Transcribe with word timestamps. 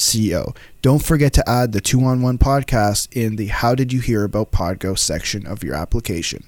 co. 0.00 0.54
Don't 0.82 1.04
forget 1.04 1.32
to 1.34 1.48
add 1.48 1.72
the 1.72 1.80
2 1.80 2.02
on 2.02 2.22
1 2.22 2.38
podcast 2.38 3.08
in 3.12 3.36
the 3.36 3.48
How 3.48 3.74
Did 3.74 3.92
You 3.92 4.00
Hear 4.00 4.24
About 4.24 4.50
Podgo 4.50 4.98
section 4.98 5.46
of 5.46 5.62
your 5.62 5.74
application. 5.74 6.44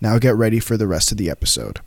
Now 0.00 0.18
get 0.18 0.36
ready 0.36 0.60
for 0.60 0.76
the 0.76 0.86
rest 0.86 1.12
of 1.12 1.18
the 1.18 1.30
episode. 1.30 1.80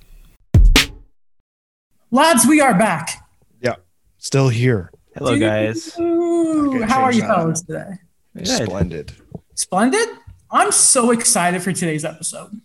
Lads, 2.12 2.46
we 2.48 2.62
are 2.62 2.78
back. 2.78 3.28
Yeah, 3.62 3.76
still 4.18 4.50
here. 4.50 4.92
Hello, 5.16 5.38
guys. 5.38 5.98
Okay, 5.98 6.86
how 6.86 7.02
are 7.02 7.12
you 7.12 7.22
that. 7.22 7.28
fellas 7.28 7.62
today? 7.62 7.90
Good. 8.36 8.48
Splendid. 8.48 9.14
Splendid? 9.56 10.10
I'm 10.52 10.72
so 10.72 11.12
excited 11.12 11.62
for 11.62 11.74
today's 11.74 12.06
episode. 12.06 12.62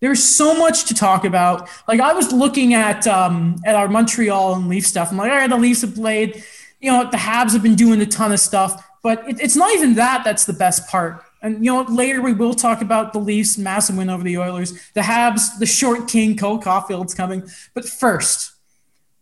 There's 0.00 0.22
so 0.22 0.54
much 0.54 0.84
to 0.86 0.94
talk 0.94 1.24
about. 1.24 1.68
Like 1.88 2.00
I 2.00 2.12
was 2.12 2.32
looking 2.32 2.74
at 2.74 3.06
um, 3.06 3.60
at 3.64 3.74
our 3.74 3.88
Montreal 3.88 4.54
and 4.54 4.68
Leaf 4.68 4.86
stuff. 4.86 5.10
I'm 5.10 5.16
like, 5.16 5.30
all 5.30 5.38
right, 5.38 5.48
the 5.48 5.56
Leafs 5.56 5.80
have 5.82 5.94
played. 5.94 6.44
You 6.82 6.90
know, 6.90 7.08
the 7.08 7.16
Habs 7.16 7.52
have 7.52 7.62
been 7.62 7.76
doing 7.76 8.00
a 8.00 8.06
ton 8.06 8.32
of 8.32 8.40
stuff, 8.40 8.84
but 9.02 9.26
it, 9.28 9.40
it's 9.40 9.56
not 9.56 9.72
even 9.72 9.94
that. 9.94 10.24
That's 10.24 10.44
the 10.44 10.52
best 10.52 10.88
part. 10.88 11.24
And 11.40 11.64
you 11.64 11.72
know, 11.72 11.82
later 11.82 12.20
we 12.20 12.32
will 12.32 12.54
talk 12.54 12.82
about 12.82 13.12
the 13.12 13.20
Leafs' 13.20 13.56
massive 13.56 13.96
win 13.96 14.10
over 14.10 14.24
the 14.24 14.36
Oilers, 14.36 14.72
the 14.92 15.00
Habs, 15.00 15.58
the 15.58 15.66
short 15.66 16.08
king 16.08 16.36
Cole 16.36 16.58
Caufield's 16.58 17.14
coming. 17.14 17.48
But 17.72 17.88
first, 17.88 18.52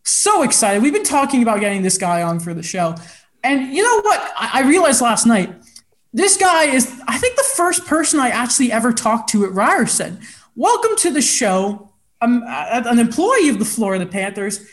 so 0.03 0.41
excited. 0.41 0.81
We've 0.81 0.91
been 0.91 1.03
talking 1.03 1.43
about 1.43 1.59
getting 1.59 1.83
this 1.83 1.99
guy 1.99 2.23
on 2.23 2.39
for 2.39 2.55
the 2.55 2.63
show. 2.63 2.95
And 3.43 3.71
you 3.73 3.83
know 3.83 4.01
what? 4.01 4.19
I, 4.35 4.61
I 4.61 4.67
realized 4.67 5.01
last 5.01 5.27
night 5.27 5.53
this 6.13 6.37
guy 6.37 6.65
is, 6.65 6.99
I 7.07 7.17
think, 7.19 7.35
the 7.37 7.47
first 7.55 7.85
person 7.85 8.19
I 8.19 8.29
actually 8.29 8.71
ever 8.71 8.91
talked 8.91 9.29
to 9.29 9.45
at 9.45 9.51
Ryerson. 9.51 10.19
Welcome 10.55 10.97
to 10.97 11.11
the 11.11 11.21
show. 11.21 11.91
I'm 12.19 12.43
uh, 12.43 12.83
an 12.85 12.99
employee 12.99 13.49
of 13.49 13.59
the 13.59 13.65
Florida 13.65 14.05
Panthers 14.05 14.67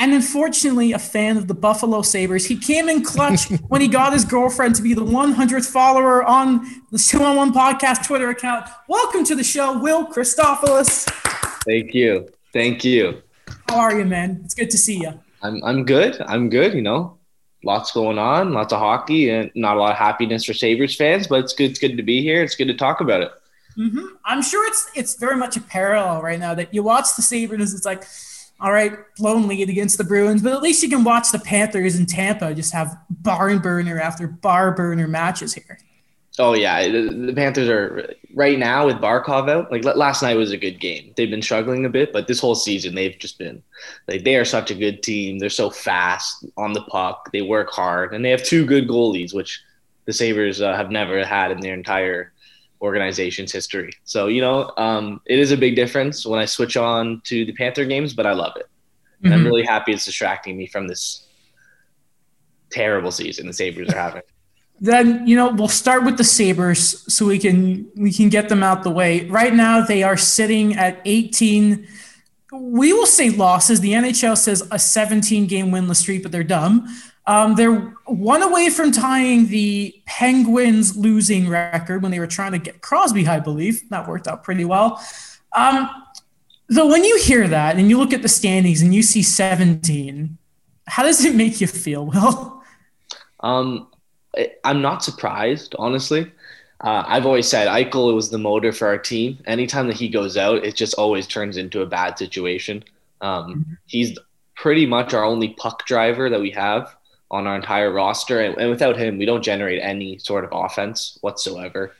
and 0.00 0.14
unfortunately 0.14 0.92
a 0.92 0.98
fan 0.98 1.36
of 1.36 1.46
the 1.46 1.52
Buffalo 1.52 2.00
Sabres. 2.00 2.46
He 2.46 2.56
came 2.56 2.88
in 2.88 3.04
clutch 3.04 3.50
when 3.68 3.82
he 3.82 3.86
got 3.86 4.14
his 4.14 4.24
girlfriend 4.24 4.74
to 4.76 4.82
be 4.82 4.94
the 4.94 5.04
100th 5.04 5.70
follower 5.70 6.24
on 6.24 6.66
the 6.90 6.98
2 6.98 7.22
on 7.22 7.36
1 7.36 7.52
podcast 7.52 8.06
Twitter 8.06 8.30
account. 8.30 8.66
Welcome 8.88 9.24
to 9.26 9.34
the 9.34 9.44
show, 9.44 9.78
Will 9.78 10.06
Christophilus. 10.06 11.04
Thank 11.66 11.92
you. 11.92 12.30
Thank 12.54 12.82
you. 12.82 13.22
How 13.68 13.78
are 13.80 13.98
you, 13.98 14.06
man? 14.06 14.40
It's 14.42 14.54
good 14.54 14.70
to 14.70 14.78
see 14.78 15.00
you. 15.02 15.20
I'm 15.42 15.62
I'm 15.64 15.84
good. 15.84 16.20
I'm 16.22 16.48
good, 16.48 16.74
you 16.74 16.82
know. 16.82 17.18
Lots 17.62 17.92
going 17.92 18.18
on, 18.18 18.52
lots 18.54 18.72
of 18.72 18.78
hockey 18.78 19.28
and 19.28 19.50
not 19.54 19.76
a 19.76 19.80
lot 19.80 19.92
of 19.92 19.98
happiness 19.98 20.44
for 20.46 20.54
Sabres 20.54 20.96
fans, 20.96 21.26
but 21.26 21.44
it's 21.44 21.52
good 21.52 21.70
it's 21.70 21.78
good 21.78 21.98
to 21.98 22.02
be 22.02 22.22
here. 22.22 22.42
It's 22.42 22.56
good 22.56 22.68
to 22.68 22.74
talk 22.74 23.02
about 23.02 23.20
it. 23.20 23.30
hmm 23.76 24.06
I'm 24.24 24.42
sure 24.42 24.66
it's 24.66 24.90
it's 24.94 25.14
very 25.16 25.36
much 25.36 25.58
a 25.58 25.60
parallel 25.60 26.22
right 26.22 26.40
now 26.40 26.54
that 26.54 26.72
you 26.72 26.82
watch 26.82 27.16
the 27.16 27.22
Sabres. 27.22 27.74
It's 27.74 27.84
like, 27.84 28.04
all 28.60 28.72
right, 28.72 28.92
blown 29.16 29.48
lead 29.48 29.70
against 29.70 29.96
the 29.98 30.04
Bruins, 30.04 30.42
but 30.42 30.52
at 30.52 30.62
least 30.62 30.82
you 30.82 30.88
can 30.88 31.02
watch 31.02 31.32
the 31.32 31.38
Panthers 31.38 31.98
in 31.98 32.06
Tampa 32.06 32.54
just 32.54 32.72
have 32.72 32.96
barn 33.08 33.58
burner 33.58 33.98
after 33.98 34.26
bar 34.26 34.72
burner 34.72 35.08
matches 35.08 35.54
here. 35.54 35.78
Oh 36.38 36.54
yeah, 36.54 36.88
the, 36.88 37.08
the 37.08 37.32
Panthers 37.32 37.68
are 37.68 38.14
right 38.34 38.58
now 38.58 38.86
with 38.86 38.96
Barkov 38.96 39.50
out. 39.50 39.70
Like 39.70 39.84
last 39.84 40.22
night 40.22 40.36
was 40.36 40.52
a 40.52 40.56
good 40.56 40.78
game. 40.78 41.12
They've 41.16 41.30
been 41.30 41.42
struggling 41.42 41.84
a 41.84 41.90
bit, 41.90 42.12
but 42.12 42.28
this 42.28 42.38
whole 42.38 42.54
season 42.54 42.94
they've 42.94 43.18
just 43.18 43.38
been 43.38 43.62
like 44.08 44.24
they 44.24 44.36
are 44.36 44.44
such 44.44 44.70
a 44.70 44.74
good 44.74 45.02
team. 45.02 45.38
They're 45.38 45.50
so 45.50 45.70
fast 45.70 46.46
on 46.56 46.72
the 46.72 46.82
puck. 46.82 47.30
They 47.32 47.42
work 47.42 47.70
hard, 47.70 48.14
and 48.14 48.24
they 48.24 48.30
have 48.30 48.42
two 48.42 48.64
good 48.64 48.88
goalies, 48.88 49.34
which 49.34 49.60
the 50.04 50.12
Sabres 50.12 50.60
uh, 50.60 50.76
have 50.76 50.90
never 50.90 51.24
had 51.24 51.50
in 51.50 51.60
their 51.60 51.74
entire 51.74 52.32
organization's 52.80 53.52
history. 53.52 53.92
So 54.04 54.26
you 54.26 54.40
know, 54.40 54.72
um, 54.76 55.20
it 55.26 55.38
is 55.38 55.52
a 55.52 55.56
big 55.56 55.76
difference 55.76 56.24
when 56.26 56.40
I 56.40 56.44
switch 56.46 56.76
on 56.76 57.20
to 57.24 57.44
the 57.44 57.52
Panther 57.52 57.84
games, 57.84 58.14
but 58.14 58.26
I 58.26 58.32
love 58.32 58.54
it. 58.56 58.66
And 59.22 59.34
I'm 59.34 59.40
Mhm. 59.42 59.46
really 59.46 59.64
happy 59.64 59.92
it's 59.92 60.04
distracting 60.06 60.56
me 60.56 60.66
from 60.66 60.88
this 60.88 61.26
terrible 62.70 63.10
season 63.10 63.46
the 63.46 63.52
Sabres 63.52 63.88
are 63.90 63.98
having. 63.98 64.22
Then 64.82 65.26
you 65.26 65.36
know 65.36 65.50
we'll 65.50 65.68
start 65.68 66.04
with 66.06 66.16
the 66.16 66.24
Sabres 66.24 67.04
so 67.12 67.26
we 67.26 67.38
can 67.38 67.86
we 67.96 68.10
can 68.10 68.30
get 68.30 68.48
them 68.48 68.62
out 68.62 68.82
the 68.82 68.90
way. 68.90 69.26
Right 69.26 69.52
now 69.52 69.82
they 69.84 70.02
are 70.02 70.16
sitting 70.16 70.74
at 70.74 71.02
18. 71.04 71.86
We 72.50 72.94
will 72.94 73.04
say 73.04 73.28
losses. 73.28 73.80
The 73.82 73.92
NHL 73.92 74.36
says 74.38 74.66
a 74.70 74.78
17 74.78 75.46
game 75.46 75.70
winless 75.70 75.96
streak, 75.96 76.22
but 76.22 76.32
they're 76.32 76.42
dumb. 76.42 76.86
Um, 77.26 77.54
they're 77.54 77.74
one 78.06 78.42
away 78.42 78.70
from 78.70 78.90
tying 78.92 79.46
the 79.48 79.94
Penguins 80.06 80.96
losing 80.96 81.48
record 81.48 82.02
when 82.02 82.10
they 82.10 82.18
were 82.18 82.26
trying 82.26 82.52
to 82.52 82.58
get 82.58 82.80
Crosby, 82.80 83.26
I 83.26 83.38
believe. 83.40 83.88
That 83.90 84.08
worked 84.08 84.26
out 84.26 84.42
pretty 84.42 84.64
well. 84.64 85.00
Um, 85.54 85.88
though 86.68 86.88
when 86.88 87.04
you 87.04 87.18
hear 87.18 87.46
that 87.48 87.76
and 87.76 87.88
you 87.88 87.98
look 87.98 88.12
at 88.12 88.22
the 88.22 88.28
standings 88.28 88.82
and 88.82 88.94
you 88.94 89.02
see 89.02 89.22
17, 89.22 90.38
how 90.86 91.02
does 91.04 91.24
it 91.24 91.34
make 91.34 91.60
you 91.60 91.66
feel? 91.66 92.06
Well, 92.14 92.64
Um, 93.40 93.88
I'm 94.64 94.80
not 94.82 95.02
surprised, 95.02 95.74
honestly. 95.78 96.30
Uh, 96.82 97.04
I've 97.06 97.26
always 97.26 97.46
said 97.48 97.68
Eichel 97.68 98.14
was 98.14 98.30
the 98.30 98.38
motor 98.38 98.72
for 98.72 98.86
our 98.88 98.98
team. 98.98 99.38
Anytime 99.46 99.86
that 99.88 99.96
he 99.96 100.08
goes 100.08 100.36
out, 100.36 100.64
it 100.64 100.76
just 100.76 100.94
always 100.94 101.26
turns 101.26 101.56
into 101.56 101.82
a 101.82 101.86
bad 101.86 102.16
situation. 102.18 102.84
Um, 103.20 103.60
he's 103.86 104.18
pretty 104.54 104.86
much 104.86 105.12
our 105.14 105.24
only 105.24 105.50
puck 105.50 105.84
driver 105.86 106.30
that 106.30 106.40
we 106.40 106.50
have 106.52 106.94
on 107.30 107.46
our 107.46 107.56
entire 107.56 107.90
roster, 107.92 108.40
and, 108.40 108.56
and 108.58 108.70
without 108.70 108.96
him, 108.96 109.18
we 109.18 109.24
don't 109.26 109.42
generate 109.42 109.80
any 109.82 110.18
sort 110.18 110.44
of 110.44 110.50
offense 110.52 111.18
whatsoever. 111.20 111.94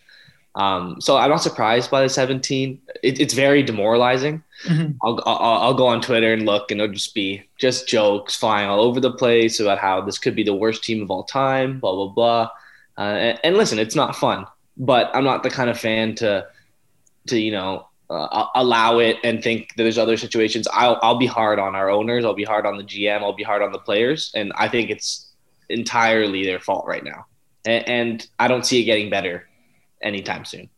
Um, 0.57 1.01
so 1.01 1.17
I'm 1.17 1.31
not 1.31 1.43
surprised 1.43 1.91
by 1.93 2.03
the 2.03 2.09
17. 2.09 2.81
It, 3.05 3.21
it's 3.21 3.35
very 3.35 3.63
demoralizing. 3.63 4.43
Mhm. 4.67 4.97
I'll, 5.03 5.23
I'll 5.25 5.63
I'll 5.63 5.75
go 5.75 5.87
on 5.87 6.01
Twitter 6.01 6.33
and 6.33 6.45
look, 6.45 6.71
and 6.71 6.81
it'll 6.81 6.93
just 6.93 7.15
be 7.15 7.45
just 7.57 7.87
jokes 7.89 8.35
flying 8.37 8.69
all 8.69 8.81
over 8.81 8.99
the 9.01 9.13
place 9.13 9.61
about 9.61 9.79
how 9.79 10.01
this 10.01 10.19
could 10.19 10.35
be 10.35 10.43
the 10.43 10.55
worst 10.55 10.83
team 10.83 11.03
of 11.03 11.11
all 11.11 11.23
time, 11.25 11.79
blah 11.79 11.95
blah 11.95 12.09
blah. 12.09 12.51
Uh, 12.99 13.03
and, 13.17 13.41
and 13.45 13.57
listen, 13.57 13.79
it's 13.79 13.95
not 13.95 14.17
fun, 14.17 14.45
but 14.77 15.11
I'm 15.15 15.25
not 15.25 15.43
the 15.45 15.51
kind 15.51 15.71
of 15.71 15.79
fan 15.79 16.17
to 16.17 16.47
to 17.29 17.39
you 17.41 17.53
know 17.53 17.87
uh, 18.11 18.47
allow 18.57 18.99
it 18.99 19.19
and 19.23 19.43
think 19.43 19.73
there's 19.77 19.97
other 19.97 20.17
situations. 20.17 20.67
I'll 20.73 20.99
I'll 21.03 21.19
be 21.19 21.27
hard 21.27 21.59
on 21.59 21.77
our 21.77 21.91
owners. 21.91 22.25
I'll 22.25 22.35
be 22.35 22.45
hard 22.45 22.67
on 22.67 22.77
the 22.77 22.83
GM. 22.83 23.21
I'll 23.23 23.33
be 23.33 23.45
hard 23.45 23.63
on 23.63 23.71
the 23.73 23.79
players, 23.79 24.33
and 24.35 24.53
I 24.57 24.69
think 24.69 24.91
it's 24.91 25.33
entirely 25.69 26.45
their 26.45 26.59
fault 26.59 26.87
right 26.87 27.05
now. 27.05 27.27
And, 27.65 27.89
and 27.89 28.27
I 28.39 28.49
don't 28.49 28.67
see 28.67 28.81
it 28.81 28.85
getting 28.85 29.11
better 29.11 29.49
anytime 30.03 30.45
soon. 30.45 30.69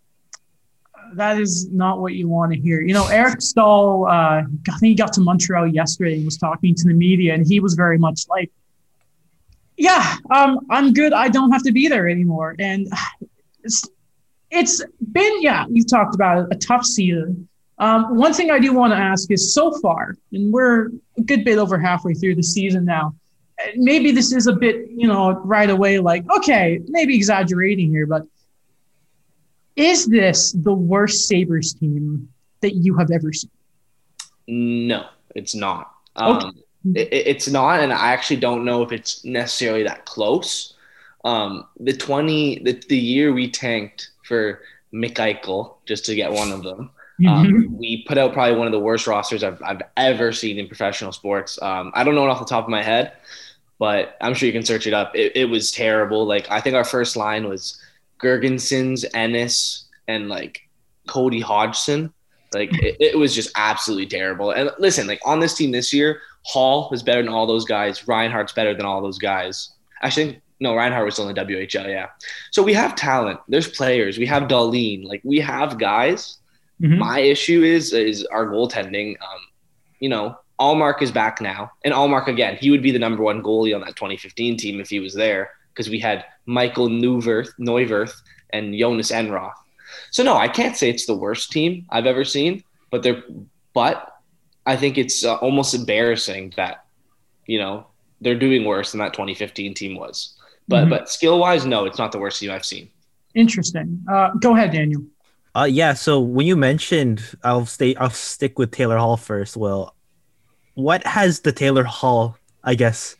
that 1.15 1.39
is 1.41 1.71
not 1.71 2.01
what 2.01 2.15
you 2.15 2.29
want 2.29 2.53
to 2.53 2.59
hear. 2.59 2.81
You 2.83 2.95
know, 2.95 3.07
Eric 3.09 3.41
Staal, 3.41 4.07
uh, 4.07 4.11
I 4.11 4.45
think 4.79 4.83
he 4.83 4.95
got 4.95 5.13
to 5.15 5.21
Montreal 5.21 5.69
yesterday 5.69 6.17
and 6.17 6.25
was 6.25 6.37
talking 6.37 6.75
to 6.75 6.85
the 6.87 6.95
media, 6.95 7.35
and 7.35 7.47
he 7.47 7.61
was 7.61 7.75
very 7.75 7.99
much 7.99 8.27
like, 8.29 8.51
"Yeah, 9.77 10.17
um, 10.31 10.61
I'm 10.71 10.93
good. 10.93 11.13
I 11.15 11.29
don't 11.29 11.51
have 11.53 11.63
to 11.63 11.73
be 11.73 11.89
there 11.89 12.09
anymore." 12.09 12.57
And 12.59 12.89
it's 14.53 14.83
been 15.13 15.43
yeah, 15.43 15.67
you've 15.71 15.89
talked 15.89 16.15
about 16.15 16.39
it, 16.45 16.47
a 16.51 16.59
tough 16.59 16.85
season. 16.85 17.49
Um, 17.79 18.17
one 18.17 18.33
thing 18.33 18.51
I 18.51 18.59
do 18.61 18.73
want 18.73 18.93
to 18.93 18.97
ask 18.97 19.31
is, 19.31 19.53
so 19.55 19.73
far, 19.81 20.15
and 20.33 20.53
we're 20.53 20.89
a 21.19 21.23
good 21.25 21.45
bit 21.45 21.59
over 21.59 21.79
halfway 21.79 22.15
through 22.15 22.37
the 22.37 22.43
season 22.43 22.85
now. 22.85 23.15
Maybe 23.77 24.13
this 24.13 24.33
is 24.33 24.47
a 24.47 24.53
bit, 24.53 24.89
you 24.91 25.09
know, 25.09 25.33
right 25.41 25.69
away, 25.71 25.99
like, 25.99 26.25
okay, 26.39 26.81
maybe 26.89 27.17
exaggerating 27.17 27.91
here, 27.91 28.07
but 28.07 28.23
is 29.77 30.07
this 30.07 30.53
the 30.53 30.73
worst 30.73 31.27
Sabres 31.29 31.73
team 31.75 32.29
that 32.61 32.75
you 32.75 32.97
have 32.99 33.11
ever 33.11 33.33
seen? 33.33 33.51
No, 34.49 35.07
it's 35.35 35.55
not. 35.55 35.93
Um, 36.17 36.53
it, 36.95 37.09
it- 37.13 37.27
it's 37.27 37.49
not, 37.49 37.81
and 37.81 37.93
I 37.93 38.09
actually 38.13 38.37
don't 38.41 38.65
know 38.65 38.83
if 38.83 38.93
it's 38.93 39.25
necessarily 39.25 39.83
that 39.85 40.05
close. 40.05 40.75
Um, 41.25 41.67
the 41.79 41.93
twenty, 41.97 42.59
the, 42.63 42.73
the 42.89 42.99
year 42.99 43.33
we 43.33 43.51
tanked 43.51 44.11
for 44.33 44.63
McEichel 44.95 45.75
just 45.85 46.07
to 46.07 46.15
get 46.15 46.33
one 46.33 46.51
of 46.51 46.63
them. 46.63 46.91
Um, 47.29 47.77
we 47.79 48.03
put 48.09 48.19
out 48.19 48.33
probably 48.33 48.57
one 48.57 48.67
of 48.67 48.73
the 48.73 48.81
worst 48.81 49.07
rosters 49.07 49.45
I've, 49.45 49.63
I've 49.63 49.83
ever 49.97 50.33
seen 50.33 50.59
in 50.59 50.67
professional 50.67 51.13
sports. 51.13 51.57
Um, 51.63 51.93
I 51.95 52.03
don't 52.03 52.17
know 52.17 52.25
it 52.25 52.31
off 52.31 52.41
the 52.41 52.47
top 52.47 52.65
of 52.65 52.71
my 52.71 52.83
head, 52.83 53.13
but 53.79 54.17
I'm 54.21 54.35
sure 54.35 54.49
you 54.49 54.53
can 54.53 54.65
search 54.65 54.89
it 54.89 54.95
up. 54.95 55.15
It, 55.15 55.31
it 55.37 55.45
was 55.45 55.71
terrible. 55.71 56.27
Like 56.27 56.51
I 56.51 56.61
think 56.61 56.75
our 56.75 56.83
first 56.83 57.15
line 57.15 57.49
was 57.49 57.81
Girgensons, 58.21 59.05
Ennis, 59.15 59.85
and 60.09 60.29
like 60.29 60.63
Cody 61.07 61.39
Hodgson. 61.39 62.13
Like 62.53 62.77
it, 62.83 62.97
it 62.99 63.17
was 63.17 63.37
just 63.37 63.53
absolutely 63.55 64.07
terrible. 64.07 64.51
And 64.51 64.73
listen, 64.81 65.07
like 65.07 65.21
on 65.25 65.39
this 65.39 65.55
team 65.55 65.71
this 65.71 65.93
year, 65.93 66.23
Hall 66.43 66.91
is 66.93 67.05
better 67.05 67.23
than 67.23 67.33
all 67.33 67.47
those 67.47 67.67
guys. 67.67 68.09
Reinhart's 68.09 68.55
better 68.55 68.75
than 68.75 68.87
all 68.87 69.01
those 69.01 69.19
guys. 69.19 69.69
Actually, 70.03 70.41
No, 70.63 70.77
Reinhart 70.77 71.05
was 71.05 71.15
still 71.15 71.29
in 71.29 71.35
the 71.35 71.41
WHL. 71.43 71.89
Yeah. 71.89 72.07
So 72.53 72.63
we 72.63 72.73
have 72.73 72.95
talent. 72.95 73.41
There's 73.49 73.69
players. 73.69 74.17
We 74.17 74.27
have 74.27 74.45
Dahlin. 74.45 75.05
Like 75.05 75.21
we 75.25 75.41
have 75.41 75.77
guys. 75.77 76.39
Mm-hmm. 76.81 76.99
My 76.99 77.19
issue 77.19 77.63
is 77.65 77.93
is 77.93 78.25
our 78.27 78.47
goaltending. 78.47 79.17
Um, 79.21 79.41
you 79.99 80.09
know, 80.09 80.39
Ullmark 80.61 81.03
is 81.03 81.11
back 81.11 81.41
now, 81.41 81.73
and 81.85 81.93
Ullmark 81.93 82.29
again. 82.29 82.57
He 82.57 82.71
would 82.71 82.83
be 82.83 82.93
the 82.93 82.99
number 83.01 83.25
one 83.25 83.43
goalie 83.43 83.75
on 83.75 83.81
that 83.81 83.97
2015 83.97 84.57
team 84.57 84.81
if 84.81 84.89
he 84.89 85.01
was 85.01 85.15
there 85.15 85.51
because 85.75 85.91
we 85.91 85.99
had 85.99 86.25
Michael 86.47 86.89
Neuvirth, 86.89 87.49
Neuvirth 87.59 88.15
and 88.51 88.73
Jonas 88.79 89.11
Enroth. 89.11 89.55
So 90.13 90.23
no, 90.23 90.37
I 90.37 90.47
can't 90.47 90.77
say 90.77 90.89
it's 90.91 91.07
the 91.07 91.17
worst 91.17 91.51
team 91.51 91.87
I've 91.91 92.07
ever 92.07 92.25
seen, 92.25 92.63
but 92.91 93.03
they're 93.03 93.25
but 93.75 94.21
I 94.65 94.77
think 94.77 94.97
it's 94.97 95.25
uh, 95.25 95.35
almost 95.37 95.75
embarrassing 95.75 96.55
that 96.57 96.85
you 97.47 97.59
know 97.59 97.89
they're 98.21 98.39
doing 98.39 98.65
worse 98.65 98.93
than 98.93 99.01
that 99.01 99.13
2015 99.13 99.75
team 99.75 99.97
was. 99.97 100.37
But 100.69 100.83
mm-hmm. 100.83 100.91
but 100.91 101.11
skill 101.11 101.39
wise, 101.39 101.67
no, 101.67 101.85
it's 101.85 101.99
not 101.99 102.13
the 102.13 102.19
worst 102.19 102.41
team 102.41 102.51
I've 102.51 102.65
seen. 102.65 102.89
Interesting. 103.35 104.05
Uh, 104.11 104.31
go 104.35 104.55
ahead, 104.55 104.73
Daniel. 104.73 105.03
Uh, 105.55 105.69
yeah. 105.71 105.95
So 105.95 106.21
when 106.21 106.47
you 106.47 106.57
mentioned, 106.57 107.23
I'll 107.43 107.67
stay. 107.67 107.95
I'll 107.97 108.11
stick 108.11 108.59
with 108.59 108.71
Taylor 108.71 108.99
Hall 108.99 109.17
first. 109.17 109.57
Well, 109.57 109.95
what 110.75 111.07
has 111.07 111.41
the 111.41 111.53
Taylor 111.53 111.85
Hall, 111.85 112.37
I 112.65 112.75
guess, 112.75 113.17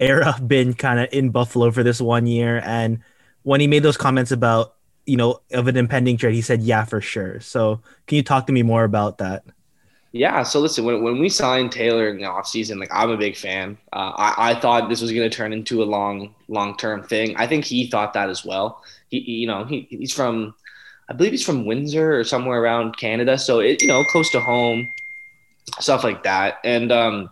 era 0.00 0.36
been 0.46 0.74
kind 0.74 1.00
of 1.00 1.08
in 1.12 1.30
Buffalo 1.30 1.70
for 1.70 1.82
this 1.82 2.00
one 2.00 2.26
year? 2.26 2.62
And 2.64 3.00
when 3.42 3.60
he 3.60 3.66
made 3.66 3.82
those 3.82 3.96
comments 3.96 4.30
about 4.30 4.74
you 5.04 5.16
know 5.16 5.40
of 5.52 5.68
an 5.68 5.76
impending 5.76 6.16
trade, 6.16 6.34
he 6.34 6.42
said, 6.42 6.62
"Yeah, 6.62 6.84
for 6.84 7.00
sure." 7.00 7.40
So 7.40 7.80
can 8.06 8.16
you 8.16 8.22
talk 8.22 8.46
to 8.46 8.52
me 8.52 8.62
more 8.62 8.84
about 8.84 9.18
that? 9.18 9.44
Yeah. 10.12 10.42
So 10.42 10.60
listen, 10.60 10.84
when, 10.84 11.02
when 11.02 11.18
we 11.18 11.28
signed 11.28 11.70
Taylor 11.70 12.08
in 12.08 12.16
the 12.16 12.24
offseason, 12.24 12.80
like 12.80 12.88
I'm 12.92 13.10
a 13.10 13.16
big 13.16 13.36
fan. 13.36 13.76
Uh, 13.92 14.12
I, 14.16 14.50
I 14.50 14.54
thought 14.54 14.88
this 14.88 15.02
was 15.02 15.12
going 15.12 15.28
to 15.28 15.36
turn 15.36 15.52
into 15.52 15.82
a 15.82 15.84
long, 15.84 16.34
long 16.48 16.76
term 16.76 17.02
thing. 17.02 17.36
I 17.36 17.46
think 17.46 17.64
he 17.64 17.88
thought 17.88 18.14
that 18.14 18.30
as 18.30 18.44
well. 18.44 18.82
He, 19.10 19.18
you 19.18 19.46
know, 19.46 19.64
he, 19.64 19.86
he's 19.90 20.12
from, 20.12 20.54
I 21.08 21.12
believe 21.12 21.32
he's 21.32 21.44
from 21.44 21.66
Windsor 21.66 22.18
or 22.18 22.24
somewhere 22.24 22.60
around 22.60 22.96
Canada. 22.96 23.36
So 23.38 23.60
it, 23.60 23.82
you 23.82 23.88
know, 23.88 24.02
close 24.04 24.30
to 24.30 24.40
home, 24.40 24.88
stuff 25.78 26.04
like 26.04 26.22
that. 26.22 26.58
And 26.64 26.90
um, 26.90 27.30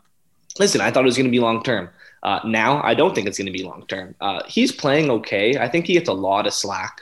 listen, 0.58 0.80
I 0.80 0.90
thought 0.90 1.02
it 1.02 1.06
was 1.06 1.16
going 1.16 1.26
to 1.26 1.30
be 1.30 1.40
long 1.40 1.62
term. 1.62 1.88
Uh, 2.22 2.40
now 2.44 2.82
I 2.82 2.94
don't 2.94 3.14
think 3.14 3.26
it's 3.26 3.38
going 3.38 3.46
to 3.46 3.52
be 3.52 3.62
long 3.62 3.86
term. 3.86 4.14
Uh, 4.20 4.42
he's 4.46 4.72
playing 4.72 5.10
okay. 5.10 5.58
I 5.58 5.68
think 5.68 5.86
he 5.86 5.94
gets 5.94 6.08
a 6.08 6.14
lot 6.14 6.46
of 6.46 6.52
slack. 6.52 7.00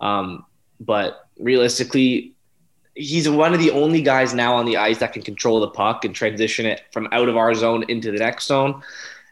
Um, 0.00 0.44
but 0.80 1.28
realistically, 1.38 2.32
he's 2.96 3.28
one 3.28 3.52
of 3.52 3.60
the 3.60 3.70
only 3.70 4.02
guys 4.02 4.34
now 4.34 4.56
on 4.56 4.64
the 4.64 4.78
ice 4.78 4.98
that 4.98 5.12
can 5.12 5.22
control 5.22 5.60
the 5.60 5.68
puck 5.68 6.04
and 6.04 6.14
transition 6.14 6.66
it 6.66 6.82
from 6.92 7.08
out 7.12 7.28
of 7.28 7.36
our 7.36 7.54
zone 7.54 7.84
into 7.88 8.10
the 8.10 8.18
next 8.18 8.46
zone, 8.46 8.82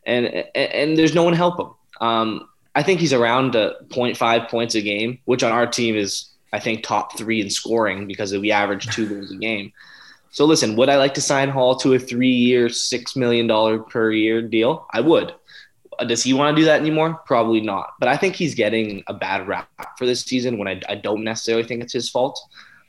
and 0.07 0.27
and, 0.55 0.97
there's 0.97 1.15
no 1.15 1.23
one 1.23 1.33
help 1.33 1.59
him. 1.59 1.71
Um, 2.07 2.49
I 2.75 2.83
think 2.83 3.01
he's 3.01 3.13
around 3.13 3.55
a 3.55 3.75
0.5 3.89 4.49
points 4.49 4.75
a 4.75 4.83
game, 4.83 5.19
which 5.25 5.43
on 5.43 5.53
our 5.53 5.67
team 5.67 5.97
is 5.97 6.29
I 6.53 6.61
think 6.61 6.83
top 6.83 7.17
three 7.17 7.41
in 7.41 7.51
scoring 7.51 8.07
because 8.07 8.33
we 8.33 8.53
average 8.53 8.87
two 8.95 9.09
goals 9.09 9.33
a 9.33 9.37
game. 9.37 9.73
So 10.31 10.45
listen, 10.45 10.77
would 10.77 10.89
I 10.89 10.97
like 10.97 11.15
to 11.15 11.21
sign 11.21 11.49
Hall 11.49 11.77
to 11.77 11.95
a 11.95 11.99
three-year, 11.99 12.69
six 12.69 13.17
million 13.17 13.47
dollar 13.47 13.79
per 13.79 14.11
year 14.11 14.43
deal? 14.43 14.87
I 14.93 15.01
would. 15.01 15.35
Does 16.09 16.25
he 16.25 16.33
want 16.33 16.57
to 16.57 16.61
do 16.61 16.67
that 16.67 16.81
anymore? 16.81 17.21
Probably 17.25 17.61
not. 17.61 17.95
But 18.01 18.09
I 18.09 18.17
think 18.17 18.35
he's 18.35 18.55
getting 18.55 19.05
a 19.07 19.15
bad 19.15 19.47
rap 19.47 19.69
for 19.97 20.07
this 20.07 20.23
season 20.23 20.59
when 20.59 20.67
I, 20.67 20.81
I 20.89 20.97
don't 20.97 21.23
necessarily 21.23 21.63
think 21.63 21.85
it's 21.85 21.93
his 21.93 22.11
fault. 22.11 22.41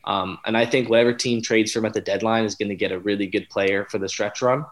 Um, 0.05 0.39
and 0.45 0.55
I 0.55 0.65
think 0.65 0.89
whatever 0.89 1.13
team 1.13 1.41
trades 1.41 1.71
for 1.71 1.79
him 1.79 1.85
at 1.85 1.93
the 1.93 2.01
deadline 2.01 2.45
is 2.45 2.55
going 2.55 2.69
to 2.69 2.75
get 2.75 2.91
a 2.91 2.99
really 2.99 3.27
good 3.27 3.49
player 3.49 3.85
for 3.89 3.97
the 3.97 4.07
stretch 4.07 4.41
run. 4.41 4.65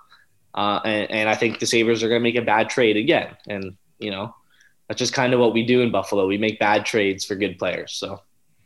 Uh, 0.53 0.80
and, 0.85 1.09
and, 1.09 1.30
I 1.30 1.33
think 1.33 1.59
the 1.59 1.65
Sabres 1.65 2.03
are 2.03 2.09
going 2.09 2.21
to 2.21 2.24
make 2.24 2.35
a 2.35 2.45
bad 2.45 2.69
trade 2.69 2.95
again. 2.95 3.35
And, 3.47 3.75
you 3.97 4.12
know, 4.12 4.35
that's 4.88 5.00
just 5.00 5.13
kind 5.13 5.33
of 5.33 5.39
what 5.39 5.51
we 5.51 5.65
do 5.65 5.81
in 5.81 5.91
Buffalo. 5.91 6.27
We 6.27 6.38
make 6.38 6.59
bad 6.59 6.85
trades 6.85 7.25
for 7.25 7.35
good 7.35 7.57
players. 7.57 7.94
So 7.94 8.21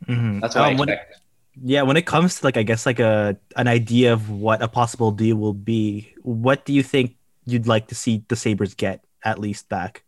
mm-hmm. 0.06 0.40
that's 0.40 0.54
what 0.54 0.64
um, 0.64 0.68
I 0.68 0.72
expect. 0.72 1.14
When, 1.56 1.70
yeah, 1.70 1.82
when 1.82 1.96
it 1.96 2.04
comes 2.04 2.38
to 2.38 2.44
like, 2.44 2.58
I 2.58 2.62
guess 2.62 2.84
like 2.84 3.00
a 3.00 3.38
an 3.56 3.68
idea 3.68 4.12
of 4.12 4.28
what 4.28 4.60
a 4.60 4.68
possible 4.68 5.10
deal 5.10 5.36
will 5.36 5.54
be, 5.54 6.12
what 6.22 6.66
do 6.66 6.74
you 6.74 6.82
think 6.82 7.16
you'd 7.46 7.66
like 7.66 7.88
to 7.88 7.94
see 7.94 8.22
the 8.28 8.36
Sabres 8.36 8.74
get 8.74 9.02
at 9.24 9.38
least 9.38 9.70
back? 9.70 10.04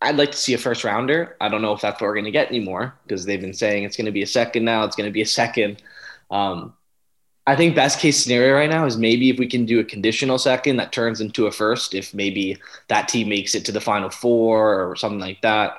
I'd 0.00 0.16
like 0.16 0.30
to 0.30 0.36
see 0.36 0.54
a 0.54 0.58
first 0.58 0.84
rounder. 0.84 1.36
I 1.40 1.48
don't 1.48 1.62
know 1.62 1.72
if 1.72 1.80
that's 1.80 2.00
what 2.00 2.06
we're 2.06 2.14
going 2.14 2.24
to 2.24 2.30
get 2.30 2.48
anymore 2.48 2.94
because 3.02 3.24
they've 3.24 3.40
been 3.40 3.54
saying 3.54 3.84
it's 3.84 3.96
going 3.96 4.06
to 4.06 4.12
be 4.12 4.22
a 4.22 4.26
second 4.26 4.64
now. 4.64 4.84
It's 4.84 4.94
going 4.94 5.08
to 5.08 5.12
be 5.12 5.22
a 5.22 5.26
second. 5.26 5.82
Um, 6.30 6.74
I 7.46 7.56
think 7.56 7.74
best 7.74 7.98
case 7.98 8.22
scenario 8.22 8.54
right 8.54 8.70
now 8.70 8.84
is 8.84 8.98
maybe 8.98 9.30
if 9.30 9.38
we 9.38 9.46
can 9.46 9.64
do 9.64 9.80
a 9.80 9.84
conditional 9.84 10.38
second 10.38 10.76
that 10.76 10.92
turns 10.92 11.20
into 11.20 11.46
a 11.46 11.50
first, 11.50 11.94
if 11.94 12.12
maybe 12.12 12.58
that 12.88 13.08
team 13.08 13.28
makes 13.28 13.54
it 13.54 13.64
to 13.64 13.72
the 13.72 13.80
final 13.80 14.10
four 14.10 14.88
or 14.88 14.94
something 14.96 15.18
like 15.18 15.40
that. 15.40 15.78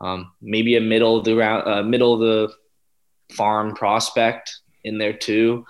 Um, 0.00 0.32
maybe 0.42 0.76
a 0.76 0.80
middle 0.80 1.16
of 1.16 1.24
the 1.24 1.36
round, 1.36 1.68
uh, 1.68 1.82
middle 1.84 2.14
of 2.14 2.20
the 2.20 2.52
farm 3.34 3.74
prospect 3.74 4.58
in 4.82 4.98
there 4.98 5.12
too. 5.12 5.64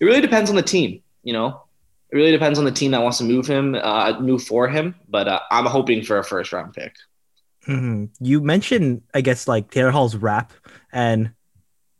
It 0.00 0.04
really 0.04 0.20
depends 0.20 0.50
on 0.50 0.56
the 0.56 0.62
team, 0.62 1.00
you 1.22 1.32
know. 1.32 1.62
It 2.10 2.16
really 2.16 2.32
depends 2.32 2.58
on 2.58 2.64
the 2.64 2.72
team 2.72 2.90
that 2.90 3.02
wants 3.02 3.18
to 3.18 3.24
move 3.24 3.46
him, 3.46 3.74
uh, 3.74 4.18
move 4.18 4.42
for 4.42 4.66
him. 4.66 4.94
But 5.08 5.28
uh, 5.28 5.40
I'm 5.50 5.66
hoping 5.66 6.02
for 6.02 6.18
a 6.18 6.24
first 6.24 6.52
round 6.52 6.74
pick. 6.74 6.94
Mm-hmm. 7.68 8.24
You 8.24 8.40
mentioned, 8.40 9.02
I 9.12 9.20
guess, 9.20 9.46
like 9.46 9.70
Taylor 9.70 9.90
Hall's 9.90 10.16
rap 10.16 10.52
and 10.92 11.32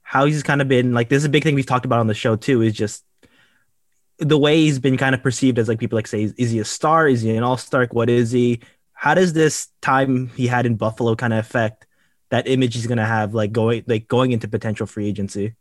how 0.02 0.24
he's 0.24 0.42
kind 0.42 0.62
of 0.62 0.68
been 0.68 0.94
like 0.94 1.10
this 1.10 1.18
is 1.18 1.24
a 1.26 1.28
big 1.28 1.42
thing 1.42 1.54
we've 1.54 1.66
talked 1.66 1.84
about 1.84 2.00
on 2.00 2.06
the 2.06 2.14
show 2.14 2.36
too. 2.36 2.62
Is 2.62 2.72
just 2.72 3.04
the 4.18 4.38
way 4.38 4.56
he's 4.56 4.78
been 4.78 4.96
kind 4.96 5.14
of 5.14 5.22
perceived 5.22 5.58
as 5.58 5.68
like 5.68 5.78
people 5.78 5.96
like 5.96 6.06
say, 6.06 6.32
is 6.36 6.50
he 6.50 6.58
a 6.58 6.64
star? 6.64 7.06
Is 7.06 7.22
he 7.22 7.36
an 7.36 7.42
all 7.42 7.58
star? 7.58 7.86
What 7.90 8.08
is 8.08 8.30
he? 8.30 8.60
How 8.94 9.14
does 9.14 9.34
this 9.34 9.68
time 9.82 10.28
he 10.28 10.46
had 10.46 10.66
in 10.66 10.76
Buffalo 10.76 11.14
kind 11.14 11.32
of 11.32 11.40
affect 11.40 11.86
that 12.30 12.48
image 12.48 12.74
he's 12.74 12.86
going 12.86 12.98
to 12.98 13.04
have 13.04 13.34
like 13.34 13.52
going 13.52 13.84
like 13.86 14.08
going 14.08 14.32
into 14.32 14.48
potential 14.48 14.86
free 14.86 15.06
agency? 15.06 15.54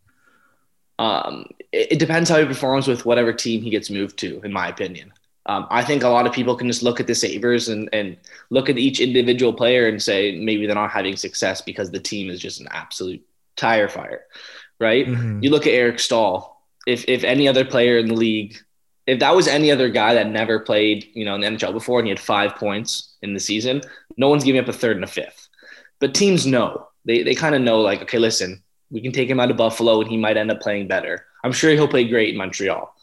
Um, 0.99 1.45
it, 1.71 1.93
it 1.93 1.99
depends 1.99 2.29
how 2.29 2.39
he 2.39 2.45
performs 2.45 2.87
with 2.87 3.05
whatever 3.05 3.33
team 3.33 3.61
he 3.61 3.69
gets 3.69 3.89
moved 3.89 4.17
to, 4.19 4.41
in 4.41 4.53
my 4.53 4.69
opinion. 4.69 5.11
Um, 5.47 5.65
I 5.69 5.83
think 5.83 6.03
a 6.03 6.09
lot 6.09 6.27
of 6.27 6.33
people 6.33 6.55
can 6.55 6.67
just 6.67 6.83
look 6.83 6.99
at 6.99 7.07
the 7.07 7.15
Sabres 7.15 7.69
and, 7.69 7.89
and 7.93 8.17
look 8.49 8.69
at 8.69 8.77
each 8.77 8.99
individual 8.99 9.53
player 9.53 9.87
and 9.87 10.01
say 10.01 10.37
maybe 10.37 10.65
they're 10.65 10.75
not 10.75 10.91
having 10.91 11.15
success 11.15 11.61
because 11.61 11.89
the 11.89 11.99
team 11.99 12.29
is 12.29 12.39
just 12.39 12.59
an 12.59 12.67
absolute 12.71 13.25
tire 13.55 13.87
fire, 13.87 14.25
right? 14.79 15.07
Mm-hmm. 15.07 15.41
You 15.41 15.49
look 15.49 15.65
at 15.65 15.73
Eric 15.73 15.99
Staal. 15.99 16.53
If, 16.85 17.05
if 17.07 17.23
any 17.23 17.47
other 17.47 17.65
player 17.65 17.97
in 17.97 18.07
the 18.07 18.13
league, 18.13 18.57
if 19.07 19.19
that 19.19 19.35
was 19.35 19.47
any 19.47 19.71
other 19.71 19.89
guy 19.89 20.13
that 20.13 20.29
never 20.29 20.59
played, 20.59 21.07
you 21.13 21.23
know, 21.23 21.35
in 21.35 21.41
the 21.41 21.47
NHL 21.47 21.73
before 21.73 21.99
and 21.99 22.07
he 22.07 22.11
had 22.11 22.19
five 22.19 22.55
points 22.55 23.15
in 23.21 23.33
the 23.33 23.39
season, 23.39 23.81
no 24.17 24.29
one's 24.29 24.43
giving 24.43 24.61
up 24.61 24.67
a 24.67 24.73
third 24.73 24.97
and 24.97 25.03
a 25.05 25.07
fifth. 25.07 25.47
But 25.99 26.13
teams 26.13 26.45
know. 26.45 26.87
They, 27.05 27.23
they 27.23 27.35
kind 27.35 27.55
of 27.55 27.61
know, 27.61 27.79
like, 27.79 28.01
okay, 28.01 28.19
listen, 28.19 28.61
we 28.91 28.99
can 28.99 29.13
take 29.13 29.29
him 29.29 29.39
out 29.39 29.49
of 29.49 29.55
Buffalo 29.55 30.01
and 30.01 30.09
he 30.09 30.17
might 30.17 30.35
end 30.35 30.51
up 30.51 30.59
playing 30.59 30.89
better. 30.89 31.25
I'm 31.43 31.53
sure 31.53 31.71
he'll 31.71 31.87
play 31.87 32.05
great 32.05 32.29
in 32.29 32.37
Montreal. 32.37 32.93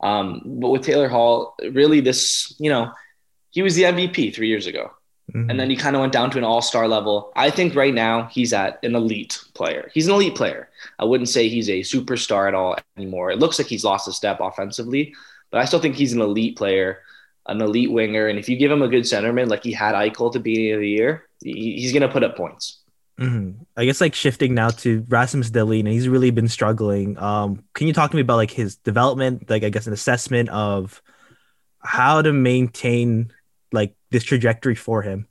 Um, 0.00 0.42
but 0.44 0.70
with 0.70 0.82
Taylor 0.82 1.08
Hall, 1.08 1.56
really, 1.72 2.00
this, 2.00 2.54
you 2.58 2.70
know, 2.70 2.92
he 3.50 3.62
was 3.62 3.74
the 3.74 3.84
MVP 3.84 4.34
three 4.34 4.48
years 4.48 4.66
ago. 4.66 4.92
Mm-hmm. 5.32 5.50
And 5.50 5.60
then 5.60 5.68
he 5.68 5.76
kind 5.76 5.94
of 5.94 6.00
went 6.00 6.12
down 6.12 6.30
to 6.30 6.38
an 6.38 6.44
all 6.44 6.62
star 6.62 6.88
level. 6.88 7.32
I 7.36 7.50
think 7.50 7.74
right 7.74 7.92
now 7.92 8.26
he's 8.26 8.52
at 8.52 8.82
an 8.82 8.94
elite 8.94 9.42
player. 9.54 9.90
He's 9.92 10.06
an 10.06 10.14
elite 10.14 10.34
player. 10.34 10.70
I 10.98 11.04
wouldn't 11.04 11.28
say 11.28 11.48
he's 11.48 11.68
a 11.68 11.80
superstar 11.80 12.48
at 12.48 12.54
all 12.54 12.76
anymore. 12.96 13.30
It 13.30 13.38
looks 13.38 13.58
like 13.58 13.68
he's 13.68 13.84
lost 13.84 14.08
a 14.08 14.12
step 14.12 14.38
offensively, 14.40 15.14
but 15.50 15.60
I 15.60 15.66
still 15.66 15.80
think 15.80 15.96
he's 15.96 16.14
an 16.14 16.22
elite 16.22 16.56
player, 16.56 17.02
an 17.46 17.60
elite 17.60 17.92
winger. 17.92 18.28
And 18.28 18.38
if 18.38 18.48
you 18.48 18.56
give 18.56 18.70
him 18.70 18.82
a 18.82 18.88
good 18.88 19.04
centerman 19.04 19.48
like 19.48 19.64
he 19.64 19.72
had 19.72 19.94
Eichel 19.94 20.28
at 20.28 20.32
the 20.32 20.40
beginning 20.40 20.72
of 20.72 20.80
the 20.80 20.88
year, 20.88 21.28
he's 21.42 21.92
going 21.92 22.02
to 22.02 22.08
put 22.08 22.24
up 22.24 22.36
points. 22.36 22.78
Mm-hmm. 23.18 23.62
I 23.76 23.84
guess 23.84 24.00
like 24.00 24.14
shifting 24.14 24.54
now 24.54 24.68
to 24.68 25.04
Rasmus 25.08 25.50
Dahlin, 25.50 25.88
he's 25.88 26.08
really 26.08 26.30
been 26.30 26.48
struggling. 26.48 27.18
Um, 27.18 27.64
can 27.74 27.88
you 27.88 27.92
talk 27.92 28.10
to 28.10 28.16
me 28.16 28.22
about 28.22 28.36
like 28.36 28.50
his 28.50 28.76
development, 28.76 29.50
like 29.50 29.64
I 29.64 29.70
guess 29.70 29.86
an 29.86 29.92
assessment 29.92 30.48
of 30.50 31.02
how 31.80 32.22
to 32.22 32.32
maintain 32.32 33.32
like 33.72 33.94
this 34.10 34.22
trajectory 34.22 34.76
for 34.76 35.02
him? 35.02 35.26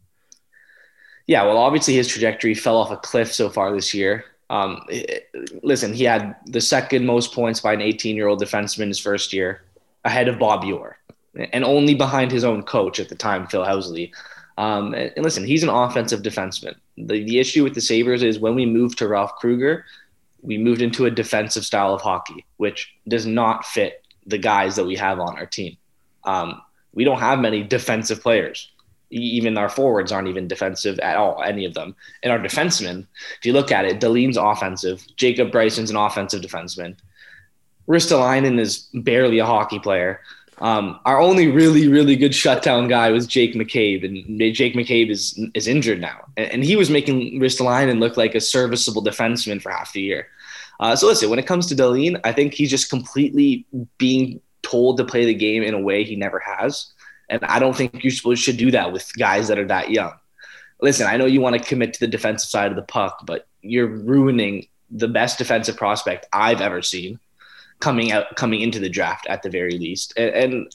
Yeah, 1.27 1.43
well, 1.43 1.57
obviously 1.57 1.93
his 1.93 2.07
trajectory 2.07 2.55
fell 2.55 2.77
off 2.77 2.91
a 2.91 2.97
cliff 2.97 3.33
so 3.33 3.49
far 3.49 3.73
this 3.73 3.93
year. 3.93 4.25
Um, 4.49 4.81
it, 4.89 5.29
listen, 5.63 5.93
he 5.93 6.03
had 6.05 6.35
the 6.45 6.61
second 6.61 7.05
most 7.05 7.33
points 7.33 7.59
by 7.59 7.73
an 7.73 7.81
18 7.81 8.15
year 8.15 8.27
old 8.27 8.41
defenseman 8.41 8.87
his 8.87 8.99
first 8.99 9.33
year, 9.33 9.61
ahead 10.03 10.27
of 10.27 10.39
Bob 10.39 10.63
Orr, 10.65 10.97
and 11.35 11.63
only 11.63 11.95
behind 11.95 12.31
his 12.31 12.43
own 12.43 12.63
coach 12.63 12.99
at 12.99 13.09
the 13.09 13.15
time, 13.15 13.47
Phil 13.47 13.65
Housley. 13.65 14.11
Um, 14.57 14.93
and, 14.93 15.11
listen, 15.17 15.45
he's 15.45 15.63
an 15.63 15.69
offensive 15.69 16.21
defenseman. 16.21 16.75
The, 16.97 17.23
the 17.23 17.39
issue 17.39 17.63
with 17.63 17.75
the 17.75 17.81
Sabres 17.81 18.23
is 18.23 18.39
when 18.39 18.55
we 18.55 18.65
moved 18.65 18.97
to 18.97 19.07
Ralph 19.07 19.35
Krueger, 19.35 19.85
we 20.41 20.57
moved 20.57 20.81
into 20.81 21.05
a 21.05 21.11
defensive 21.11 21.65
style 21.65 21.93
of 21.93 22.01
hockey, 22.01 22.45
which 22.57 22.93
does 23.07 23.25
not 23.25 23.65
fit 23.65 24.03
the 24.25 24.37
guys 24.37 24.75
that 24.75 24.85
we 24.85 24.95
have 24.95 25.19
on 25.19 25.37
our 25.37 25.45
team. 25.45 25.77
Um, 26.23 26.61
we 26.93 27.03
don't 27.03 27.19
have 27.19 27.39
many 27.39 27.63
defensive 27.63 28.21
players. 28.21 28.71
Even 29.09 29.57
our 29.57 29.69
forwards 29.69 30.11
aren't 30.11 30.27
even 30.27 30.47
defensive 30.47 30.99
at 30.99 31.15
all, 31.15 31.41
any 31.41 31.63
of 31.65 31.73
them. 31.73 31.95
And 32.23 32.33
our 32.33 32.39
defensemen, 32.39 33.05
if 33.39 33.45
you 33.45 33.53
look 33.53 33.71
at 33.71 33.85
it, 33.85 34.01
Dahlin's 34.01 34.37
offensive, 34.37 35.05
Jacob 35.15 35.51
Bryson's 35.51 35.91
an 35.91 35.95
offensive 35.95 36.41
defenseman. 36.41 36.97
Ristolainen 37.87 38.59
is 38.59 38.89
barely 38.93 39.39
a 39.39 39.45
hockey 39.45 39.79
player. 39.79 40.19
Um, 40.59 40.99
our 41.05 41.19
only 41.19 41.47
really, 41.47 41.87
really 41.87 42.15
good 42.15 42.33
shutdown 42.33 42.87
guy 42.87 43.11
was 43.11 43.27
Jake 43.27 43.53
McCabe, 43.53 44.03
and 44.03 44.55
Jake 44.55 44.73
McCabe 44.73 45.11
is 45.11 45.39
is 45.53 45.67
injured 45.67 46.01
now, 46.01 46.25
and, 46.35 46.51
and 46.51 46.63
he 46.63 46.75
was 46.75 46.89
making 46.89 47.39
Ristolainen 47.39 47.99
look 47.99 48.17
like 48.17 48.33
a 48.33 48.41
serviceable 48.41 49.03
defenseman 49.03 49.61
for 49.61 49.71
half 49.71 49.93
the 49.93 50.01
year. 50.01 50.27
Uh, 50.79 50.95
so 50.95 51.07
listen, 51.07 51.29
when 51.29 51.39
it 51.39 51.45
comes 51.45 51.67
to 51.67 51.75
Dahlin, 51.75 52.19
I 52.23 52.31
think 52.31 52.53
he's 52.53 52.71
just 52.71 52.89
completely 52.89 53.65
being 53.97 54.41
told 54.63 54.97
to 54.97 55.05
play 55.05 55.25
the 55.25 55.33
game 55.33 55.63
in 55.63 55.73
a 55.73 55.79
way 55.79 56.03
he 56.03 56.15
never 56.15 56.39
has, 56.39 56.91
and 57.29 57.43
I 57.45 57.59
don't 57.59 57.75
think 57.75 58.03
you 58.03 58.09
should 58.09 58.57
do 58.57 58.71
that 58.71 58.91
with 58.91 59.11
guys 59.17 59.47
that 59.49 59.59
are 59.59 59.67
that 59.67 59.91
young. 59.91 60.13
Listen, 60.81 61.07
I 61.07 61.17
know 61.17 61.25
you 61.25 61.41
want 61.41 61.55
to 61.55 61.63
commit 61.63 61.93
to 61.93 61.99
the 61.99 62.07
defensive 62.07 62.49
side 62.49 62.71
of 62.71 62.75
the 62.75 62.83
puck, 62.83 63.25
but 63.25 63.47
you're 63.61 63.87
ruining 63.87 64.67
the 64.89 65.07
best 65.07 65.37
defensive 65.37 65.77
prospect 65.77 66.27
I've 66.31 66.61
ever 66.61 66.81
seen 66.81 67.19
coming 67.79 68.11
out 68.11 68.35
coming 68.35 68.61
into 68.61 68.79
the 68.79 68.89
draft 68.89 69.27
at 69.27 69.43
the 69.43 69.49
very 69.49 69.77
least. 69.77 70.13
And, 70.17 70.29
and 70.35 70.71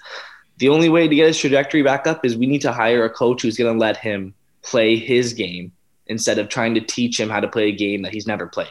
the 0.58 0.68
only 0.68 0.88
way 0.88 1.08
to 1.08 1.14
get 1.14 1.26
his 1.26 1.38
trajectory 1.38 1.82
back 1.82 2.06
up 2.06 2.24
is 2.24 2.36
we 2.36 2.46
need 2.46 2.60
to 2.62 2.72
hire 2.72 3.04
a 3.04 3.10
coach 3.10 3.42
who's 3.42 3.56
going 3.56 3.72
to 3.72 3.78
let 3.78 3.96
him 3.96 4.34
play 4.62 4.96
his 4.96 5.32
game 5.32 5.72
instead 6.06 6.38
of 6.38 6.48
trying 6.48 6.74
to 6.74 6.80
teach 6.80 7.18
him 7.18 7.28
how 7.28 7.40
to 7.40 7.48
play 7.48 7.68
a 7.68 7.72
game 7.72 8.02
that 8.02 8.12
he's 8.12 8.26
never 8.26 8.46
played. 8.46 8.68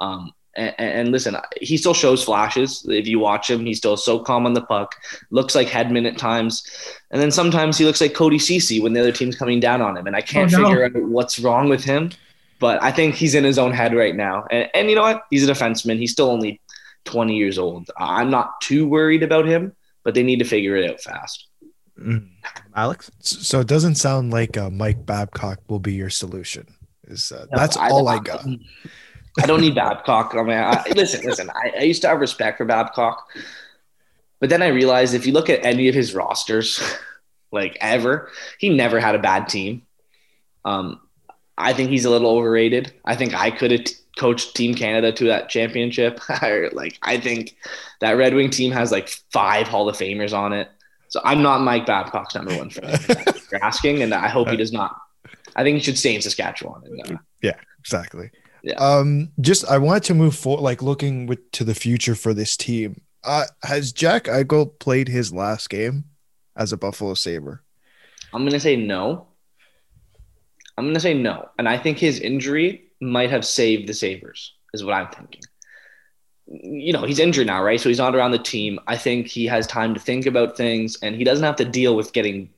Um, 0.00 0.32
and, 0.54 0.74
and, 0.78 1.12
listen, 1.12 1.36
he 1.60 1.76
still 1.76 1.92
shows 1.92 2.24
flashes. 2.24 2.84
If 2.88 3.06
you 3.06 3.18
watch 3.18 3.50
him, 3.50 3.64
he's 3.66 3.76
still 3.76 3.96
so 3.96 4.18
calm 4.18 4.46
on 4.46 4.54
the 4.54 4.62
puck. 4.62 4.94
Looks 5.30 5.54
like 5.54 5.68
Hedman 5.68 6.06
at 6.06 6.16
times, 6.16 6.66
and 7.10 7.20
then 7.20 7.30
sometimes 7.30 7.76
he 7.76 7.84
looks 7.84 8.00
like 8.00 8.14
Cody 8.14 8.38
Ceci 8.38 8.80
when 8.80 8.94
the 8.94 9.00
other 9.00 9.12
team's 9.12 9.36
coming 9.36 9.60
down 9.60 9.82
on 9.82 9.96
him. 9.96 10.06
And 10.06 10.16
I 10.16 10.22
can't 10.22 10.52
oh, 10.54 10.58
no. 10.58 10.68
figure 10.68 10.84
out 10.84 10.94
what's 10.96 11.38
wrong 11.38 11.68
with 11.68 11.84
him. 11.84 12.10
But 12.58 12.82
I 12.82 12.90
think 12.90 13.16
he's 13.16 13.34
in 13.34 13.44
his 13.44 13.58
own 13.58 13.72
head 13.72 13.94
right 13.94 14.16
now. 14.16 14.46
And, 14.50 14.70
and 14.72 14.88
you 14.88 14.96
know 14.96 15.02
what? 15.02 15.24
He's 15.28 15.46
a 15.46 15.52
defenseman. 15.52 15.98
He's 15.98 16.12
still 16.12 16.30
only 16.30 16.58
20 17.06 17.36
years 17.36 17.58
old. 17.58 17.90
I'm 17.96 18.30
not 18.30 18.60
too 18.60 18.86
worried 18.86 19.22
about 19.22 19.46
him, 19.46 19.74
but 20.04 20.14
they 20.14 20.22
need 20.22 20.38
to 20.38 20.44
figure 20.44 20.76
it 20.76 20.90
out 20.90 21.00
fast. 21.00 21.46
Mm. 21.98 22.28
Alex? 22.74 23.10
So 23.20 23.60
it 23.60 23.66
doesn't 23.66 23.94
sound 23.94 24.30
like 24.30 24.56
uh, 24.56 24.70
Mike 24.70 25.06
Babcock 25.06 25.60
will 25.68 25.78
be 25.78 25.94
your 25.94 26.10
solution. 26.10 26.66
Is 27.04 27.32
uh, 27.32 27.46
no, 27.50 27.58
that's 27.58 27.76
I, 27.76 27.88
all 27.88 28.08
I, 28.08 28.16
I 28.16 28.18
got. 28.18 28.46
I 29.38 29.46
don't 29.46 29.60
need 29.60 29.74
Babcock. 29.74 30.34
I 30.34 30.42
mean, 30.42 30.58
I, 30.58 30.84
listen, 30.94 31.24
listen. 31.24 31.50
I, 31.50 31.80
I 31.80 31.82
used 31.82 32.02
to 32.02 32.08
have 32.08 32.20
respect 32.20 32.58
for 32.58 32.64
Babcock, 32.64 33.26
but 34.40 34.50
then 34.50 34.62
I 34.62 34.68
realized 34.68 35.14
if 35.14 35.26
you 35.26 35.32
look 35.32 35.48
at 35.48 35.64
any 35.64 35.88
of 35.88 35.94
his 35.94 36.14
rosters, 36.14 36.82
like 37.52 37.76
ever, 37.80 38.30
he 38.58 38.70
never 38.70 38.98
had 39.00 39.14
a 39.14 39.18
bad 39.18 39.48
team. 39.48 39.82
Um, 40.64 41.00
I 41.56 41.72
think 41.72 41.90
he's 41.90 42.04
a 42.04 42.10
little 42.10 42.30
overrated. 42.30 42.92
I 43.04 43.14
think 43.14 43.34
I 43.34 43.50
could 43.50 43.70
have 43.70 43.84
coached 44.16 44.54
Team 44.56 44.74
Canada 44.74 45.12
to 45.12 45.24
that 45.26 45.48
championship. 45.48 46.20
like 46.72 46.98
I 47.02 47.18
think 47.18 47.56
that 48.00 48.12
Red 48.12 48.34
Wing 48.34 48.50
team 48.50 48.72
has 48.72 48.90
like 48.90 49.08
five 49.30 49.68
Hall 49.68 49.88
of 49.88 49.96
Famers 49.96 50.36
on 50.36 50.52
it. 50.52 50.68
So 51.08 51.20
I'm 51.24 51.42
not 51.42 51.60
Mike 51.60 51.86
Babcock's 51.86 52.34
number 52.34 52.56
one 52.56 52.70
fan. 52.70 52.98
you're 53.52 53.64
asking, 53.64 54.02
and 54.02 54.12
I 54.12 54.28
hope 54.28 54.48
he 54.48 54.56
does 54.56 54.72
not. 54.72 54.96
I 55.54 55.62
think 55.62 55.78
he 55.78 55.82
should 55.82 55.98
stay 55.98 56.14
in 56.14 56.20
Saskatchewan. 56.20 56.82
And, 56.84 57.12
uh, 57.12 57.18
yeah, 57.42 57.54
exactly. 57.78 58.30
Yeah. 58.62 58.74
Um, 58.74 59.30
just 59.40 59.64
I 59.70 59.78
wanted 59.78 60.02
to 60.04 60.14
move 60.14 60.34
forward, 60.34 60.62
like 60.62 60.82
looking 60.82 61.26
with, 61.26 61.50
to 61.52 61.64
the 61.64 61.74
future 61.74 62.14
for 62.14 62.34
this 62.34 62.56
team. 62.56 63.00
Uh, 63.22 63.44
has 63.62 63.92
Jack 63.92 64.24
Eichel 64.24 64.78
played 64.78 65.08
his 65.08 65.32
last 65.32 65.70
game 65.70 66.04
as 66.56 66.72
a 66.72 66.76
Buffalo 66.76 67.14
Sabre? 67.14 67.62
I'm 68.32 68.44
gonna 68.44 68.60
say 68.60 68.76
no. 68.76 69.28
I'm 70.76 70.86
gonna 70.86 71.00
say 71.00 71.14
no, 71.14 71.48
and 71.58 71.68
I 71.68 71.78
think 71.78 71.98
his 71.98 72.20
injury 72.20 72.85
might 73.06 73.30
have 73.30 73.44
saved 73.44 73.88
the 73.88 73.94
Sabres, 73.94 74.54
is 74.74 74.84
what 74.84 74.94
I'm 74.94 75.08
thinking. 75.08 75.42
You 76.46 76.92
know, 76.92 77.04
he's 77.04 77.18
injured 77.18 77.46
now, 77.46 77.62
right? 77.62 77.80
So 77.80 77.88
he's 77.88 77.98
not 77.98 78.14
around 78.14 78.30
the 78.30 78.38
team. 78.38 78.78
I 78.86 78.96
think 78.96 79.26
he 79.26 79.46
has 79.46 79.66
time 79.66 79.94
to 79.94 80.00
think 80.00 80.26
about 80.26 80.56
things 80.56 80.98
and 81.02 81.16
he 81.16 81.24
doesn't 81.24 81.44
have 81.44 81.56
to 81.56 81.64
deal 81.64 81.96
with 81.96 82.12
getting 82.12 82.50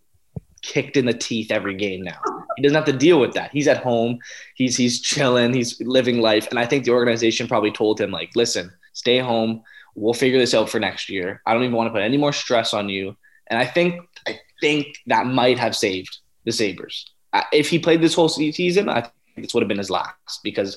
kicked 0.63 0.97
in 0.97 1.07
the 1.07 1.15
teeth 1.15 1.51
every 1.51 1.75
game 1.75 2.03
now. 2.03 2.21
He 2.57 2.63
doesn't 2.63 2.77
have 2.77 2.85
to 2.87 2.93
deal 2.93 3.21
with 3.21 3.35
that. 3.35 3.51
He's 3.53 3.69
at 3.69 3.83
home. 3.83 4.19
He's 4.57 4.77
he's 4.77 5.01
chilling. 5.01 5.55
He's 5.55 5.81
living 5.81 6.21
life. 6.21 6.49
And 6.51 6.59
I 6.59 6.67
think 6.67 6.85
the 6.85 6.91
organization 6.91 7.47
probably 7.47 7.71
told 7.71 8.01
him, 8.01 8.11
like, 8.11 8.31
listen, 8.35 8.73
stay 8.93 9.21
home. 9.21 9.63
We'll 9.95 10.15
figure 10.15 10.39
this 10.39 10.55
out 10.55 10.69
for 10.69 10.81
next 10.81 11.09
year. 11.09 11.41
I 11.47 11.55
don't 11.55 11.63
even 11.63 11.77
want 11.77 11.87
to 11.87 11.93
put 11.93 12.03
any 12.03 12.17
more 12.17 12.33
stress 12.33 12.75
on 12.75 12.89
you. 12.89 13.17
And 13.47 13.59
I 13.59 13.65
think 13.65 14.03
I 14.27 14.41
think 14.61 14.99
that 15.07 15.27
might 15.27 15.59
have 15.59 15.77
saved 15.77 16.19
the 16.45 16.53
Sabres. 16.53 17.11
If 17.53 17.69
he 17.69 17.79
played 17.79 18.01
this 18.01 18.15
whole 18.15 18.29
season, 18.29 18.89
I 18.89 19.09
this 19.43 19.55
would 19.55 19.63
have 19.63 19.69
been 19.69 19.79
his 19.79 19.91
last 19.91 20.43
because 20.43 20.75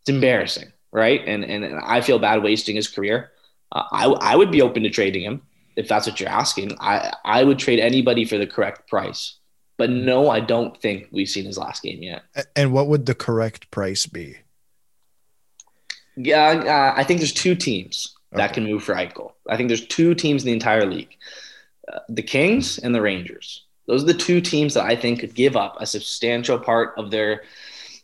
it's 0.00 0.08
embarrassing, 0.08 0.72
right? 0.92 1.20
And 1.26 1.44
and, 1.44 1.64
and 1.64 1.80
I 1.84 2.00
feel 2.00 2.18
bad 2.18 2.42
wasting 2.42 2.76
his 2.76 2.88
career. 2.88 3.30
Uh, 3.72 3.84
I 3.90 4.04
I 4.06 4.36
would 4.36 4.50
be 4.50 4.62
open 4.62 4.82
to 4.82 4.90
trading 4.90 5.22
him 5.22 5.42
if 5.76 5.88
that's 5.88 6.06
what 6.06 6.20
you're 6.20 6.28
asking. 6.28 6.76
I 6.80 7.12
I 7.24 7.44
would 7.44 7.58
trade 7.58 7.80
anybody 7.80 8.24
for 8.24 8.38
the 8.38 8.46
correct 8.46 8.88
price. 8.88 9.38
But 9.76 9.90
no, 9.90 10.30
I 10.30 10.38
don't 10.38 10.80
think 10.80 11.08
we've 11.10 11.28
seen 11.28 11.44
his 11.46 11.58
last 11.58 11.82
game 11.82 12.00
yet. 12.00 12.22
And 12.54 12.72
what 12.72 12.86
would 12.86 13.06
the 13.06 13.14
correct 13.14 13.72
price 13.72 14.06
be? 14.06 14.36
Yeah, 16.16 16.94
uh, 16.94 16.98
I 16.98 17.02
think 17.02 17.18
there's 17.18 17.32
two 17.32 17.56
teams 17.56 18.14
okay. 18.32 18.40
that 18.40 18.54
can 18.54 18.64
move 18.64 18.84
for 18.84 18.94
Eichel. 18.94 19.32
I 19.48 19.56
think 19.56 19.68
there's 19.68 19.86
two 19.86 20.14
teams 20.14 20.42
in 20.42 20.46
the 20.46 20.52
entire 20.52 20.86
league: 20.86 21.16
uh, 21.92 22.00
the 22.08 22.22
Kings 22.22 22.78
and 22.78 22.94
the 22.94 23.02
Rangers. 23.02 23.63
Those 23.86 24.02
are 24.02 24.06
the 24.06 24.14
two 24.14 24.40
teams 24.40 24.74
that 24.74 24.84
I 24.84 24.96
think 24.96 25.20
could 25.20 25.34
give 25.34 25.56
up 25.56 25.76
a 25.78 25.86
substantial 25.86 26.58
part 26.58 26.94
of 26.96 27.10
their 27.10 27.42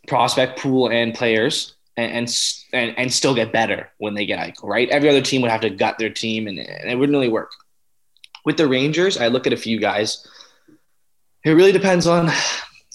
prospect 0.06 0.58
pool 0.58 0.90
and 0.90 1.14
players 1.14 1.75
and, 1.96 2.28
and, 2.72 2.99
and 2.99 3.12
still 3.12 3.34
get 3.34 3.52
better 3.52 3.90
when 3.99 4.14
they 4.14 4.26
get 4.26 4.38
Eichel, 4.38 4.68
right? 4.68 4.88
Every 4.90 5.08
other 5.08 5.22
team 5.22 5.42
would 5.42 5.50
have 5.50 5.62
to 5.62 5.70
gut 5.70 5.99
their 5.99 6.10
team 6.10 6.46
and, 6.46 6.58
and 6.58 6.90
it 6.90 6.96
wouldn't 6.96 7.16
really 7.16 7.28
work. 7.28 7.52
With 8.44 8.56
the 8.56 8.68
Rangers, 8.68 9.18
I 9.18 9.28
look 9.28 9.46
at 9.46 9.52
a 9.52 9.58
few 9.58 9.78
guys. 9.78 10.26
It 11.44 11.52
really 11.52 11.72
depends 11.72 12.06
on 12.06 12.30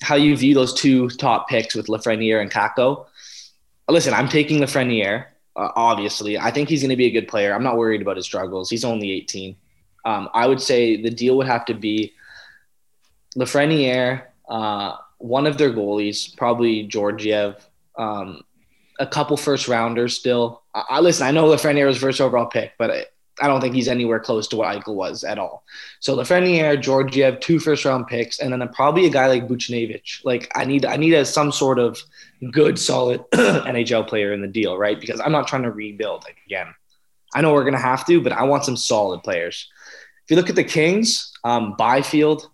how 0.02 0.16
you 0.16 0.36
view 0.38 0.54
those 0.54 0.74
two 0.74 1.10
top 1.10 1.48
picks 1.48 1.76
with 1.76 1.88
Lafreniere 1.88 2.42
and 2.42 2.52
Kakko. 2.52 3.08
Listen, 3.88 4.14
I'm 4.14 4.28
taking 4.28 4.60
Lafreniere, 4.60 5.26
uh, 5.56 5.70
obviously. 5.76 6.38
I 6.38 6.52
think 6.52 6.70
he's 6.70 6.82
going 6.82 6.90
to 6.90 6.96
be 6.96 7.06
a 7.06 7.12
good 7.12 7.28
player. 7.28 7.54
I'm 7.54 7.64
not 7.64 7.78
worried 7.78 8.02
about 8.02 8.18
his 8.18 8.26
struggles. 8.26 8.70
He's 8.70 8.84
only 8.84 9.12
18. 9.12 9.56
Um, 10.04 10.30
I 10.34 10.48
would 10.48 10.62
say 10.62 11.02
the 11.02 11.10
deal 11.10 11.38
would 11.38 11.48
have 11.48 11.66
to 11.66 11.74
be– 11.74 12.14
Lafreniere, 13.38 14.24
uh, 14.48 14.98
one 15.18 15.48
of 15.48 15.58
their 15.58 15.72
goalies, 15.72 16.36
probably 16.36 16.84
Georgiev, 16.84 17.68
um, 17.98 18.42
a 19.00 19.08
couple 19.08 19.38
first 19.38 19.68
rounders 19.68 20.18
still. 20.18 20.62
I, 20.74 20.84
I 20.90 21.00
listen. 21.00 21.28
I 21.28 21.32
know 21.32 21.46
Lafreniere 21.46 21.88
was 21.88 21.98
first 21.98 22.22
overall 22.22 22.46
pick, 22.46 22.74
but 22.78 22.92
I, 22.92 23.06
I 23.42 23.48
don't 23.48 23.60
think 23.60 23.76
he's 23.76 23.90
anywhere 23.90 24.20
close 24.20 24.48
to 24.50 24.56
what 24.56 24.74
Eichel 24.74 24.96
was 24.96 25.24
at 25.24 25.38
all. 25.38 25.64
So 26.00 26.16
Lafreniere, 26.16 26.82
Georgiev, 26.82 27.40
two 27.42 27.60
first 27.60 27.84
round 27.84 28.08
picks, 28.08 28.40
and 28.40 28.54
then 28.54 28.68
probably 28.70 29.06
a 29.06 29.10
guy 29.10 29.28
like 29.28 29.48
Buchnevich. 29.48 30.24
Like 30.24 30.50
I 30.56 30.64
need, 30.64 30.86
I 30.86 30.96
need 30.96 31.14
a, 31.14 31.26
some 31.26 31.52
sort 31.52 31.80
of 31.80 32.00
good, 32.52 32.80
solid 32.80 33.22
NHL 33.34 34.08
player 34.08 34.32
in 34.32 34.42
the 34.42 34.48
deal, 34.48 34.78
right? 34.78 35.00
Because 35.00 35.20
I'm 35.20 35.34
not 35.34 35.48
trying 35.48 35.64
to 35.64 35.72
rebuild 35.72 36.26
again. 36.46 36.74
I 37.34 37.42
know 37.42 37.54
we're 37.54 37.66
gonna 37.66 37.78
have 37.78 38.06
to, 38.08 38.22
but 38.22 38.32
I 38.32 38.44
want 38.44 38.64
some 38.64 38.78
solid 38.78 39.22
players. 39.24 39.70
If 40.24 40.32
you 40.32 40.38
look 40.38 40.50
at 40.50 40.56
the 40.56 40.64
Kings, 40.64 41.34
um, 41.44 41.76
Byfield, 41.78 42.50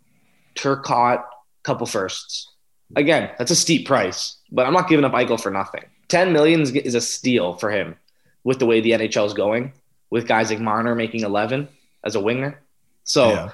Turcotte, 0.55 1.23
couple 1.63 1.87
firsts. 1.87 2.51
Again, 2.95 3.31
that's 3.37 3.51
a 3.51 3.55
steep 3.55 3.87
price, 3.87 4.37
but 4.51 4.65
I'm 4.65 4.73
not 4.73 4.89
giving 4.89 5.05
up 5.05 5.13
Eichel 5.13 5.39
for 5.39 5.51
nothing. 5.51 5.83
10 6.09 6.33
million 6.33 6.61
is 6.61 6.93
a 6.93 7.01
steal 7.01 7.53
for 7.53 7.71
him 7.71 7.95
with 8.43 8.59
the 8.59 8.65
way 8.65 8.81
the 8.81 8.91
NHL 8.91 9.25
is 9.25 9.33
going, 9.33 9.71
with 10.09 10.27
guys 10.27 10.49
like 10.49 10.59
Marner 10.59 10.93
making 10.93 11.21
11 11.21 11.69
as 12.03 12.15
a 12.15 12.19
winger. 12.19 12.59
So 13.03 13.29
yeah. 13.29 13.51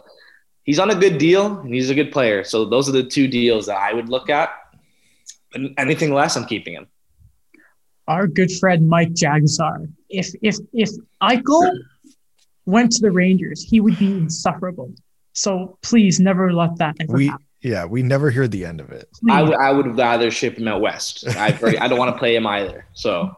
he's 0.64 0.80
on 0.80 0.90
a 0.90 0.96
good 0.96 1.18
deal 1.18 1.60
and 1.60 1.74
he's 1.74 1.90
a 1.90 1.96
good 1.96 2.12
player. 2.12 2.44
So 2.44 2.66
those 2.66 2.90
are 2.90 2.94
the 2.94 3.04
two 3.04 3.28
deals 3.28 3.68
that 3.68 3.78
I 3.78 3.94
would 3.94 4.10
look 4.10 4.30
at. 4.30 4.50
And 5.54 5.74
anything 5.78 6.14
less, 6.14 6.36
I'm 6.36 6.46
keeping 6.46 6.74
him. 6.74 6.88
Our 8.08 8.26
good 8.28 8.52
friend 8.52 8.88
Mike 8.88 9.14
Jagsar. 9.14 9.92
If 10.10 10.34
if 10.42 10.58
if 10.74 10.90
Eichel 11.22 11.78
went 12.66 12.92
to 12.94 13.02
the 13.02 13.12
Rangers, 13.12 13.64
he 13.64 13.82
would 13.82 14.00
be 14.00 14.08
insufferable. 14.08 14.94
So 15.38 15.78
please 15.84 16.20
never 16.20 16.52
let 16.52 16.78
that 16.78 16.96
ever 17.00 17.14
we, 17.14 17.28
happen. 17.28 17.46
Yeah, 17.62 17.86
we 17.86 18.02
never 18.02 18.32
hear 18.32 18.48
the 18.48 18.66
end 18.66 18.82
of 18.82 18.92
it. 18.92 19.08
I, 19.30 19.42
w- 19.42 19.58
I 19.58 19.72
would 19.72 19.96
rather 19.96 20.32
ship 20.32 20.58
him 20.58 20.68
out 20.68 20.82
west. 20.82 21.28
I 21.28 21.48
I 21.80 21.88
don't 21.88 22.00
want 22.00 22.14
to 22.14 22.18
play 22.18 22.36
him 22.36 22.48
either. 22.48 22.88
So 22.94 23.36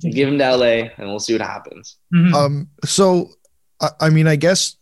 give 0.00 0.26
him 0.26 0.38
to 0.38 0.56
LA 0.56 0.88
and 0.96 1.08
we'll 1.08 1.20
see 1.20 1.34
what 1.34 1.42
happens. 1.42 1.96
Mm-hmm. 2.14 2.34
Um. 2.34 2.68
So, 2.84 3.28
I, 3.78 3.90
I 4.00 4.08
mean, 4.08 4.26
I 4.26 4.36
guess 4.36 4.76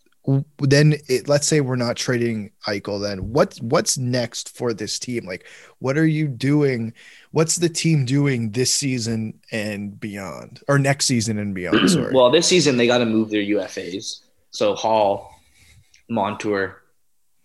then 0.61 0.95
it, 1.09 1.29
let's 1.29 1.49
say 1.49 1.61
we're 1.61 1.75
not 1.75 1.97
trading 1.97 2.53
Eichel. 2.69 3.03
Then 3.03 3.33
what 3.33 3.57
what's 3.61 3.99
next 3.99 4.57
for 4.57 4.73
this 4.73 5.01
team? 5.01 5.27
Like, 5.27 5.49
what 5.81 5.99
are 5.99 6.07
you 6.07 6.29
doing? 6.29 6.93
What's 7.33 7.57
the 7.57 7.69
team 7.69 8.05
doing 8.05 8.53
this 8.53 8.73
season 8.73 9.41
and 9.51 9.99
beyond, 9.99 10.61
or 10.69 10.79
next 10.79 11.07
season 11.07 11.39
and 11.39 11.57
beyond? 11.57 11.91
Sorry. 11.91 12.15
well, 12.15 12.31
this 12.31 12.47
season 12.47 12.77
they 12.77 12.87
got 12.87 12.99
to 12.99 13.07
move 13.07 13.31
their 13.31 13.43
UFAs. 13.43 14.21
So 14.53 14.75
Hall, 14.75 15.36
Montour. 16.09 16.83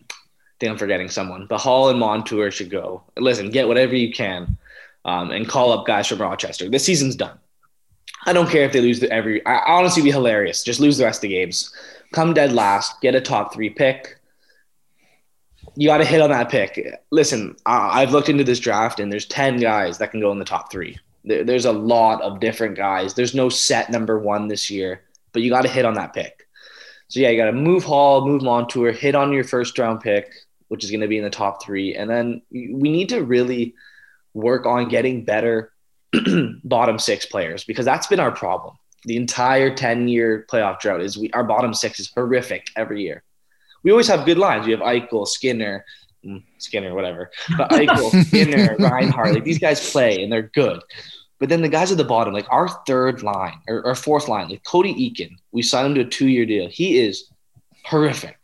I 0.10 0.14
think 0.60 0.72
I'm 0.72 0.78
forgetting 0.78 1.10
someone, 1.10 1.48
but 1.48 1.60
Hall 1.60 1.90
and 1.90 2.00
Montour 2.00 2.52
should 2.52 2.70
go. 2.70 3.04
Listen, 3.18 3.50
get 3.50 3.68
whatever 3.68 3.96
you 3.96 4.14
can, 4.14 4.58
um, 5.06 5.32
and 5.32 5.48
call 5.48 5.72
up 5.72 5.88
guys 5.88 6.08
from 6.08 6.22
Rochester. 6.22 6.70
This 6.70 6.86
season's 6.86 7.16
done. 7.16 7.38
I 8.26 8.34
don't 8.34 8.50
care 8.50 8.64
if 8.64 8.72
they 8.72 8.82
lose 8.82 9.00
the 9.00 9.12
every. 9.12 9.44
I 9.46 9.64
honestly 9.66 10.04
be 10.04 10.12
hilarious. 10.12 10.64
Just 10.64 10.80
lose 10.80 10.98
the 10.98 11.06
rest 11.06 11.18
of 11.18 11.22
the 11.24 11.30
games. 11.30 11.74
Come 12.14 12.34
dead 12.34 12.52
last. 12.54 13.02
Get 13.02 13.16
a 13.16 13.22
top 13.22 13.54
three 13.54 13.70
pick. 13.70 14.18
You 15.76 15.88
got 15.88 16.00
to 16.00 16.06
hit 16.06 16.22
on 16.22 16.30
that 16.30 16.50
pick. 16.50 17.02
Listen, 17.12 17.56
I've 17.66 18.12
looked 18.12 18.30
into 18.30 18.44
this 18.44 18.60
draft, 18.60 19.00
and 19.00 19.12
there's 19.12 19.26
ten 19.26 19.58
guys 19.58 19.98
that 19.98 20.12
can 20.12 20.20
go 20.20 20.32
in 20.32 20.40
the 20.40 20.46
top 20.46 20.72
three. 20.72 20.98
there's 21.24 21.66
a 21.66 21.72
lot 21.72 22.22
of 22.22 22.40
different 22.40 22.76
guys. 22.76 23.14
There's 23.14 23.36
no 23.36 23.50
set 23.50 23.90
number 23.90 24.20
one 24.20 24.48
this 24.48 24.70
year, 24.70 25.02
but 25.34 25.42
you 25.42 25.50
got 25.50 25.62
to 25.62 25.70
hit 25.70 25.86
on 25.86 25.94
that 25.96 26.14
pick. 26.14 26.48
So 27.12 27.20
yeah, 27.20 27.28
you 27.28 27.36
got 27.36 27.48
to 27.48 27.52
move 27.52 27.84
Hall, 27.84 28.26
move 28.26 28.42
Montour, 28.42 28.94
hit 28.94 29.16
on 29.16 29.34
your 29.34 29.44
first 29.44 29.78
round 29.78 30.00
pick, 30.00 30.32
which 30.70 30.86
is 30.86 30.92
going 30.92 31.02
to 31.02 31.10
be 31.10 31.18
in 31.18 31.26
the 31.26 31.30
top 31.30 31.62
three, 31.62 31.94
and 31.94 32.10
then 32.10 32.42
we 32.50 32.90
need 32.90 33.10
to 33.10 33.22
really 33.22 33.76
work 34.34 34.66
on 34.66 34.88
getting 34.88 35.26
better 35.26 35.74
bottom 36.64 36.98
six 36.98 37.26
players 37.26 37.66
because 37.66 37.84
that's 37.84 38.08
been 38.08 38.22
our 38.22 38.32
problem. 38.32 38.78
The 39.04 39.18
entire 39.18 39.76
10 39.76 40.08
year 40.08 40.46
playoff 40.50 40.80
drought 40.80 41.02
is 41.02 41.18
we 41.18 41.30
our 41.32 41.44
bottom 41.44 41.74
six 41.74 42.00
is 42.00 42.10
horrific 42.16 42.68
every 42.78 43.02
year. 43.02 43.24
We 43.84 43.92
always 43.92 44.08
have 44.08 44.26
good 44.26 44.38
lines. 44.38 44.66
We 44.66 44.72
have 44.72 44.80
Eichel, 44.80 45.28
Skinner, 45.28 45.84
mm, 46.24 46.42
Skinner, 46.60 46.96
whatever. 46.96 47.30
But 47.58 47.72
Eichel, 47.72 48.24
Skinner, 48.24 48.78
Reinhart, 48.80 49.34
like 49.34 49.44
these 49.44 49.60
guys 49.60 49.92
play 49.92 50.24
and 50.24 50.32
they're 50.32 50.44
good. 50.54 50.82
But 51.42 51.50
then 51.50 51.64
the 51.64 51.70
guys 51.70 51.92
at 51.92 51.98
the 51.98 52.04
bottom, 52.04 52.36
like 52.36 52.46
our 52.52 52.70
third 52.86 53.24
line 53.24 53.60
or 53.68 53.84
our 53.88 53.96
fourth 53.96 54.28
line, 54.28 54.50
like 54.50 54.64
Cody 54.64 54.94
Eakin, 54.94 55.38
we 55.52 55.64
signed 55.64 55.88
him 55.88 55.96
to 55.96 56.02
a 56.02 56.06
two 56.06 56.28
year 56.28 56.46
deal. 56.46 56.70
He 56.70 57.00
is 57.00 57.32
horrific. 57.84 58.38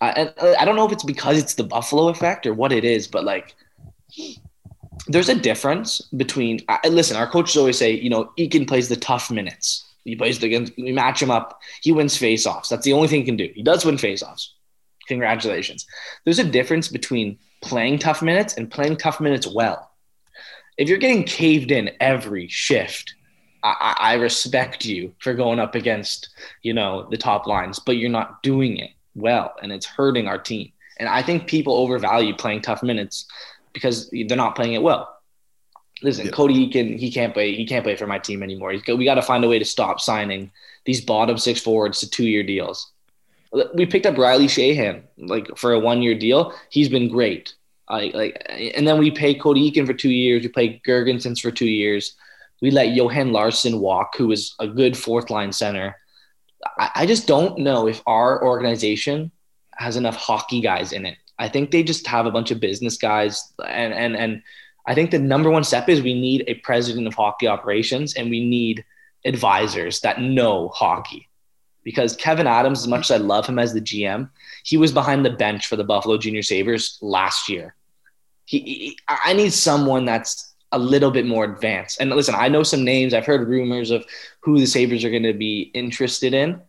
I, 0.00 0.32
I 0.58 0.64
don't 0.64 0.74
know 0.74 0.84
if 0.84 0.90
it's 0.90 1.04
because 1.04 1.38
it's 1.38 1.54
the 1.54 1.62
Buffalo 1.62 2.08
effect 2.08 2.44
or 2.44 2.54
what 2.54 2.72
it 2.72 2.84
is, 2.84 3.06
but 3.06 3.22
like 3.22 3.54
there's 5.06 5.28
a 5.28 5.34
difference 5.36 6.00
between. 6.16 6.60
I, 6.68 6.88
listen, 6.88 7.16
our 7.16 7.28
coaches 7.28 7.56
always 7.56 7.78
say, 7.78 7.92
you 7.92 8.10
know, 8.10 8.32
Eakin 8.36 8.66
plays 8.66 8.88
the 8.88 8.96
tough 8.96 9.30
minutes. 9.30 9.84
He 10.02 10.16
plays 10.16 10.40
the 10.40 10.46
against. 10.46 10.72
We 10.76 10.90
match 10.90 11.22
him 11.22 11.30
up. 11.30 11.60
He 11.82 11.92
wins 11.92 12.18
faceoffs. 12.18 12.68
That's 12.68 12.84
the 12.84 12.94
only 12.94 13.06
thing 13.06 13.20
he 13.20 13.26
can 13.26 13.36
do. 13.36 13.48
He 13.54 13.62
does 13.62 13.84
win 13.84 13.94
faceoffs. 13.94 14.48
Congratulations. 15.06 15.86
There's 16.24 16.40
a 16.40 16.44
difference 16.44 16.88
between 16.88 17.38
playing 17.62 18.00
tough 18.00 18.22
minutes 18.22 18.54
and 18.54 18.68
playing 18.68 18.96
tough 18.96 19.20
minutes 19.20 19.46
well. 19.46 19.87
If 20.78 20.88
you're 20.88 20.98
getting 20.98 21.24
caved 21.24 21.70
in 21.70 21.90
every 22.00 22.48
shift, 22.48 23.14
I, 23.62 23.96
I 23.98 24.14
respect 24.14 24.84
you 24.84 25.12
for 25.18 25.34
going 25.34 25.58
up 25.58 25.74
against, 25.74 26.30
you 26.62 26.72
know, 26.72 27.08
the 27.10 27.16
top 27.16 27.46
lines, 27.46 27.78
but 27.78 27.96
you're 27.96 28.08
not 28.08 28.42
doing 28.42 28.78
it 28.78 28.92
well, 29.14 29.54
and 29.60 29.72
it's 29.72 29.86
hurting 29.86 30.28
our 30.28 30.38
team. 30.38 30.72
And 30.98 31.08
I 31.08 31.22
think 31.22 31.48
people 31.48 31.74
overvalue 31.74 32.34
playing 32.34 32.62
tough 32.62 32.82
minutes 32.82 33.26
because 33.72 34.08
they're 34.10 34.36
not 34.36 34.54
playing 34.54 34.74
it 34.74 34.82
well. 34.82 35.16
Listen, 36.02 36.26
yeah. 36.26 36.32
Cody 36.32 36.68
can 36.68 36.96
he 36.96 37.10
can't 37.10 37.34
play 37.34 37.54
he 37.54 37.66
can't 37.66 37.84
play 37.84 37.96
for 37.96 38.06
my 38.06 38.18
team 38.18 38.42
anymore. 38.42 38.70
He's, 38.70 38.82
we 38.86 39.04
got 39.04 39.14
to 39.16 39.22
find 39.22 39.44
a 39.44 39.48
way 39.48 39.58
to 39.58 39.64
stop 39.64 40.00
signing 40.00 40.50
these 40.84 41.00
bottom 41.00 41.36
six 41.38 41.60
forwards 41.60 42.00
to 42.00 42.10
two 42.10 42.26
year 42.26 42.44
deals. 42.44 42.92
We 43.74 43.86
picked 43.86 44.06
up 44.06 44.16
Riley 44.16 44.46
Sheahan 44.46 45.02
like 45.16 45.56
for 45.56 45.72
a 45.72 45.80
one 45.80 46.02
year 46.02 46.16
deal. 46.16 46.52
He's 46.70 46.88
been 46.88 47.08
great. 47.08 47.54
Like 47.90 48.14
like 48.14 48.46
and 48.48 48.86
then 48.86 48.98
we 48.98 49.10
pay 49.10 49.34
Cody 49.34 49.70
Eakin 49.70 49.86
for 49.86 49.94
two 49.94 50.10
years. 50.10 50.42
We 50.42 50.48
play 50.48 50.80
Girgensons 50.86 51.40
for 51.40 51.50
two 51.50 51.68
years. 51.68 52.14
We 52.60 52.70
let 52.70 52.94
Johan 52.94 53.32
Larsson 53.32 53.80
walk, 53.80 54.16
who 54.16 54.28
was 54.28 54.54
a 54.58 54.66
good 54.66 54.96
fourth 54.96 55.30
line 55.30 55.52
center. 55.52 55.96
I, 56.78 56.90
I 56.96 57.06
just 57.06 57.26
don't 57.26 57.58
know 57.58 57.86
if 57.86 58.02
our 58.06 58.44
organization 58.44 59.30
has 59.76 59.96
enough 59.96 60.16
hockey 60.16 60.60
guys 60.60 60.92
in 60.92 61.06
it 61.06 61.16
I 61.38 61.48
think 61.48 61.70
they 61.70 61.82
just 61.82 62.06
have 62.06 62.26
a 62.26 62.30
bunch 62.30 62.50
of 62.50 62.60
business 62.60 62.96
guys, 62.96 63.52
and 63.64 63.94
and 63.94 64.16
and 64.16 64.42
I 64.86 64.94
think 64.94 65.10
the 65.10 65.18
number 65.18 65.50
one 65.50 65.64
step 65.64 65.88
is 65.88 66.02
we 66.02 66.18
need 66.18 66.44
a 66.46 66.54
president 66.54 67.06
of 67.06 67.14
hockey 67.14 67.46
operations, 67.46 68.14
and 68.14 68.28
we 68.30 68.44
need 68.44 68.84
advisors 69.24 70.00
that 70.00 70.20
know 70.20 70.68
hockey. 70.68 71.28
Because 71.84 72.16
Kevyn 72.16 72.46
Adams, 72.46 72.80
as 72.80 72.88
much 72.88 73.10
as 73.10 73.12
I 73.12 73.24
love 73.24 73.46
him 73.46 73.58
as 73.58 73.72
the 73.72 73.80
GM, 73.80 74.28
he 74.64 74.76
was 74.76 74.92
behind 74.92 75.24
the 75.24 75.30
bench 75.30 75.68
for 75.68 75.76
the 75.76 75.84
Buffalo 75.84 76.18
Junior 76.18 76.42
Sabres 76.42 76.98
last 77.00 77.48
year. 77.48 77.74
He, 78.48 78.60
he 78.60 78.98
I 79.06 79.34
need 79.34 79.52
someone 79.52 80.06
that's 80.06 80.54
a 80.72 80.78
little 80.78 81.10
bit 81.10 81.26
more 81.26 81.44
advanced. 81.44 82.00
And 82.00 82.08
listen, 82.10 82.34
I 82.34 82.48
know 82.48 82.62
some 82.62 82.82
names. 82.82 83.12
I've 83.12 83.26
heard 83.26 83.46
rumors 83.46 83.90
of 83.90 84.06
who 84.40 84.58
the 84.58 84.66
Sabres 84.66 85.04
are 85.04 85.10
going 85.10 85.22
to 85.24 85.34
be 85.34 85.70
interested 85.74 86.32
in. 86.32 86.60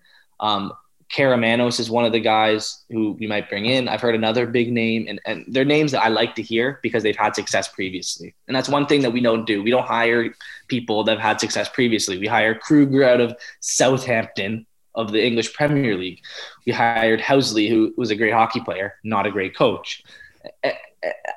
Um, 0.41 0.73
Karamanos 1.09 1.79
is 1.79 1.89
one 1.89 2.03
of 2.03 2.11
the 2.11 2.19
guys 2.19 2.83
who 2.89 3.13
we 3.13 3.27
might 3.27 3.49
bring 3.49 3.65
in. 3.65 3.87
I've 3.87 4.01
heard 4.01 4.13
another 4.13 4.45
big 4.45 4.73
name, 4.73 5.05
and, 5.07 5.21
and 5.25 5.45
they're 5.47 5.65
names 5.65 5.91
that 5.93 6.03
I 6.03 6.09
like 6.09 6.35
to 6.35 6.41
hear 6.41 6.79
because 6.83 7.01
they've 7.01 7.15
had 7.15 7.33
success 7.33 7.69
previously. 7.69 8.35
And 8.47 8.55
that's 8.55 8.69
one 8.69 8.85
thing 8.85 9.01
that 9.01 9.11
we 9.11 9.21
don't 9.21 9.45
do. 9.45 9.63
We 9.63 9.71
don't 9.71 9.87
hire 9.87 10.33
people 10.67 11.05
that 11.05 11.13
have 11.13 11.27
had 11.27 11.39
success 11.39 11.69
previously. 11.69 12.17
We 12.17 12.27
hire 12.27 12.53
Krueger 12.53 13.03
out 13.05 13.21
of 13.21 13.35
Southampton 13.61 14.67
of 14.95 15.11
the 15.11 15.25
English 15.25 15.53
Premier 15.53 15.97
League. 15.97 16.19
We 16.65 16.73
hired 16.73 17.21
Housley, 17.21 17.69
who 17.69 17.93
was 17.97 18.11
a 18.11 18.15
great 18.15 18.33
hockey 18.33 18.59
player, 18.59 18.95
not 19.03 19.25
a 19.25 19.31
great 19.31 19.55
coach. 19.55 20.03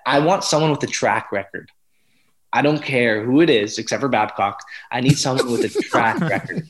I 0.06 0.18
want 0.18 0.44
someone 0.44 0.70
with 0.70 0.82
a 0.82 0.88
track 0.88 1.32
record. 1.32 1.70
I 2.52 2.62
don't 2.62 2.82
care 2.82 3.24
who 3.24 3.40
it 3.40 3.48
is, 3.48 3.78
except 3.78 4.00
for 4.00 4.08
Babcock. 4.08 4.60
I 4.90 5.00
need 5.00 5.18
someone 5.18 5.50
with 5.50 5.64
a 5.64 5.82
track 5.88 6.20
record. 6.20 6.68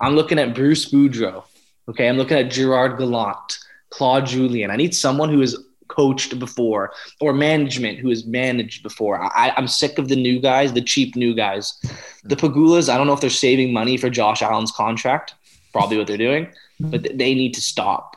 I'm 0.00 0.14
looking 0.14 0.38
at 0.38 0.54
Bruce 0.54 0.90
Boudreau. 0.90 1.44
Okay, 1.88 2.08
I'm 2.08 2.16
looking 2.16 2.36
at 2.36 2.50
Gerard 2.50 2.98
Gallant, 2.98 3.58
Claude 3.90 4.26
Julien. 4.26 4.70
I 4.70 4.76
need 4.76 4.94
someone 4.94 5.30
who 5.30 5.40
has 5.40 5.56
coached 5.88 6.38
before 6.38 6.92
or 7.20 7.32
management 7.32 7.98
who 7.98 8.08
has 8.08 8.24
managed 8.24 8.82
before. 8.82 9.22
I, 9.22 9.52
I'm 9.56 9.68
sick 9.68 9.98
of 9.98 10.08
the 10.08 10.16
new 10.16 10.40
guys, 10.40 10.72
the 10.72 10.80
cheap 10.80 11.16
new 11.16 11.34
guys. 11.34 11.78
The 12.24 12.36
Pegulas, 12.36 12.88
I 12.88 12.96
don't 12.96 13.06
know 13.06 13.12
if 13.12 13.20
they're 13.20 13.30
saving 13.30 13.72
money 13.72 13.96
for 13.96 14.08
Josh 14.08 14.42
Allen's 14.42 14.72
contract. 14.72 15.34
Probably 15.72 15.98
what 15.98 16.06
they're 16.06 16.16
doing, 16.16 16.48
but 16.80 17.02
they 17.02 17.34
need 17.34 17.54
to 17.54 17.60
stop. 17.60 18.16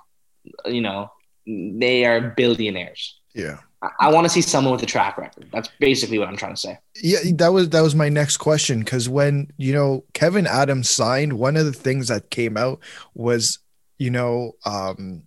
You 0.65 0.81
know, 0.81 1.11
they 1.45 2.05
are 2.05 2.33
billionaires. 2.35 3.19
Yeah. 3.33 3.59
I 3.99 4.11
want 4.11 4.25
to 4.25 4.29
see 4.29 4.41
someone 4.41 4.73
with 4.73 4.83
a 4.83 4.87
track 4.87 5.17
record. 5.17 5.47
That's 5.51 5.69
basically 5.79 6.19
what 6.19 6.27
I'm 6.27 6.37
trying 6.37 6.53
to 6.53 6.59
say. 6.59 6.79
Yeah, 7.01 7.19
that 7.35 7.53
was 7.53 7.69
that 7.69 7.81
was 7.81 7.95
my 7.95 8.09
next 8.09 8.37
question 8.37 8.79
because 8.79 9.09
when 9.09 9.51
you 9.57 9.73
know 9.73 10.03
Kevyn 10.13 10.47
Adams 10.47 10.89
signed, 10.89 11.33
one 11.33 11.57
of 11.57 11.65
the 11.65 11.73
things 11.73 12.07
that 12.07 12.29
came 12.29 12.57
out 12.57 12.79
was 13.13 13.59
you 13.97 14.11
know 14.11 14.53
um, 14.65 15.23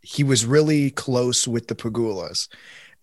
he 0.00 0.24
was 0.24 0.46
really 0.46 0.90
close 0.90 1.46
with 1.46 1.68
the 1.68 1.74
Pegulas, 1.74 2.48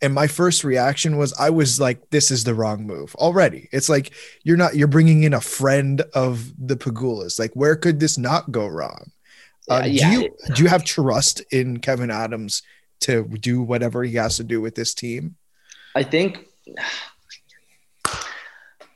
and 0.02 0.14
my 0.14 0.28
first 0.28 0.64
reaction 0.64 1.18
was 1.18 1.34
I 1.34 1.50
was 1.50 1.80
like, 1.80 2.10
this 2.10 2.32
is 2.32 2.44
the 2.44 2.56
wrong 2.56 2.86
move 2.86 3.16
already. 3.16 3.70
It's 3.72 3.90
like 3.90 4.14
you're 4.44 4.58
not 4.58 4.76
you're 4.76 4.88
bringing 4.88 5.24
in 5.24 5.34
a 5.34 5.42
friend 5.42 6.02
of 6.14 6.52
the 6.58 6.76
Pegulas. 6.76 7.40
Like 7.40 7.52
where 7.54 7.76
could 7.76 8.00
this 8.00 8.18
not 8.18 8.52
go 8.52 8.68
wrong? 8.68 9.12
Uh, 9.70 9.84
yeah. 9.86 10.10
Do 10.10 10.22
you 10.22 10.30
do 10.56 10.64
you 10.64 10.70
have 10.70 10.84
trust 10.84 11.42
in 11.52 11.80
Kevyn 11.80 12.14
Adams? 12.14 12.64
To 13.02 13.24
do 13.24 13.62
whatever 13.62 14.04
he 14.04 14.16
has 14.16 14.38
to 14.38 14.44
do 14.44 14.60
with 14.60 14.76
this 14.76 14.94
team? 14.94 15.36
I 15.96 16.04
think 16.04 16.48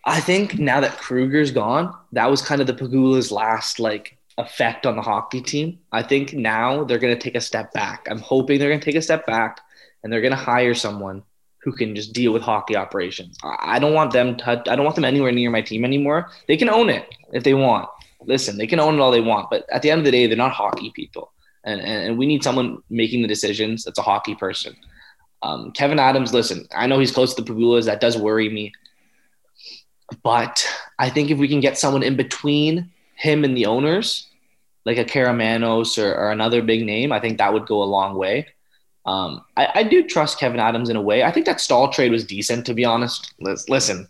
I 0.06 0.20
think 0.20 0.60
now 0.60 0.82
that 0.82 0.98
Krueger's 0.98 1.52
gone, 1.52 1.96
that 2.12 2.30
was 2.30 2.42
kind 2.42 2.60
of 2.60 2.68
the 2.68 2.74
Pegula's 2.74 3.32
last 3.32 3.80
like 3.80 4.18
effect 4.38 4.86
on 4.86 4.96
the 4.96 5.02
hockey 5.02 5.42
team. 5.42 5.80
I 5.92 6.04
think 6.04 6.34
now 6.34 6.84
they're 6.84 7.00
going 7.00 7.16
to 7.16 7.20
take 7.20 7.36
a 7.36 7.42
step 7.42 7.72
back. 7.72 8.08
I'm 8.10 8.20
hoping 8.20 8.60
they're 8.60 8.70
going 8.70 8.82
to 8.82 8.86
take 8.86 8.96
a 8.96 9.02
step 9.02 9.26
back 9.26 9.62
and 10.04 10.12
they're 10.12 10.22
going 10.22 10.32
to 10.32 10.38
hire 10.38 10.74
someone 10.74 11.24
who 11.60 11.72
can 11.72 11.96
just 11.96 12.12
deal 12.12 12.34
with 12.34 12.42
hockey 12.42 12.76
operations. 12.76 13.38
I 13.44 13.80
don't 13.80 13.94
want 13.94 14.12
them 14.12 14.36
to, 14.38 14.64
I 14.68 14.76
don't 14.76 14.84
want 14.84 14.96
them 14.96 15.06
anywhere 15.06 15.32
near 15.32 15.50
my 15.50 15.62
team 15.62 15.86
anymore. 15.86 16.30
They 16.48 16.58
can 16.58 16.70
own 16.70 16.90
it 16.90 17.08
if 17.32 17.44
they 17.44 17.54
want. 17.54 17.88
Listen, 18.26 18.58
they 18.58 18.68
can 18.68 18.82
own 18.82 18.96
it 18.96 19.00
all 19.00 19.12
they 19.12 19.22
want, 19.22 19.50
but 19.50 19.66
at 19.72 19.82
the 19.82 19.92
end 19.92 20.00
of 20.00 20.06
the 20.06 20.12
day, 20.12 20.28
they're 20.28 20.36
not 20.36 20.52
hockey 20.52 20.92
people 20.94 21.33
and, 21.64 21.82
and 21.82 22.18
we 22.18 22.26
need 22.26 22.44
someone 22.44 22.80
making 22.90 23.22
the 23.22 23.28
decisions 23.28 23.84
that's 23.84 24.00
a 24.00 24.04
hockey 24.04 24.36
person. 24.36 24.76
Um, 25.42 25.72
Kevyn 25.74 26.00
Adams, 26.00 26.34
listen, 26.34 26.68
I 26.76 26.88
know 26.88 27.00
he's 27.00 27.12
close 27.12 27.34
to 27.34 27.42
the 27.42 27.52
Pegulas. 27.52 27.86
That 27.86 28.00
does 28.00 28.18
worry 28.18 28.50
me. 28.50 28.72
But 30.24 30.66
I 31.00 31.10
think 31.10 31.32
if 31.32 31.38
we 31.38 31.48
can 31.48 31.60
get 31.60 31.78
someone 31.78 32.04
in 32.04 32.16
between 32.16 32.92
him 33.16 33.44
and 33.44 33.56
the 33.56 33.66
owners, 33.66 34.28
like 34.86 34.98
a 34.98 35.06
Karamanos 35.06 36.02
or, 36.02 36.14
or 36.14 36.32
another 36.32 36.62
big 36.62 36.86
name, 36.86 37.12
I 37.12 37.20
think 37.20 37.38
that 37.38 37.54
would 37.54 37.66
go 37.66 37.82
a 37.82 37.86
long 37.86 38.18
way. 38.18 38.48
Um, 39.06 39.44
I, 39.58 39.70
I, 39.76 39.84
do 39.84 40.08
trust 40.08 40.40
Kevyn 40.40 40.60
Adams 40.60 40.90
in 40.90 40.96
a 40.96 41.02
way. 41.02 41.24
I 41.24 41.32
think 41.32 41.46
that 41.46 41.60
Staal 41.60 41.90
trade 41.90 42.12
was 42.12 42.24
decent, 42.24 42.66
to 42.68 42.74
be 42.74 42.86
honest. 42.86 43.34
Listen, 43.68 44.08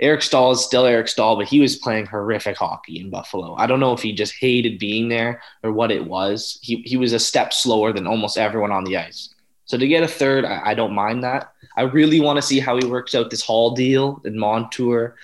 Eric 0.00 0.22
Staal 0.22 0.52
is 0.52 0.64
still 0.64 0.86
Eric 0.86 1.08
Staal, 1.08 1.36
but 1.36 1.46
he 1.46 1.60
was 1.60 1.76
playing 1.76 2.06
horrific 2.06 2.56
hockey 2.56 3.00
in 3.00 3.10
Buffalo. 3.10 3.54
I 3.56 3.66
don't 3.66 3.80
know 3.80 3.92
if 3.92 4.02
he 4.02 4.12
just 4.12 4.34
hated 4.38 4.78
being 4.78 5.08
there 5.08 5.40
or 5.62 5.72
what 5.72 5.90
it 5.90 6.04
was. 6.04 6.58
He, 6.62 6.82
he 6.84 6.96
was 6.96 7.12
a 7.12 7.18
step 7.18 7.52
slower 7.52 7.92
than 7.92 8.06
almost 8.06 8.36
everyone 8.36 8.72
on 8.72 8.84
the 8.84 8.96
ice. 8.96 9.34
So 9.66 9.78
to 9.78 9.88
get 9.88 10.02
a 10.02 10.08
third, 10.08 10.44
I, 10.44 10.70
I 10.70 10.74
don't 10.74 10.92
mind 10.92 11.24
that. 11.24 11.52
I 11.76 11.82
really 11.82 12.20
want 12.20 12.36
to 12.36 12.42
see 12.42 12.60
how 12.60 12.76
he 12.76 12.86
works 12.86 13.14
out 13.14 13.30
this 13.30 13.42
Hall 13.42 13.70
deal 13.70 14.20
in 14.24 14.38
Montour 14.38 15.16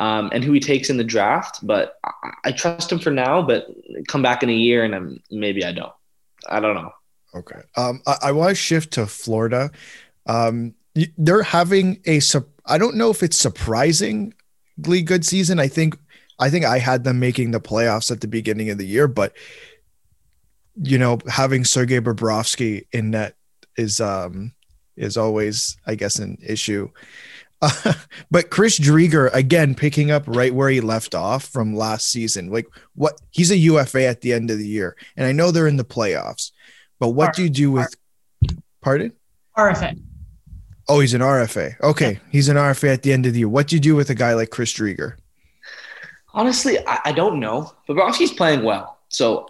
um, 0.00 0.30
and 0.32 0.42
who 0.42 0.52
he 0.52 0.60
takes 0.60 0.90
in 0.90 0.96
the 0.96 1.04
draft. 1.04 1.60
But 1.62 1.98
I, 2.04 2.32
I, 2.46 2.52
trust 2.52 2.90
him 2.90 2.98
for 2.98 3.10
now, 3.10 3.42
but 3.42 3.66
come 4.06 4.22
back 4.22 4.42
in 4.42 4.50
a 4.50 4.54
year 4.54 4.84
and 4.84 4.94
I'm, 4.94 5.22
maybe 5.30 5.64
I 5.64 5.72
don't. 5.72 5.92
I 6.48 6.60
don't 6.60 6.74
know. 6.74 6.92
Okay. 7.34 7.60
Um, 7.76 8.00
I, 8.06 8.16
I 8.24 8.32
want 8.32 8.50
to 8.50 8.54
shift 8.54 8.92
to 8.94 9.06
Florida. 9.06 9.70
Um, 10.26 10.74
they're 11.16 11.42
having 11.42 12.00
a 12.06 12.20
I 12.66 12.78
don't 12.78 12.96
know 12.96 13.10
if 13.10 13.22
it's 13.22 13.38
surprisingly 13.38 14.32
good 15.04 15.24
season. 15.24 15.58
I 15.58 15.68
think 15.68 15.98
I 16.38 16.50
think 16.50 16.64
I 16.64 16.78
had 16.78 17.04
them 17.04 17.18
making 17.18 17.50
the 17.50 17.60
playoffs 17.60 18.10
at 18.10 18.20
the 18.20 18.28
beginning 18.28 18.70
of 18.70 18.78
the 18.78 18.86
year, 18.86 19.08
but 19.08 19.34
you 20.80 20.98
know, 20.98 21.18
having 21.28 21.64
Sergei 21.64 22.00
Bobrovsky 22.00 22.86
in 22.92 23.10
net 23.10 23.34
is 23.76 24.00
um 24.00 24.52
is 24.96 25.16
always, 25.16 25.76
I 25.86 25.94
guess, 25.94 26.18
an 26.18 26.38
issue. 26.44 26.90
Uh, 27.60 27.94
but 28.30 28.50
Chris 28.50 28.78
Driedger 28.78 29.32
again 29.32 29.74
picking 29.74 30.10
up 30.10 30.24
right 30.26 30.54
where 30.54 30.68
he 30.68 30.80
left 30.80 31.14
off 31.14 31.44
from 31.44 31.74
last 31.74 32.10
season. 32.10 32.50
Like 32.50 32.66
what 32.94 33.20
he's 33.30 33.50
a 33.50 33.56
UFA 33.56 34.04
at 34.06 34.20
the 34.20 34.32
end 34.32 34.50
of 34.50 34.58
the 34.58 34.68
year, 34.68 34.96
and 35.16 35.26
I 35.26 35.32
know 35.32 35.50
they're 35.50 35.68
in 35.68 35.76
the 35.76 35.84
playoffs. 35.84 36.52
But 37.00 37.10
what 37.10 37.34
do 37.34 37.42
you 37.42 37.50
do 37.50 37.70
with? 37.70 37.94
Pardon? 38.80 39.12
RFA. 39.56 40.00
Oh, 40.88 41.00
he's 41.00 41.14
an 41.14 41.20
RFA. 41.20 41.80
Okay, 41.82 42.12
yeah. 42.12 42.18
he's 42.30 42.48
an 42.48 42.56
RFA 42.56 42.92
at 42.92 43.02
the 43.02 43.12
end 43.12 43.26
of 43.26 43.34
the 43.34 43.40
year. 43.40 43.48
What 43.48 43.68
do 43.68 43.76
you 43.76 43.80
do 43.80 43.94
with 43.94 44.10
a 44.10 44.14
guy 44.14 44.34
like 44.34 44.50
Chris 44.50 44.72
Driedger? 44.72 45.14
Honestly, 46.32 46.78
I, 46.86 47.00
I 47.06 47.12
don't 47.12 47.40
know. 47.40 47.72
But 47.86 47.96
Bobrovsky's 47.96 48.32
playing 48.32 48.62
well, 48.62 48.98
so 49.08 49.48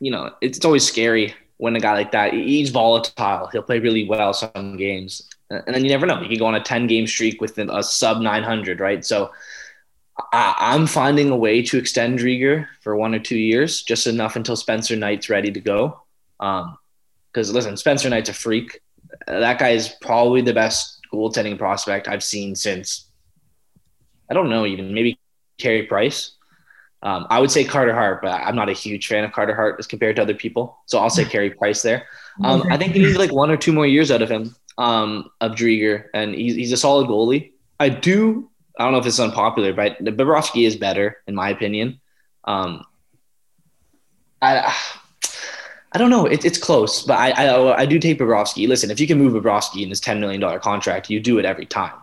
you 0.00 0.10
know 0.10 0.32
it's, 0.40 0.58
it's 0.58 0.64
always 0.64 0.86
scary 0.86 1.34
when 1.58 1.74
a 1.76 1.80
guy 1.80 1.92
like 1.92 2.12
that 2.12 2.32
he's 2.32 2.70
volatile. 2.70 3.48
He'll 3.48 3.62
play 3.62 3.78
really 3.78 4.08
well 4.08 4.32
some 4.32 4.76
games, 4.76 5.28
and 5.50 5.74
then 5.74 5.84
you 5.84 5.90
never 5.90 6.06
know. 6.06 6.20
He 6.20 6.28
could 6.28 6.38
go 6.38 6.46
on 6.46 6.54
a 6.54 6.62
ten 6.62 6.86
game 6.86 7.06
streak 7.06 7.40
with 7.40 7.58
a 7.58 7.82
sub 7.82 8.20
nine 8.20 8.42
hundred, 8.42 8.80
right? 8.80 9.04
So 9.04 9.30
I, 10.32 10.74
am 10.74 10.86
finding 10.86 11.30
a 11.30 11.36
way 11.36 11.62
to 11.62 11.78
extend 11.78 12.18
Driedger 12.18 12.66
for 12.80 12.96
one 12.96 13.14
or 13.14 13.18
two 13.18 13.38
years, 13.38 13.82
just 13.82 14.06
enough 14.06 14.36
until 14.36 14.56
Spencer 14.56 14.96
Knight's 14.96 15.28
ready 15.28 15.50
to 15.50 15.60
go. 15.60 16.02
Because 16.38 17.48
um, 17.48 17.54
listen, 17.54 17.76
Spencer 17.76 18.10
Knight's 18.10 18.28
a 18.28 18.34
freak. 18.34 18.80
That 19.28 19.58
guy 19.58 19.70
is 19.70 19.88
probably 20.00 20.40
the 20.40 20.54
best 20.54 20.98
goaltending 21.12 21.58
prospect 21.58 22.08
I've 22.08 22.24
seen 22.24 22.54
since 22.54 23.10
I 24.30 24.34
don't 24.34 24.50
know 24.50 24.66
even 24.66 24.92
maybe 24.92 25.18
Carey 25.58 25.84
Price. 25.84 26.32
Um, 27.02 27.26
I 27.30 27.38
would 27.38 27.50
say 27.50 27.64
Carter 27.64 27.94
Hart, 27.94 28.22
but 28.22 28.32
I'm 28.32 28.56
not 28.56 28.68
a 28.68 28.72
huge 28.72 29.06
fan 29.06 29.24
of 29.24 29.32
Carter 29.32 29.54
Hart 29.54 29.76
as 29.78 29.86
compared 29.86 30.16
to 30.16 30.22
other 30.22 30.34
people. 30.34 30.78
So 30.86 30.98
I'll 30.98 31.10
say 31.10 31.24
Carey 31.24 31.50
Price 31.50 31.82
there. 31.82 32.06
Um, 32.42 32.64
I 32.70 32.76
think 32.76 32.92
he 32.92 33.00
needs 33.00 33.16
like 33.16 33.32
one 33.32 33.50
or 33.50 33.56
two 33.56 33.72
more 33.72 33.86
years 33.86 34.10
out 34.10 34.22
of 34.22 34.28
him, 34.28 34.54
um, 34.78 35.30
of 35.40 35.52
Driedger, 35.52 36.06
and 36.14 36.34
he's, 36.34 36.56
he's 36.56 36.72
a 36.72 36.76
solid 36.76 37.08
goalie. 37.08 37.52
I 37.78 37.88
do. 37.88 38.50
I 38.78 38.84
don't 38.84 38.92
know 38.92 38.98
if 38.98 39.06
it's 39.06 39.20
unpopular, 39.20 39.72
but 39.72 39.98
Bobrovsky 40.04 40.66
is 40.66 40.76
better 40.76 41.18
in 41.26 41.34
my 41.34 41.50
opinion. 41.50 42.00
Um, 42.44 42.84
I 44.42 44.74
I 45.92 45.98
don't 45.98 46.10
know. 46.10 46.26
It, 46.26 46.44
it's 46.44 46.58
close, 46.58 47.02
but 47.02 47.18
I, 47.18 47.30
I 47.30 47.80
I 47.80 47.86
do 47.86 47.98
take 47.98 48.18
Bobrovsky. 48.18 48.68
Listen, 48.68 48.90
if 48.90 49.00
you 49.00 49.06
can 49.06 49.18
move 49.18 49.32
Bobrovsky 49.32 49.82
in 49.82 49.88
this 49.88 50.00
ten 50.00 50.20
million 50.20 50.40
dollar 50.40 50.58
contract, 50.58 51.08
you 51.08 51.18
do 51.20 51.38
it 51.38 51.44
every 51.44 51.66
time. 51.66 51.94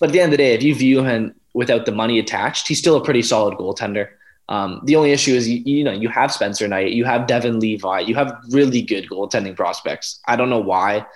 But 0.00 0.08
at 0.08 0.12
the 0.12 0.20
end 0.20 0.32
of 0.32 0.38
the 0.38 0.44
day, 0.44 0.54
if 0.54 0.62
you 0.62 0.74
view 0.74 1.04
him 1.04 1.34
without 1.52 1.86
the 1.86 1.92
money 1.92 2.18
attached, 2.18 2.66
he's 2.66 2.78
still 2.78 2.96
a 2.96 3.04
pretty 3.04 3.22
solid 3.22 3.58
goaltender. 3.58 4.08
Um, 4.48 4.80
the 4.84 4.96
only 4.96 5.12
issue 5.12 5.34
is 5.34 5.48
you, 5.48 5.62
you, 5.64 5.84
know 5.84 5.92
you 5.92 6.08
have 6.08 6.32
Spencer 6.32 6.68
Knight, 6.68 6.92
you 6.92 7.04
have 7.04 7.26
Devon 7.26 7.60
Levi, 7.60 8.00
you 8.00 8.14
have 8.14 8.36
really 8.50 8.82
good 8.82 9.08
goaltending 9.08 9.56
prospects. 9.56 10.20
I 10.26 10.36
don't 10.36 10.50
know 10.50 10.60
why. 10.60 11.06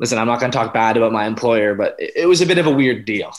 Listen, 0.00 0.18
I'm 0.18 0.26
not 0.26 0.40
going 0.40 0.50
to 0.50 0.56
talk 0.58 0.74
bad 0.74 0.96
about 0.96 1.12
my 1.12 1.26
employer, 1.26 1.74
but 1.74 1.94
it, 1.98 2.12
it, 2.16 2.26
was 2.26 2.40
a 2.40 2.46
bit 2.46 2.58
of 2.58 2.66
a 2.66 2.72
weird 2.72 3.04
deal 3.04 3.32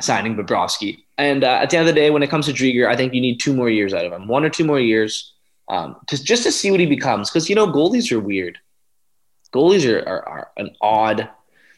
signing 0.00 0.36
Bobrovsky. 0.36 1.04
And 1.16 1.44
uh, 1.44 1.60
at 1.62 1.70
the 1.70 1.78
end 1.78 1.88
of 1.88 1.94
the 1.94 1.98
day, 1.98 2.10
when 2.10 2.22
it 2.22 2.28
comes 2.28 2.46
to 2.46 2.52
Driedger, 2.52 2.88
I 2.88 2.96
think 2.96 3.14
you 3.14 3.20
need 3.20 3.40
two 3.40 3.54
more 3.54 3.70
years 3.70 3.94
out 3.94 4.04
of 4.04 4.12
him, 4.12 4.28
one 4.28 4.44
or 4.44 4.50
two 4.50 4.64
more 4.64 4.80
years, 4.80 5.32
um, 5.68 5.96
to, 6.08 6.22
just 6.22 6.42
to 6.44 6.52
see 6.52 6.70
what 6.70 6.80
he 6.80 6.86
becomes. 6.86 7.30
Because 7.30 7.48
you 7.48 7.54
know 7.54 7.66
goalies 7.66 8.12
are 8.12 8.20
weird. 8.20 8.58
Goalies 9.52 9.90
are, 9.90 10.06
are, 10.08 10.28
are 10.28 10.50
an 10.56 10.74
odd 10.80 11.28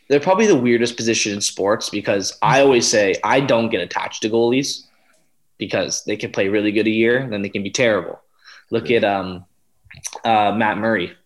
they're 0.08 0.20
probably 0.20 0.46
the 0.46 0.56
weirdest 0.56 0.96
position 0.96 1.32
in 1.32 1.40
sports 1.40 1.88
because 1.88 2.36
I 2.42 2.60
always 2.60 2.86
say 2.86 3.16
I 3.24 3.40
don't 3.40 3.70
get 3.70 3.80
attached 3.80 4.22
to 4.22 4.30
goalies 4.30 4.84
because 5.58 6.04
they 6.04 6.16
can 6.16 6.32
play 6.32 6.48
really 6.48 6.72
good 6.72 6.86
a 6.86 6.90
year 6.90 7.18
and 7.18 7.32
then 7.32 7.42
they 7.42 7.48
can 7.48 7.62
be 7.62 7.70
terrible. 7.70 8.20
Look 8.70 8.90
at 8.90 9.04
um, 9.04 9.44
uh, 10.24 10.52
Matt 10.52 10.78
Murray, 10.78 11.16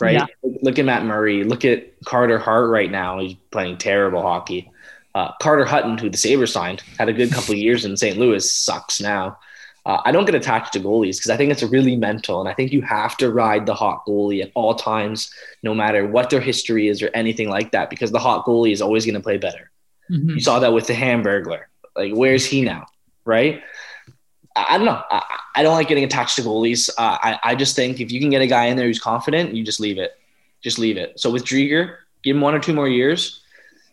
right? 0.00 0.14
Yeah. 0.14 0.26
Look 0.62 0.78
at 0.78 0.84
Matt 0.84 1.04
Murray. 1.04 1.44
Look 1.44 1.64
at 1.64 2.00
Carter 2.04 2.38
Hart 2.38 2.70
right 2.70 2.90
now. 2.90 3.18
He's 3.18 3.34
playing 3.50 3.78
terrible 3.78 4.22
hockey. 4.22 4.70
Uh, 5.14 5.32
Carter 5.40 5.64
Hutton, 5.64 5.98
who 5.98 6.10
the 6.10 6.18
Sabres 6.18 6.52
signed, 6.52 6.82
had 6.98 7.08
a 7.08 7.12
good 7.12 7.32
couple 7.32 7.52
of 7.52 7.58
years 7.58 7.84
in 7.84 7.96
St. 7.96 8.18
Louis, 8.18 8.50
sucks 8.50 9.00
now. 9.00 9.38
Uh, 9.86 10.02
I 10.04 10.10
don't 10.10 10.24
get 10.24 10.34
attached 10.34 10.72
to 10.72 10.80
goalies 10.80 11.16
because 11.16 11.30
I 11.30 11.36
think 11.36 11.52
it's 11.52 11.62
really 11.62 11.94
mental, 11.94 12.40
and 12.40 12.48
I 12.48 12.54
think 12.54 12.72
you 12.72 12.82
have 12.82 13.16
to 13.18 13.30
ride 13.30 13.66
the 13.66 13.74
hot 13.74 14.04
goalie 14.04 14.42
at 14.42 14.50
all 14.56 14.74
times, 14.74 15.32
no 15.62 15.74
matter 15.74 16.04
what 16.04 16.28
their 16.28 16.40
history 16.40 16.88
is 16.88 17.00
or 17.02 17.10
anything 17.14 17.48
like 17.48 17.70
that, 17.70 17.88
because 17.88 18.10
the 18.10 18.18
hot 18.18 18.44
goalie 18.44 18.72
is 18.72 18.82
always 18.82 19.06
going 19.06 19.14
to 19.14 19.20
play 19.20 19.38
better. 19.38 19.70
Mm-hmm. 20.10 20.30
You 20.30 20.40
saw 20.40 20.58
that 20.58 20.72
with 20.72 20.88
the 20.88 20.92
Hamburglar. 20.92 21.66
Like, 21.94 22.12
where's 22.12 22.44
he 22.44 22.62
now? 22.62 22.86
Right? 23.24 23.62
I, 24.56 24.66
I 24.70 24.76
don't 24.76 24.86
know. 24.86 25.00
I, 25.08 25.22
I, 25.54 25.62
don't 25.62 25.74
like 25.74 25.86
getting 25.86 26.04
attached 26.04 26.34
to 26.36 26.42
goalies. 26.42 26.90
Uh, 26.98 27.18
I, 27.22 27.38
I 27.44 27.54
just 27.54 27.76
think 27.76 28.00
if 28.00 28.10
you 28.10 28.18
can 28.18 28.30
get 28.30 28.42
a 28.42 28.48
guy 28.48 28.66
in 28.66 28.76
there 28.76 28.86
who's 28.88 28.98
confident, 28.98 29.54
you 29.54 29.62
just 29.62 29.78
leave 29.78 29.98
it. 29.98 30.18
Just 30.62 30.80
leave 30.80 30.96
it. 30.96 31.20
So 31.20 31.30
with 31.30 31.44
Driedger, 31.44 31.98
give 32.24 32.34
him 32.34 32.42
one 32.42 32.56
or 32.56 32.58
two 32.58 32.74
more 32.74 32.88
years, 32.88 33.42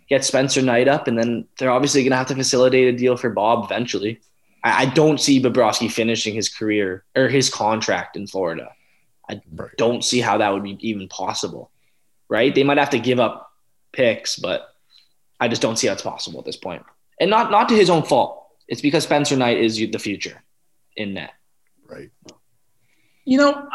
get 0.10 0.26
Spencer 0.26 0.64
Knight 0.64 0.88
up, 0.88 1.08
and 1.08 1.20
then 1.20 1.46
they're 1.60 1.72
obviously 1.72 2.02
going 2.02 2.12
to 2.12 2.18
have 2.18 2.28
to 2.28 2.36
facilitate 2.36 2.92
a 2.92 2.98
deal 2.98 3.16
for 3.16 3.30
Bob 3.30 3.64
eventually. 3.66 4.20
I, 4.64 4.84
I 4.84 4.86
don't 4.86 5.20
see 5.20 5.42
Bobrovsky 5.42 5.92
finishing 5.92 6.34
his 6.34 6.50
career 6.50 7.04
or 7.16 7.28
his 7.28 7.50
contract 7.50 8.16
in 8.16 8.28
Florida. 8.28 8.72
I 9.30 9.42
right. 9.54 9.72
don't 9.78 10.04
see 10.04 10.22
how 10.22 10.38
that 10.38 10.54
would 10.54 10.64
be 10.64 10.78
even 10.88 11.08
possible. 11.08 11.72
Right? 12.30 12.54
They 12.54 12.64
might 12.64 12.78
have 12.78 12.92
to 12.92 13.00
give 13.00 13.20
up 13.20 13.52
picks, 13.92 14.38
but 14.38 14.74
I 15.40 15.48
just 15.48 15.62
don't 15.62 15.78
see 15.78 15.88
how 15.88 15.94
it's 15.94 16.02
possible 16.02 16.40
at 16.40 16.46
this 16.46 16.58
point. 16.58 16.84
And 17.20 17.30
not 17.30 17.52
not 17.52 17.70
to 17.70 17.76
his 17.76 17.90
own 17.90 18.04
fault. 18.04 18.40
It's 18.68 18.82
because 18.82 19.04
Spencer 19.04 19.36
Knight 19.36 19.58
is 19.58 19.78
the 19.78 20.00
future 20.00 20.42
in 20.96 21.14
net. 21.14 21.32
Right. 21.86 22.12
You 23.26 23.38
know, 23.38 23.68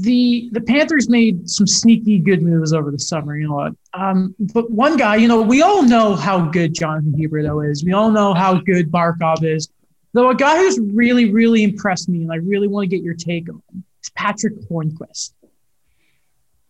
the 0.00 0.48
the 0.52 0.60
Panthers 0.60 1.08
made 1.08 1.48
some 1.48 1.66
sneaky 1.66 2.18
good 2.18 2.42
moves 2.42 2.72
over 2.72 2.90
the 2.90 2.98
summer. 2.98 3.36
You 3.36 3.48
know 3.48 3.54
what? 3.54 3.72
Um, 3.94 4.34
but 4.38 4.70
one 4.70 4.96
guy, 4.96 5.16
you 5.16 5.28
know, 5.28 5.42
we 5.42 5.62
all 5.62 5.82
know 5.82 6.16
how 6.16 6.46
good 6.46 6.74
Jonathan 6.74 7.12
Huberdeau 7.12 7.70
is. 7.70 7.84
We 7.84 7.92
all 7.92 8.10
know 8.10 8.34
how 8.34 8.54
good 8.54 8.90
Barkov 8.90 9.44
is. 9.44 9.68
Though 10.12 10.30
a 10.30 10.34
guy 10.34 10.56
who's 10.56 10.78
really, 10.78 11.30
really 11.30 11.62
impressed 11.62 12.08
me, 12.08 12.22
and 12.22 12.32
I 12.32 12.36
really 12.36 12.68
want 12.68 12.88
to 12.88 12.96
get 12.96 13.04
your 13.04 13.14
take 13.14 13.48
on, 13.48 13.62
is 14.02 14.10
Patrick 14.10 14.54
Hornqvist. 14.68 15.32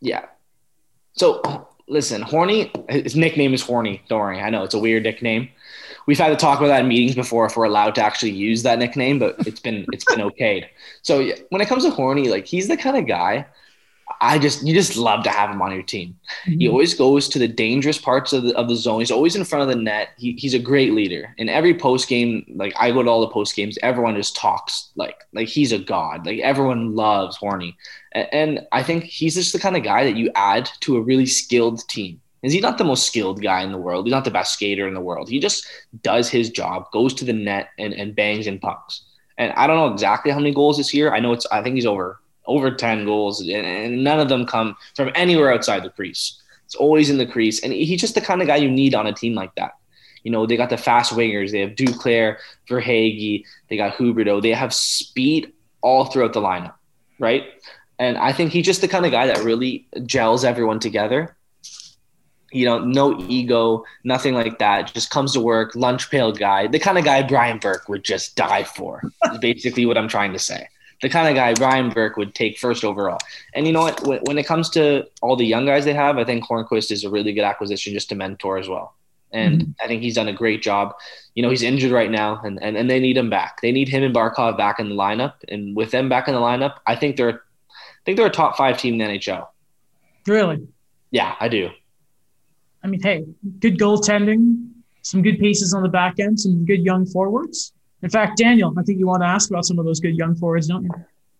Yeah. 0.00 0.26
So 1.12 1.68
listen, 1.88 2.22
Horny, 2.22 2.70
his 2.88 3.16
nickname 3.16 3.54
is 3.54 3.62
Horny. 3.62 4.02
Don't 4.08 4.20
worry. 4.20 4.40
I 4.40 4.50
know 4.50 4.62
it's 4.64 4.74
a 4.74 4.78
weird 4.78 5.02
nickname. 5.02 5.48
We've 6.06 6.18
had 6.18 6.28
to 6.28 6.36
talk 6.36 6.58
about 6.58 6.68
that 6.68 6.82
in 6.82 6.88
meetings 6.88 7.14
before 7.14 7.46
if 7.46 7.56
we're 7.56 7.64
allowed 7.64 7.94
to 7.96 8.02
actually 8.02 8.32
use 8.32 8.62
that 8.62 8.78
nickname, 8.78 9.18
but 9.18 9.36
it's 9.46 9.60
been 9.60 9.84
it's 9.92 10.04
been 10.04 10.20
okayed. 10.20 10.66
So 11.02 11.30
when 11.50 11.60
it 11.60 11.68
comes 11.68 11.84
to 11.84 11.90
Horny, 11.90 12.28
like 12.28 12.46
he's 12.46 12.68
the 12.68 12.76
kind 12.76 12.96
of 12.96 13.06
guy 13.06 13.46
I 14.20 14.38
just 14.38 14.66
you 14.66 14.74
just 14.74 14.96
love 14.96 15.22
to 15.24 15.30
have 15.30 15.50
him 15.50 15.62
on 15.62 15.72
your 15.72 15.82
team. 15.82 16.18
Mm-hmm. 16.46 16.60
He 16.60 16.68
always 16.68 16.94
goes 16.94 17.28
to 17.28 17.38
the 17.38 17.48
dangerous 17.48 17.98
parts 17.98 18.32
of 18.32 18.42
the 18.42 18.56
of 18.56 18.68
the 18.68 18.76
zone. 18.76 19.00
He's 19.00 19.10
always 19.10 19.36
in 19.36 19.44
front 19.44 19.62
of 19.62 19.68
the 19.68 19.82
net. 19.82 20.10
He, 20.18 20.32
he's 20.32 20.54
a 20.54 20.58
great 20.58 20.92
leader. 20.92 21.34
In 21.38 21.48
every 21.48 21.74
post 21.74 22.08
game, 22.08 22.44
like 22.56 22.74
I 22.78 22.90
go 22.90 23.02
to 23.02 23.08
all 23.08 23.20
the 23.20 23.28
post 23.28 23.54
games, 23.54 23.78
everyone 23.82 24.16
just 24.16 24.36
talks 24.36 24.90
like 24.96 25.24
like 25.32 25.48
he's 25.48 25.72
a 25.72 25.78
god. 25.78 26.26
Like 26.26 26.40
everyone 26.40 26.94
loves 26.94 27.36
Horny, 27.36 27.76
and, 28.12 28.28
and 28.32 28.66
I 28.72 28.82
think 28.82 29.04
he's 29.04 29.34
just 29.34 29.52
the 29.52 29.58
kind 29.58 29.76
of 29.76 29.84
guy 29.84 30.04
that 30.04 30.16
you 30.16 30.30
add 30.34 30.68
to 30.80 30.96
a 30.96 31.00
really 31.00 31.26
skilled 31.26 31.86
team. 31.88 32.20
Is 32.42 32.52
he 32.52 32.60
not 32.60 32.78
the 32.78 32.84
most 32.84 33.06
skilled 33.06 33.42
guy 33.42 33.62
in 33.62 33.72
the 33.72 33.78
world? 33.78 34.06
He's 34.06 34.12
not 34.12 34.24
the 34.24 34.30
best 34.30 34.54
skater 34.54 34.86
in 34.86 34.94
the 34.94 35.00
world. 35.00 35.28
He 35.28 35.40
just 35.40 35.66
does 36.02 36.30
his 36.30 36.50
job, 36.50 36.90
goes 36.92 37.12
to 37.14 37.24
the 37.24 37.32
net 37.32 37.70
and, 37.78 37.92
and 37.92 38.14
bangs 38.14 38.46
in 38.46 38.60
pucks. 38.60 39.02
And 39.38 39.52
I 39.52 39.66
don't 39.66 39.76
know 39.76 39.92
exactly 39.92 40.30
how 40.30 40.38
many 40.38 40.54
goals 40.54 40.76
this 40.76 40.94
year. 40.94 41.12
I 41.12 41.20
know 41.20 41.32
it's 41.32 41.46
I 41.50 41.62
think 41.62 41.74
he's 41.74 41.86
over 41.86 42.20
over 42.48 42.70
10 42.70 43.04
goals, 43.04 43.46
and 43.46 44.02
none 44.02 44.18
of 44.18 44.28
them 44.28 44.46
come 44.46 44.76
from 44.96 45.12
anywhere 45.14 45.52
outside 45.52 45.84
the 45.84 45.90
crease. 45.90 46.42
It's 46.64 46.74
always 46.74 47.08
in 47.08 47.18
the 47.18 47.26
crease. 47.26 47.62
And 47.62 47.72
he's 47.72 48.00
just 48.00 48.14
the 48.14 48.20
kind 48.20 48.42
of 48.42 48.48
guy 48.48 48.56
you 48.56 48.70
need 48.70 48.94
on 48.94 49.06
a 49.06 49.12
team 49.12 49.34
like 49.34 49.54
that. 49.54 49.72
You 50.24 50.32
know, 50.32 50.44
they 50.46 50.56
got 50.56 50.70
the 50.70 50.76
fast 50.76 51.12
wingers. 51.12 51.52
They 51.52 51.60
have 51.60 51.70
Duclair, 51.70 52.38
Verhaeghe. 52.68 53.44
They 53.68 53.76
got 53.76 53.94
Huberdeau. 53.94 54.42
They 54.42 54.50
have 54.50 54.74
speed 54.74 55.52
all 55.80 56.06
throughout 56.06 56.32
the 56.32 56.40
lineup, 56.40 56.74
right? 57.18 57.44
And 57.98 58.18
I 58.18 58.32
think 58.32 58.52
he's 58.52 58.66
just 58.66 58.80
the 58.80 58.88
kind 58.88 59.06
of 59.06 59.12
guy 59.12 59.26
that 59.26 59.38
really 59.38 59.86
gels 60.04 60.44
everyone 60.44 60.80
together. 60.80 61.36
You 62.50 62.64
know, 62.64 62.78
no 62.78 63.18
ego, 63.28 63.84
nothing 64.04 64.34
like 64.34 64.58
that. 64.58 64.92
Just 64.92 65.10
comes 65.10 65.32
to 65.34 65.40
work, 65.40 65.74
lunch 65.74 66.10
pail 66.10 66.32
guy, 66.32 66.66
the 66.66 66.78
kind 66.78 66.98
of 66.98 67.04
guy 67.04 67.22
Brian 67.22 67.58
Burke 67.58 67.88
would 67.88 68.04
just 68.04 68.36
die 68.36 68.64
for, 68.64 69.02
is 69.32 69.38
basically 69.38 69.84
what 69.86 69.98
I'm 69.98 70.08
trying 70.08 70.32
to 70.32 70.38
say 70.38 70.68
the 71.02 71.08
kind 71.08 71.28
of 71.28 71.34
guy 71.34 71.54
Brian 71.54 71.90
Burke 71.90 72.16
would 72.16 72.34
take 72.34 72.58
first 72.58 72.84
overall. 72.84 73.18
And 73.54 73.66
you 73.66 73.72
know 73.72 73.82
what? 73.82 74.04
When, 74.06 74.20
when, 74.20 74.38
it 74.38 74.46
comes 74.46 74.68
to 74.70 75.06
all 75.22 75.36
the 75.36 75.46
young 75.46 75.66
guys 75.66 75.84
they 75.84 75.94
have, 75.94 76.18
I 76.18 76.24
think 76.24 76.44
Hornqvist 76.44 76.90
is 76.90 77.04
a 77.04 77.10
really 77.10 77.32
good 77.32 77.44
acquisition 77.44 77.92
just 77.92 78.08
to 78.08 78.14
mentor 78.14 78.58
as 78.58 78.68
well. 78.68 78.94
And 79.32 79.60
mm-hmm. 79.60 79.70
I 79.80 79.86
think 79.86 80.02
he's 80.02 80.14
done 80.14 80.28
a 80.28 80.32
great 80.32 80.62
job. 80.62 80.94
You 81.34 81.42
know, 81.42 81.50
he's 81.50 81.62
injured 81.62 81.92
right 81.92 82.10
now, 82.10 82.40
and, 82.42 82.62
and, 82.62 82.76
and 82.76 82.90
they 82.90 82.98
need 82.98 83.16
him 83.16 83.30
back. 83.30 83.60
They 83.60 83.72
need 83.72 83.88
him 83.88 84.02
and 84.02 84.14
Barkov 84.14 84.56
back 84.56 84.80
in 84.80 84.88
the 84.88 84.94
lineup. 84.94 85.34
And 85.48 85.76
with 85.76 85.90
them 85.90 86.08
back 86.08 86.28
in 86.28 86.34
the 86.34 86.40
lineup, 86.40 86.76
I 86.86 86.96
think 86.96 87.16
they're, 87.16 87.42
I 87.70 88.04
think 88.04 88.16
they're 88.16 88.26
a 88.26 88.30
top 88.30 88.56
five 88.56 88.78
team 88.78 88.94
in 88.94 88.98
the 88.98 89.18
NHL. 89.18 89.46
Really? 90.26 90.66
Yeah, 91.10 91.36
I 91.38 91.48
do. 91.48 91.70
I 92.82 92.86
mean, 92.86 93.02
hey, 93.02 93.24
good 93.58 93.78
goaltending, 93.78 94.70
some 95.02 95.22
good 95.22 95.38
pieces 95.38 95.74
on 95.74 95.82
the 95.82 95.88
back 95.88 96.18
end, 96.18 96.40
some 96.40 96.64
good 96.64 96.82
young 96.84 97.06
forwards. 97.06 97.72
In 98.02 98.10
fact, 98.10 98.38
Daniel, 98.38 98.72
I 98.78 98.82
think 98.82 98.98
you 98.98 99.06
want 99.06 99.22
to 99.22 99.26
ask 99.26 99.50
about 99.50 99.64
some 99.64 99.78
of 99.78 99.84
those 99.84 100.00
good 100.00 100.16
young 100.16 100.34
forwards, 100.34 100.68
don't 100.68 100.84
you? 100.84 100.90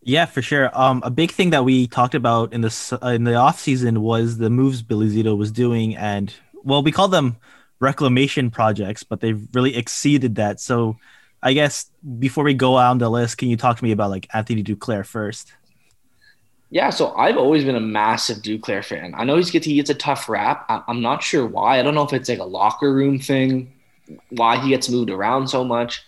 Yeah, 0.03 0.27
for 0.27 0.43
sure. 0.43 0.71
Um, 0.73 1.03
a 1.05 1.11
big 1.11 1.31
thing 1.31 1.51
that 1.51 1.65
we 1.65 1.87
talked 1.87 2.15
about 2.15 2.53
in 2.53 2.63
the 2.63 2.99
uh, 3.03 3.09
in 3.09 3.25
the 3.25 3.35
off 3.35 3.61
season 3.61 4.01
was 4.01 4.39
the 4.39 4.51
moves 4.51 4.83
Billy 4.83 5.09
Zito 5.09 5.37
was 5.37 5.53
doing, 5.53 5.97
and 5.97 6.33
well, 6.65 6.83
we 6.83 6.93
call 6.93 7.09
them 7.09 7.37
reclamation 7.81 8.51
projects, 8.51 9.03
but 9.03 9.21
they've 9.21 9.47
really 9.53 9.77
exceeded 9.77 10.37
that. 10.37 10.61
So, 10.61 10.97
I 11.43 11.53
guess 11.53 11.91
before 12.19 12.45
we 12.45 12.55
go 12.55 12.77
on 12.77 12.99
the 12.99 13.11
list, 13.11 13.39
can 13.39 13.49
you 13.49 13.57
talk 13.57 13.77
to 13.79 13.85
me 13.85 13.93
about 13.93 14.11
like 14.11 14.29
Anthony 14.33 14.65
Duclair 14.65 15.05
first? 15.05 15.53
Yeah, 16.71 16.91
so 16.91 17.15
I've 17.17 17.37
always 17.37 17.65
been 17.65 17.77
a 17.77 17.81
massive 17.81 18.39
Duclair 18.39 18.85
fan. 18.85 19.15
I 19.17 19.25
know 19.25 19.37
he's 19.37 19.51
gets 19.51 19.67
he 19.67 19.75
gets 19.75 19.91
a 19.91 19.95
tough 19.95 20.29
rap. 20.29 20.65
I'm 20.69 21.01
not 21.01 21.23
sure 21.23 21.47
why. 21.47 21.79
I 21.79 21.83
don't 21.83 21.95
know 21.95 22.05
if 22.05 22.13
it's 22.13 22.29
like 22.29 22.41
a 22.41 22.45
locker 22.45 22.93
room 22.93 23.19
thing, 23.19 23.73
why 24.31 24.59
he 24.59 24.71
gets 24.71 24.89
moved 24.89 25.11
around 25.11 25.49
so 25.49 25.65
much. 25.65 26.05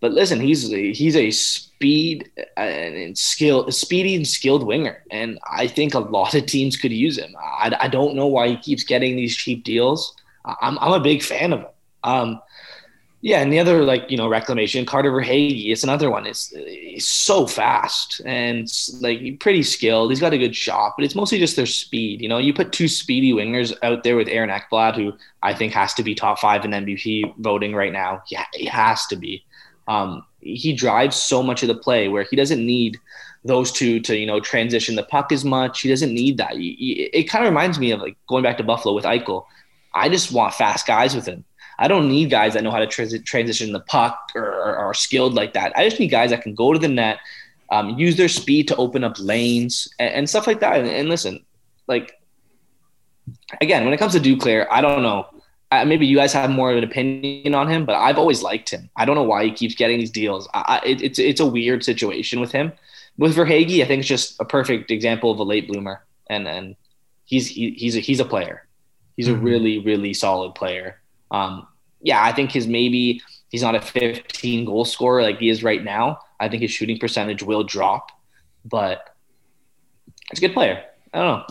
But 0.00 0.12
listen, 0.12 0.40
he's 0.40 0.72
a, 0.72 0.92
he's 0.92 1.16
a 1.16 1.30
speed 1.30 2.30
and 2.56 3.16
skill, 3.16 3.70
speedy 3.70 4.16
and 4.16 4.26
skilled 4.26 4.66
winger, 4.66 5.02
and 5.10 5.38
I 5.50 5.66
think 5.66 5.94
a 5.94 5.98
lot 5.98 6.34
of 6.34 6.46
teams 6.46 6.76
could 6.76 6.92
use 6.92 7.18
him. 7.18 7.34
I, 7.38 7.76
I 7.78 7.88
don't 7.88 8.14
know 8.14 8.26
why 8.26 8.48
he 8.48 8.56
keeps 8.56 8.82
getting 8.82 9.16
these 9.16 9.36
cheap 9.36 9.62
deals. 9.62 10.14
I'm 10.44 10.78
I'm 10.78 10.92
a 10.92 11.00
big 11.00 11.22
fan 11.22 11.52
of 11.52 11.60
him. 11.60 11.66
Um, 12.02 12.40
yeah, 13.22 13.40
and 13.40 13.52
the 13.52 13.58
other 13.58 13.82
like 13.82 14.10
you 14.10 14.16
know 14.16 14.28
reclamation, 14.28 14.86
Carter 14.86 15.12
Verhaeghe, 15.12 15.70
it's 15.70 15.84
another 15.84 16.10
one. 16.10 16.24
It's 16.24 16.48
he's 16.56 17.06
so 17.06 17.46
fast 17.46 18.22
and 18.24 18.66
like 19.02 19.40
pretty 19.40 19.62
skilled. 19.62 20.10
He's 20.10 20.20
got 20.20 20.32
a 20.32 20.38
good 20.38 20.56
shot, 20.56 20.94
but 20.96 21.04
it's 21.04 21.14
mostly 21.14 21.38
just 21.38 21.56
their 21.56 21.66
speed. 21.66 22.22
You 22.22 22.28
know, 22.30 22.38
you 22.38 22.54
put 22.54 22.72
two 22.72 22.88
speedy 22.88 23.32
wingers 23.32 23.76
out 23.82 24.04
there 24.04 24.16
with 24.16 24.28
Aaron 24.28 24.48
Ekblad, 24.48 24.96
who 24.96 25.12
I 25.42 25.52
think 25.52 25.74
has 25.74 25.92
to 25.94 26.02
be 26.02 26.14
top 26.14 26.38
five 26.38 26.64
in 26.64 26.70
MVP 26.70 27.34
voting 27.38 27.74
right 27.74 27.92
now. 27.92 28.22
Yeah, 28.28 28.46
he 28.54 28.64
has 28.66 29.06
to 29.08 29.16
be. 29.16 29.44
Um, 29.90 30.24
he 30.40 30.72
drives 30.72 31.16
so 31.16 31.42
much 31.42 31.62
of 31.62 31.68
the 31.68 31.74
play 31.74 32.08
where 32.08 32.22
he 32.22 32.36
doesn't 32.36 32.64
need 32.64 32.96
those 33.44 33.72
two 33.72 33.98
to 34.00 34.16
you 34.16 34.26
know 34.26 34.38
transition 34.38 34.94
the 34.94 35.02
puck 35.02 35.32
as 35.32 35.44
much. 35.44 35.80
He 35.80 35.88
doesn't 35.88 36.14
need 36.14 36.36
that. 36.38 36.52
It 36.54 37.24
kind 37.28 37.44
of 37.44 37.50
reminds 37.50 37.78
me 37.78 37.90
of 37.90 38.00
like 38.00 38.16
going 38.28 38.44
back 38.44 38.56
to 38.58 38.64
Buffalo 38.64 38.94
with 38.94 39.04
Eichel. 39.04 39.44
I 39.92 40.08
just 40.08 40.30
want 40.30 40.54
fast 40.54 40.86
guys 40.86 41.14
with 41.16 41.26
him. 41.26 41.44
I 41.78 41.88
don't 41.88 42.08
need 42.08 42.30
guys 42.30 42.54
that 42.54 42.62
know 42.62 42.70
how 42.70 42.78
to 42.78 42.86
trans- 42.86 43.20
transition 43.24 43.72
the 43.72 43.80
puck 43.80 44.16
or, 44.36 44.44
or, 44.44 44.76
are 44.76 44.94
skilled 44.94 45.34
like 45.34 45.54
that. 45.54 45.72
I 45.76 45.88
just 45.88 45.98
need 45.98 46.08
guys 46.08 46.30
that 46.30 46.42
can 46.42 46.54
go 46.54 46.74
to 46.74 46.78
the 46.78 46.88
net, 46.88 47.18
um, 47.70 47.98
use 47.98 48.16
their 48.16 48.28
speed 48.28 48.68
to 48.68 48.76
open 48.76 49.02
up 49.02 49.16
lanes 49.18 49.88
and, 49.98 50.14
and 50.14 50.30
stuff 50.30 50.46
like 50.46 50.60
that. 50.60 50.78
And, 50.78 50.88
and, 50.88 51.08
listen, 51.08 51.42
like 51.88 52.20
again, 53.60 53.84
when 53.84 53.94
it 53.94 53.96
comes 53.96 54.12
to 54.12 54.20
Duclair, 54.20 54.66
I 54.70 54.82
don't 54.82 55.02
know. 55.02 55.26
Uh, 55.72 55.84
maybe 55.84 56.06
you 56.06 56.16
guys 56.16 56.32
have 56.32 56.50
more 56.50 56.70
of 56.72 56.76
an 56.76 56.84
opinion 56.84 57.54
on 57.54 57.68
him, 57.68 57.84
but 57.84 57.94
I've 57.94 58.18
always 58.18 58.42
liked 58.42 58.70
him. 58.70 58.90
I 58.96 59.04
don't 59.04 59.14
know 59.14 59.22
why 59.22 59.44
he 59.44 59.52
keeps 59.52 59.74
getting 59.76 59.98
these 59.98 60.10
deals. 60.10 60.48
I, 60.52 60.80
it, 60.84 61.00
it's 61.00 61.18
it's 61.18 61.40
a 61.40 61.46
weird 61.46 61.84
situation 61.84 62.40
with 62.40 62.50
him. 62.50 62.72
With 63.18 63.36
Verhaeghe, 63.36 63.82
I 63.82 63.86
think 63.86 64.00
it's 64.00 64.08
just 64.08 64.40
a 64.40 64.44
perfect 64.44 64.90
example 64.90 65.30
of 65.30 65.38
a 65.38 65.44
late 65.44 65.68
bloomer, 65.68 66.04
and 66.28 66.48
and 66.48 66.76
he's 67.24 67.48
he, 67.48 67.70
he's 67.70 67.96
a, 67.96 68.00
he's 68.00 68.18
a 68.18 68.24
player. 68.24 68.66
He's 69.16 69.28
a 69.28 69.32
mm-hmm. 69.32 69.44
really 69.44 69.78
really 69.78 70.12
solid 70.12 70.54
player. 70.56 71.00
Um, 71.30 71.68
yeah, 72.00 72.22
I 72.22 72.32
think 72.32 72.50
his 72.50 72.66
maybe 72.66 73.22
he's 73.50 73.62
not 73.62 73.74
a 73.74 73.80
15 73.80 74.64
goal 74.64 74.84
scorer 74.84 75.22
like 75.22 75.38
he 75.38 75.50
is 75.50 75.62
right 75.62 75.84
now. 75.84 76.18
I 76.40 76.48
think 76.48 76.62
his 76.62 76.70
shooting 76.70 76.98
percentage 76.98 77.42
will 77.42 77.62
drop, 77.62 78.10
but 78.64 79.14
it's 80.30 80.40
a 80.40 80.46
good 80.46 80.54
player. 80.54 80.82
I 81.12 81.18
don't 81.18 81.26
know. 81.26 81.46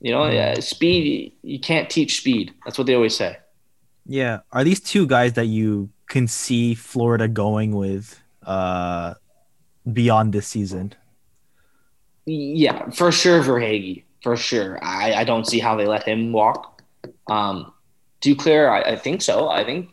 You 0.00 0.10
know, 0.10 0.28
yeah, 0.28 0.58
speed, 0.58 1.34
you 1.42 1.60
can't 1.60 1.88
teach 1.88 2.18
speed. 2.18 2.52
That's 2.64 2.76
what 2.76 2.88
they 2.88 2.94
always 2.94 3.16
say. 3.16 3.38
Yeah. 4.06 4.40
Are 4.52 4.64
these 4.64 4.80
two 4.80 5.06
guys 5.06 5.34
that 5.34 5.46
you 5.46 5.90
can 6.08 6.26
see 6.28 6.74
Florida 6.74 7.28
going 7.28 7.74
with 7.74 8.20
uh, 8.44 9.14
beyond 9.92 10.32
this 10.32 10.46
season? 10.46 10.94
Yeah, 12.26 12.90
for 12.90 13.10
sure, 13.10 13.42
Verhaeghe. 13.42 14.04
For 14.22 14.36
sure. 14.36 14.78
I, 14.82 15.14
I 15.14 15.24
don't 15.24 15.46
see 15.46 15.58
how 15.58 15.74
they 15.74 15.86
let 15.86 16.04
him 16.04 16.32
walk. 16.32 16.82
Um, 17.28 17.72
Duclair, 18.20 18.70
I, 18.70 18.92
I 18.92 18.96
think 18.96 19.22
so. 19.22 19.48
I 19.48 19.64
think 19.64 19.88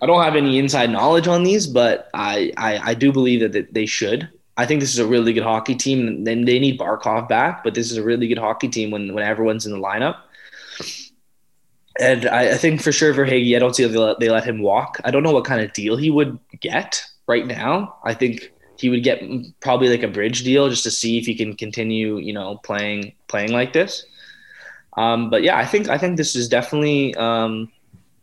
I 0.00 0.06
don't 0.06 0.22
have 0.22 0.36
any 0.36 0.58
inside 0.58 0.90
knowledge 0.90 1.28
on 1.28 1.42
these, 1.42 1.66
but 1.66 2.08
I, 2.14 2.52
I, 2.56 2.78
I 2.90 2.94
do 2.94 3.12
believe 3.12 3.40
that 3.40 3.74
they 3.74 3.84
should. 3.84 4.28
I 4.56 4.64
think 4.64 4.80
this 4.80 4.92
is 4.92 4.98
a 4.98 5.06
really 5.06 5.32
good 5.32 5.42
hockey 5.42 5.74
team. 5.74 6.24
Then 6.24 6.44
they 6.44 6.58
need 6.58 6.78
Barkov 6.78 7.28
back, 7.28 7.62
but 7.62 7.74
this 7.74 7.90
is 7.90 7.98
a 7.98 8.02
really 8.02 8.26
good 8.26 8.38
hockey 8.38 8.68
team 8.68 8.90
when, 8.90 9.12
when 9.12 9.24
everyone's 9.24 9.66
in 9.66 9.72
the 9.72 9.78
lineup. 9.78 10.16
And 11.98 12.26
I, 12.26 12.52
I 12.52 12.54
think 12.54 12.82
for 12.82 12.92
sure 12.92 13.12
Verhaeghe, 13.12 13.56
I 13.56 13.58
don't 13.58 13.74
see 13.74 13.84
they 13.84 13.98
let, 13.98 14.20
they 14.20 14.28
let 14.28 14.44
him 14.44 14.60
walk. 14.60 15.00
I 15.04 15.10
don't 15.10 15.22
know 15.22 15.32
what 15.32 15.44
kind 15.44 15.60
of 15.60 15.72
deal 15.72 15.96
he 15.96 16.10
would 16.10 16.38
get 16.60 17.04
right 17.26 17.46
now. 17.46 17.96
I 18.04 18.14
think 18.14 18.52
he 18.78 18.88
would 18.88 19.02
get 19.02 19.22
probably 19.60 19.88
like 19.88 20.02
a 20.02 20.08
bridge 20.08 20.42
deal 20.42 20.68
just 20.70 20.84
to 20.84 20.90
see 20.90 21.18
if 21.18 21.26
he 21.26 21.34
can 21.34 21.54
continue, 21.56 22.18
you 22.18 22.32
know, 22.32 22.56
playing 22.64 23.12
playing 23.28 23.52
like 23.52 23.72
this. 23.72 24.06
Um, 24.96 25.30
but 25.30 25.42
yeah, 25.42 25.58
I 25.58 25.66
think 25.66 25.88
I 25.88 25.98
think 25.98 26.16
this 26.16 26.34
is 26.34 26.48
definitely 26.48 27.14
um, 27.16 27.70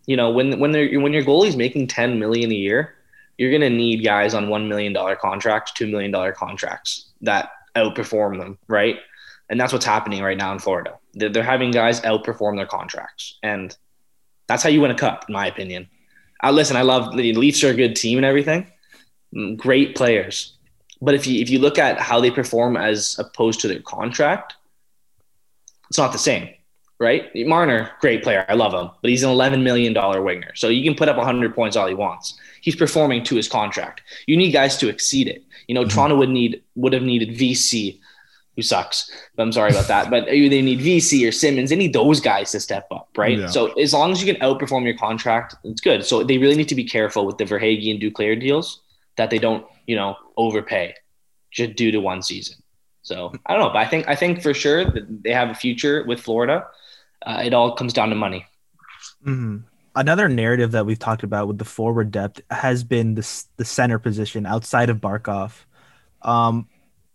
you 0.06 0.18
know 0.18 0.32
when 0.32 0.60
when 0.60 0.72
they're 0.72 1.00
when 1.00 1.14
your 1.14 1.24
goalie's 1.24 1.56
making 1.56 1.88
ten 1.88 2.20
million 2.20 2.52
a 2.52 2.56
year, 2.56 2.96
you're 3.38 3.52
gonna 3.52 3.70
need 3.70 4.04
guys 4.04 4.34
on 4.34 4.50
one 4.50 4.68
million 4.68 4.94
dollar 4.94 5.16
contracts, 5.16 5.72
two 5.74 5.88
million 5.88 6.12
dollar 6.12 6.32
contracts 6.32 7.06
that 7.22 7.50
outperform 7.76 8.40
them, 8.40 8.58
right? 8.68 8.98
And 9.50 9.60
that's 9.60 9.72
what's 9.72 9.86
happening 9.86 10.22
right 10.24 10.38
now 10.38 10.52
in 10.52 10.60
Florida. 10.60 10.98
They're, 11.18 11.44
having 11.44 11.72
guys 11.72 12.02
outperform 12.02 12.58
their 12.58 12.66
contracts, 12.66 13.38
and 13.44 13.76
that's 14.48 14.64
how 14.64 14.70
you 14.70 14.82
win 14.82 14.92
a 14.92 14.96
cup, 14.96 15.26
in 15.28 15.34
my 15.34 15.48
opinion. 15.48 15.88
Uh, 16.44 16.52
listen, 16.52 16.78
I 16.78 16.84
love 16.84 17.16
the 17.16 17.34
Leafs 17.34 17.64
are 17.64 17.70
a 17.70 17.74
good 17.74 17.96
team 17.96 18.18
and 18.18 18.26
everything, 18.26 18.72
mm, 19.36 19.58
great 19.58 19.96
players. 19.96 20.54
But 21.02 21.14
if 21.14 21.28
you 21.28 21.42
if 21.42 21.50
you 21.50 21.60
look 21.60 21.78
at 21.78 22.00
how 22.00 22.20
they 22.20 22.32
perform 22.32 22.78
as 22.78 23.18
opposed 23.20 23.60
to 23.62 23.68
their 23.68 23.82
contract, 23.82 24.56
it's 25.90 25.98
not 25.98 26.12
the 26.12 26.18
same 26.18 26.50
right? 27.00 27.30
Marner, 27.48 27.92
great 28.00 28.24
player. 28.24 28.46
I 28.50 28.54
love 28.54 28.74
him, 28.74 28.90
but 29.02 29.10
he's 29.10 29.24
an 29.24 29.30
$11 29.30 29.62
million 29.62 29.94
winger. 30.24 30.52
So 30.56 30.70
you 30.70 30.84
can 30.84 30.96
put 30.96 31.10
up 31.10 31.18
100 31.18 31.54
points 31.54 31.78
all 31.78 31.88
he 31.88 31.94
wants. 31.94 32.40
He's 32.62 32.76
performing 32.76 33.24
to 33.26 33.36
his 33.36 33.48
contract. 33.48 34.02
You 34.26 34.36
need 34.36 34.52
guys 34.52 34.78
to 34.78 34.90
exceed 34.90 35.28
it. 35.28 35.44
You 35.68 35.76
know, 35.76 35.82
mm-hmm. 35.82 35.90
Toronto 35.90 36.18
would 36.18 36.30
need 36.30 36.64
would 36.76 36.94
have 36.94 37.04
needed 37.04 37.38
Vesey, 37.38 38.02
who 38.58 38.62
sucks. 38.62 39.10
But 39.38 39.44
I'm 39.44 39.54
sorry 39.54 39.72
about 39.72 39.88
that. 39.88 40.10
But 40.10 40.26
they 40.30 40.62
need 40.62 40.82
Vesey 40.82 41.26
or 41.26 41.32
Simmonds. 41.32 41.70
They 41.70 41.78
need 41.78 41.94
those 41.94 42.20
guys 42.20 42.52
to 42.52 42.60
step 42.60 42.88
up, 42.92 43.08
right? 43.16 43.38
Yeah. 43.38 43.48
So 43.48 43.72
as 43.80 43.94
long 43.94 44.12
as 44.12 44.22
you 44.22 44.34
can 44.34 44.42
outperform 44.42 44.84
your 44.84 44.98
contract, 44.98 45.56
it's 45.64 45.80
good. 45.80 46.04
So 46.04 46.24
they 46.24 46.38
really 46.38 46.58
need 46.58 46.68
to 46.68 46.76
be 46.76 46.84
careful 46.84 47.26
with 47.26 47.38
the 47.38 47.46
Verhaeghe 47.46 47.90
and 47.90 48.02
Duclair 48.02 48.38
deals 48.38 48.82
that 49.16 49.30
they 49.30 49.40
don't, 49.40 49.66
you 49.86 49.96
know, 49.96 50.18
overpay 50.36 50.96
just 51.52 51.76
due 51.76 51.92
to 51.92 52.00
one 52.00 52.22
season. 52.22 52.58
So 53.04 53.32
I 53.46 53.54
don't 53.54 53.62
know, 53.62 53.70
but 53.70 53.78
I 53.78 53.86
think 53.86 54.10
I 54.10 54.16
think 54.16 54.42
for 54.42 54.54
sure 54.54 54.84
that 54.84 55.24
they 55.24 55.32
have 55.32 55.50
a 55.50 55.56
future 55.56 56.04
with 56.06 56.20
Florida 56.20 56.66
uh, 57.26 57.42
it 57.44 57.54
all 57.54 57.74
comes 57.74 57.94
down 57.94 58.10
to 58.10 58.16
money. 58.16 58.46
Mm-hmm. 59.26 59.58
Another 59.96 60.30
narrative 60.30 60.72
that 60.72 60.86
we've 60.86 61.00
talked 61.00 61.24
about 61.24 61.48
with 61.48 61.58
the 61.58 61.66
forward 61.66 62.12
depth 62.12 62.42
has 62.52 62.84
been 62.84 63.16
the 63.16 63.44
the 63.58 63.66
center 63.66 63.98
position 63.98 64.46
outside 64.46 64.90
of 64.90 64.98
Barkov. 64.98 65.52
Um, 66.22 66.68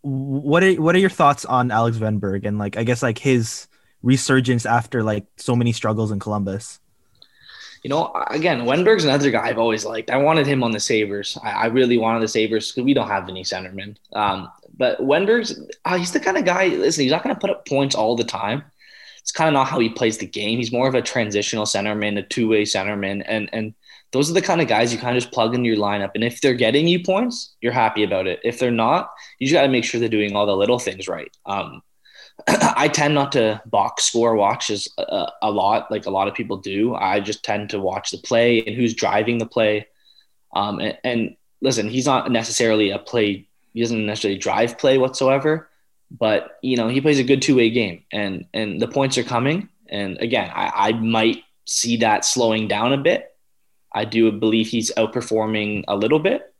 what 0.03 0.63
are 0.63 0.73
what 0.75 0.95
are 0.95 0.99
your 0.99 1.11
thoughts 1.11 1.45
on 1.45 1.71
Alex 1.71 1.99
Wennberg 1.99 2.45
and 2.45 2.59
like 2.59 2.77
I 2.77 2.85
guess 2.85 3.03
like 3.03 3.19
his 3.19 3.69
resurgence 4.03 4.67
after 4.67 5.03
like 5.03 5.25
so 5.37 5.57
many 5.57 5.73
struggles 5.73 6.11
in 6.11 6.19
Columbus? 6.19 6.81
You 7.83 7.91
know, 7.91 8.13
again, 8.29 8.61
Wennberg's 8.61 9.05
another 9.05 9.31
guy 9.33 9.49
I've 9.49 9.59
always 9.59 9.85
liked. 9.85 10.11
I 10.11 10.17
wanted 10.17 10.47
him 10.47 10.63
on 10.63 10.71
the 10.71 10.79
Sabres. 10.79 11.37
I, 11.43 11.51
I 11.51 11.67
really 11.67 11.99
wanted 11.99 12.23
the 12.23 12.29
Sabres 12.29 12.71
because 12.71 12.85
we 12.85 12.95
don't 12.95 13.09
have 13.09 13.29
any 13.29 13.43
centermen. 13.43 13.97
Um, 14.13 14.49
but 14.77 15.01
Wennberg's, 15.01 15.61
uh, 15.85 15.97
he's 15.99 16.13
the 16.13 16.21
kind 16.21 16.39
of 16.39 16.45
guy, 16.45 16.69
listen, 16.69 17.03
he's 17.03 17.11
not 17.11 17.25
going 17.25 17.35
to 17.35 17.41
put 17.41 17.51
up 17.51 17.67
points 17.67 17.97
all 17.97 18.15
the 18.15 18.23
time, 18.23 18.63
it's 19.23 19.31
kind 19.31 19.49
of 19.49 19.55
not 19.55 19.69
how 19.69 19.79
he 19.79 19.89
plays 19.89 20.19
the 20.19 20.27
game. 20.27 20.59
He's 20.59 20.73
more 20.73 20.89
of 20.89 20.97
a 20.97 21.01
transitional 21.01 21.65
centerman, 21.65 22.19
a 22.19 22.23
two 22.23 22.49
way 22.49 22.65
centerman, 22.65 23.23
and 23.27 23.49
and 23.53 23.73
those 24.13 24.31
are 24.31 24.35
the 24.35 24.43
kind 24.43 24.61
of 24.61 24.69
guys 24.69 24.93
you 24.93 24.99
kind 24.99 25.17
of 25.17 25.23
just 25.23 25.33
plug 25.33 25.55
into 25.55 25.69
your 25.69 25.79
lineup. 25.79 26.13
And 26.15 26.23
if 26.23 26.41
they're 26.41 26.55
getting 26.55 26.87
you 26.87 27.03
points, 27.03 27.55
you're 27.61 27.73
happy 27.73 28.03
about 28.03 28.27
it. 28.27 28.41
If 28.45 28.59
they're 28.59 28.71
not, 28.71 29.11
you 29.39 29.47
just 29.47 29.57
got 29.57 29.63
to 29.63 29.69
make 29.69 29.85
sure 29.85 30.01
they're 30.01 30.09
doing 30.09 30.37
all 30.37 30.47
the 30.47 30.57
little 30.57 30.79
things 30.79 31.09
right. 31.09 31.35
Um, 31.47 31.83
I 32.49 32.89
tend 32.89 33.15
not 33.15 33.33
to 33.33 33.63
box 33.67 34.05
score 34.05 34.37
watches 34.37 34.89
a, 34.99 35.29
a, 35.43 35.51
lot, 35.51 35.91
like 35.91 36.07
a 36.07 36.11
lot 36.11 36.29
of 36.29 36.35
people 36.35 36.59
do. 36.59 36.95
I 36.95 37.21
just 37.21 37.45
tend 37.45 37.71
to 37.71 37.81
watch 37.81 38.11
the 38.11 38.19
play 38.19 38.63
and 38.65 38.77
who's 38.77 38.95
driving 38.95 39.39
the 39.39 39.47
play. 39.47 39.87
Um, 40.55 40.79
and, 40.79 40.99
and 41.05 41.37
listen, 41.61 41.89
he's 41.89 42.07
not 42.07 42.31
necessarily 42.31 42.91
a 42.91 42.99
play. 42.99 43.49
He 43.73 43.81
doesn't 43.81 44.05
necessarily 44.05 44.39
drive 44.39 44.79
play 44.79 44.99
whatsoever 44.99 45.71
but 46.19 46.59
you 46.63 46.77
know 46.77 46.89
he 46.89 47.01
plays 47.01 47.19
a 47.19 47.25
good 47.25 47.43
two 47.43 47.57
way 47.57 47.71
game, 47.71 48.05
and 48.13 48.47
and 48.53 48.81
the 48.81 48.89
points 48.89 49.17
are 49.19 49.23
coming. 49.23 49.69
And 49.89 50.19
again, 50.19 50.51
I, 50.55 50.89
I 50.89 50.93
might 50.93 51.43
see 51.67 51.99
that 51.99 52.25
slowing 52.25 52.69
down 52.69 52.93
a 52.93 52.99
bit. 52.99 53.32
I 53.95 54.05
do 54.05 54.33
believe 54.33 54.69
he's 54.69 54.93
outperforming 54.95 55.85
a 55.89 55.97
little 55.97 56.19
bit, 56.19 56.55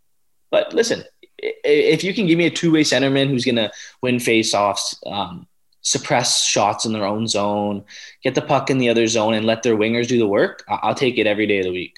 but 0.51 0.73
listen, 0.73 1.05
if 1.39 2.05
you 2.05 2.15
can 2.15 2.27
give 2.27 2.39
me 2.39 2.47
a 2.47 2.51
two 2.51 2.73
way 2.73 2.83
centerman 2.83 3.29
who's 3.29 3.45
going 3.45 3.57
to 3.57 3.71
win 4.01 4.17
faceoffs, 4.17 4.95
um, 5.07 5.47
suppress 5.83 6.45
shots 6.45 6.87
in 6.87 6.93
their 6.93 7.05
own 7.05 7.27
zone, 7.27 7.85
get 8.23 8.35
the 8.35 8.43
puck 8.43 8.71
in 8.71 8.79
the 8.79 8.89
other 8.89 9.07
zone, 9.07 9.35
and 9.35 9.45
let 9.45 9.63
their 9.63 9.77
wingers 9.77 10.07
do 10.07 10.19
the 10.19 10.27
work, 10.27 10.65
I'll 10.69 10.95
take 10.95 11.19
it 11.19 11.27
every 11.27 11.47
day 11.47 11.59
of 11.59 11.65
the 11.65 11.73
week. 11.73 11.97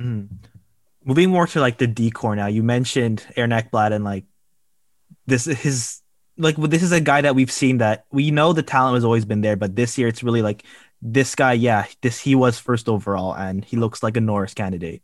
Mm. 0.00 0.28
moving 1.04 1.30
more 1.30 1.46
to 1.46 1.60
like 1.60 1.78
the 1.78 1.86
decor 1.86 2.36
now. 2.36 2.46
You 2.46 2.62
mentioned 2.62 3.26
Aaron 3.34 3.50
Ekblad 3.50 3.92
and 3.92 4.04
like 4.04 4.24
this 5.26 5.46
his 5.46 6.02
like 6.36 6.56
this 6.56 6.82
is 6.82 6.92
a 6.92 7.00
guy 7.00 7.22
that 7.22 7.34
we've 7.34 7.50
seen 7.50 7.78
that 7.78 8.04
we 8.12 8.30
know 8.30 8.52
the 8.52 8.62
talent 8.62 8.94
has 8.94 9.04
always 9.04 9.24
been 9.24 9.40
there, 9.40 9.56
but 9.56 9.74
this 9.74 9.96
year 9.96 10.08
it's 10.08 10.22
really 10.22 10.42
like 10.42 10.64
this 11.12 11.34
guy, 11.34 11.52
yeah, 11.52 11.86
this 12.02 12.20
he 12.20 12.34
was 12.34 12.58
first 12.58 12.88
overall 12.88 13.32
and 13.34 13.64
he 13.64 13.76
looks 13.76 14.02
like 14.02 14.16
a 14.16 14.20
Norris 14.20 14.54
candidate. 14.54 15.02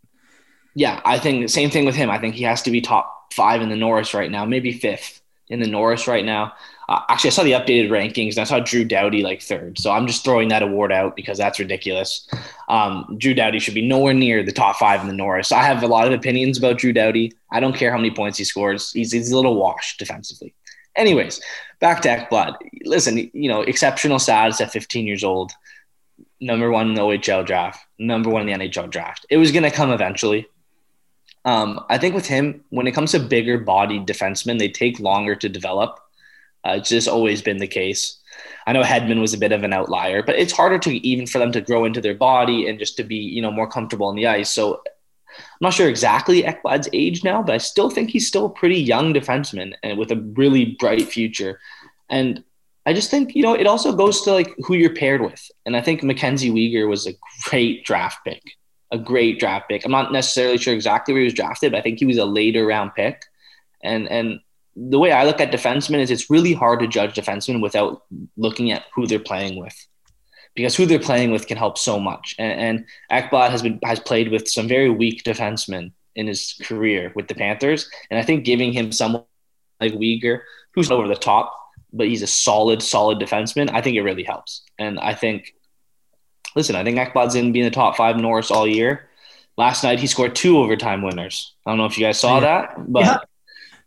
Yeah, 0.75 1.01
I 1.05 1.19
think 1.19 1.43
the 1.43 1.49
same 1.49 1.71
thing 1.71 1.85
with 1.85 1.95
him. 1.95 2.11
I 2.11 2.19
think 2.19 2.35
he 2.35 2.45
has 2.45 2.63
to 2.63 2.71
be 2.71 2.81
top 2.81 3.33
five 3.33 3.63
in 3.63 3.69
the 3.69 3.77
Norris 3.77 4.15
right 4.15 4.31
now, 4.31 4.45
maybe 4.45 4.73
fifth 4.73 5.21
in 5.49 5.61
the 5.61 5.67
Norris 5.67 6.09
right 6.09 6.25
now. 6.25 6.55
Uh, 6.89 7.01
actually, 7.09 7.29
I 7.29 7.33
saw 7.33 7.43
the 7.45 7.53
updated 7.53 7.91
rankings 7.91 8.31
and 8.31 8.41
I 8.41 8.45
saw 8.45 8.59
Drew 8.59 8.85
Doughty 8.85 9.23
like 9.23 9.43
third. 9.43 9.79
So 9.79 9.93
I'm 9.93 10.07
just 10.07 10.25
throwing 10.25 10.49
that 10.49 10.63
award 10.63 10.91
out 10.91 11.15
because 11.15 11.39
that's 11.39 11.59
ridiculous. 11.59 12.29
Um, 12.69 13.17
Drew 13.19 13.35
Doughty 13.35 13.59
should 13.59 13.75
be 13.75 13.87
nowhere 13.87 14.15
near 14.15 14.43
the 14.43 14.53
top 14.53 14.77
five 14.77 15.03
in 15.03 15.09
the 15.09 15.15
Norris. 15.15 15.53
I 15.53 15.63
have 15.63 15.83
a 15.83 15.87
lot 15.87 16.07
of 16.07 16.13
opinions 16.13 16.59
about 16.59 16.79
Drew 16.79 16.93
Doughty. 16.93 17.33
I 17.51 17.61
don't 17.61 17.77
care 17.77 17.91
how 17.91 17.99
many 17.99 18.11
points 18.11 18.39
he 18.39 18.45
scores. 18.45 18.91
He's, 18.93 19.13
he's 19.13 19.31
a 19.31 19.37
little 19.37 19.55
washed 19.55 19.99
defensively. 19.99 20.55
Anyways, 20.97 21.41
back 21.81 22.03
to 22.03 22.09
Ekblad. 22.09 22.57
Listen, 22.85 23.31
you 23.33 23.49
know, 23.49 23.63
exceptional 23.63 24.19
status 24.19 24.61
at 24.61 24.73
15 24.73 25.07
years 25.07 25.25
old, 25.25 25.53
number 26.43 26.71
one 26.71 26.89
in 26.89 26.95
the 26.95 27.01
OHL 27.01 27.47
draft, 27.47 27.87
number 27.99 28.29
one 28.29 28.47
in 28.47 28.61
the 28.61 28.67
NHL 28.67 28.91
draft. 28.91 29.25
It 29.31 29.39
was 29.39 29.53
going 29.53 29.63
to 29.63 29.71
come 29.71 29.91
eventually. 29.91 30.47
Um, 31.45 31.85
I 31.89 31.99
think 31.99 32.15
with 32.15 32.27
him, 32.27 32.65
when 32.71 32.87
it 32.87 32.93
comes 32.93 33.13
to 33.13 33.21
bigger 33.21 33.59
bodied 33.59 34.07
defensemen, 34.07 34.59
they 34.59 34.69
take 34.69 35.01
longer 35.01 35.35
to 35.37 35.49
develop. 35.49 35.99
Uh, 36.67 36.77
it's 36.79 36.89
just 36.89 37.09
always 37.09 37.43
been 37.43 37.59
the 37.59 37.67
case. 37.67 38.19
I 38.67 38.73
know 38.73 38.83
Hedman 38.83 39.21
was 39.21 39.35
a 39.35 39.39
bit 39.39 39.53
of 39.53 39.65
an 39.65 39.73
outlier, 39.73 40.23
but 40.23 40.37
it's 40.37 40.53
harder 40.53 40.79
to 40.81 41.07
even 41.07 41.27
for 41.27 41.39
them 41.39 41.53
to 41.53 41.61
grow 41.61 41.85
into 41.85 42.01
their 42.01 42.15
body 42.15 42.69
and 42.69 42.79
just 42.79 42.97
to 42.97 43.05
be, 43.05 43.17
you 43.17 43.43
know, 43.43 43.51
more 43.51 43.69
comfortable 43.69 44.07
on 44.07 44.17
the 44.17 44.27
ice. 44.27 44.51
So 44.51 44.83
I'm 45.39 45.43
not 45.61 45.75
sure 45.75 45.89
exactly 45.89 46.43
Ekblad's 46.43 46.89
age 46.93 47.25
now, 47.25 47.43
but 47.43 47.55
I 47.55 47.59
still 47.59 47.91
think 47.91 48.11
he's 48.11 48.29
still 48.29 48.47
a 48.47 48.51
pretty 48.51 48.81
young 48.81 49.13
defenseman 49.13 49.75
and 49.83 49.99
with 49.99 50.13
a 50.13 50.17
really 50.17 50.77
bright 50.79 51.09
future. 51.09 51.61
And 52.09 52.45
I 52.85 52.93
just 52.93 53.11
think, 53.11 53.35
you 53.35 53.43
know, 53.43 53.55
it 53.55 53.67
also 53.67 53.95
goes 53.95 54.23
to 54.23 54.33
like 54.33 54.55
who 54.65 54.75
you're 54.75 54.95
paired 54.95 55.21
with. 55.21 55.51
And 55.67 55.77
I 55.77 55.81
think 55.81 56.03
Mackenzie 56.03 56.51
Weegar 56.51 56.89
was 56.89 57.07
a 57.07 57.15
great 57.45 57.85
draft 57.85 58.25
pick, 58.25 58.43
a 58.91 58.99
great 58.99 59.39
draft 59.39 59.69
pick. 59.69 59.85
I'm 59.85 59.93
not 59.93 60.13
necessarily 60.13 60.59
sure 60.59 60.75
exactly 60.75 61.15
where 61.15 61.21
he 61.21 61.27
was 61.27 61.35
drafted, 61.35 61.73
but 61.73 61.79
I 61.79 61.83
think 61.83 61.99
he 61.99 62.07
was 62.07 62.19
a 62.19 62.25
later 62.25 62.67
round 62.67 62.95
pick. 62.95 63.23
And 63.83 64.09
and 64.09 64.41
the 64.75 64.99
way 64.99 65.13
I 65.13 65.25
look 65.25 65.41
at 65.41 65.53
defensemen 65.53 65.99
is 66.01 66.11
it's 66.11 66.31
really 66.31 66.55
hard 66.55 66.81
to 66.81 66.87
judge 66.87 67.15
defensemen 67.15 67.63
without 67.63 68.03
looking 68.37 68.73
at 68.73 68.85
who 68.95 69.07
they're 69.07 69.19
playing 69.19 69.61
with. 69.61 69.75
Because 70.55 70.77
who 70.77 70.85
they're 70.85 70.99
playing 70.99 71.31
with 71.31 71.47
can 71.47 71.57
help 71.57 71.79
so 71.79 71.99
much. 71.99 72.35
And, 72.39 72.87
and 73.11 73.23
Ekblad 73.25 73.51
has 73.51 73.63
been 73.63 73.79
has 73.85 74.01
played 74.01 74.31
with 74.31 74.49
some 74.49 74.69
very 74.69 74.91
weak 74.91 75.23
defensemen 75.25 75.93
in 76.15 76.27
his 76.27 76.55
career 76.63 77.13
with 77.15 77.29
the 77.29 77.35
Panthers. 77.35 77.89
And 78.11 78.19
I 78.19 78.23
think 78.23 78.45
giving 78.45 78.73
him 78.73 78.93
someone 78.93 79.25
like 79.81 79.93
Weegar, 79.93 80.41
who's 80.75 80.91
over 80.91 81.09
the 81.09 81.15
top, 81.15 81.55
but 81.93 82.09
he's 82.09 82.23
a 82.23 82.27
solid, 82.27 82.83
solid 82.83 83.19
defenseman, 83.19 83.71
I 83.73 83.81
think 83.81 83.97
it 83.97 84.03
really 84.03 84.23
helps. 84.23 84.63
And 84.79 84.99
I 84.99 85.15
think, 85.15 85.55
listen, 86.57 86.77
I 86.77 86.85
think 86.85 86.99
Ekblad's 86.99 87.35
in 87.35 87.53
being 87.53 87.65
the 87.65 87.71
top 87.71 87.97
five 87.97 88.17
Norris 88.17 88.51
all 88.51 88.67
year. 88.67 89.09
Last 89.59 89.85
night 89.85 90.01
he 90.01 90.07
scored 90.07 90.35
two 90.35 90.59
overtime 90.59 91.03
winners. 91.03 91.53
I 91.67 91.71
don't 91.71 91.79
know 91.79 91.85
if 91.85 91.99
you 91.99 92.05
guys 92.05 92.19
saw 92.19 92.37
yeah. 92.37 92.41
that, 92.41 92.75
but 92.91 93.27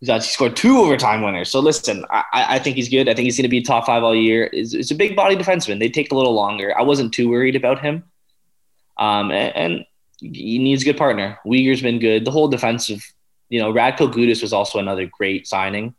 yeah. 0.01 0.19
he 0.19 0.19
scored 0.21 0.55
two 0.55 0.77
overtime 0.77 1.23
winners. 1.23 1.49
So 1.49 1.59
listen, 1.59 2.05
I, 2.11 2.23
I 2.31 2.59
think 2.59 2.75
he's 2.75 2.89
good. 2.89 3.09
I 3.09 3.15
think 3.15 3.25
he's 3.25 3.37
going 3.37 3.43
to 3.43 3.49
be 3.49 3.61
top 3.61 3.87
five 3.87 4.03
all 4.03 4.15
year. 4.15 4.49
It's, 4.53 4.73
it's 4.75 4.91
a 4.91 4.95
big 4.95 5.15
body 5.15 5.35
defenseman. 5.35 5.79
They 5.79 5.89
take 5.89 6.11
a 6.11 6.15
little 6.15 6.33
longer. 6.35 6.77
I 6.77 6.83
wasn't 6.83 7.13
too 7.13 7.29
worried 7.29 7.55
about 7.55 7.81
him. 7.81 8.03
Um, 8.97 9.31
and, 9.31 9.55
and 9.55 9.85
he 10.19 10.59
needs 10.59 10.83
a 10.83 10.85
good 10.85 10.97
partner. 10.97 11.39
Weegar's 11.45 11.81
been 11.81 11.99
good. 11.99 12.23
The 12.25 12.31
whole 12.31 12.47
defensive, 12.47 13.03
you 13.49 13.59
know, 13.59 13.73
Radko 13.73 14.13
Gudas 14.13 14.41
was 14.41 14.53
also 14.53 14.79
another 14.79 15.07
great 15.07 15.47
signing. 15.47 15.95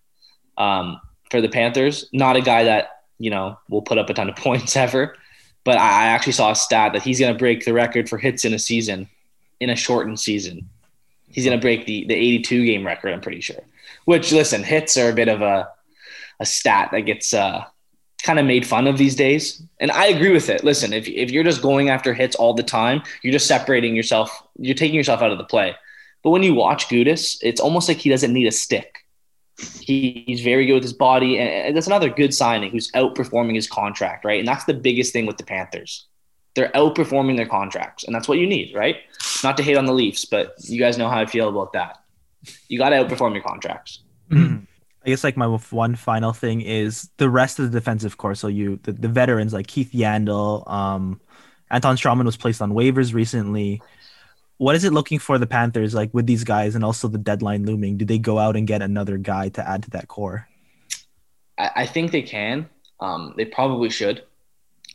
Um, 0.56 1.00
for 1.30 1.40
the 1.40 1.48
Panthers. 1.48 2.08
Not 2.12 2.36
a 2.36 2.40
guy 2.40 2.64
that, 2.64 3.02
you 3.18 3.30
know, 3.30 3.58
will 3.68 3.82
put 3.82 3.98
up 3.98 4.10
a 4.10 4.14
ton 4.14 4.28
of 4.28 4.36
points 4.46 4.76
ever. 4.76 5.16
But 5.64 5.78
I 5.78 6.06
actually 6.06 6.32
saw 6.32 6.52
a 6.52 6.56
stat 6.56 6.92
that 6.92 7.02
he's 7.02 7.18
going 7.18 7.32
to 7.32 7.38
break 7.38 7.64
the 7.64 7.72
record 7.72 8.08
for 8.08 8.18
hits 8.18 8.44
in 8.44 8.54
a 8.54 8.58
season, 8.58 9.08
in 9.58 9.70
a 9.70 9.76
shortened 9.76 10.20
season. 10.20 10.68
He's 11.28 11.44
going 11.44 11.58
to 11.58 11.60
break 11.60 11.86
the, 11.86 12.04
the 12.06 12.14
82 12.14 12.64
game 12.64 12.86
record, 12.86 13.12
I'm 13.12 13.20
pretty 13.20 13.40
sure. 13.40 13.60
Which, 14.04 14.30
listen, 14.30 14.62
hits 14.62 14.96
are 14.96 15.10
a 15.10 15.14
bit 15.14 15.28
of 15.28 15.42
a, 15.42 15.68
a 16.38 16.46
stat 16.46 16.90
that 16.92 17.00
gets 17.00 17.34
uh, 17.34 17.64
kind 18.22 18.38
of 18.38 18.46
made 18.46 18.66
fun 18.66 18.86
of 18.86 18.96
these 18.96 19.16
days. 19.16 19.62
And 19.80 19.90
I 19.90 20.06
agree 20.06 20.32
with 20.32 20.48
it. 20.48 20.62
Listen, 20.62 20.92
if, 20.92 21.08
if 21.08 21.30
you're 21.30 21.44
just 21.44 21.62
going 21.62 21.90
after 21.90 22.14
hits 22.14 22.36
all 22.36 22.54
the 22.54 22.62
time, 22.62 23.02
you're 23.22 23.32
just 23.32 23.46
separating 23.46 23.96
yourself, 23.96 24.46
you're 24.58 24.74
taking 24.74 24.94
yourself 24.94 25.20
out 25.20 25.32
of 25.32 25.38
the 25.38 25.44
play. 25.44 25.74
But 26.22 26.30
when 26.30 26.42
you 26.42 26.54
watch 26.54 26.88
Gudas, 26.88 27.38
it's 27.42 27.60
almost 27.60 27.88
like 27.88 27.98
he 27.98 28.10
doesn't 28.10 28.32
need 28.32 28.46
a 28.46 28.52
stick. 28.52 29.05
He, 29.80 30.24
he's 30.26 30.42
very 30.42 30.66
good 30.66 30.74
with 30.74 30.82
his 30.82 30.92
body, 30.92 31.38
and 31.38 31.74
that's 31.76 31.86
another 31.86 32.10
good 32.10 32.34
signing 32.34 32.70
who's 32.70 32.90
outperforming 32.92 33.54
his 33.54 33.66
contract, 33.66 34.24
right? 34.24 34.38
And 34.38 34.46
that's 34.46 34.64
the 34.64 34.74
biggest 34.74 35.12
thing 35.12 35.26
with 35.26 35.38
the 35.38 35.44
Panthers. 35.44 36.06
They're 36.54 36.70
outperforming 36.70 37.36
their 37.36 37.46
contracts, 37.46 38.04
and 38.04 38.14
that's 38.14 38.28
what 38.28 38.38
you 38.38 38.46
need, 38.46 38.74
right? 38.74 38.96
Not 39.42 39.56
to 39.56 39.62
hate 39.62 39.76
on 39.76 39.86
the 39.86 39.94
Leafs, 39.94 40.24
but 40.24 40.54
you 40.60 40.78
guys 40.78 40.98
know 40.98 41.08
how 41.08 41.20
I 41.20 41.26
feel 41.26 41.48
about 41.48 41.72
that. 41.72 41.98
You 42.68 42.78
got 42.78 42.90
to 42.90 42.96
outperform 42.96 43.34
your 43.34 43.42
contracts. 43.42 44.00
I 45.06 45.10
guess 45.10 45.22
like 45.22 45.36
my 45.36 45.46
one 45.46 45.94
final 45.94 46.32
thing 46.32 46.62
is 46.62 47.08
the 47.18 47.30
rest 47.30 47.60
of 47.60 47.70
the 47.70 47.78
defensive 47.78 48.16
core. 48.16 48.34
So 48.34 48.48
you 48.48 48.80
the, 48.82 48.92
the 48.92 49.08
veterans 49.08 49.52
like 49.52 49.68
Keith 49.68 49.92
Yandle, 49.92 50.68
um, 50.68 51.20
Anton 51.70 51.96
Stralman 51.96 52.24
was 52.24 52.36
placed 52.36 52.60
on 52.60 52.72
waivers 52.72 53.14
recently 53.14 53.80
what 54.58 54.74
is 54.74 54.84
it 54.84 54.92
looking 54.92 55.18
for 55.18 55.38
the 55.38 55.46
Panthers 55.46 55.94
like 55.94 56.12
with 56.14 56.26
these 56.26 56.44
guys 56.44 56.74
and 56.74 56.84
also 56.84 57.08
the 57.08 57.18
deadline 57.18 57.66
looming? 57.66 57.96
Do 57.96 58.04
they 58.04 58.18
go 58.18 58.38
out 58.38 58.56
and 58.56 58.66
get 58.66 58.82
another 58.82 59.18
guy 59.18 59.48
to 59.50 59.68
add 59.68 59.82
to 59.84 59.90
that 59.90 60.08
core? 60.08 60.48
I, 61.58 61.70
I 61.76 61.86
think 61.86 62.10
they 62.10 62.22
can. 62.22 62.68
Um, 63.00 63.34
they 63.36 63.44
probably 63.44 63.90
should. 63.90 64.22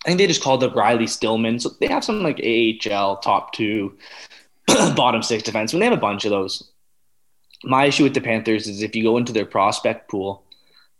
I 0.04 0.10
think 0.10 0.18
they 0.18 0.28
just 0.28 0.42
called 0.42 0.64
up 0.64 0.76
Riley 0.76 1.06
Stillman. 1.06 1.60
So 1.60 1.70
they 1.80 1.88
have 1.88 2.04
some 2.04 2.24
like 2.24 2.42
AHL 2.44 3.18
top 3.18 3.54
two, 3.54 3.98
bottom 4.96 5.22
six 5.22 5.44
defense. 5.44 5.74
When 5.74 5.80
they 5.80 5.86
have 5.86 5.98
a 5.98 6.02
bunch 6.02 6.26
of 6.26 6.32
those. 6.32 6.68
My 7.64 7.86
issue 7.86 8.04
with 8.04 8.16
the 8.16 8.22
Panthers 8.22 8.68
is 8.68 8.82
if 8.82 8.96
you 8.96 9.04
go 9.04 9.18
into 9.18 9.32
their 9.32 9.46
prospect 9.46 10.10
pool, 10.10 10.44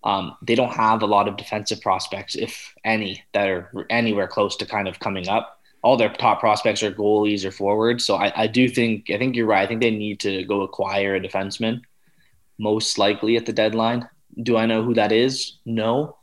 um, 0.04 0.38
they 0.44 0.54
don't 0.54 0.74
have 0.74 1.02
a 1.02 1.08
lot 1.08 1.28
of 1.28 1.36
defensive 1.36 1.82
prospects, 1.82 2.36
if 2.36 2.76
any, 2.84 3.24
that 3.34 3.50
are 3.50 3.88
anywhere 3.90 4.28
close 4.28 4.56
to 4.58 4.68
kind 4.68 4.88
of 4.88 5.00
coming 5.00 5.28
up 5.28 5.61
all 5.84 5.98
their 5.98 6.10
top 6.14 6.40
prospects 6.40 6.84
are 6.84 6.92
goalies 6.92 7.44
or 7.44 7.52
forwards. 7.52 8.06
So 8.06 8.16
I, 8.16 8.44
I 8.44 8.48
do 8.48 8.68
think 8.70 9.10
I 9.10 9.18
think 9.18 9.36
you're 9.36 9.48
right. 9.48 9.64
I 9.64 9.68
think 9.68 9.82
they 9.82 9.92
need 9.92 10.20
to 10.22 10.44
go 10.46 10.62
acquire 10.62 11.16
a 11.16 11.20
defenseman, 11.20 11.82
most 12.60 12.98
likely 12.98 13.38
at 13.38 13.46
the 13.46 13.54
deadline. 13.54 14.08
Do 14.44 14.58
I 14.58 14.66
know 14.66 14.84
who 14.84 14.94
that 14.94 15.12
is? 15.12 15.58
No. 15.66 16.18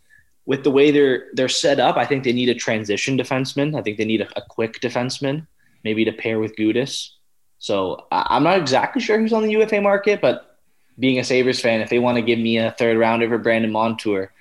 With 0.46 0.64
the 0.64 0.70
way 0.70 0.90
they're 0.90 1.26
they're 1.34 1.48
set 1.48 1.80
up, 1.80 1.96
I 1.96 2.06
think 2.06 2.24
they 2.24 2.32
need 2.32 2.48
a 2.48 2.54
transition 2.54 3.18
defenseman. 3.18 3.78
I 3.78 3.82
think 3.82 3.98
they 3.98 4.04
need 4.04 4.22
a, 4.22 4.28
a 4.38 4.42
quick 4.48 4.80
defenseman, 4.80 5.46
maybe 5.84 6.04
to 6.04 6.12
pair 6.12 6.38
with 6.38 6.56
Gudas. 6.56 7.10
So 7.58 8.06
I, 8.12 8.26
I'm 8.30 8.44
not 8.44 8.58
exactly 8.58 9.02
sure 9.02 9.18
who's 9.18 9.32
on 9.32 9.42
the 9.42 9.50
UFA 9.52 9.80
market, 9.80 10.20
but 10.20 10.58
being 10.98 11.18
a 11.18 11.24
Sabres 11.24 11.60
fan, 11.60 11.80
if 11.80 11.90
they 11.90 11.98
want 11.98 12.16
to 12.16 12.22
give 12.22 12.38
me 12.38 12.58
a 12.58 12.72
third 12.72 12.98
rounder 12.98 13.28
for 13.28 13.38
Brandon 13.38 13.70
Montour, 13.70 14.32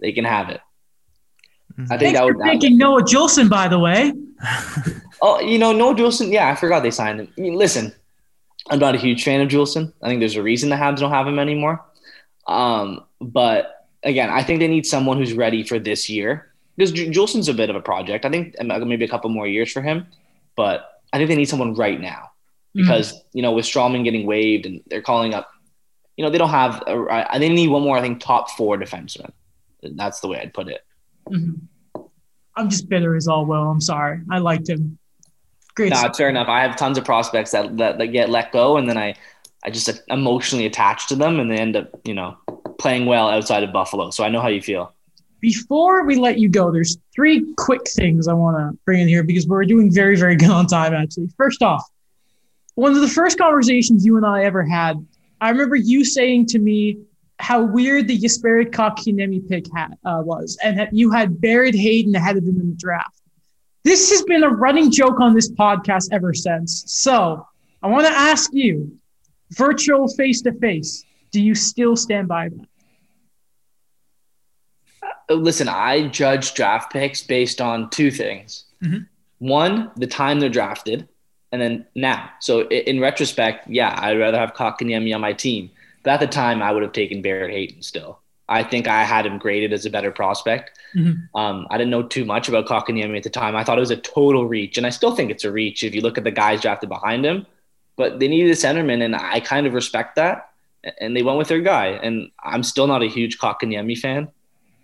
they 0.00 0.12
can 0.12 0.24
have 0.24 0.48
it. 0.48 0.60
I 1.78 1.96
think 1.96 2.00
Thanks 2.00 2.18
that 2.18 2.24
would. 2.24 2.36
For 2.36 2.44
taking 2.44 2.78
Noah 2.78 3.02
Juulsen, 3.02 3.48
by 3.48 3.68
the 3.68 3.78
way. 3.78 4.12
oh, 5.22 5.40
you 5.40 5.58
know 5.58 5.72
Noah 5.72 5.94
Juulsen. 5.94 6.32
Yeah, 6.32 6.48
I 6.48 6.54
forgot 6.54 6.82
they 6.82 6.90
signed 6.90 7.20
him. 7.20 7.28
I 7.36 7.40
mean, 7.40 7.54
listen, 7.54 7.92
I'm 8.70 8.78
not 8.78 8.94
a 8.94 8.98
huge 8.98 9.24
fan 9.24 9.40
of 9.40 9.48
Juulsen. 9.48 9.92
I 10.02 10.08
think 10.08 10.20
there's 10.20 10.36
a 10.36 10.42
reason 10.42 10.70
the 10.70 10.76
Habs 10.76 10.98
don't 10.98 11.10
have 11.10 11.26
him 11.26 11.38
anymore. 11.38 11.84
Um, 12.46 13.04
but 13.20 13.88
again, 14.02 14.30
I 14.30 14.42
think 14.42 14.60
they 14.60 14.68
need 14.68 14.86
someone 14.86 15.18
who's 15.18 15.32
ready 15.32 15.62
for 15.62 15.78
this 15.78 16.08
year 16.08 16.52
because 16.76 16.92
Juulsen's 16.92 17.48
a 17.48 17.54
bit 17.54 17.70
of 17.70 17.76
a 17.76 17.80
project. 17.80 18.24
I 18.24 18.30
think 18.30 18.56
maybe 18.60 19.04
a 19.04 19.08
couple 19.08 19.30
more 19.30 19.46
years 19.46 19.70
for 19.70 19.82
him, 19.82 20.06
but 20.56 21.00
I 21.12 21.18
think 21.18 21.28
they 21.28 21.36
need 21.36 21.48
someone 21.48 21.74
right 21.74 22.00
now 22.00 22.30
because 22.74 23.12
mm-hmm. 23.12 23.38
you 23.38 23.42
know 23.42 23.52
with 23.52 23.64
Stralman 23.64 24.04
getting 24.04 24.26
waived 24.26 24.66
and 24.66 24.82
they're 24.86 25.02
calling 25.02 25.34
up, 25.34 25.50
you 26.16 26.24
know 26.24 26.30
they 26.30 26.38
don't 26.38 26.50
have. 26.50 26.82
A, 26.86 27.38
they 27.38 27.48
need 27.48 27.68
one 27.68 27.82
more. 27.82 27.96
I 27.96 28.00
think 28.00 28.20
top 28.20 28.50
four 28.50 28.78
defenseman. 28.78 29.30
That's 29.82 30.20
the 30.20 30.28
way 30.28 30.40
I'd 30.40 30.54
put 30.54 30.68
it. 30.68 30.84
Mm-hmm. 31.30 32.00
I'm 32.56 32.68
just 32.68 32.88
bitter 32.88 33.16
as 33.16 33.28
all 33.28 33.46
well. 33.46 33.70
I'm 33.70 33.80
sorry. 33.80 34.20
I 34.30 34.38
liked 34.38 34.68
him. 34.68 34.98
Great. 35.74 35.90
No, 35.90 36.12
fair 36.12 36.28
enough. 36.28 36.48
I 36.48 36.60
have 36.60 36.76
tons 36.76 36.98
of 36.98 37.04
prospects 37.04 37.52
that, 37.52 37.76
that, 37.78 37.98
that 37.98 38.08
get 38.08 38.28
let 38.28 38.52
go, 38.52 38.76
and 38.76 38.88
then 38.88 38.98
I, 38.98 39.14
I 39.64 39.70
just 39.70 40.02
emotionally 40.08 40.66
attached 40.66 41.08
to 41.08 41.16
them, 41.16 41.40
and 41.40 41.50
they 41.50 41.56
end 41.56 41.76
up, 41.76 41.88
you 42.04 42.12
know, 42.12 42.36
playing 42.78 43.06
well 43.06 43.28
outside 43.28 43.62
of 43.62 43.72
Buffalo. 43.72 44.10
So 44.10 44.22
I 44.22 44.28
know 44.28 44.40
how 44.40 44.48
you 44.48 44.60
feel. 44.60 44.94
Before 45.40 46.04
we 46.04 46.16
let 46.16 46.38
you 46.38 46.48
go, 46.48 46.70
there's 46.70 46.98
three 47.14 47.52
quick 47.56 47.88
things 47.88 48.28
I 48.28 48.34
want 48.34 48.58
to 48.58 48.78
bring 48.84 49.00
in 49.00 49.08
here 49.08 49.22
because 49.22 49.46
we're 49.46 49.64
doing 49.64 49.92
very, 49.92 50.16
very 50.16 50.36
good 50.36 50.50
on 50.50 50.66
time, 50.66 50.92
actually. 50.94 51.28
First 51.36 51.62
off, 51.62 51.84
one 52.74 52.92
of 52.92 53.00
the 53.00 53.08
first 53.08 53.38
conversations 53.38 54.04
you 54.04 54.16
and 54.16 54.26
I 54.26 54.44
ever 54.44 54.62
had, 54.62 55.04
I 55.40 55.50
remember 55.50 55.74
you 55.74 56.04
saying 56.04 56.46
to 56.46 56.58
me, 56.58 56.98
how 57.42 57.60
weird 57.60 58.06
the 58.06 58.18
Jesperi 58.18 58.70
Kotkaniemi 58.70 59.48
pick 59.48 59.66
had, 59.74 59.98
uh, 60.04 60.22
was, 60.24 60.56
and 60.62 60.78
that 60.78 60.94
you 60.94 61.10
had 61.10 61.40
Barrett 61.40 61.74
Hayton 61.74 62.14
ahead 62.14 62.36
of 62.36 62.44
him 62.44 62.60
in 62.60 62.70
the 62.70 62.76
draft. 62.76 63.20
This 63.82 64.10
has 64.10 64.22
been 64.22 64.44
a 64.44 64.48
running 64.48 64.92
joke 64.92 65.20
on 65.20 65.34
this 65.34 65.50
podcast 65.50 66.08
ever 66.12 66.32
since. 66.32 66.84
So 66.86 67.44
I 67.82 67.88
want 67.88 68.06
to 68.06 68.12
ask 68.12 68.50
you, 68.52 68.96
virtual 69.50 70.06
face 70.14 70.40
to 70.42 70.52
face, 70.52 71.04
do 71.32 71.42
you 71.42 71.56
still 71.56 71.96
stand 71.96 72.28
by 72.28 72.48
that? 72.48 72.66
Uh, 75.28 75.34
listen, 75.34 75.68
I 75.68 76.06
judge 76.08 76.54
draft 76.54 76.92
picks 76.92 77.24
based 77.24 77.60
on 77.60 77.90
two 77.90 78.12
things. 78.12 78.66
Mhm. 78.84 79.06
One, 79.38 79.90
the 79.96 80.06
time 80.06 80.38
they're 80.38 80.48
drafted, 80.48 81.08
and 81.50 81.60
then 81.60 81.86
now. 81.96 82.30
So 82.40 82.68
in 82.68 83.00
retrospect, 83.00 83.68
yeah, 83.68 83.98
I'd 84.00 84.18
rather 84.18 84.38
have 84.38 84.54
Kotkaniemi 84.54 85.12
on 85.12 85.20
my 85.20 85.32
team. 85.32 85.70
But 86.02 86.12
at 86.12 86.20
the 86.20 86.26
time, 86.26 86.62
I 86.62 86.72
would 86.72 86.82
have 86.82 86.92
taken 86.92 87.22
Barrett 87.22 87.52
Hayton 87.52 87.82
still. 87.82 88.18
I 88.48 88.62
think 88.64 88.88
I 88.88 89.04
had 89.04 89.24
him 89.24 89.38
graded 89.38 89.72
as 89.72 89.86
a 89.86 89.90
better 89.90 90.10
prospect. 90.10 90.78
Mhm. 90.96 91.28
Um, 91.34 91.66
I 91.70 91.78
didn't 91.78 91.90
know 91.90 92.02
too 92.02 92.24
much 92.24 92.48
about 92.48 92.66
Kotkaniemi 92.66 93.16
at 93.16 93.22
the 93.22 93.30
time. 93.30 93.56
I 93.56 93.64
thought 93.64 93.78
it 93.78 93.80
was 93.80 93.90
a 93.90 93.96
total 93.96 94.46
reach, 94.46 94.76
and 94.76 94.86
I 94.86 94.90
still 94.90 95.14
think 95.14 95.30
it's 95.30 95.44
a 95.44 95.52
reach 95.52 95.84
if 95.84 95.94
you 95.94 96.00
look 96.02 96.18
at 96.18 96.24
the 96.24 96.30
guys 96.30 96.60
drafted 96.60 96.88
behind 96.88 97.24
him. 97.24 97.46
But 97.96 98.18
they 98.18 98.28
needed 98.28 98.50
a 98.50 98.54
centerman, 98.54 99.02
and 99.02 99.14
I 99.16 99.40
kind 99.40 99.66
of 99.66 99.74
respect 99.74 100.16
that. 100.16 100.50
And 101.00 101.16
they 101.16 101.22
went 101.22 101.38
with 101.38 101.48
their 101.48 101.60
guy. 101.60 101.88
And 102.02 102.30
I'm 102.42 102.62
still 102.64 102.86
not 102.88 103.02
a 103.02 103.06
huge 103.06 103.38
Kotkaniemi 103.38 103.96
fan. 103.96 104.28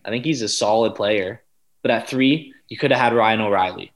I 0.05 0.11
think 0.11 0.25
he's 0.25 0.43
a 0.43 0.49
solid 0.49 0.95
player. 0.95 1.43
But 1.83 1.91
at 1.91 2.09
three, 2.09 2.55
you 2.69 2.77
could 2.77 2.93
have 2.93 3.01
had 3.01 3.13
Ryan 3.13 3.41
O'Reilly. 3.41 3.93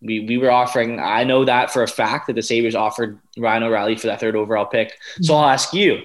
We, 0.00 0.20
we 0.20 0.38
were 0.38 0.50
offering, 0.50 1.00
I 1.00 1.24
know 1.24 1.44
that 1.44 1.72
for 1.72 1.82
a 1.82 1.88
fact 1.88 2.28
that 2.28 2.34
the 2.34 2.42
Sabres 2.42 2.74
offered 2.76 3.18
Ryan 3.36 3.64
O'Reilly 3.64 3.96
for 3.96 4.06
that 4.06 4.20
third 4.20 4.36
overall 4.36 4.64
pick. 4.66 4.96
So 5.22 5.34
I'll 5.34 5.48
ask 5.48 5.72
you, 5.74 6.02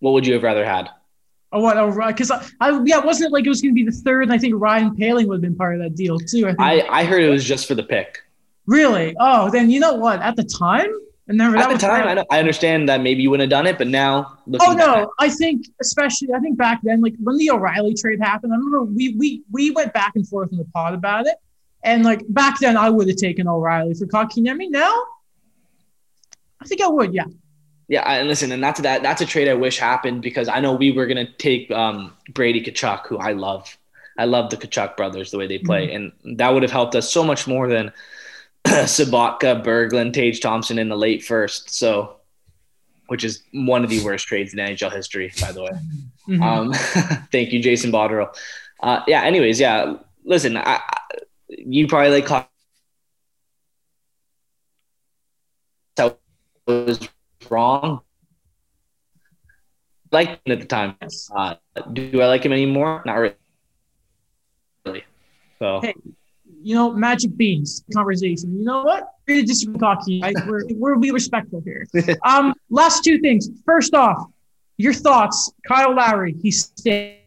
what 0.00 0.12
would 0.12 0.26
you 0.26 0.34
have 0.34 0.42
rather 0.42 0.64
had? 0.64 0.90
Oh, 1.52 1.60
what? 1.60 1.78
Oh, 1.78 1.90
because 2.08 2.30
I, 2.30 2.44
I, 2.60 2.82
yeah, 2.84 2.98
wasn't 2.98 3.28
it 3.28 3.32
like 3.32 3.46
it 3.46 3.48
was 3.48 3.62
going 3.62 3.74
to 3.74 3.74
be 3.74 3.84
the 3.88 3.96
third? 3.96 4.24
And 4.24 4.32
I 4.32 4.36
think 4.36 4.54
Ryan 4.58 4.94
Poehling 4.94 5.26
would 5.26 5.36
have 5.36 5.40
been 5.42 5.56
part 5.56 5.74
of 5.74 5.80
that 5.80 5.94
deal 5.94 6.18
too. 6.18 6.44
I 6.46 6.48
think. 6.48 6.60
I, 6.60 7.00
I 7.00 7.04
heard 7.04 7.22
it 7.22 7.30
was 7.30 7.44
just 7.44 7.66
for 7.66 7.74
the 7.74 7.82
pick. 7.82 8.18
really? 8.66 9.14
Oh, 9.20 9.48
then 9.50 9.70
you 9.70 9.80
know 9.80 9.94
what? 9.94 10.20
At 10.20 10.36
the 10.36 10.44
time, 10.44 10.90
and 11.28 11.38
never 11.38 11.56
At 11.56 11.70
the 11.70 11.78
time, 11.78 12.06
I, 12.06 12.14
know, 12.14 12.24
I 12.30 12.38
understand 12.38 12.88
that 12.88 13.00
maybe 13.00 13.22
you 13.22 13.30
wouldn't 13.30 13.50
have 13.50 13.58
done 13.58 13.66
it, 13.66 13.78
but 13.78 13.88
now 13.88 14.38
looking 14.46 14.68
Oh 14.68 14.72
no, 14.74 14.94
back, 14.94 15.08
I 15.18 15.28
think 15.28 15.66
especially 15.80 16.28
I 16.32 16.38
think 16.40 16.56
back 16.58 16.80
then, 16.82 17.00
like 17.00 17.14
when 17.20 17.36
the 17.36 17.50
O'Reilly 17.50 17.94
trade 17.94 18.20
happened, 18.20 18.52
I 18.52 18.56
remember 18.56 18.84
we 18.84 19.14
we 19.16 19.42
we 19.50 19.70
went 19.70 19.92
back 19.92 20.12
and 20.14 20.28
forth 20.28 20.52
in 20.52 20.58
the 20.58 20.66
pod 20.66 20.94
about 20.94 21.26
it, 21.26 21.36
and 21.86 22.04
like 22.04 22.22
back 22.28 22.58
then 22.60 22.76
I 22.76 22.90
would 22.90 23.08
have 23.08 23.16
taken 23.16 23.48
O'Reilly 23.48 23.94
for 23.94 24.06
Kotkaniemi. 24.06 24.70
Now, 24.70 24.92
I 26.60 26.66
think 26.66 26.82
I 26.82 26.88
would. 26.88 27.14
Yeah. 27.14 27.24
Yeah, 27.88 28.02
and 28.02 28.26
listen, 28.26 28.50
and 28.50 28.62
that's 28.62 28.80
that. 28.80 29.04
That's 29.04 29.20
a 29.20 29.26
trade 29.26 29.46
I 29.46 29.54
wish 29.54 29.78
happened 29.78 30.20
because 30.20 30.48
I 30.48 30.58
know 30.58 30.74
we 30.74 30.90
were 30.90 31.06
gonna 31.06 31.30
take 31.38 31.70
um, 31.70 32.12
Brady 32.32 32.60
Tkachuk, 32.60 33.06
who 33.06 33.16
I 33.18 33.32
love. 33.32 33.78
I 34.18 34.24
love 34.24 34.50
the 34.50 34.56
Tkachuk 34.56 34.96
brothers, 34.96 35.30
the 35.30 35.38
way 35.38 35.46
they 35.46 35.58
play, 35.58 35.92
and 35.92 36.10
that 36.36 36.52
would 36.52 36.64
have 36.64 36.72
helped 36.72 36.96
us 36.96 37.12
so 37.12 37.22
much 37.22 37.46
more 37.46 37.68
than 37.68 37.92
Sobotka, 38.66 39.62
Berglund, 39.62 40.14
Tage 40.14 40.40
Thompson 40.40 40.80
in 40.80 40.88
the 40.88 40.96
late 40.96 41.24
first. 41.24 41.70
So, 41.70 42.16
which 43.06 43.22
is 43.22 43.44
one 43.52 43.84
of 43.84 43.90
the 43.90 44.02
worst 44.02 44.26
trades 44.26 44.52
in 44.52 44.58
NHL 44.58 44.92
history, 44.92 45.32
by 45.40 45.52
the 45.52 45.62
way. 45.62 45.70
Mhm. 46.28 46.42
Um, 46.42 46.72
thank 47.30 47.52
you, 47.52 47.62
Jason 47.62 47.92
Botterill. 47.92 48.34
Uh, 48.82 49.02
yeah. 49.06 49.22
Anyways, 49.22 49.60
yeah. 49.60 49.94
Listen, 50.24 50.56
I, 50.56 50.80
you 51.48 51.86
probably 51.86 52.10
like 52.10 52.26
Cox- 52.26 52.48
that 55.96 56.18
was 56.66 57.08
wrong. 57.50 58.00
Liked 60.12 60.46
him 60.46 60.52
at 60.52 60.60
the 60.60 60.66
time. 60.66 60.96
Uh, 61.34 61.54
do 61.92 62.20
I 62.20 62.26
like 62.26 62.44
him 62.44 62.52
anymore? 62.52 63.02
Not 63.04 63.14
really. 63.14 65.04
So 65.58 65.80
Hey. 65.82 65.94
You 66.62 66.74
know, 66.74 66.92
magic 66.92 67.36
beans 67.36 67.84
conversation. 67.94 68.56
You 68.58 68.64
know 68.64 68.82
what? 68.82 69.08
We're 69.28 69.44
just 69.44 69.64
talking. 69.64 69.72
disagree 69.72 69.72
with 69.72 69.82
hockey. 69.82 70.20
I, 70.24 70.32
we're 70.48 70.62
we're 70.74 70.96
be 70.96 71.10
respectful 71.12 71.62
here. 71.64 71.86
Um, 72.24 72.54
last 72.70 73.04
two 73.04 73.18
things. 73.20 73.48
First 73.64 73.94
off, 73.94 74.26
your 74.76 74.92
thoughts. 74.92 75.52
Kyle 75.66 75.94
Lowry. 75.94 76.34
He 76.42 76.50
stayed. 76.50 77.20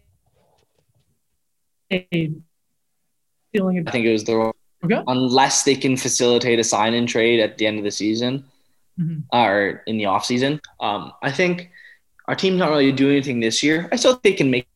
Feeling 3.53 3.87
I 3.87 3.91
think 3.91 4.05
it 4.05 4.11
was 4.11 4.23
the 4.23 4.51
Okay. 4.81 5.01
unless 5.07 5.63
they 5.63 5.75
can 5.75 5.97
facilitate 5.97 6.57
a 6.57 6.63
sign 6.63 6.93
and 6.93 7.07
trade 7.07 7.41
at 7.41 7.57
the 7.57 7.67
end 7.67 7.79
of 7.79 7.83
the 7.83 7.91
season 7.91 8.45
Mhm. 8.97 9.23
or 9.33 9.83
in 9.87 9.97
the 9.97 10.05
off 10.05 10.23
season. 10.23 10.61
Um, 10.79 11.11
I 11.21 11.31
think 11.31 11.69
our 12.29 12.35
team's 12.35 12.59
not 12.59 12.69
really 12.69 12.91
doing 12.93 13.17
anything 13.17 13.41
this 13.41 13.61
year. 13.61 13.89
I 13.91 13.97
still 13.97 14.13
think 14.13 14.23
they 14.23 14.33
can 14.33 14.49
make 14.49 14.67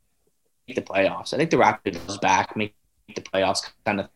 the 0.67 0.81
playoffs. 0.81 1.33
I 1.33 1.37
think 1.37 1.51
the 1.51 1.57
Raptors 1.57 2.19
back 2.19 2.55
make 2.57 2.75
the 3.15 3.21
playoffs 3.21 3.69
kind 3.85 4.01
of 4.01 4.09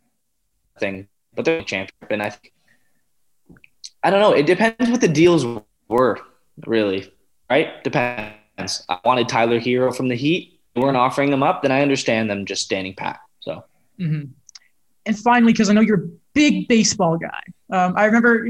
thing, 0.78 1.08
but 1.34 1.46
they're 1.46 1.60
a 1.60 1.64
champion. 1.64 1.94
And 2.10 2.22
I 2.22 2.32
think 2.32 2.52
I 4.04 4.10
don't 4.10 4.20
know. 4.20 4.34
It 4.34 4.46
depends 4.46 4.90
what 4.92 5.02
the 5.02 5.08
deals 5.08 5.46
were, 5.88 6.20
really. 6.66 7.12
Right? 7.50 7.84
Depends. 7.84 8.86
I 8.90 9.00
wanted 9.06 9.28
Tyler 9.30 9.60
Herro 9.60 9.96
from 9.96 10.08
the 10.08 10.16
Heat. 10.16 10.60
They 10.76 10.82
weren't 10.82 10.98
offering 10.98 11.32
them 11.32 11.44
up, 11.44 11.62
then 11.62 11.72
I 11.72 11.82
understand 11.82 12.30
them 12.30 12.46
just 12.46 12.64
standing 12.64 12.94
pat. 12.94 13.20
So 13.40 13.64
hmm 13.98 14.26
And 15.08 15.18
finally, 15.18 15.54
because 15.54 15.70
I 15.70 15.74
know 15.74 15.82
you're 15.82 16.04
a 16.04 16.10
big 16.34 16.68
baseball 16.68 17.18
guy, 17.18 17.42
um, 17.72 17.94
I 17.96 18.06
remember 18.06 18.50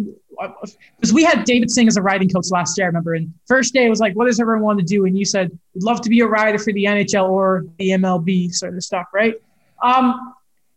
because 0.99 1.13
we 1.13 1.23
had 1.23 1.45
David 1.45 1.71
Singh 1.71 1.87
as 1.87 1.97
a 1.97 2.01
riding 2.01 2.29
coach 2.29 2.47
last 2.51 2.77
year. 2.77 2.85
I 2.85 2.89
remember, 2.89 3.15
and 3.15 3.33
first 3.47 3.73
day 3.73 3.85
it 3.85 3.89
was 3.89 3.99
like, 3.99 4.15
"What 4.15 4.25
does 4.25 4.39
everyone 4.39 4.63
want 4.63 4.79
to 4.79 4.85
do?" 4.85 5.05
And 5.05 5.17
you 5.17 5.25
said, 5.25 5.51
"We'd 5.73 5.83
love 5.83 6.01
to 6.01 6.09
be 6.09 6.19
a 6.19 6.27
rider 6.27 6.59
for 6.59 6.73
the 6.73 6.85
NHL 6.85 7.29
or 7.29 7.65
the 7.77 7.91
MLB 7.91 8.53
sort 8.53 8.75
of 8.75 8.83
stuff, 8.83 9.07
right?" 9.13 9.35
Um, 9.83 10.33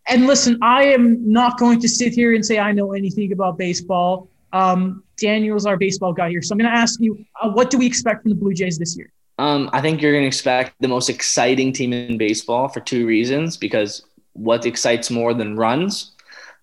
and 0.09 0.27
listen, 0.27 0.59
I 0.63 0.85
am 0.85 1.31
not 1.31 1.59
going 1.59 1.81
to 1.81 1.89
sit 1.89 2.13
here 2.13 2.35
and 2.35 2.45
say 2.45 2.59
I 2.59 2.73
know 2.73 2.93
anything 2.93 3.33
about 3.33 3.59
baseball. 3.59 4.29
Um, 4.53 5.05
Daniel's 5.19 5.67
our 5.67 5.77
baseball 5.77 6.13
guy 6.13 6.31
here, 6.31 6.43
so 6.43 6.53
I'm 6.53 6.59
going 6.59 6.71
to 6.71 6.77
ask 6.77 7.01
you, 7.01 7.25
uh, 7.41 7.51
what 7.51 7.71
do 7.71 7.79
we 7.79 7.87
expect 7.87 8.23
from 8.23 8.31
the 8.31 8.35
Blue 8.37 8.55
Jays 8.55 8.79
this 8.79 8.97
year? 8.97 9.13
Um, 9.41 9.71
I 9.73 9.81
think 9.81 10.03
you're 10.03 10.13
going 10.13 10.25
to 10.25 10.29
expect 10.29 10.75
the 10.81 10.89
most 10.89 11.09
exciting 11.09 11.73
team 11.73 11.95
in 11.95 12.19
baseball 12.19 12.69
for 12.69 12.81
two 12.81 13.07
reasons. 13.07 13.57
Because 13.57 14.03
what 14.33 14.67
excites 14.67 15.11
more 15.11 15.35
than 15.35 15.57
runs, 15.57 16.13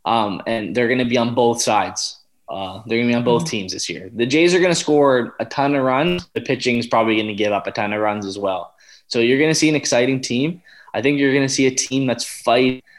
um, 0.05 0.41
and 0.47 0.75
they're 0.75 0.87
going 0.87 0.99
to 0.99 1.05
be 1.05 1.17
on 1.17 1.35
both 1.35 1.61
sides. 1.61 2.19
Uh, 2.49 2.81
they're 2.85 2.97
going 2.97 3.09
to 3.09 3.13
be 3.13 3.17
on 3.17 3.25
both 3.25 3.45
teams 3.45 3.73
this 3.73 3.89
year. 3.89 4.09
The 4.13 4.25
Jays 4.25 4.53
are 4.53 4.59
going 4.59 4.71
to 4.71 4.79
score 4.79 5.35
a 5.39 5.45
ton 5.45 5.75
of 5.75 5.83
runs. 5.83 6.29
The 6.33 6.41
pitching 6.41 6.77
is 6.77 6.87
probably 6.87 7.15
going 7.15 7.27
to 7.27 7.33
give 7.33 7.51
up 7.51 7.67
a 7.67 7.71
ton 7.71 7.91
of 7.91 8.01
runs 8.01 8.25
as 8.25 8.39
well. 8.39 8.73
So 9.07 9.19
you're 9.19 9.37
going 9.37 9.51
to 9.51 9.55
see 9.55 9.67
an 9.67 9.75
exciting 9.75 10.21
team. 10.21 10.61
I 10.93 11.01
think 11.01 11.19
you're 11.19 11.33
going 11.33 11.47
to 11.47 11.53
see 11.53 11.67
a 11.67 11.71
team 11.71 12.07
that's 12.07 12.23
fight. 12.23 12.83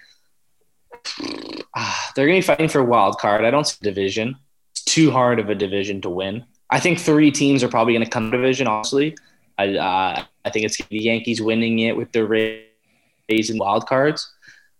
Ah, 1.74 2.12
they're 2.16 2.26
going 2.26 2.40
to 2.40 2.44
be 2.44 2.54
fighting 2.54 2.68
for 2.68 2.80
a 2.80 2.84
wild 2.84 3.18
card. 3.18 3.44
I 3.44 3.50
don't 3.50 3.66
see 3.66 3.76
division. 3.82 4.36
It's 4.72 4.82
too 4.82 5.12
hard 5.12 5.38
of 5.38 5.48
a 5.48 5.54
division 5.54 6.00
to 6.00 6.10
win. 6.10 6.44
I 6.70 6.80
think 6.80 6.98
three 6.98 7.30
teams 7.30 7.62
are 7.62 7.68
probably 7.68 7.92
going 7.92 8.04
to 8.04 8.10
come 8.10 8.30
to 8.30 8.36
division. 8.36 8.66
Honestly, 8.66 9.16
I 9.58 9.76
uh, 9.76 10.24
I 10.44 10.50
think 10.50 10.64
it's 10.64 10.78
the 10.78 10.98
Yankees 10.98 11.40
winning 11.40 11.78
it 11.80 11.96
with 11.96 12.10
the 12.12 12.26
Rays 12.26 13.50
and 13.50 13.60
wild 13.60 13.86
cards. 13.86 14.32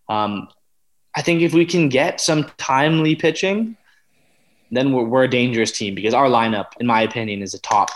Um, 0.09 0.48
I 1.14 1.22
think 1.22 1.42
if 1.42 1.52
we 1.52 1.66
can 1.66 1.88
get 1.88 2.20
some 2.20 2.50
timely 2.59 3.16
pitching, 3.16 3.76
then 4.70 4.92
we're, 4.92 5.04
we're 5.04 5.24
a 5.24 5.30
dangerous 5.30 5.72
team 5.72 5.94
because 5.94 6.14
our 6.14 6.28
lineup, 6.28 6.66
in 6.80 6.86
my 6.86 7.02
opinion, 7.02 7.42
is 7.42 7.54
a 7.54 7.61
top 7.61 7.90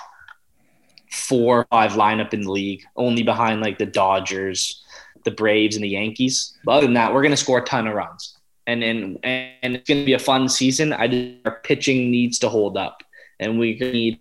four 1.10 1.58
or 1.58 1.66
five 1.70 1.92
lineup 1.92 2.32
in 2.32 2.42
the 2.42 2.50
league, 2.50 2.82
only 2.96 3.22
behind 3.22 3.60
like 3.60 3.78
the 3.78 3.86
Dodgers, 3.86 4.82
the 5.24 5.30
Braves, 5.30 5.76
and 5.76 5.84
the 5.84 5.90
Yankees. 5.90 6.56
But 6.64 6.72
other 6.72 6.86
than 6.86 6.94
that, 6.94 7.12
we're 7.12 7.22
going 7.22 7.32
to 7.32 7.36
score 7.36 7.58
a 7.58 7.64
ton 7.64 7.86
of 7.86 7.94
runs, 7.94 8.38
and 8.66 8.82
and 8.82 9.18
and 9.22 9.76
it's 9.76 9.88
going 9.88 10.00
to 10.00 10.06
be 10.06 10.14
a 10.14 10.18
fun 10.18 10.48
season. 10.48 10.92
I 10.92 11.08
just, 11.08 11.34
our 11.44 11.60
pitching 11.62 12.10
needs 12.10 12.38
to 12.40 12.48
hold 12.48 12.76
up, 12.76 13.02
and 13.38 13.58
we 13.58 13.78
need 13.78 14.20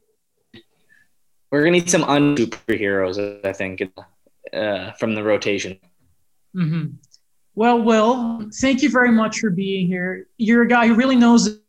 we're 1.52 1.62
going 1.62 1.74
to 1.74 1.80
need 1.80 1.90
some 1.90 2.04
un 2.04 2.36
superheroes. 2.36 3.46
I 3.46 3.54
think 3.54 3.82
uh, 4.54 4.92
from 4.94 5.16
the 5.16 5.24
rotation. 5.24 5.80
hmm 6.54 6.88
Well, 7.56 7.82
Will, 7.82 8.50
thank 8.62 8.82
you 8.82 8.90
very 8.90 9.12
much 9.12 9.40
for 9.40 9.50
being 9.50 9.88
here. 9.88 10.28
You're 10.38 10.64
a 10.64 10.68
guy 10.68 10.88
who 10.88 10.96
really 10.96 11.18
knows 11.18 11.60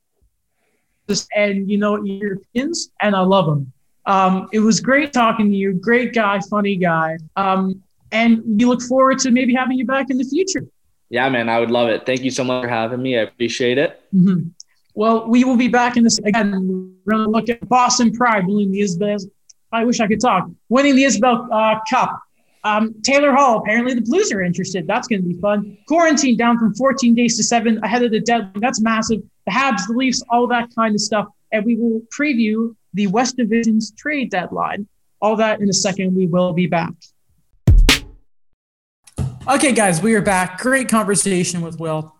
this, 1.07 1.27
and 1.35 1.69
you 1.69 1.77
know 1.79 2.03
Europeans, 2.03 2.91
and 3.01 3.17
I 3.17 3.21
love 3.21 3.47
them. 3.47 3.73
Um, 4.07 4.49
it 4.53 4.61
was 4.61 4.81
great 4.81 5.13
talking 5.13 5.51
to 5.51 5.57
you. 5.57 5.73
Great 5.75 6.13
guy, 6.15 6.41
funny 6.51 6.77
guy. 6.77 7.19
Um, 7.37 7.83
and 8.13 8.43
we 8.45 8.65
look 8.65 8.83
forward 8.83 9.19
to 9.21 9.31
maybe 9.31 9.55
having 9.55 9.79
you 9.79 9.85
back 9.87 10.11
in 10.11 10.19
the 10.19 10.25
future. 10.25 10.65
Yeah, 11.09 11.29
man, 11.29 11.49
I 11.49 11.61
would 11.61 11.71
love 11.71 11.89
it. 11.89 12.07
Thank 12.07 12.23
you 12.23 12.31
so 12.31 12.45
much 12.45 12.65
for 12.65 12.69
having 12.69 13.03
me. 13.03 13.19
I 13.19 13.23
appreciate 13.23 13.79
it. 13.79 14.01
Mhm. 14.15 14.51
Well, 14.95 15.29
we 15.29 15.45
will 15.45 15.57
be 15.57 15.69
back 15.69 15.97
in 15.97 16.05
this 16.05 16.19
again. 16.19 16.53
We're 17.05 17.13
going 17.13 17.25
to 17.25 17.31
look 17.31 17.49
at 17.49 17.67
Boston 17.69 18.13
Pride 18.13 18.47
winning 18.47 18.71
the 18.71 18.81
Isobel. 18.81 19.19
I 19.73 19.85
wish 19.85 20.01
I 20.01 20.07
could 20.07 20.21
talk. 20.21 20.49
Winning 20.69 20.97
the 20.97 21.05
Isobel 21.05 21.49
uh, 21.51 21.81
Cup. 21.89 22.21
Um, 22.65 22.95
Taylor 23.03 23.35
Hall. 23.35 23.59
Apparently, 23.59 23.95
the 23.95 24.03
Blues 24.03 24.33
are 24.33 24.43
interested. 24.43 24.87
That's 24.87 25.09
going 25.09 25.23
to 25.23 25.29
be 25.29 25.35
fun. 25.41 25.77
Quarantine 25.89 26.37
down 26.37 26.59
from 26.59 26.75
14 26.75 27.15
days 27.15 27.37
to 27.37 27.43
seven 27.43 27.79
ahead 27.83 28.03
of 28.03 28.11
the 28.13 28.21
deadline. 28.21 28.61
That's 28.61 28.81
massive. 28.81 29.21
The 29.47 29.53
Habs, 29.53 29.87
the 29.89 29.95
Leafs, 29.95 30.23
all 30.31 30.47
that 30.49 30.69
kind 30.75 30.95
of 30.95 31.01
stuff. 31.01 31.27
And 31.51 31.65
we 31.65 31.77
will 31.77 32.03
preview 32.17 32.75
the 32.95 33.09
West 33.09 33.37
Division's 33.37 33.93
trade 33.93 34.31
deadline. 34.31 34.87
All 35.21 35.37
that 35.37 35.61
in 35.61 35.69
a 35.69 35.73
second. 35.73 36.15
We 36.15 36.27
will 36.27 36.53
be 36.53 36.67
back. 36.67 36.93
Okay, 39.49 39.73
guys, 39.73 40.01
we 40.01 40.15
are 40.15 40.23
back. 40.23 40.61
Great 40.61 40.89
conversation 40.89 41.63
with 41.63 41.81
Will. 41.81 42.15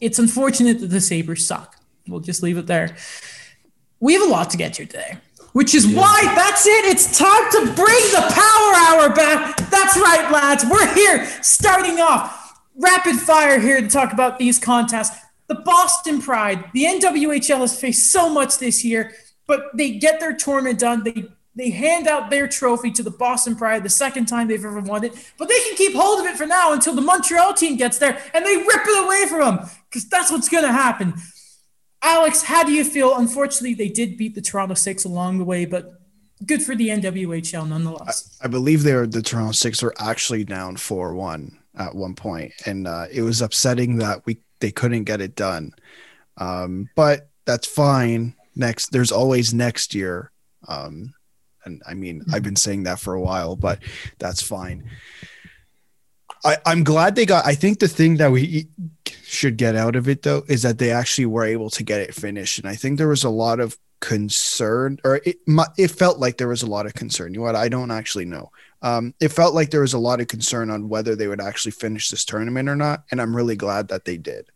It's 0.00 0.18
unfortunate 0.18 0.80
that 0.80 0.86
the 0.86 1.02
Sabres 1.02 1.46
suck. 1.46 1.76
We'll 2.08 2.20
just 2.20 2.42
leave 2.42 2.56
it 2.56 2.66
there. 2.66 2.96
we 4.00 4.14
have 4.14 4.22
a 4.22 4.30
lot 4.30 4.50
to 4.50 4.56
get 4.56 4.72
to 4.74 4.86
today, 4.86 5.18
which 5.56 5.74
is 5.74 5.86
why 5.86 6.20
that's 6.34 6.66
it. 6.66 6.84
It's 6.84 7.16
time 7.16 7.50
to 7.52 7.60
bring 7.72 8.04
the 8.12 8.20
power 8.28 8.74
hour 8.76 9.08
back. 9.08 9.56
That's 9.70 9.96
right, 9.96 10.30
lads. 10.30 10.66
We're 10.70 10.94
here 10.94 11.26
starting 11.40 11.98
off 11.98 12.60
rapid 12.74 13.16
fire 13.16 13.58
here 13.58 13.80
to 13.80 13.88
talk 13.88 14.12
about 14.12 14.38
these 14.38 14.58
contests. 14.58 15.16
The 15.46 15.54
Boston 15.54 16.20
Pride, 16.20 16.62
the 16.74 16.84
NWHL 16.84 17.60
has 17.60 17.80
faced 17.80 18.12
so 18.12 18.28
much 18.28 18.58
this 18.58 18.84
year, 18.84 19.14
but 19.46 19.74
they 19.74 19.92
get 19.92 20.20
their 20.20 20.34
tournament 20.34 20.78
done. 20.78 21.04
They 21.04 21.24
they 21.54 21.70
hand 21.70 22.06
out 22.06 22.28
their 22.28 22.46
trophy 22.46 22.90
to 22.90 23.02
the 23.02 23.10
Boston 23.10 23.56
Pride 23.56 23.82
the 23.82 23.88
second 23.88 24.26
time 24.26 24.48
they've 24.48 24.62
ever 24.62 24.80
won 24.80 25.04
it, 25.04 25.14
but 25.38 25.48
they 25.48 25.58
can 25.60 25.74
keep 25.74 25.94
hold 25.94 26.20
of 26.20 26.26
it 26.26 26.36
for 26.36 26.44
now 26.44 26.74
until 26.74 26.94
the 26.94 27.00
Montreal 27.00 27.54
team 27.54 27.78
gets 27.78 27.96
there 27.96 28.22
and 28.34 28.44
they 28.44 28.56
rip 28.56 28.86
it 28.86 29.04
away 29.04 29.24
from 29.26 29.56
them 29.56 29.70
because 29.88 30.06
that's 30.06 30.30
what's 30.30 30.50
going 30.50 30.64
to 30.64 30.72
happen. 30.72 31.14
Alex, 32.06 32.44
how 32.44 32.62
do 32.62 32.72
you 32.72 32.84
feel? 32.84 33.16
Unfortunately, 33.16 33.74
they 33.74 33.88
did 33.88 34.16
beat 34.16 34.36
the 34.36 34.40
Toronto 34.40 34.74
Six 34.74 35.04
along 35.04 35.38
the 35.38 35.44
way, 35.44 35.64
but 35.64 36.00
good 36.46 36.62
for 36.62 36.76
the 36.76 36.88
NWHL 36.88 37.68
nonetheless. 37.68 38.38
I, 38.40 38.44
I 38.44 38.48
believe 38.48 38.84
they 38.84 38.92
the 39.06 39.22
Toronto 39.22 39.50
Six 39.50 39.82
were 39.82 39.94
actually 39.98 40.44
down 40.44 40.76
four 40.76 41.14
one 41.14 41.58
at 41.76 41.96
one 41.96 42.14
point, 42.14 42.52
and 42.64 42.86
uh, 42.86 43.06
it 43.12 43.22
was 43.22 43.42
upsetting 43.42 43.96
that 43.96 44.24
we 44.24 44.38
they 44.60 44.70
couldn't 44.70 45.02
get 45.02 45.20
it 45.20 45.34
done. 45.34 45.72
Um, 46.36 46.88
but 46.94 47.28
that's 47.44 47.66
fine. 47.66 48.36
Next, 48.54 48.92
there's 48.92 49.10
always 49.10 49.52
next 49.52 49.92
year. 49.92 50.30
Um, 50.68 51.12
and 51.64 51.82
I 51.88 51.94
mean, 51.94 52.22
I've 52.32 52.44
been 52.44 52.54
saying 52.54 52.84
that 52.84 53.00
for 53.00 53.14
a 53.14 53.20
while, 53.20 53.56
but 53.56 53.80
that's 54.20 54.40
fine. 54.40 54.88
I, 56.46 56.58
I'm 56.64 56.84
glad 56.84 57.16
they 57.16 57.26
got. 57.26 57.44
I 57.44 57.54
think 57.54 57.80
the 57.80 57.88
thing 57.88 58.18
that 58.18 58.30
we 58.30 58.68
should 59.24 59.56
get 59.56 59.74
out 59.74 59.96
of 59.96 60.08
it 60.08 60.22
though 60.22 60.44
is 60.48 60.62
that 60.62 60.78
they 60.78 60.92
actually 60.92 61.26
were 61.26 61.44
able 61.44 61.70
to 61.70 61.82
get 61.82 62.00
it 62.00 62.14
finished, 62.14 62.60
and 62.60 62.68
I 62.68 62.76
think 62.76 62.98
there 62.98 63.08
was 63.08 63.24
a 63.24 63.30
lot 63.30 63.58
of 63.58 63.76
concern, 64.00 64.98
or 65.04 65.16
it 65.24 65.38
it 65.76 65.90
felt 65.90 66.20
like 66.20 66.38
there 66.38 66.48
was 66.48 66.62
a 66.62 66.70
lot 66.70 66.86
of 66.86 66.94
concern. 66.94 67.34
You 67.34 67.40
know 67.40 67.46
what? 67.46 67.56
I 67.56 67.68
don't 67.68 67.90
actually 67.90 68.26
know. 68.26 68.52
Um, 68.80 69.12
it 69.20 69.30
felt 69.30 69.54
like 69.54 69.70
there 69.70 69.80
was 69.80 69.94
a 69.94 69.98
lot 69.98 70.20
of 70.20 70.28
concern 70.28 70.70
on 70.70 70.88
whether 70.88 71.16
they 71.16 71.26
would 71.26 71.40
actually 71.40 71.72
finish 71.72 72.10
this 72.10 72.24
tournament 72.24 72.68
or 72.68 72.76
not, 72.76 73.02
and 73.10 73.20
I'm 73.20 73.34
really 73.34 73.56
glad 73.56 73.88
that 73.88 74.04
they 74.04 74.16
did. 74.16 74.46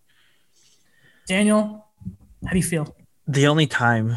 Daniel, 1.26 1.86
how 2.44 2.52
do 2.52 2.56
you 2.56 2.62
feel? 2.62 2.94
The 3.26 3.48
only 3.48 3.66
time, 3.66 4.16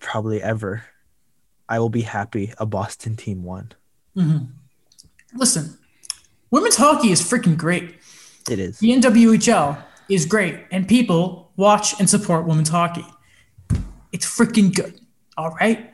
probably 0.00 0.42
ever, 0.42 0.84
I 1.68 1.78
will 1.78 1.90
be 1.90 2.02
happy 2.02 2.52
a 2.58 2.66
Boston 2.66 3.14
team 3.14 3.44
won. 3.44 3.72
Mm-hmm. 4.16 4.46
Listen, 5.36 5.78
women's 6.54 6.76
hockey 6.76 7.10
is 7.10 7.20
freaking 7.20 7.56
great. 7.56 7.96
It 8.48 8.60
is. 8.60 8.78
The 8.78 8.90
NWHL 8.90 9.82
is 10.08 10.24
great, 10.24 10.60
and 10.70 10.86
people 10.86 11.50
watch 11.56 11.98
and 11.98 12.08
support 12.08 12.46
women's 12.46 12.68
hockey. 12.68 13.04
It's 14.12 14.24
freaking 14.24 14.72
good. 14.72 15.00
All 15.36 15.50
right. 15.60 15.90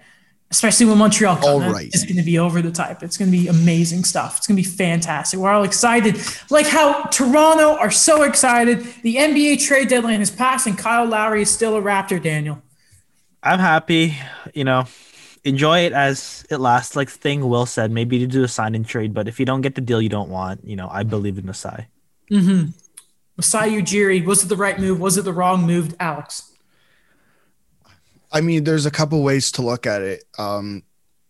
Especially 0.50 0.84
when 0.84 0.98
Montreal 0.98 1.36
comes, 1.36 1.46
All 1.46 1.60
right. 1.60 1.86
it's 1.86 2.04
going 2.04 2.16
to 2.16 2.24
be 2.24 2.36
over 2.38 2.60
the 2.60 2.72
type. 2.72 3.04
It's 3.04 3.16
going 3.16 3.30
to 3.30 3.38
be 3.38 3.46
amazing 3.46 4.02
stuff. 4.02 4.38
It's 4.38 4.48
going 4.48 4.56
to 4.56 4.62
be 4.62 4.68
fantastic. 4.68 5.38
We're 5.38 5.52
all 5.52 5.62
excited, 5.62 6.20
like 6.50 6.66
how 6.66 7.04
Toronto 7.04 7.76
are 7.78 7.92
so 7.92 8.24
excited. 8.24 8.80
The 9.02 9.14
NBA 9.14 9.64
trade 9.64 9.88
deadline 9.88 10.20
is 10.20 10.30
passed, 10.30 10.66
and 10.66 10.76
Kyle 10.76 11.06
Lowry 11.06 11.42
is 11.42 11.50
still 11.50 11.76
a 11.76 11.80
Raptor. 11.80 12.20
Daniel, 12.20 12.60
I'm 13.44 13.60
happy. 13.60 14.16
You 14.52 14.64
know, 14.64 14.86
enjoy 15.44 15.80
it 15.80 15.92
as 15.92 16.44
it 16.50 16.58
lasts. 16.58 16.96
Like 16.96 17.08
thing 17.08 17.48
Will 17.48 17.66
said, 17.66 17.90
maybe 17.90 18.18
to 18.18 18.26
do 18.26 18.44
a 18.44 18.48
sign 18.48 18.74
and 18.74 18.86
trade, 18.86 19.14
but 19.14 19.28
if 19.28 19.40
you 19.40 19.46
don't 19.46 19.60
get 19.60 19.74
the 19.74 19.80
deal 19.80 20.00
you 20.00 20.08
don't 20.08 20.30
want, 20.30 20.64
you 20.64 20.76
know, 20.76 20.88
I 20.90 21.02
believe 21.02 21.38
in 21.38 21.46
Masai. 21.46 21.86
mm-hmm. 22.30 22.70
Masai 23.36 23.80
Ujiri, 23.80 24.24
was 24.24 24.44
it 24.44 24.48
the 24.48 24.56
right 24.56 24.78
move? 24.78 25.00
Was 25.00 25.16
it 25.16 25.24
the 25.24 25.32
wrong 25.32 25.66
move, 25.66 25.94
Alex? 25.98 26.52
I 28.30 28.42
mean, 28.42 28.64
there's 28.64 28.86
a 28.86 28.90
couple 28.90 29.22
ways 29.22 29.50
to 29.52 29.62
look 29.62 29.86
at 29.86 30.02
it. 30.02 30.24
Um, 30.38 30.82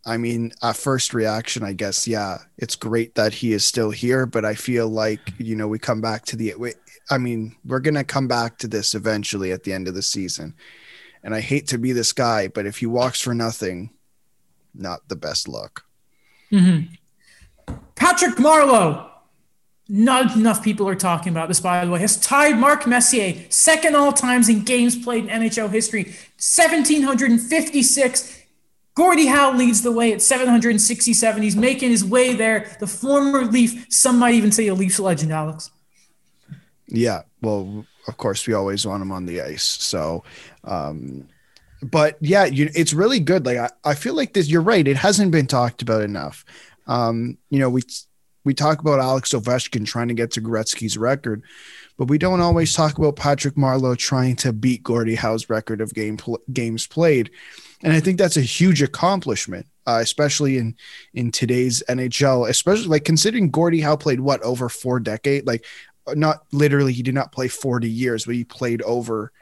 I 0.05 0.17
mean, 0.17 0.53
at 0.63 0.77
first 0.77 1.15
reaction, 1.15 1.63
I 1.63 1.73
guess, 1.73 2.09
yeah, 2.09 2.39
it's 2.59 2.75
great 2.75 3.15
that 3.15 3.35
he 3.35 3.53
is 3.53 3.67
still 3.67 3.91
here, 3.91 4.27
but 4.27 4.45
I 4.45 4.55
feel 4.55 4.89
like, 4.89 5.21
you 5.39 5.55
know, 5.55 5.69
we 5.69 5.79
come 5.79 6.01
back 6.01 6.25
to 6.27 6.37
the, 6.37 6.55
we- 6.59 6.75
I 7.11 7.19
mean, 7.19 7.57
we're 7.65 7.81
going 7.81 7.95
to 7.95 8.05
come 8.05 8.29
back 8.29 8.59
to 8.59 8.69
this 8.69 8.95
eventually 8.95 9.53
at 9.53 9.63
the 9.63 9.73
end 9.73 9.89
of 9.89 9.95
the 9.95 10.03
season. 10.03 10.55
And 11.23 11.35
I 11.35 11.41
hate 11.41 11.69
to 11.69 11.79
be 11.79 11.93
this 11.93 12.13
guy, 12.13 12.49
but 12.49 12.67
if 12.67 12.79
he 12.79 12.87
walks 12.87 13.21
for 13.21 13.35
nothing, 13.35 13.91
not 14.75 15.09
the 15.09 15.16
best 15.16 15.49
luck. 15.49 15.85
Mm-hmm. 16.53 16.95
Patrick 17.95 18.37
Marleau. 18.37 19.07
Not 19.93 20.37
enough 20.37 20.62
people 20.62 20.89
are 20.89 20.95
talking 20.95 21.33
about 21.33 21.49
this, 21.49 21.59
by 21.59 21.85
the 21.85 21.91
way. 21.91 21.99
Has 21.99 22.16
tied 22.16 22.57
Mark 22.57 22.87
Messier, 22.87 23.45
second 23.49 23.97
all 23.97 24.12
times 24.12 24.49
in 24.49 24.62
games 24.62 24.97
played 24.97 25.25
in 25.25 25.31
NHL 25.31 25.68
history, 25.68 26.05
1,756. 26.05 28.39
Gordie 28.95 29.27
Howe 29.27 29.53
leads 29.53 29.83
the 29.83 29.91
way 29.91 30.12
at 30.12 30.23
767. 30.23 31.43
He's 31.43 31.57
making 31.57 31.91
his 31.91 32.05
way 32.05 32.35
there. 32.35 32.77
The 32.79 32.87
former 32.87 33.45
Leaf, 33.45 33.87
some 33.89 34.21
might 34.21 34.35
even 34.35 34.53
say 34.53 34.68
a 34.68 34.75
Leafs 34.75 35.01
legend, 35.01 35.33
Alex. 35.33 35.73
Yeah. 36.87 37.23
Well, 37.43 37.85
of 38.07 38.16
course, 38.16 38.47
we 38.47 38.55
always 38.55 38.87
want 38.87 39.03
him 39.03 39.11
on 39.11 39.27
the 39.27 39.41
ice. 39.41 39.64
So, 39.64 40.23
um, 40.62 41.27
but 41.83 42.16
yeah, 42.20 42.45
you, 42.45 42.68
it's 42.74 42.93
really 42.93 43.20
good. 43.20 43.47
Like, 43.47 43.59
I, 43.59 43.70
I 43.85 43.95
feel 43.95 44.14
like 44.14 44.33
this, 44.33 44.49
you're 44.49 44.62
right. 44.62 44.87
It 44.87 44.97
hasn't 44.97 45.33
been 45.33 45.47
talked 45.47 45.83
about 45.83 46.03
enough. 46.03 46.45
Um, 46.87 47.39
you 47.51 47.59
know, 47.59 47.70
we, 47.70 47.83
we 48.45 48.55
talk 48.55 48.81
about 48.81 49.01
Alex 49.01 49.33
Ovechkin 49.33 49.87
trying 49.87 50.09
to 50.09 50.14
get 50.14 50.33
to 50.33 50.41
Gretzky's 50.41 50.97
record, 50.97 51.43
but 51.97 52.09
we 52.09 52.18
don't 52.18 52.41
always 52.41 52.72
talk 52.72 52.99
about 52.99 53.16
Patrick 53.16 53.55
Marleau 53.55 53.97
trying 53.97 54.37
to 54.37 54.53
beat 54.53 54.83
Gordie 54.83 55.14
Howe's 55.14 55.51
record 55.51 55.81
of 55.81 55.95
game 55.95 56.16
pl- 56.16 56.41
games 56.53 56.87
played. 56.87 57.31
And 57.83 57.93
I 57.93 58.01
think 58.01 58.18
that's 58.18 58.37
a 58.37 58.43
huge 58.43 58.83
accomplishment, 58.83 59.66
uh, 59.87 60.01
especially 60.03 60.59
in 60.59 60.76
in 61.14 61.31
today's 61.31 61.83
NHL, 61.89 62.49
especially 62.49 62.89
like 62.89 63.05
considering 63.05 63.51
Gordie 63.51 63.81
Howe 63.81 63.97
played 63.97 64.20
what 64.20 64.43
over 64.43 64.68
four 64.68 65.01
decades, 65.01 65.47
like 65.47 65.64
not 66.14 66.45
literally 66.53 66.93
he 66.93 67.03
did 67.03 67.14
not 67.14 67.33
play 67.33 67.49
40 67.49 67.89
years, 67.89 68.24
but 68.24 68.35
he 68.35 68.45
played 68.45 68.83
over 68.83 69.33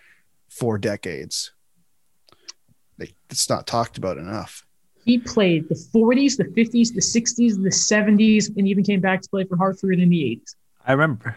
four 0.49 0.79
decades. 0.79 1.53
Like, 3.29 3.33
it's 3.33 3.49
not 3.51 3.67
talked 3.67 3.99
about 3.99 4.17
enough. 4.17 4.65
He 5.05 5.19
played 5.19 5.69
the 5.69 5.75
40s, 5.75 6.37
the 6.37 6.45
50s, 6.45 6.95
the 6.95 7.01
60s, 7.01 7.63
the 7.63 7.71
70s, 7.71 8.55
and 8.57 8.67
even 8.69 8.85
came 8.85 9.01
back 9.01 9.23
to 9.23 9.29
play 9.29 9.45
for 9.45 9.57
Hartford 9.57 10.01
in 10.01 10.09
the 10.11 10.21
80s. 10.23 10.55
I 10.87 10.93
remember. 10.93 11.37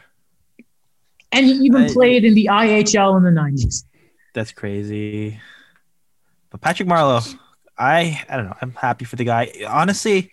And 1.32 1.46
he 1.46 1.54
even 1.54 1.84
I- 1.84 1.94
played 1.94 2.26
in 2.26 2.34
the 2.34 2.48
IHL 2.52 3.18
in 3.18 3.24
the 3.24 3.30
90s. 3.30 3.84
That's 4.34 4.52
crazy. 4.52 5.39
But 6.50 6.62
Patrick 6.62 6.88
Marleau, 6.88 7.38
I 7.78 8.22
I 8.30 8.38
don't 8.38 8.46
know. 8.46 8.56
I'm 8.62 8.72
happy 8.74 9.06
for 9.06 9.16
the 9.18 9.24
guy. 9.26 9.52
Honestly, 9.68 10.32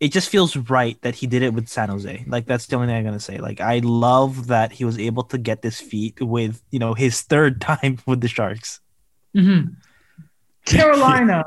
it 0.00 0.12
just 0.12 0.28
feels 0.28 0.56
right 0.56 1.00
that 1.02 1.14
he 1.14 1.26
did 1.26 1.42
it 1.42 1.52
with 1.54 1.68
San 1.68 1.88
Jose. 1.90 2.24
Like 2.26 2.46
that's 2.46 2.66
the 2.66 2.76
only 2.76 2.88
thing 2.88 2.96
I'm 2.96 3.04
gonna 3.04 3.20
say. 3.20 3.38
Like 3.38 3.60
I 3.60 3.78
love 3.78 4.46
that 4.48 4.72
he 4.72 4.84
was 4.84 4.98
able 4.98 5.22
to 5.24 5.38
get 5.38 5.60
this 5.62 5.80
feat 5.80 6.20
with 6.20 6.62
you 6.70 6.78
know 6.78 6.92
his 6.94 7.22
third 7.22 7.60
time 7.62 7.98
with 8.06 8.20
the 8.20 8.28
Sharks. 8.28 8.80
Mm-hmm. 9.34 9.72
Carolina, 10.64 11.44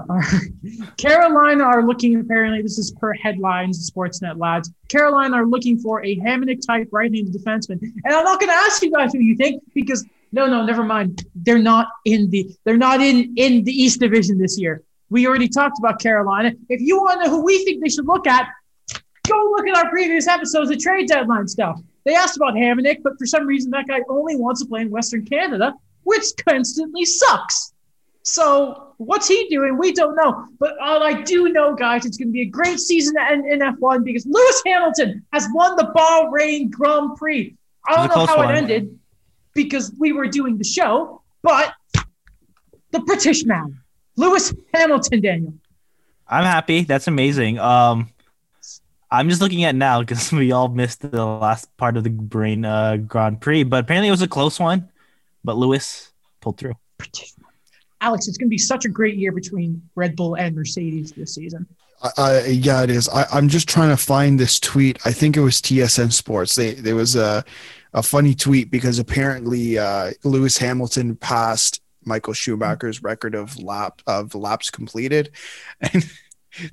Carolina 0.98 1.64
are 1.64 1.86
looking. 1.86 2.20
Apparently, 2.20 2.62
this 2.62 2.78
is 2.78 2.92
per 2.92 3.14
headlines, 3.14 3.90
Sportsnet 3.90 4.40
lads. 4.40 4.72
Carolina 4.90 5.38
are 5.38 5.46
looking 5.46 5.80
for 5.80 6.04
a 6.06 6.18
Hamonic 6.18 6.66
type 6.66 6.88
right-handed 6.92 7.34
defenseman, 7.34 7.82
and 7.82 8.14
I'm 8.14 8.24
not 8.24 8.40
going 8.40 8.50
to 8.50 8.56
ask 8.56 8.82
you 8.84 8.92
guys 8.92 9.14
who 9.14 9.20
you 9.20 9.36
think 9.36 9.64
because 9.74 10.06
no, 10.32 10.46
no, 10.46 10.64
never 10.66 10.84
mind. 10.84 11.26
They're 11.36 11.58
not 11.58 11.88
in 12.06 12.30
the. 12.30 12.50
They're 12.64 12.78
not 12.78 13.02
in 13.02 13.34
in 13.38 13.64
the 13.64 13.72
East 13.72 14.00
Division 14.00 14.38
this 14.38 14.60
year. 14.60 14.84
We 15.10 15.26
already 15.26 15.48
talked 15.48 15.80
about 15.80 16.00
Carolina. 16.00 16.52
If 16.70 16.82
you 16.82 16.98
want 16.98 17.22
to 17.22 17.28
know 17.28 17.38
who 17.38 17.44
we 17.44 17.64
think 17.64 17.82
they 17.82 17.90
should 17.90 18.06
look 18.06 18.28
at, 18.28 18.48
go 19.28 19.54
look 19.56 19.68
at 19.68 19.78
our 19.78 19.90
previous 19.90 20.28
episodes 20.28 20.70
of 20.70 20.80
trade 20.80 21.08
deadline 21.08 21.48
stuff. 21.48 21.80
They 22.06 22.14
asked 22.14 22.38
about 22.38 22.54
Hamonic, 22.54 23.04
but 23.04 23.14
for 23.18 23.26
some 23.26 23.48
reason 23.48 23.72
that 23.72 23.88
guy 23.88 24.02
only 24.10 24.36
wants 24.36 24.62
to 24.62 24.68
play 24.68 24.82
in 24.82 24.90
Western 24.90 25.26
Canada, 25.26 25.74
which 26.04 26.24
constantly 26.48 27.06
sucks. 27.06 27.74
So 28.28 28.94
what's 28.98 29.30
he 29.30 29.48
doing? 29.48 29.78
We 29.78 29.94
don't 29.94 30.14
know. 30.16 30.48
But 30.60 30.78
all 30.80 31.02
I 31.02 31.22
do 31.22 31.48
know, 31.48 31.74
guys, 31.74 32.06
it's 32.06 32.18
going 32.18 32.28
to 32.28 32.34
be 32.34 32.42
a 32.42 32.50
great 32.50 32.78
season 32.78 33.16
in, 33.32 33.50
in 33.50 33.60
F1 33.60 34.04
because 34.04 34.26
Lewis 34.26 34.62
Hamilton 34.66 35.26
has 35.32 35.48
won 35.54 35.78
the 35.78 35.86
Bahrain 35.96 36.70
Grand 36.70 37.16
Prix. 37.16 37.56
I 37.88 37.96
don't 37.96 38.14
know 38.14 38.26
how 38.26 38.38
one. 38.38 38.54
it 38.54 38.58
ended 38.58 39.00
because 39.54 39.94
we 39.98 40.12
were 40.12 40.28
doing 40.28 40.58
the 40.58 40.66
show, 40.66 41.22
but 41.42 41.74
the 42.92 43.00
British 43.00 43.46
man, 43.46 43.80
Lewis 44.18 44.54
Hamilton, 44.74 45.22
Daniel. 45.22 45.54
I'm 46.28 46.44
happy. 46.44 46.84
That's 46.84 47.08
amazing. 47.08 47.60
Um, 47.60 48.10
I'm 49.10 49.30
just 49.30 49.42
looking 49.42 49.64
at 49.64 49.74
now 49.74 50.02
because 50.02 50.32
we 50.34 50.52
all 50.52 50.68
missed 50.68 51.00
the 51.00 51.26
last 51.26 51.76
part 51.78 51.96
of 51.96 52.04
the 52.04 52.10
Bahrain 52.10 52.66
uh, 52.66 52.98
Grand 52.98 53.40
Prix, 53.40 53.64
but 53.64 53.86
apparently 53.86 54.10
it 54.10 54.12
was 54.12 54.22
a 54.22 54.28
close 54.28 54.60
one. 54.60 54.90
But 55.46 55.56
Lewis 55.56 56.12
pulled 56.42 56.58
through. 56.58 56.74
British. 56.98 57.37
Alex, 58.02 58.28
it's 58.28 58.38
going 58.38 58.48
to 58.48 58.54
be 58.54 58.58
such 58.58 58.86
a 58.86 58.90
great 58.90 59.16
year 59.16 59.32
between 59.32 59.82
Red 59.96 60.16
Bull 60.16 60.36
and 60.36 60.56
Mercedes 60.56 61.12
this 61.12 61.36
season. 61.36 61.66
I, 62.18 62.46
yeah, 62.46 62.84
it 62.84 62.92
is. 62.92 63.10
I, 63.10 63.26
I'm 63.32 63.50
just 63.50 63.68
trying 63.68 63.90
to 63.90 63.98
find 63.98 64.40
this 64.40 64.60
tweet. 64.60 65.00
I 65.06 65.12
think 65.12 65.36
it 65.36 65.42
was 65.42 65.56
TSN 65.56 66.14
Sports. 66.14 66.56
They 66.56 66.76
there 66.76 66.96
was 66.96 67.16
a 67.16 67.44
a 67.94 68.04
funny 68.04 68.36
tweet 68.36 68.70
because 68.70 69.00
apparently 69.00 69.80
uh, 69.80 70.12
Lewis 70.24 70.60
Hamilton 70.60 71.16
passed 71.16 71.82
Michael 72.06 72.34
Schumacher's 72.34 73.02
record 73.02 73.34
of 73.34 73.58
lap 73.58 74.04
of 74.06 74.36
laps 74.36 74.70
completed, 74.70 75.32
and 75.82 76.06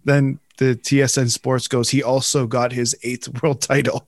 then 0.05 0.41
the 0.59 0.77
TSN 0.77 1.31
Sports 1.31 1.69
goes, 1.69 1.91
he 1.91 2.03
also 2.03 2.47
got 2.47 2.73
his 2.73 2.95
eighth 3.03 3.43
world 3.43 3.61
title. 3.63 4.07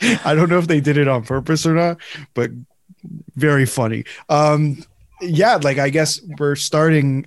I 0.24 0.34
don't 0.34 0.48
know 0.48 0.58
if 0.58 0.68
they 0.68 0.80
did 0.80 0.96
it 0.96 1.08
on 1.08 1.24
purpose 1.24 1.66
or 1.66 1.74
not, 1.74 1.98
but 2.34 2.50
very 3.34 3.66
funny. 3.66 4.04
Um, 4.28 4.84
yeah, 5.20 5.56
like 5.56 5.78
I 5.78 5.90
guess 5.90 6.20
we're 6.38 6.56
starting. 6.56 7.26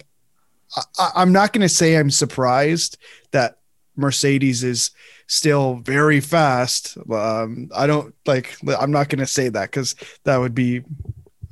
I, 0.97 1.11
I'm 1.15 1.31
not 1.31 1.53
going 1.53 1.61
to 1.61 1.69
say 1.69 1.97
I'm 1.97 2.11
surprised 2.11 2.97
that 3.31 3.59
Mercedes 3.95 4.63
is 4.63 4.91
still 5.27 5.75
very 5.75 6.19
fast. 6.19 6.97
Um, 7.11 7.69
I 7.75 7.87
don't 7.87 8.13
like. 8.25 8.57
I'm 8.79 8.91
not 8.91 9.09
going 9.09 9.19
to 9.19 9.27
say 9.27 9.49
that 9.49 9.71
because 9.71 9.95
that 10.23 10.37
would 10.37 10.55
be 10.55 10.81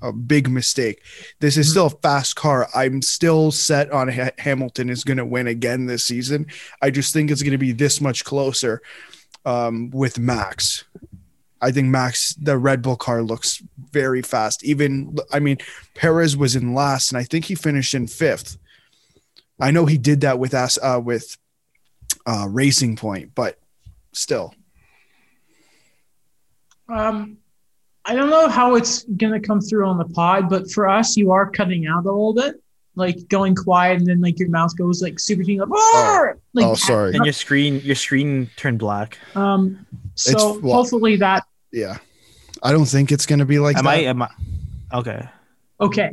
a 0.02 0.12
big 0.12 0.50
mistake. 0.50 1.04
This 1.40 1.58
is 1.58 1.70
still 1.70 1.86
a 1.88 1.90
fast 1.90 2.36
car. 2.36 2.68
I'm 2.74 3.02
still 3.02 3.52
set 3.52 3.92
on 3.92 4.08
ha- 4.08 4.32
Hamilton 4.40 4.90
is 4.90 5.04
going 5.04 5.18
to 5.18 5.26
win 5.26 5.48
again 5.48 5.86
this 5.86 6.06
season. 6.06 6.48
I 6.82 6.90
just 6.90 7.14
think 7.14 7.30
it's 7.30 7.44
going 7.44 7.52
to 7.52 7.58
be 7.58 7.72
this 7.72 8.02
much 8.02 8.24
closer 8.24 8.82
um, 9.46 9.92
with 9.92 10.18
Max. 10.18 10.86
I 11.62 11.72
think 11.72 11.88
Max, 11.88 12.34
the 12.36 12.58
Red 12.58 12.82
Bull 12.82 12.96
car 12.96 13.22
looks 13.22 13.62
very 13.92 14.22
fast. 14.22 14.64
Even, 14.64 15.16
I 15.32 15.40
mean, 15.40 15.58
Perez 15.94 16.36
was 16.36 16.56
in 16.56 16.74
last, 16.74 17.12
and 17.12 17.20
I 17.20 17.24
think 17.24 17.46
he 17.46 17.56
finished 17.56 17.94
in 17.94 18.08
fifth. 18.08 18.58
I 19.60 19.70
know 19.72 19.86
he 19.86 19.98
did 20.00 20.22
that 20.22 20.40
with 20.40 20.54
us 20.56 20.80
uh, 20.82 21.00
with 21.04 21.38
uh, 22.26 22.48
Racing 22.50 22.96
Point, 22.96 23.36
but 23.36 23.60
still. 24.12 24.56
Um, 26.90 27.38
I 28.06 28.16
don't 28.16 28.30
know 28.30 28.50
how 28.50 28.76
it's 28.76 29.04
gonna 29.04 29.40
come 29.40 29.62
through 29.62 29.86
on 29.88 29.98
the 29.98 30.06
pod, 30.06 30.50
but 30.50 30.70
for 30.72 30.88
us, 30.90 31.16
you 31.16 31.32
are 31.32 31.50
cutting 31.50 31.86
out 31.88 32.02
a 32.06 32.12
little 32.12 32.34
bit, 32.34 32.56
like 32.96 33.28
going 33.30 33.54
quiet, 33.56 34.00
and 34.00 34.08
then 34.08 34.20
like 34.20 34.40
your 34.40 34.50
mouth 34.50 34.76
goes 34.76 35.02
like 35.02 35.20
super 35.20 35.44
team, 35.44 35.60
like, 35.60 35.70
"Roar!" 35.70 36.40
like 36.54 36.66
oh, 36.66 36.74
sorry. 36.74 37.14
And 37.14 37.24
your 37.24 37.34
screen, 37.34 37.80
your 37.82 37.96
screen 37.96 38.50
turned 38.58 38.80
black. 38.80 39.20
Um, 39.36 39.86
so 40.16 40.32
It's- 40.32 40.58
well- 40.64 40.74
hopefully 40.78 41.16
that 41.18 41.46
Yeah. 41.72 41.98
I 42.64 42.72
don't 42.72 42.86
think 42.86 43.12
it's 43.12 43.26
going 43.26 43.40
to 43.40 43.46
be 43.46 43.60
like 43.60 43.78
am 43.78 43.86
that. 43.86 43.92
I? 43.92 43.98
Am 44.04 44.22
I? 44.22 44.30
Okay. 44.94 45.28
okay, 45.80 46.12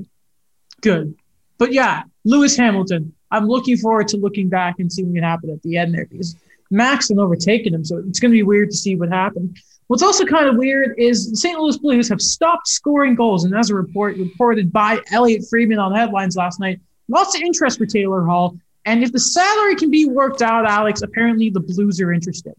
good. 0.80 1.14
But 1.58 1.72
yeah, 1.72 2.04
Lewis 2.24 2.56
Hamilton. 2.56 3.12
I'm 3.30 3.46
looking 3.46 3.76
forward 3.76 4.08
to 4.08 4.16
looking 4.16 4.48
back 4.48 4.76
and 4.78 4.90
seeing 4.90 5.12
what 5.12 5.22
happened 5.22 5.52
at 5.52 5.62
the 5.62 5.76
end 5.76 5.92
there 5.94 6.06
because 6.06 6.34
Max 6.70 7.08
had 7.08 7.18
overtaken 7.18 7.74
him, 7.74 7.84
so 7.84 8.02
it's 8.08 8.20
going 8.20 8.30
to 8.30 8.36
be 8.36 8.42
weird 8.42 8.70
to 8.70 8.76
see 8.76 8.96
what 8.96 9.10
happened. 9.10 9.58
What's 9.88 10.02
also 10.02 10.24
kind 10.24 10.48
of 10.48 10.56
weird 10.56 10.94
is 10.98 11.30
the 11.30 11.36
St. 11.36 11.58
Louis 11.58 11.78
Blues 11.78 12.08
have 12.08 12.20
stopped 12.20 12.68
scoring 12.68 13.14
goals, 13.14 13.44
and 13.44 13.54
as 13.54 13.70
a 13.70 13.74
report 13.74 14.16
reported 14.16 14.72
by 14.72 15.00
Elliotte 15.10 15.48
Friedman 15.48 15.78
on 15.78 15.94
headlines 15.94 16.36
last 16.36 16.60
night, 16.60 16.80
lots 17.08 17.34
of 17.34 17.42
interest 17.42 17.78
for 17.78 17.86
Taylor 17.86 18.24
Hall. 18.24 18.56
And 18.84 19.02
if 19.02 19.12
the 19.12 19.20
salary 19.20 19.76
can 19.76 19.90
be 19.90 20.06
worked 20.06 20.40
out, 20.40 20.66
Alex, 20.66 21.02
apparently 21.02 21.50
the 21.50 21.60
Blues 21.60 22.00
are 22.00 22.12
interested. 22.12 22.54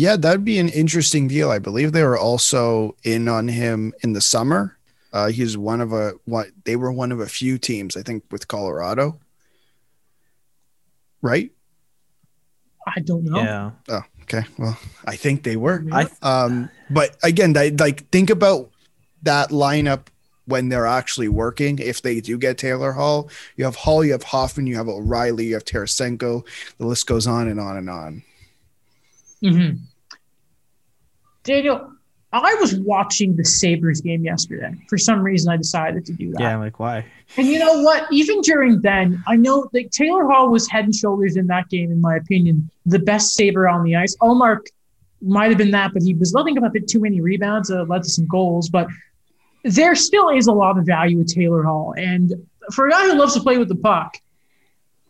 Yeah, 0.00 0.16
that'd 0.16 0.46
be 0.46 0.58
an 0.58 0.70
interesting 0.70 1.28
deal. 1.28 1.50
I 1.50 1.58
believe 1.58 1.92
they 1.92 2.04
were 2.04 2.16
also 2.16 2.96
in 3.04 3.28
on 3.28 3.48
him 3.48 3.92
in 4.02 4.14
the 4.14 4.22
summer. 4.22 4.78
Uh, 5.12 5.28
he's 5.28 5.58
one 5.58 5.82
of 5.82 5.92
a 5.92 6.14
what 6.24 6.48
they 6.64 6.74
were 6.74 6.90
one 6.90 7.12
of 7.12 7.20
a 7.20 7.26
few 7.26 7.58
teams, 7.58 7.98
I 7.98 8.02
think, 8.02 8.24
with 8.30 8.48
Colorado. 8.48 9.20
Right? 11.20 11.52
I 12.86 13.00
don't 13.00 13.24
know. 13.24 13.42
Yeah. 13.42 13.70
Oh, 13.90 14.02
okay. 14.22 14.44
Well, 14.56 14.78
I 15.04 15.16
think 15.16 15.42
they 15.42 15.56
were. 15.56 15.84
I 15.92 16.06
Um, 16.22 16.70
but 16.88 17.18
again, 17.22 17.52
they, 17.52 17.70
like 17.70 18.08
think 18.08 18.30
about 18.30 18.70
that 19.24 19.50
lineup 19.50 20.06
when 20.46 20.70
they're 20.70 20.86
actually 20.86 21.28
working. 21.28 21.78
If 21.78 22.00
they 22.00 22.22
do 22.22 22.38
get 22.38 22.56
Taylor 22.56 22.92
Hall, 22.92 23.28
you 23.54 23.66
have 23.66 23.76
Hall, 23.76 24.02
you 24.02 24.12
have 24.12 24.22
Hoffman, 24.22 24.66
you 24.66 24.76
have 24.76 24.88
O'Reilly, 24.88 25.48
you 25.48 25.54
have 25.54 25.66
Tarasenko. 25.66 26.46
The 26.78 26.86
list 26.86 27.06
goes 27.06 27.26
on 27.26 27.48
and 27.48 27.60
on 27.60 27.76
and 27.76 27.90
on. 27.90 28.22
hmm 29.42 29.70
Daniel, 31.44 31.92
I 32.32 32.54
was 32.60 32.76
watching 32.76 33.34
the 33.34 33.44
Sabres 33.44 34.00
game 34.00 34.24
yesterday. 34.24 34.72
For 34.88 34.96
some 34.96 35.20
reason, 35.22 35.52
I 35.52 35.56
decided 35.56 36.06
to 36.06 36.12
do 36.12 36.30
that. 36.32 36.40
yeah. 36.40 36.54
I'm 36.54 36.60
like, 36.60 36.78
why? 36.78 37.04
And 37.36 37.46
you 37.48 37.58
know 37.58 37.82
what? 37.82 38.06
Even 38.12 38.40
during 38.42 38.80
then, 38.80 39.22
I 39.26 39.36
know 39.36 39.68
like 39.72 39.90
Taylor 39.90 40.26
Hall 40.26 40.50
was 40.50 40.68
head 40.68 40.84
and 40.84 40.94
shoulders 40.94 41.36
in 41.36 41.48
that 41.48 41.68
game, 41.68 41.90
in 41.90 42.00
my 42.00 42.16
opinion, 42.16 42.70
the 42.86 43.00
best 43.00 43.34
Sabre 43.34 43.68
on 43.68 43.82
the 43.82 43.96
ice. 43.96 44.16
Ullmark 44.22 44.66
might 45.20 45.48
have 45.48 45.58
been 45.58 45.72
that, 45.72 45.92
but 45.92 46.02
he 46.02 46.14
was 46.14 46.32
letting 46.32 46.56
up 46.56 46.64
a 46.64 46.70
bit 46.70 46.86
too 46.86 47.00
many 47.00 47.20
rebounds 47.20 47.68
that 47.68 47.84
led 47.86 48.04
to 48.04 48.10
some 48.10 48.26
goals. 48.28 48.68
But 48.68 48.86
there 49.64 49.94
still 49.96 50.28
is 50.28 50.46
a 50.46 50.52
lot 50.52 50.78
of 50.78 50.86
value 50.86 51.18
with 51.18 51.34
Taylor 51.34 51.64
Hall. 51.64 51.94
And 51.96 52.46
for 52.72 52.86
a 52.86 52.90
guy 52.90 53.04
who 53.06 53.14
loves 53.14 53.34
to 53.34 53.40
play 53.40 53.58
with 53.58 53.68
the 53.68 53.76
puck, 53.76 54.16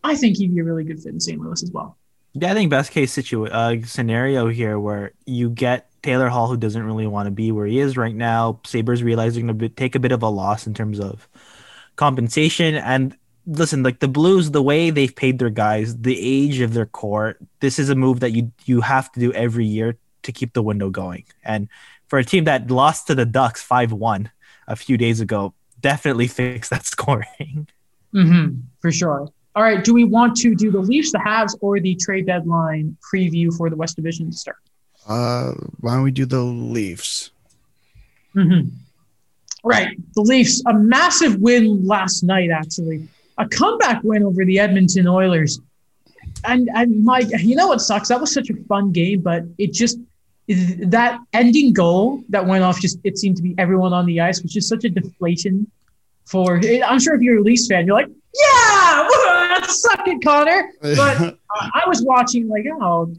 I 0.02 0.16
think 0.16 0.38
he'd 0.38 0.54
be 0.54 0.60
a 0.60 0.64
really 0.64 0.84
good 0.84 1.02
fit 1.02 1.12
in 1.12 1.20
St. 1.20 1.38
Louis 1.38 1.62
as 1.62 1.70
well. 1.70 1.98
Yeah, 2.32 2.52
I 2.52 2.54
think 2.54 2.70
best 2.70 2.92
case 2.92 3.12
situ- 3.12 3.46
uh, 3.46 3.76
scenario 3.84 4.48
here 4.48 4.78
where 4.78 5.12
you 5.26 5.50
get 5.50 5.90
Taylor 6.02 6.28
Hall, 6.28 6.46
who 6.46 6.56
doesn't 6.56 6.82
really 6.82 7.06
want 7.06 7.26
to 7.26 7.30
be 7.30 7.52
where 7.52 7.66
he 7.66 7.78
is 7.78 7.96
right 7.96 8.14
now. 8.14 8.60
Sabres 8.64 9.02
realizing 9.02 9.46
going 9.46 9.58
to 9.58 9.68
take 9.68 9.94
a 9.94 10.00
bit 10.00 10.12
of 10.12 10.22
a 10.22 10.28
loss 10.28 10.66
in 10.66 10.74
terms 10.74 11.00
of 11.00 11.28
compensation. 11.96 12.76
And 12.76 13.16
listen, 13.46 13.82
like 13.82 13.98
the 14.00 14.08
Blues, 14.08 14.52
the 14.52 14.62
way 14.62 14.90
they've 14.90 15.14
paid 15.14 15.38
their 15.38 15.50
guys, 15.50 15.96
the 15.96 16.18
age 16.18 16.60
of 16.60 16.72
their 16.72 16.86
core, 16.86 17.36
this 17.60 17.78
is 17.78 17.90
a 17.90 17.94
move 17.94 18.20
that 18.20 18.30
you 18.30 18.52
you 18.64 18.80
have 18.80 19.10
to 19.12 19.20
do 19.20 19.32
every 19.32 19.66
year 19.66 19.96
to 20.22 20.32
keep 20.32 20.52
the 20.52 20.62
window 20.62 20.88
going. 20.88 21.24
And 21.44 21.68
for 22.08 22.18
a 22.18 22.24
team 22.24 22.44
that 22.44 22.70
lost 22.70 23.06
to 23.08 23.14
the 23.14 23.26
Ducks 23.26 23.62
five 23.62 23.92
one 23.92 24.30
a 24.68 24.76
few 24.76 24.96
days 24.96 25.20
ago, 25.20 25.52
definitely 25.80 26.28
fix 26.38 26.68
that 26.68 26.86
scoring. 26.86 27.68
Mm-hmm, 28.14 28.60
for 28.80 28.92
sure. 28.92 29.28
All 29.56 29.62
right. 29.62 29.82
Do 29.82 29.92
we 29.92 30.04
want 30.04 30.36
to 30.38 30.54
do 30.54 30.70
the 30.70 30.78
Leafs, 30.78 31.12
the 31.12 31.18
Habs, 31.18 31.56
or 31.60 31.80
the 31.80 31.94
trade 31.96 32.26
deadline 32.26 32.96
preview 33.12 33.52
for 33.56 33.68
the 33.68 33.76
West 33.76 33.96
Division 33.96 34.30
to 34.30 34.36
start? 34.36 34.58
Uh, 35.08 35.52
why 35.80 35.94
don't 35.94 36.02
we 36.02 36.12
do 36.12 36.24
the 36.24 36.40
Leafs? 36.40 37.30
Mm-hmm. 38.36 38.68
Right. 39.64 39.96
The 40.14 40.22
Leafs, 40.22 40.62
a 40.66 40.74
massive 40.74 41.40
win 41.40 41.84
last 41.84 42.22
night, 42.22 42.50
actually. 42.50 43.08
A 43.38 43.48
comeback 43.48 44.02
win 44.04 44.22
over 44.22 44.44
the 44.44 44.58
Edmonton 44.58 45.08
Oilers. 45.08 45.60
And 46.44 46.70
and 46.74 47.04
Mike, 47.04 47.28
you 47.40 47.56
know 47.56 47.68
what 47.68 47.80
sucks? 47.80 48.08
That 48.08 48.20
was 48.20 48.32
such 48.32 48.50
a 48.50 48.54
fun 48.68 48.92
game, 48.92 49.20
but 49.20 49.44
it 49.58 49.72
just 49.72 49.98
that 50.48 51.20
ending 51.32 51.72
goal 51.72 52.22
that 52.28 52.46
went 52.46 52.64
off 52.64 52.80
just 52.80 52.98
it 53.04 53.18
seemed 53.18 53.36
to 53.36 53.42
be 53.42 53.54
everyone 53.58 53.92
on 53.92 54.06
the 54.06 54.20
ice, 54.20 54.42
which 54.42 54.56
is 54.56 54.66
such 54.66 54.84
a 54.84 54.88
deflation 54.88 55.70
for 56.24 56.60
I'm 56.86 57.00
sure 57.00 57.14
if 57.14 57.20
you're 57.20 57.38
a 57.38 57.42
Leafs 57.42 57.66
fan, 57.66 57.86
you're 57.86 57.96
like, 57.96 58.10
yeah, 58.34 59.08
suck 59.68 60.06
it, 60.06 60.22
Connor. 60.22 60.70
But 60.80 61.20
uh, 61.20 61.32
I 61.50 61.82
was 61.86 62.02
watching 62.02 62.48
like, 62.48 62.66
oh, 62.80 63.14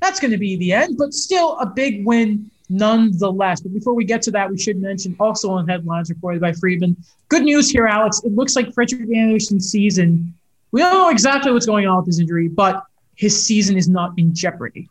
that's 0.00 0.20
going 0.20 0.30
to 0.30 0.38
be 0.38 0.56
the 0.56 0.72
end, 0.72 0.96
but 0.98 1.12
still 1.14 1.58
a 1.58 1.66
big 1.66 2.06
win 2.06 2.50
nonetheless. 2.68 3.60
But 3.60 3.72
before 3.72 3.94
we 3.94 4.04
get 4.04 4.22
to 4.22 4.30
that, 4.32 4.50
we 4.50 4.58
should 4.58 4.80
mention 4.80 5.16
also 5.18 5.50
on 5.50 5.68
headlines 5.68 6.10
reported 6.10 6.40
by 6.40 6.52
Friedman. 6.52 6.96
Good 7.28 7.42
news 7.42 7.70
here, 7.70 7.86
Alex. 7.86 8.22
It 8.24 8.34
looks 8.34 8.56
like 8.56 8.72
Frederik 8.72 9.14
Andersen's 9.14 9.70
season. 9.70 10.34
We 10.72 10.80
don't 10.80 10.92
know 10.92 11.08
exactly 11.08 11.52
what's 11.52 11.66
going 11.66 11.86
on 11.86 11.98
with 11.98 12.06
his 12.06 12.20
injury, 12.20 12.48
but 12.48 12.84
his 13.14 13.44
season 13.44 13.76
is 13.76 13.88
not 13.88 14.12
in 14.16 14.34
jeopardy. 14.34 14.88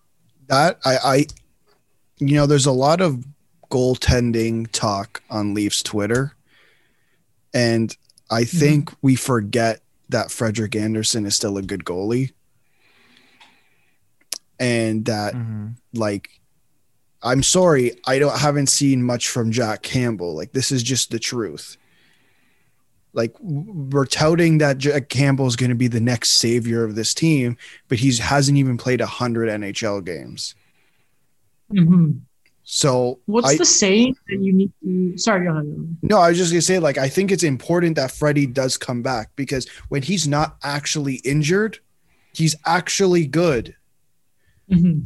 That 0.47 0.79
I, 0.85 0.97
I, 1.03 1.25
you 2.19 2.35
know, 2.35 2.45
there's 2.45 2.65
a 2.65 2.71
lot 2.71 3.01
of 3.01 3.25
goaltending 3.69 4.71
talk 4.71 5.21
on 5.29 5.53
Leafs 5.53 5.83
Twitter, 5.83 6.35
and 7.53 7.95
I 8.29 8.43
think 8.43 8.91
we 9.01 9.15
forget 9.15 9.81
that 10.09 10.31
Frederik 10.31 10.75
Andersen 10.75 11.25
is 11.25 11.35
still 11.35 11.57
a 11.57 11.61
good 11.61 11.83
goalie, 11.85 12.31
and 14.59 15.05
that 15.05 15.33
Mm-hmm. 15.33 15.67
like 15.93 16.29
I'm 17.21 17.43
sorry, 17.43 17.91
I 18.05 18.19
don't 18.19 18.37
haven't 18.37 18.67
seen 18.67 19.01
much 19.03 19.29
from 19.29 19.51
Jack 19.51 19.81
Campbell. 19.81 20.35
Like 20.35 20.51
this 20.53 20.71
is 20.71 20.83
just 20.83 21.11
the 21.11 21.19
truth. 21.19 21.77
Like 23.13 23.33
we're 23.39 24.05
touting 24.05 24.57
that 24.59 24.77
Jack 24.77 25.09
Campbell 25.09 25.47
is 25.47 25.55
going 25.55 25.69
to 25.69 25.75
be 25.75 25.87
the 25.87 26.01
next 26.01 26.31
savior 26.31 26.83
of 26.83 26.95
this 26.95 27.13
team, 27.13 27.57
but 27.87 27.97
he's 27.99 28.19
hasn't 28.19 28.57
even 28.57 28.77
played 28.77 29.01
a 29.01 29.05
hundred 29.07 29.49
NHL 29.49 30.05
games. 30.05 30.55
hmm 31.69 32.11
So 32.65 33.19
What's 33.27 33.47
I, 33.47 33.57
the 33.57 33.65
saying 33.65 34.15
that 34.27 34.41
you 34.41 34.51
need 34.51 34.71
to? 34.83 35.17
Sorry, 35.17 35.45
go 35.45 35.51
ahead. 35.51 35.97
no, 36.01 36.17
I 36.17 36.29
was 36.29 36.37
just 36.37 36.51
gonna 36.51 36.61
say 36.61 36.79
like 36.79 36.97
I 36.97 37.07
think 37.07 37.31
it's 37.31 37.43
important 37.43 37.95
that 37.95 38.11
Freddie 38.11 38.47
does 38.47 38.75
come 38.75 39.03
back 39.03 39.29
because 39.35 39.69
when 39.89 40.01
he's 40.01 40.27
not 40.27 40.57
actually 40.63 41.15
injured, 41.17 41.79
he's 42.33 42.55
actually 42.65 43.27
good. 43.27 43.75
hmm 44.69 44.99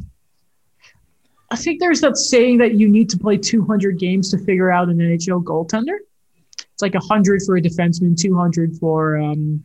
I 1.52 1.56
think 1.56 1.80
there's 1.80 2.00
that 2.00 2.16
saying 2.16 2.58
that 2.58 2.74
you 2.76 2.88
need 2.88 3.10
to 3.10 3.18
play 3.18 3.36
200 3.36 3.98
games 3.98 4.30
to 4.30 4.38
figure 4.38 4.70
out 4.70 4.88
an 4.88 4.98
NHL 4.98 5.42
goaltender. 5.42 5.96
It's 6.56 6.80
like 6.80 6.94
100 6.94 7.42
for 7.42 7.56
a 7.56 7.60
defenseman, 7.60 8.16
200 8.16 8.76
for 8.76 9.18
um, 9.18 9.64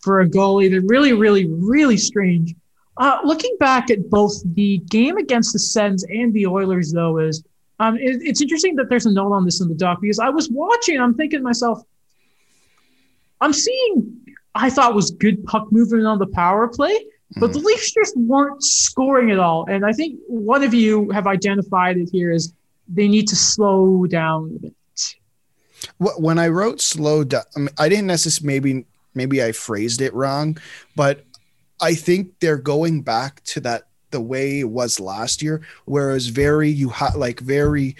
for 0.00 0.20
a 0.20 0.28
goalie. 0.28 0.70
They're 0.70 0.82
really, 0.82 1.14
really, 1.14 1.46
really 1.46 1.96
strange. 1.96 2.54
Uh, 3.02 3.18
looking 3.24 3.56
back 3.58 3.90
at 3.90 4.08
both 4.08 4.40
the 4.54 4.78
game 4.88 5.16
against 5.16 5.52
the 5.52 5.58
Sens 5.58 6.04
and 6.04 6.32
the 6.32 6.46
Oilers, 6.46 6.92
though, 6.92 7.18
is 7.18 7.42
um, 7.80 7.96
it, 7.96 8.22
it's 8.22 8.40
interesting 8.40 8.76
that 8.76 8.88
there's 8.88 9.06
a 9.06 9.10
note 9.10 9.32
on 9.32 9.44
this 9.44 9.60
in 9.60 9.68
the 9.68 9.74
doc 9.74 10.00
because 10.00 10.20
I 10.20 10.28
was 10.28 10.48
watching. 10.50 11.00
I'm 11.00 11.12
thinking 11.12 11.40
to 11.40 11.42
myself, 11.42 11.82
I'm 13.40 13.52
seeing 13.52 14.20
I 14.54 14.70
thought 14.70 14.94
was 14.94 15.10
good 15.10 15.44
puck 15.46 15.72
movement 15.72 16.06
on 16.06 16.20
the 16.20 16.28
power 16.28 16.68
play, 16.68 16.96
but 17.40 17.50
mm-hmm. 17.50 17.58
the 17.58 17.66
Leafs 17.66 17.90
just 17.92 18.16
weren't 18.16 18.62
scoring 18.62 19.32
at 19.32 19.40
all. 19.40 19.66
And 19.68 19.84
I 19.84 19.92
think 19.92 20.20
one 20.28 20.62
of 20.62 20.72
you 20.72 21.10
have 21.10 21.26
identified 21.26 21.96
it 21.96 22.08
here 22.12 22.30
is 22.30 22.54
they 22.86 23.08
need 23.08 23.26
to 23.26 23.36
slow 23.36 24.06
down 24.06 24.52
a 24.54 24.58
bit. 24.60 24.74
When 25.98 26.38
I 26.38 26.46
wrote 26.46 26.80
slow 26.80 27.24
down, 27.24 27.42
I, 27.56 27.58
mean, 27.58 27.68
I 27.80 27.88
didn't 27.88 28.06
necessarily 28.06 28.46
maybe 28.46 28.86
maybe 29.12 29.42
I 29.42 29.50
phrased 29.50 30.00
it 30.00 30.14
wrong, 30.14 30.56
but 30.94 31.24
I 31.82 31.94
think 31.94 32.38
they're 32.40 32.56
going 32.56 33.02
back 33.02 33.42
to 33.44 33.60
that 33.60 33.88
the 34.12 34.20
way 34.20 34.60
it 34.60 34.70
was 34.70 35.00
last 35.00 35.42
year, 35.42 35.62
where 35.84 36.10
it 36.10 36.14
was 36.14 36.28
very 36.28 36.70
you 36.70 36.90
had 36.90 37.16
like 37.16 37.40
very 37.40 37.96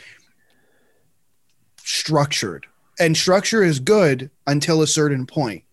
structured, 1.79 2.67
and 2.99 3.17
structure 3.17 3.63
is 3.63 3.81
good 3.81 4.31
until 4.47 4.83
a 4.83 4.87
certain 4.87 5.27
point, 5.27 5.65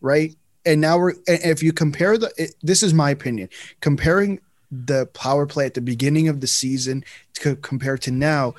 right? 0.00 0.34
And 0.64 0.80
now 0.80 0.98
we're 0.98 1.14
if 1.26 1.62
you 1.62 1.72
compare 1.72 2.16
the 2.16 2.32
it, 2.38 2.54
this 2.62 2.82
is 2.82 2.94
my 2.94 3.10
opinion 3.10 3.50
comparing 3.80 4.40
the 4.70 5.06
power 5.06 5.46
play 5.46 5.66
at 5.66 5.74
the 5.74 5.82
beginning 5.82 6.28
of 6.28 6.40
the 6.40 6.46
season 6.46 7.04
to 7.34 7.56
compare 7.56 7.98
to 7.98 8.10
now 8.10 8.54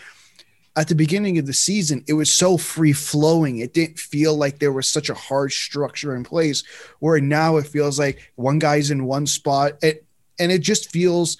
at 0.76 0.88
the 0.88 0.96
beginning 0.96 1.38
of 1.38 1.46
the 1.46 1.54
season, 1.54 2.04
it 2.08 2.14
was 2.14 2.34
so 2.34 2.58
free 2.58 2.94
flowing. 2.94 3.60
It 3.60 3.74
didn't 3.74 4.00
feel 4.00 4.36
like 4.36 4.60
there 4.60 4.72
was 4.72 4.90
such 4.90 5.10
a 5.10 5.14
hard 5.14 5.52
structure 5.52 6.16
in 6.16 6.24
place. 6.24 6.64
Where 7.00 7.20
now 7.20 7.58
it 7.58 7.68
feels 7.68 8.00
like 8.00 8.32
one 8.36 8.60
guy's 8.60 8.90
in 8.90 9.06
one 9.06 9.28
spot, 9.28 9.74
it, 9.84 10.06
and 10.40 10.52
it 10.52 10.60
just 10.60 10.92
feels 10.92 11.38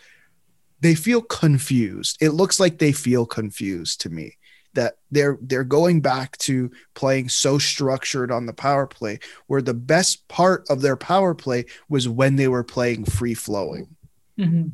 they 0.82 0.96
feel 0.96 1.22
confused. 1.22 2.18
It 2.22 2.32
looks 2.32 2.60
like 2.60 2.78
they 2.78 2.92
feel 2.92 3.26
confused 3.26 4.02
to 4.02 4.10
me 4.10 4.38
that 4.74 4.98
they're 5.12 5.38
they're 5.42 5.64
going 5.64 6.02
back 6.02 6.38
to 6.40 6.72
playing 6.94 7.30
so 7.30 7.58
structured 7.58 8.32
on 8.32 8.46
the 8.46 8.54
power 8.54 8.86
play, 8.86 9.20
where 9.48 9.62
the 9.62 9.74
best 9.74 10.28
part 10.28 10.66
of 10.70 10.82
their 10.82 10.98
power 10.98 11.34
play 11.34 11.66
was 11.90 12.08
when 12.08 12.36
they 12.36 12.48
were 12.48 12.64
playing 12.64 13.06
free 13.06 13.34
flowing. 13.34 13.96
Mm-hmm. 14.40 14.70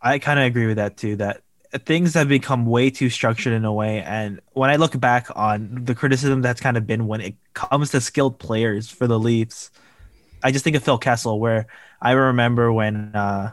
I 0.00 0.18
kind 0.18 0.38
of 0.38 0.46
agree 0.46 0.66
with 0.66 0.76
that 0.76 0.96
too. 0.96 1.16
That 1.16 1.42
things 1.72 2.14
have 2.14 2.28
become 2.28 2.66
way 2.66 2.90
too 2.90 3.10
structured 3.10 3.52
in 3.52 3.64
a 3.64 3.72
way. 3.72 4.02
And 4.02 4.40
when 4.52 4.70
I 4.70 4.76
look 4.76 4.98
back 4.98 5.28
on 5.34 5.84
the 5.84 5.94
criticism 5.94 6.42
that's 6.42 6.60
kind 6.60 6.76
of 6.76 6.86
been 6.86 7.06
when 7.06 7.20
it 7.20 7.34
comes 7.54 7.90
to 7.90 8.00
skilled 8.00 8.38
players 8.38 8.90
for 8.90 9.06
the 9.06 9.18
Leafs, 9.18 9.70
I 10.42 10.52
just 10.52 10.64
think 10.64 10.76
of 10.76 10.82
Phil 10.82 10.98
Kessel, 10.98 11.40
where 11.40 11.66
I 12.00 12.12
remember 12.12 12.72
when 12.72 13.14
uh, 13.14 13.52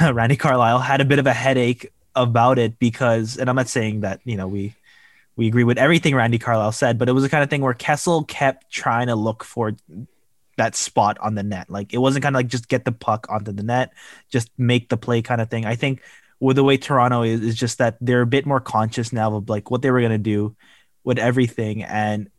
Randy 0.12 0.36
Carlyle 0.36 0.78
had 0.78 1.00
a 1.00 1.04
bit 1.04 1.18
of 1.18 1.26
a 1.26 1.32
headache 1.32 1.92
about 2.14 2.58
it 2.58 2.78
because, 2.78 3.36
and 3.36 3.48
I'm 3.48 3.56
not 3.56 3.68
saying 3.68 4.00
that 4.00 4.20
you 4.24 4.36
know 4.36 4.46
we 4.46 4.74
we 5.36 5.46
agree 5.46 5.64
with 5.64 5.78
everything 5.78 6.14
Randy 6.14 6.38
Carlyle 6.38 6.72
said, 6.72 6.98
but 6.98 7.08
it 7.08 7.12
was 7.12 7.22
the 7.22 7.28
kind 7.28 7.42
of 7.42 7.50
thing 7.50 7.62
where 7.62 7.74
Kessel 7.74 8.24
kept 8.24 8.70
trying 8.70 9.06
to 9.06 9.14
look 9.14 9.42
for 9.42 9.72
that 10.56 10.76
spot 10.76 11.16
on 11.20 11.34
the 11.34 11.42
net. 11.42 11.70
Like 11.70 11.94
it 11.94 11.98
wasn't 11.98 12.22
kind 12.22 12.36
of 12.36 12.38
like 12.40 12.48
just 12.48 12.68
get 12.68 12.84
the 12.84 12.92
puck 12.92 13.26
onto 13.30 13.50
the 13.50 13.62
net, 13.62 13.94
just 14.28 14.50
make 14.58 14.90
the 14.90 14.98
play 14.98 15.22
kind 15.22 15.40
of 15.40 15.48
thing. 15.48 15.64
I 15.64 15.74
think 15.76 16.02
with 16.40 16.56
the 16.56 16.64
way 16.64 16.76
Toronto 16.76 17.22
is, 17.22 17.40
is 17.42 17.54
just 17.54 17.78
that 17.78 17.98
they're 18.00 18.22
a 18.22 18.26
bit 18.26 18.46
more 18.46 18.60
conscious 18.60 19.12
now 19.12 19.36
of 19.36 19.48
like 19.48 19.70
what 19.70 19.82
they 19.82 19.90
were 19.90 20.00
gonna 20.00 20.18
do 20.18 20.56
with 21.04 21.18
everything. 21.18 21.84
And 21.84 22.30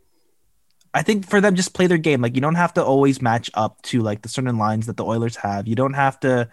I 0.93 1.03
think 1.03 1.29
for 1.29 1.39
them 1.39 1.55
just 1.55 1.73
play 1.73 1.87
their 1.87 1.97
game. 1.97 2.21
Like 2.21 2.35
you 2.35 2.41
don't 2.41 2.55
have 2.55 2.73
to 2.73 2.83
always 2.83 3.21
match 3.21 3.49
up 3.53 3.81
to 3.83 4.01
like 4.01 4.23
the 4.23 4.29
certain 4.29 4.57
lines 4.57 4.87
that 4.87 4.97
the 4.97 5.05
Oilers 5.05 5.37
have. 5.37 5.67
You 5.67 5.75
don't 5.75 5.93
have 5.93 6.19
to 6.21 6.49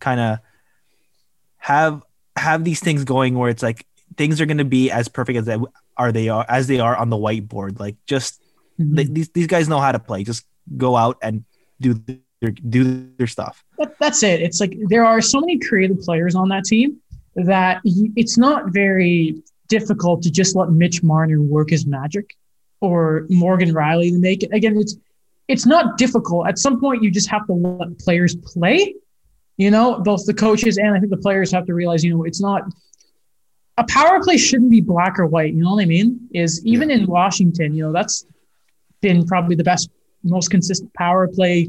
kind 0.00 0.20
of 0.20 0.38
have 1.58 2.02
have 2.36 2.64
these 2.64 2.80
things 2.80 3.04
going 3.04 3.36
where 3.36 3.50
it's 3.50 3.62
like 3.62 3.86
things 4.16 4.40
are 4.40 4.46
going 4.46 4.58
to 4.58 4.64
be 4.64 4.90
as 4.90 5.08
perfect 5.08 5.38
as 5.38 5.46
they 5.46 5.58
are 5.96 6.12
they 6.12 6.28
are 6.28 6.46
as 6.48 6.66
they 6.66 6.80
are 6.80 6.96
on 6.96 7.10
the 7.10 7.16
whiteboard 7.16 7.78
like 7.78 7.96
just 8.06 8.42
mm-hmm. 8.80 8.94
they, 8.94 9.04
these 9.04 9.28
these 9.30 9.46
guys 9.46 9.68
know 9.68 9.78
how 9.78 9.92
to 9.92 9.98
play 9.98 10.24
just 10.24 10.46
go 10.76 10.96
out 10.96 11.18
and 11.22 11.44
do 11.80 11.94
their 12.42 12.50
do 12.50 13.08
their 13.16 13.26
stuff. 13.26 13.64
That, 13.78 13.98
that's 13.98 14.22
it. 14.22 14.42
It's 14.42 14.60
like 14.60 14.76
there 14.88 15.04
are 15.04 15.22
so 15.22 15.40
many 15.40 15.58
creative 15.58 16.00
players 16.00 16.34
on 16.34 16.48
that 16.50 16.64
team 16.64 17.00
that 17.34 17.80
it's 17.84 18.36
not 18.36 18.70
very 18.72 19.42
difficult 19.68 20.22
to 20.24 20.30
just 20.30 20.54
let 20.54 20.68
Mitch 20.70 21.02
Marner 21.02 21.40
work 21.40 21.70
his 21.70 21.86
magic 21.86 22.36
or 22.80 23.26
Morgan 23.30 23.72
Rielly 23.72 24.10
to 24.10 24.18
make 24.18 24.42
it. 24.42 24.50
Again 24.52 24.76
it's 24.76 24.96
it's 25.48 25.64
not 25.64 25.96
difficult. 25.96 26.46
At 26.48 26.58
some 26.58 26.78
point 26.78 27.02
you 27.02 27.10
just 27.10 27.30
have 27.30 27.46
to 27.46 27.54
let 27.54 27.98
players 27.98 28.36
play 28.36 28.94
you 29.56 29.70
know, 29.70 30.00
both 30.00 30.26
the 30.26 30.34
coaches 30.34 30.78
and 30.78 30.94
I 30.94 30.98
think 30.98 31.10
the 31.10 31.16
players 31.18 31.52
have 31.52 31.66
to 31.66 31.74
realize, 31.74 32.02
you 32.02 32.14
know, 32.14 32.24
it's 32.24 32.40
not 32.40 32.62
a 33.78 33.84
power 33.84 34.22
play 34.22 34.36
shouldn't 34.36 34.70
be 34.70 34.80
black 34.80 35.18
or 35.18 35.26
white. 35.26 35.54
You 35.54 35.62
know 35.62 35.74
what 35.74 35.82
I 35.82 35.86
mean? 35.86 36.28
Is 36.34 36.64
even 36.66 36.90
in 36.90 37.06
Washington, 37.06 37.74
you 37.74 37.84
know, 37.84 37.92
that's 37.92 38.26
been 39.00 39.26
probably 39.26 39.56
the 39.56 39.64
best, 39.64 39.90
most 40.22 40.50
consistent 40.50 40.92
power 40.94 41.28
play 41.28 41.68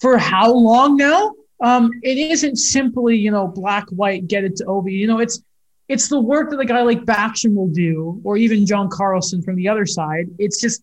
for 0.00 0.18
how 0.18 0.52
long 0.52 0.96
now? 0.96 1.32
Um, 1.60 1.90
it 2.02 2.18
isn't 2.18 2.56
simply, 2.56 3.16
you 3.16 3.30
know, 3.30 3.48
black, 3.48 3.88
white, 3.90 4.26
get 4.28 4.44
it 4.44 4.56
to 4.56 4.64
Ovi. 4.64 4.92
You 4.92 5.06
know, 5.06 5.20
it's 5.20 5.42
it's 5.88 6.08
the 6.08 6.20
work 6.20 6.50
that 6.50 6.58
a 6.58 6.64
guy 6.64 6.82
like 6.82 7.04
Backstrom 7.04 7.54
will 7.54 7.68
do, 7.68 8.20
or 8.24 8.36
even 8.36 8.66
John 8.66 8.88
Carlson 8.88 9.42
from 9.42 9.56
the 9.56 9.68
other 9.68 9.86
side. 9.86 10.26
It's 10.38 10.60
just 10.60 10.82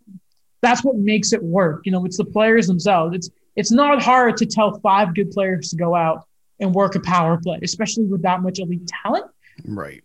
that's 0.62 0.84
what 0.84 0.96
makes 0.96 1.34
it 1.34 1.44
work. 1.44 1.82
You 1.86 1.92
know, 1.92 2.06
it's 2.06 2.18
the 2.18 2.26
players 2.26 2.68
themselves. 2.68 3.16
It's 3.16 3.30
it's 3.56 3.72
not 3.72 4.02
hard 4.02 4.38
to 4.38 4.46
tell 4.46 4.80
five 4.80 5.14
good 5.14 5.32
players 5.32 5.70
to 5.70 5.76
go 5.76 5.94
out 5.94 6.26
and 6.60 6.74
work 6.74 6.96
a 6.96 7.00
power 7.00 7.38
play, 7.38 7.60
especially 7.62 8.06
with 8.06 8.24
that 8.24 8.42
much 8.42 8.60
elite 8.60 8.88
talent. 8.88 9.26
Right. 9.66 10.04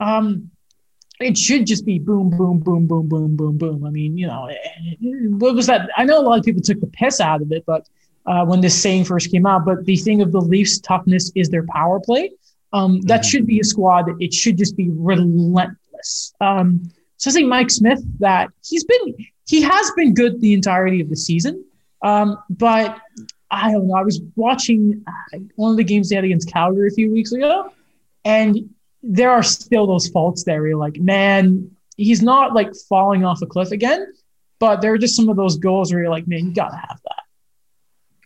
Um, 0.00 0.50
it 1.20 1.38
should 1.38 1.66
just 1.66 1.86
be 1.86 1.98
boom, 1.98 2.30
boom, 2.30 2.58
boom, 2.58 2.86
boom, 2.86 3.08
boom, 3.08 3.36
boom, 3.36 3.56
boom. 3.56 3.84
I 3.86 3.90
mean, 3.90 4.18
you 4.18 4.26
know, 4.26 4.50
what 5.38 5.54
was 5.54 5.66
that? 5.66 5.88
I 5.96 6.04
know 6.04 6.20
a 6.20 6.22
lot 6.22 6.38
of 6.38 6.44
people 6.44 6.62
took 6.62 6.80
the 6.80 6.86
piss 6.88 7.20
out 7.20 7.40
of 7.40 7.52
it, 7.52 7.64
but 7.66 7.88
uh, 8.26 8.44
when 8.44 8.60
this 8.60 8.80
saying 8.80 9.04
first 9.04 9.30
came 9.30 9.46
out, 9.46 9.64
but 9.64 9.84
the 9.84 9.96
thing 9.96 10.20
of 10.20 10.32
the 10.32 10.40
Leafs' 10.40 10.78
toughness 10.78 11.30
is 11.34 11.48
their 11.48 11.64
power 11.66 12.00
play. 12.00 12.32
Um, 12.72 13.00
that 13.02 13.20
mm-hmm. 13.20 13.28
should 13.28 13.46
be 13.46 13.60
a 13.60 13.64
squad 13.64 14.06
that 14.06 14.16
it 14.20 14.34
should 14.34 14.58
just 14.58 14.76
be 14.76 14.90
relentless. 14.90 16.34
Um, 16.40 16.90
so 17.16 17.30
I 17.30 17.32
think 17.32 17.48
Mike 17.48 17.70
Smith 17.70 18.02
that 18.18 18.50
he's 18.64 18.84
been 18.84 19.14
he 19.46 19.62
has 19.62 19.90
been 19.92 20.12
good 20.12 20.40
the 20.40 20.52
entirety 20.52 21.00
of 21.00 21.08
the 21.08 21.16
season. 21.16 21.64
Um, 22.02 22.38
but 22.50 22.98
I 23.50 23.72
don't 23.72 23.86
know. 23.86 23.94
I 23.94 24.02
was 24.02 24.20
watching 24.34 25.04
uh, 25.06 25.38
one 25.54 25.70
of 25.70 25.76
the 25.76 25.84
games 25.84 26.08
they 26.08 26.16
had 26.16 26.24
against 26.24 26.52
Calgary 26.52 26.88
a 26.88 26.90
few 26.90 27.10
weeks 27.10 27.32
ago, 27.32 27.72
and 28.24 28.74
there 29.02 29.30
are 29.30 29.42
still 29.42 29.86
those 29.86 30.08
faults 30.08 30.44
there. 30.44 30.60
Where 30.60 30.70
you're 30.70 30.78
like, 30.78 30.98
man, 30.98 31.70
he's 31.96 32.22
not 32.22 32.54
like 32.54 32.74
falling 32.88 33.24
off 33.24 33.40
a 33.42 33.46
cliff 33.46 33.70
again, 33.70 34.12
but 34.58 34.80
there 34.80 34.92
are 34.92 34.98
just 34.98 35.16
some 35.16 35.28
of 35.28 35.36
those 35.36 35.56
goals 35.56 35.92
where 35.92 36.02
you're 36.02 36.10
like, 36.10 36.26
man, 36.26 36.46
you 36.46 36.52
gotta 36.52 36.76
have 36.76 37.00
that. 37.04 37.15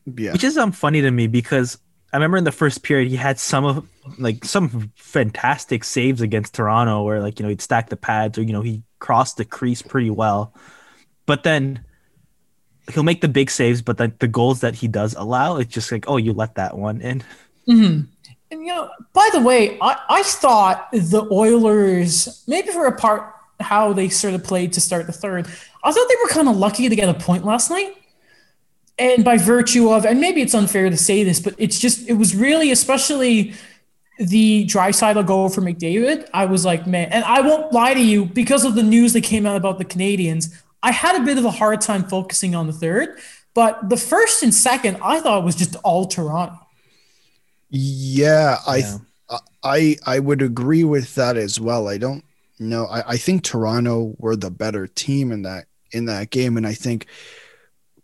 Yeah. 0.07 0.33
Which 0.33 0.45
is 0.45 0.57
um 0.57 0.73
funny 0.73 1.01
to 1.03 1.11
me 1.11 1.27
because 1.27 1.79
I 2.13 2.17
remember 2.17 2.37
in 2.37 2.45
the 2.45 2.53
first 2.53 2.83
period 2.83 3.09
he 3.09 3.17
had 3.17 3.39
some 3.39 3.65
of 3.65 3.89
like 4.19 4.45
some 4.45 4.93
fantastic 4.97 5.85
saves 5.85 6.21
against 6.21 6.55
Toronto 6.55 7.03
where 7.03 7.21
like 7.21 7.39
you 7.39 7.45
know 7.45 7.51
he'd 7.51 7.63
stack 7.63 7.89
the 7.89 7.97
pads 7.97 8.39
or 8.39 8.43
you 8.43 8.53
know 8.53 8.63
he 8.63 8.83
crossed 8.99 9.37
the 9.37 9.45
crease 9.45 9.83
pretty 9.83 10.11
well, 10.11 10.55
but 11.27 11.43
then 11.43 11.85
he'll 12.93 13.03
make 13.03 13.21
the 13.21 13.29
big 13.29 13.51
saves, 13.51 13.83
but 13.83 13.99
then 13.99 14.15
the 14.19 14.29
goals 14.29 14.61
that 14.61 14.75
he 14.75 14.89
does 14.89 15.15
allow, 15.15 15.57
it's 15.57 15.73
just 15.73 15.93
like, 15.93 16.05
oh, 16.09 16.17
you 16.17 16.33
let 16.33 16.57
that 16.57 16.77
one 16.77 17.01
in. 17.01 17.23
Mm-hmm. 17.69 18.01
And 18.53 18.67
you 18.67 18.67
know, 18.67 18.91
by 19.13 19.29
the 19.33 19.41
way, 19.41 19.79
I, 19.81 19.97
I 20.09 20.23
thought 20.25 20.91
the 20.93 21.27
Oilers, 21.31 22.43
maybe 22.49 22.71
for 22.71 22.87
a 22.87 22.97
part 22.97 23.33
how 23.61 23.93
they 23.93 24.09
sort 24.09 24.35
of 24.35 24.43
played 24.43 24.73
to 24.73 24.81
start 24.81 25.07
the 25.07 25.13
third, 25.13 25.47
I 25.85 25.93
thought 25.93 26.09
they 26.09 26.17
were 26.23 26.29
kind 26.31 26.49
of 26.49 26.57
lucky 26.57 26.89
to 26.89 26.97
get 26.97 27.09
a 27.09 27.15
point 27.15 27.45
last 27.45 27.71
night. 27.71 27.95
And 29.01 29.25
by 29.25 29.39
virtue 29.39 29.91
of, 29.91 30.05
and 30.05 30.21
maybe 30.21 30.43
it's 30.43 30.55
unfair 30.55 30.91
to 30.91 30.97
say 30.97 31.25
this, 31.25 31.41
but 31.41 31.55
it's 31.57 31.79
just, 31.79 32.07
it 32.09 32.13
was 32.13 32.37
really, 32.37 32.71
especially 32.71 33.55
the 34.19 34.67
Draisaitl 34.67 35.27
goal 35.27 35.49
for 35.49 35.63
McDavid. 35.63 36.29
I 36.35 36.45
was 36.45 36.67
like, 36.67 36.87
man, 36.87 37.09
and 37.11 37.25
I 37.25 37.41
won't 37.41 37.73
lie 37.73 37.95
to 37.95 38.01
you, 38.01 38.27
because 38.27 38.67
of 38.67 38.75
the 38.75 38.83
news 38.83 39.15
that 39.15 39.23
came 39.23 39.47
out 39.47 39.57
about 39.57 39.79
the 39.79 39.87
Canadiens. 39.87 40.55
I 40.83 40.93
had 40.93 41.21
a 41.21 41.25
bit 41.25 41.39
of 41.39 41.47
a 41.47 41.51
hard 41.51 41.81
time 41.81 42.05
focusing 42.05 42.55
on 42.55 42.67
the 42.67 42.75
third, 42.75 43.19
but 43.55 43.89
the 43.89 43.97
first 43.97 44.43
and 44.43 44.53
second, 44.53 44.99
I 45.03 45.21
thought 45.21 45.45
was 45.45 45.57
just 45.57 45.77
all 45.77 46.07
Toronto. 46.07 46.59
Yeah, 47.71 48.59
I 48.67 48.77
yeah. 48.77 48.99
I 49.63 49.97
I 50.07 50.19
would 50.19 50.43
agree 50.43 50.85
with 50.85 51.15
that 51.15 51.37
as 51.37 51.61
well. 51.61 51.89
I 51.89 51.99
don't 51.99 52.25
know. 52.59 52.87
I, 52.87 53.13
I 53.13 53.17
think 53.17 53.45
Toronto 53.45 54.15
were 54.19 54.37
the 54.37 54.51
better 54.51 54.87
team 54.87 55.33
in 55.33 55.43
that 55.43 55.67
in 55.93 56.07
that 56.07 56.31
game, 56.31 56.57
and 56.57 56.67
I 56.67 56.75
think 56.75 57.07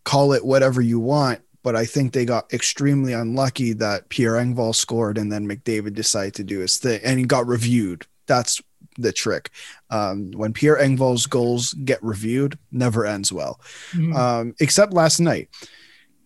call 0.06 0.32
it 0.32 0.46
whatever 0.46 0.80
you 0.80 1.00
want, 1.00 1.40
but 1.64 1.74
I 1.74 1.84
think 1.84 2.12
they 2.12 2.24
got 2.24 2.50
extremely 2.54 3.12
unlucky 3.12 3.72
that 3.74 4.08
Pierre 4.08 4.34
Engvall 4.34 4.72
scored 4.72 5.18
and 5.18 5.32
then 5.32 5.48
McDavid 5.48 5.94
decided 5.94 6.34
to 6.34 6.44
do 6.44 6.60
his 6.60 6.78
thing 6.78 7.00
and 7.04 7.18
he 7.18 7.26
got 7.26 7.46
reviewed. 7.46 8.06
That's 8.26 8.62
the 8.96 9.12
trick. 9.12 9.50
Um, 9.90 10.30
when 10.30 10.52
Pierre 10.52 10.78
Engvall's 10.78 11.26
goals 11.26 11.74
get 11.84 12.02
reviewed, 12.04 12.56
never 12.70 13.04
ends 13.04 13.32
well. 13.32 13.60
Mm-hmm. 13.92 14.16
Um, 14.16 14.54
except 14.60 14.92
last 14.92 15.18
night, 15.18 15.48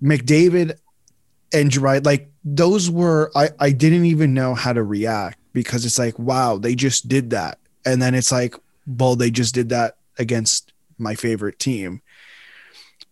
McDavid 0.03 0.79
and 1.55 1.71
Gerard, 1.71 2.05
like 2.05 2.31
those 2.45 2.91
were 2.91 3.33
I 3.35 3.49
I 3.59 3.71
didn't 3.73 4.05
even 4.05 4.35
know 4.35 4.55
how 4.55 4.75
to 4.75 4.83
react 4.83 5.39
because 5.55 5.87
it's 5.87 5.99
like 5.99 6.19
wow 6.19 6.59
they 6.59 6.75
just 6.75 7.09
did 7.09 7.31
that, 7.31 7.59
and 7.85 8.01
then 8.01 8.15
it's 8.15 8.31
like 8.31 8.55
well 8.87 9.17
they 9.17 9.31
just 9.31 9.55
did 9.55 9.71
that 9.71 9.97
against 10.19 10.73
my 10.99 11.15
favorite 11.15 11.59
team. 11.59 12.03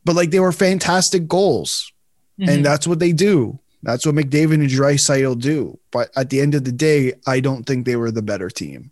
But 0.09 0.17
like 0.17 0.31
they 0.31 0.41
were 0.41 0.53
fantastic 0.53 1.29
goals. 1.29 1.93
Mhm. 2.41 2.49
And 2.49 2.65
that's 2.65 2.87
what 2.87 2.99
they 2.99 3.13
do. 3.13 3.59
That's 3.83 4.07
what 4.07 4.15
McDavid 4.15 4.55
and 4.55 4.67
Draisaitl 4.71 5.39
do. 5.39 5.79
But 5.91 6.09
at 6.17 6.31
the 6.31 6.41
end 6.41 6.55
of 6.55 6.65
the 6.65 6.73
day, 6.73 7.13
I 7.27 7.41
don't 7.41 7.65
think 7.65 7.85
they 7.85 7.95
were 7.95 8.11
the 8.11 8.23
better 8.23 8.49
team. 8.49 8.91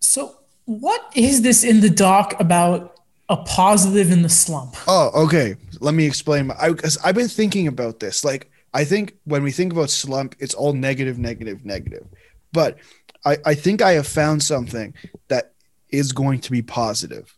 so, 0.00 0.34
what 0.64 1.00
is 1.14 1.42
this 1.42 1.62
in 1.62 1.78
the 1.80 1.88
doc 1.88 2.34
about 2.40 2.96
a 3.28 3.36
positive 3.36 4.10
in 4.10 4.22
the 4.22 4.28
slump? 4.28 4.74
Oh, 4.88 5.10
okay. 5.26 5.54
Let 5.78 5.94
me 5.94 6.06
explain. 6.06 6.50
I, 6.50 6.74
I've 7.04 7.14
been 7.14 7.28
thinking 7.28 7.68
about 7.68 8.00
this. 8.00 8.24
Like, 8.24 8.50
I 8.74 8.84
think 8.84 9.14
when 9.26 9.44
we 9.44 9.52
think 9.52 9.72
about 9.72 9.90
slump, 9.90 10.34
it's 10.40 10.54
all 10.54 10.72
negative, 10.72 11.20
negative, 11.20 11.64
negative. 11.64 12.08
But 12.52 12.78
I, 13.24 13.36
I 13.46 13.54
think 13.54 13.80
I 13.80 13.92
have 13.92 14.08
found 14.08 14.42
something 14.42 14.92
that 15.28 15.52
is 15.88 16.10
going 16.10 16.40
to 16.40 16.50
be 16.50 16.62
positive. 16.62 17.32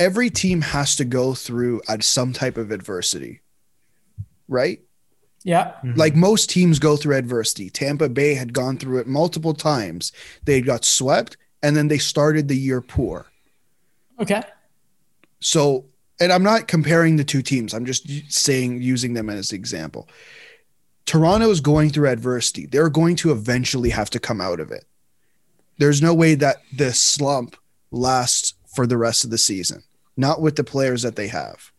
Every 0.00 0.30
team 0.30 0.62
has 0.62 0.96
to 0.96 1.04
go 1.04 1.34
through 1.34 1.82
at 1.88 2.02
some 2.02 2.32
type 2.32 2.56
of 2.56 2.72
adversity, 2.72 3.40
right? 4.48 4.80
Yeah. 5.44 5.72
Mm-hmm. 5.84 5.94
Like 5.94 6.16
most 6.16 6.50
teams 6.50 6.78
go 6.78 6.96
through 6.96 7.16
adversity. 7.16 7.70
Tampa 7.70 8.08
Bay 8.08 8.34
had 8.34 8.52
gone 8.52 8.78
through 8.78 8.98
it 8.98 9.06
multiple 9.06 9.54
times. 9.54 10.12
They 10.44 10.60
got 10.62 10.84
swept 10.84 11.36
and 11.62 11.76
then 11.76 11.88
they 11.88 11.98
started 11.98 12.48
the 12.48 12.56
year 12.56 12.80
poor. 12.80 13.26
Okay. 14.18 14.42
So, 15.40 15.86
and 16.20 16.32
I'm 16.32 16.42
not 16.42 16.66
comparing 16.68 17.16
the 17.16 17.24
two 17.24 17.42
teams. 17.42 17.72
I'm 17.72 17.86
just 17.86 18.32
saying, 18.32 18.82
using 18.82 19.14
them 19.14 19.30
as 19.30 19.52
an 19.52 19.56
example. 19.56 20.08
Toronto 21.06 21.50
is 21.50 21.60
going 21.60 21.90
through 21.90 22.08
adversity. 22.08 22.66
They're 22.66 22.90
going 22.90 23.16
to 23.16 23.32
eventually 23.32 23.90
have 23.90 24.10
to 24.10 24.20
come 24.20 24.40
out 24.40 24.60
of 24.60 24.70
it. 24.70 24.84
There's 25.78 26.02
no 26.02 26.14
way 26.14 26.34
that 26.36 26.58
the 26.74 26.92
slump 26.92 27.56
lasts 27.90 28.54
for 28.74 28.86
the 28.86 28.98
rest 28.98 29.24
of 29.24 29.30
the 29.30 29.38
season, 29.38 29.82
not 30.16 30.40
with 30.40 30.56
the 30.56 30.64
players 30.64 31.02
that 31.02 31.16
they 31.16 31.28
have. 31.28 31.72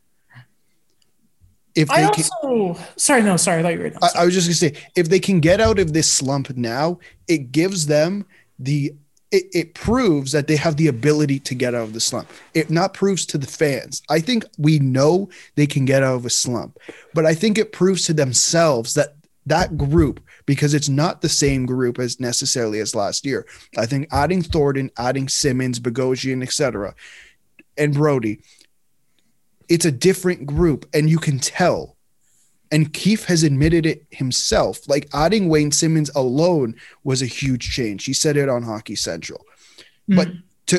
If 1.74 1.88
they 1.88 2.04
I 2.06 2.10
can, 2.10 2.26
also, 2.44 2.82
sorry, 2.98 3.24
no, 3.24 3.38
sorry, 3.38 3.60
I 3.60 3.64
thought 3.64 3.74
you 3.74 3.80
were. 3.80 3.90
done. 3.92 4.00
I, 4.02 4.22
I 4.22 4.26
was 4.26 4.34
just 4.34 4.48
gonna 4.48 4.56
say, 4.56 4.82
if 4.96 5.08
they 5.08 5.20
can 5.20 5.40
get 5.40 5.62
out 5.62 5.80
of 5.80 5.94
this 5.94 6.12
slump 6.12 6.50
now, 6.58 7.00
it 7.28 7.52
gives 7.52 7.88
them 7.88 8.26
the 8.60 8.94
it, 9.32 9.46
it 9.54 9.74
proves 9.74 10.34
that 10.34 10.48
they 10.48 10.58
have 10.58 10.76
the 10.76 10.88
ability 10.88 11.40
to 11.40 11.56
get 11.56 11.74
out 11.74 11.84
of 11.84 11.94
the 11.94 12.02
slump. 12.02 12.30
It 12.54 12.70
not 12.70 12.94
proves 12.94 13.26
to 13.28 13.38
the 13.38 13.48
fans. 13.48 14.02
I 14.10 14.20
think 14.20 14.44
we 14.58 14.80
know 14.80 15.30
they 15.56 15.66
can 15.66 15.86
get 15.86 16.04
out 16.04 16.16
of 16.16 16.26
a 16.26 16.30
slump, 16.30 16.78
but 17.14 17.26
I 17.26 17.34
think 17.34 17.58
it 17.58 17.72
proves 17.72 18.06
to 18.06 18.14
themselves 18.14 18.94
that 18.96 19.16
that 19.46 19.78
group, 19.78 20.20
because 20.46 20.74
it's 20.74 20.90
not 20.90 21.22
the 21.22 21.30
same 21.30 21.66
group 21.66 21.98
as 21.98 22.20
necessarily 22.20 22.80
as 22.80 22.94
last 22.94 23.26
year. 23.26 23.48
I 23.78 23.86
think 23.86 24.08
adding 24.12 24.44
Thornton, 24.44 24.92
adding 24.98 25.28
Simmonds, 25.30 25.80
Bogosian, 25.80 26.44
etc., 26.44 26.94
and 27.82 27.94
Brodie, 27.94 28.42
it's 29.68 29.86
a 29.86 29.92
different 29.92 30.46
group, 30.46 30.88
and 30.94 31.10
you 31.10 31.18
can 31.18 31.40
tell. 31.40 31.98
And 32.72 32.94
Keefe 32.94 33.26
has 33.26 33.44
admitted 33.44 33.86
it 33.86 34.06
himself. 34.12 34.88
Like 34.88 35.10
adding 35.14 35.50
Wayne 35.50 35.72
Simmonds 35.72 36.12
alone 36.16 36.76
was 37.04 37.22
a 37.22 37.26
huge 37.26 37.72
change. 37.72 38.06
He 38.06 38.14
said 38.14 38.38
it 38.38 38.48
on 38.48 38.64
Hockey 38.64 38.96
Central. 38.96 39.46
But 40.08 40.30
Mhm. 40.30 40.44
to 40.68 40.78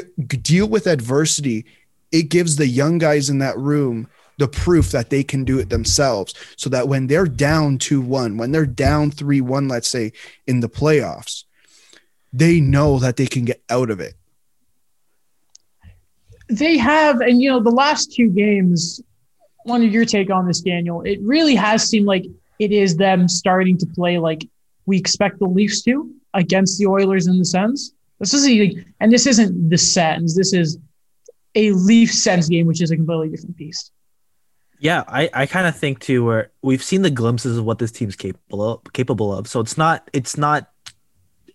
deal 0.53 0.69
with 0.69 0.87
adversity, 0.87 1.67
it 2.11 2.31
gives 2.31 2.57
the 2.57 2.67
young 2.67 2.99
guys 2.99 3.29
in 3.29 3.39
that 3.39 3.59
room 3.59 4.09
the 4.39 4.49
proof 4.49 4.91
that 4.91 5.11
they 5.11 5.23
can 5.23 5.45
do 5.45 5.59
it 5.59 5.69
themselves. 5.69 6.35
So 6.57 6.71
that 6.71 6.89
when 6.89 7.07
they're 7.07 7.27
down 7.27 7.79
2 7.79 8.01
1, 8.01 8.39
when 8.39 8.53
they're 8.53 8.67
down 8.67 9.11
3 9.11 9.41
1, 9.41 9.69
let's 9.69 9.89
say 9.89 10.13
in 10.47 10.61
the 10.61 10.69
playoffs, 10.69 11.45
they 12.33 12.59
know 12.61 12.99
that 12.99 13.17
they 13.17 13.27
can 13.27 13.45
get 13.45 13.63
out 13.69 13.91
of 13.91 14.01
it. 14.01 14.15
They 16.59 16.77
have, 16.79 17.21
and 17.21 17.41
you 17.41 17.51
know, 17.51 17.61
the 17.61 17.71
last 17.71 18.13
two 18.13 18.29
games. 18.29 19.01
Of 19.65 19.81
your 19.85 20.05
take 20.05 20.29
on 20.29 20.49
this, 20.49 20.61
Daniel. 20.61 21.03
It 21.03 21.21
really 21.23 21.55
has 21.55 21.89
seemed 21.89 22.07
like 22.07 22.25
it 22.59 22.73
is 22.73 22.97
them 22.97 23.29
starting 23.29 23.79
to 23.79 23.87
play 23.87 24.19
like 24.19 24.45
we 24.87 24.99
expect 24.99 25.39
the 25.39 25.47
Leafs 25.47 25.83
to 25.83 26.13
against 26.35 26.79
the 26.79 26.87
Oilers 26.87 27.29
in 27.29 27.39
the 27.39 27.45
Sens. 27.45 27.95
This 28.19 28.35
is 28.35 28.49
a, 28.49 28.85
and 28.99 29.13
this 29.13 29.27
isn't 29.27 29.71
the 29.71 29.79
Sens. 29.79 30.35
This 30.37 30.53
is 30.53 30.79
a 31.55 31.71
Leafs 31.73 32.23
Sens 32.23 32.49
game, 32.49 32.67
which 32.67 32.83
is 32.83 32.91
a 32.91 32.97
completely 32.97 33.29
different 33.29 33.57
beast. 33.57 33.93
Yeah, 34.81 35.05
I, 35.07 35.31
I 35.33 35.47
kind 35.47 35.69
of 35.69 35.77
think 35.77 36.01
too 36.01 36.25
where 36.25 36.51
we've 36.63 36.83
seen 36.83 37.03
the 37.03 37.11
glimpses 37.11 37.57
of 37.57 37.65
what 37.65 37.79
this 37.79 37.93
team's 37.93 38.17
capable 38.17 38.63
of, 38.63 38.93
capable 38.93 39.33
of. 39.33 39.47
So 39.47 39.61
it's 39.61 39.79
not 39.79 40.09
it's 40.13 40.37
not 40.37 40.71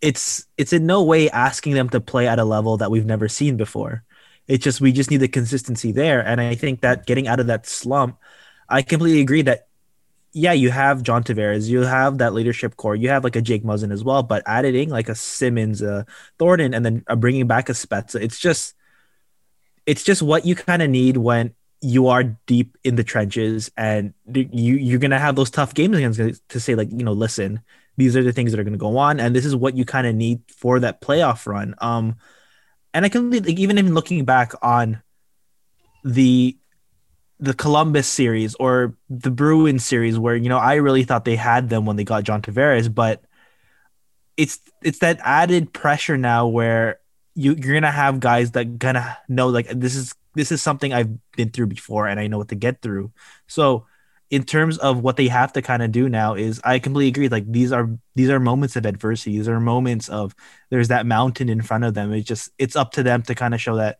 it's 0.01 0.45
it's 0.57 0.71
in 0.71 0.85
no 0.85 1.03
way 1.03 1.29
asking 1.29 1.73
them 1.73 1.89
to 1.89 1.99
play 1.99 2.27
at 2.27 2.39
a 2.39 2.45
level 2.45 2.77
that 2.77 2.89
we've 2.89 3.05
never 3.05 3.27
seen 3.27 3.57
before. 3.57 4.03
It's 4.47 4.63
just 4.63 4.81
we 4.81 4.91
just 4.91 5.11
need 5.11 5.17
the 5.17 5.27
consistency 5.27 5.91
there, 5.91 6.25
and 6.25 6.39
I 6.39 6.55
think 6.55 6.81
that 6.81 7.05
getting 7.05 7.27
out 7.27 7.39
of 7.39 7.47
that 7.47 7.65
slump, 7.67 8.17
I 8.69 8.81
completely 8.81 9.21
agree 9.21 9.41
that 9.43 9.67
yeah, 10.33 10.53
you 10.53 10.69
have 10.69 11.01
John 11.03 11.23
Tavares, 11.23 11.67
you 11.67 11.81
have 11.81 12.19
that 12.19 12.33
leadership 12.33 12.77
core, 12.77 12.95
you 12.95 13.09
have 13.09 13.23
like 13.23 13.35
a 13.35 13.41
Jake 13.41 13.63
Muzzin 13.63 13.91
as 13.91 14.03
well, 14.03 14.21
but 14.23 14.43
adding 14.45 14.89
like 14.89 15.09
a 15.09 15.15
Simmonds, 15.15 15.81
a 15.81 16.05
Thornton, 16.37 16.73
and 16.73 16.85
then 16.85 17.03
bringing 17.17 17.47
back 17.47 17.69
a 17.69 17.73
Spezza, 17.73 18.21
it's 18.21 18.39
just 18.39 18.75
it's 19.85 20.03
just 20.03 20.21
what 20.21 20.45
you 20.45 20.55
kind 20.55 20.81
of 20.81 20.89
need 20.89 21.17
when 21.17 21.55
you 21.81 22.07
are 22.07 22.23
deep 22.23 22.77
in 22.83 22.95
the 22.95 23.03
trenches 23.03 23.71
and 23.77 24.13
you 24.33 24.75
you're 24.75 24.99
gonna 24.99 25.19
have 25.19 25.35
those 25.35 25.49
tough 25.49 25.73
games 25.73 25.97
against 25.97 26.49
to 26.49 26.59
say 26.59 26.75
like 26.75 26.89
you 26.91 27.03
know 27.03 27.13
listen 27.13 27.61
these 27.97 28.15
are 28.17 28.23
the 28.23 28.33
things 28.33 28.51
that 28.51 28.59
are 28.59 28.63
gonna 28.63 28.77
go 28.77 28.97
on 28.97 29.19
and 29.19 29.35
this 29.35 29.45
is 29.45 29.55
what 29.55 29.77
you 29.77 29.85
kind 29.85 30.07
of 30.07 30.15
need 30.15 30.41
for 30.49 30.79
that 30.79 31.01
playoff 31.01 31.45
run. 31.45 31.75
Um 31.79 32.15
and 32.93 33.05
I 33.05 33.09
can 33.09 33.31
like, 33.31 33.47
even 33.47 33.93
looking 33.93 34.25
back 34.25 34.53
on 34.61 35.01
the 36.03 36.57
the 37.39 37.53
Columbus 37.53 38.07
series 38.07 38.55
or 38.55 38.95
the 39.09 39.29
Bruin 39.29 39.79
series 39.79 40.17
where 40.17 40.35
you 40.35 40.49
know 40.49 40.57
I 40.57 40.75
really 40.75 41.03
thought 41.03 41.25
they 41.25 41.35
had 41.35 41.69
them 41.69 41.85
when 41.85 41.95
they 41.95 42.03
got 42.03 42.23
John 42.23 42.41
Tavares 42.41 42.93
but 42.93 43.23
it's 44.37 44.59
it's 44.83 44.99
that 44.99 45.19
added 45.23 45.73
pressure 45.73 46.17
now 46.17 46.47
where 46.47 46.99
you 47.35 47.53
you're 47.53 47.73
gonna 47.73 47.91
have 47.91 48.19
guys 48.19 48.51
that 48.51 48.79
gonna 48.79 49.17
know 49.27 49.49
like 49.49 49.67
this 49.69 49.95
is 49.95 50.13
this 50.37 50.51
is 50.51 50.61
something 50.61 50.93
I've 50.93 51.09
been 51.35 51.49
through 51.49 51.67
before 51.67 52.07
and 52.07 52.19
I 52.19 52.27
know 52.27 52.37
what 52.37 52.49
to 52.49 52.55
get 52.55 52.81
through. 52.81 53.11
So 53.47 53.87
in 54.29 54.43
terms 54.43 54.77
of 54.79 54.99
what 55.01 55.15
they 55.15 55.27
have 55.29 55.53
to 55.53 55.61
kind 55.61 55.81
of 55.81 55.91
do 55.91 56.09
now 56.09 56.33
is 56.33 56.59
I 56.63 56.79
completely 56.79 57.07
agree. 57.09 57.29
Like 57.29 57.49
these 57.51 57.71
are 57.71 57.89
these 58.15 58.29
are 58.29 58.39
moments 58.39 58.75
of 58.75 58.85
adversity. 58.85 59.37
These 59.37 59.47
are 59.47 59.59
moments 59.59 60.09
of 60.09 60.35
there's 60.69 60.89
that 60.89 61.05
mountain 61.05 61.47
in 61.49 61.61
front 61.61 61.83
of 61.85 61.93
them. 61.93 62.11
It's 62.13 62.27
just 62.27 62.49
it's 62.57 62.75
up 62.75 62.91
to 62.93 63.03
them 63.03 63.21
to 63.23 63.35
kind 63.35 63.53
of 63.53 63.61
show 63.61 63.77
that 63.77 63.99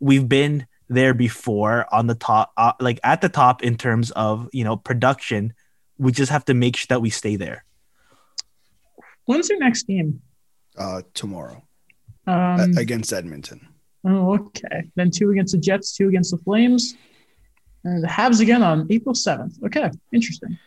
we've 0.00 0.28
been 0.28 0.66
there 0.88 1.12
before 1.12 1.92
on 1.92 2.06
the 2.06 2.14
top, 2.14 2.52
uh, 2.56 2.72
like 2.80 2.98
at 3.02 3.20
the 3.20 3.28
top 3.28 3.62
in 3.62 3.76
terms 3.76 4.10
of 4.12 4.48
you 4.52 4.64
know 4.64 4.76
production. 4.76 5.52
We 5.98 6.12
just 6.12 6.30
have 6.30 6.44
to 6.44 6.54
make 6.54 6.76
sure 6.76 6.86
that 6.90 7.00
we 7.02 7.10
stay 7.10 7.34
there. 7.36 7.64
When's 9.24 9.48
their 9.48 9.58
next 9.58 9.86
game? 9.86 10.20
Uh, 10.76 11.02
tomorrow 11.14 11.62
Um, 12.26 12.60
a- 12.76 12.80
against 12.80 13.12
Edmonton. 13.12 13.66
Oh, 14.04 14.34
okay. 14.34 14.84
Then 14.94 15.10
two 15.10 15.30
against 15.30 15.52
the 15.52 15.58
Jets, 15.58 15.96
two 15.96 16.08
against 16.08 16.30
the 16.30 16.38
Flames, 16.38 16.94
and 16.94 17.00
the 17.84 18.06
Habs 18.06 18.40
again 18.40 18.62
on 18.62 18.86
April 18.90 19.14
7th. 19.14 19.62
Okay, 19.64 19.90
interesting. 20.12 20.58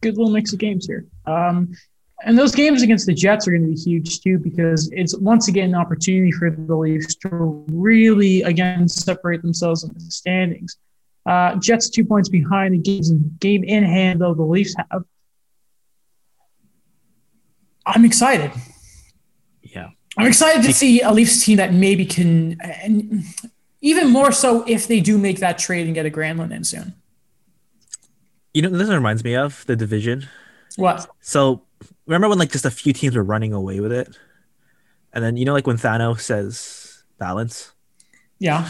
Good 0.00 0.16
little 0.16 0.32
mix 0.32 0.52
of 0.52 0.58
games 0.58 0.86
here. 0.86 1.06
Um, 1.26 1.74
and 2.22 2.38
those 2.38 2.54
games 2.54 2.82
against 2.82 3.06
the 3.06 3.14
Jets 3.14 3.48
are 3.48 3.50
going 3.50 3.62
to 3.62 3.68
be 3.68 3.76
huge 3.76 4.20
too 4.20 4.38
because 4.38 4.90
it's 4.92 5.16
once 5.16 5.48
again 5.48 5.70
an 5.70 5.74
opportunity 5.74 6.30
for 6.32 6.50
the 6.50 6.76
Leafs 6.76 7.14
to 7.16 7.64
really 7.70 8.42
again 8.42 8.88
separate 8.88 9.42
themselves 9.42 9.84
in 9.84 9.92
the 9.94 10.00
standings. 10.00 10.76
Uh, 11.26 11.56
Jets 11.56 11.88
two 11.88 12.04
points 12.04 12.28
behind 12.28 12.74
the 12.74 12.78
games 12.78 13.10
game 13.40 13.64
in 13.64 13.84
hand 13.84 14.20
though 14.20 14.34
the 14.34 14.42
Leafs 14.42 14.74
have. 14.76 15.04
I'm 17.86 18.04
excited. 18.04 18.52
Yeah. 19.62 19.88
I'm 20.18 20.26
excited 20.26 20.62
to 20.64 20.72
see 20.72 21.00
a 21.00 21.10
Leafs 21.10 21.44
team 21.44 21.56
that 21.56 21.72
maybe 21.72 22.04
can, 22.04 22.60
and 22.60 23.24
even 23.80 24.08
more 24.10 24.32
so 24.32 24.64
if 24.66 24.86
they 24.86 25.00
do 25.00 25.16
make 25.18 25.38
that 25.40 25.58
trade 25.58 25.86
and 25.86 25.94
get 25.94 26.06
a 26.06 26.10
Granlund 26.10 26.52
in 26.54 26.64
soon. 26.64 26.94
You 28.52 28.62
know, 28.62 28.70
this 28.70 28.88
reminds 28.88 29.22
me 29.24 29.36
of 29.36 29.64
the 29.66 29.76
division. 29.76 30.28
What? 30.76 31.08
So 31.20 31.62
remember 32.06 32.28
when 32.28 32.38
like 32.38 32.50
just 32.50 32.64
a 32.64 32.70
few 32.70 32.92
teams 32.92 33.16
were 33.16 33.22
running 33.22 33.52
away 33.52 33.80
with 33.80 33.92
it, 33.92 34.08
and 35.12 35.24
then 35.24 35.36
you 35.36 35.44
know 35.44 35.52
like 35.52 35.66
when 35.66 35.76
Thanos 35.76 36.20
says 36.20 37.04
balance. 37.18 37.72
Yeah, 38.42 38.66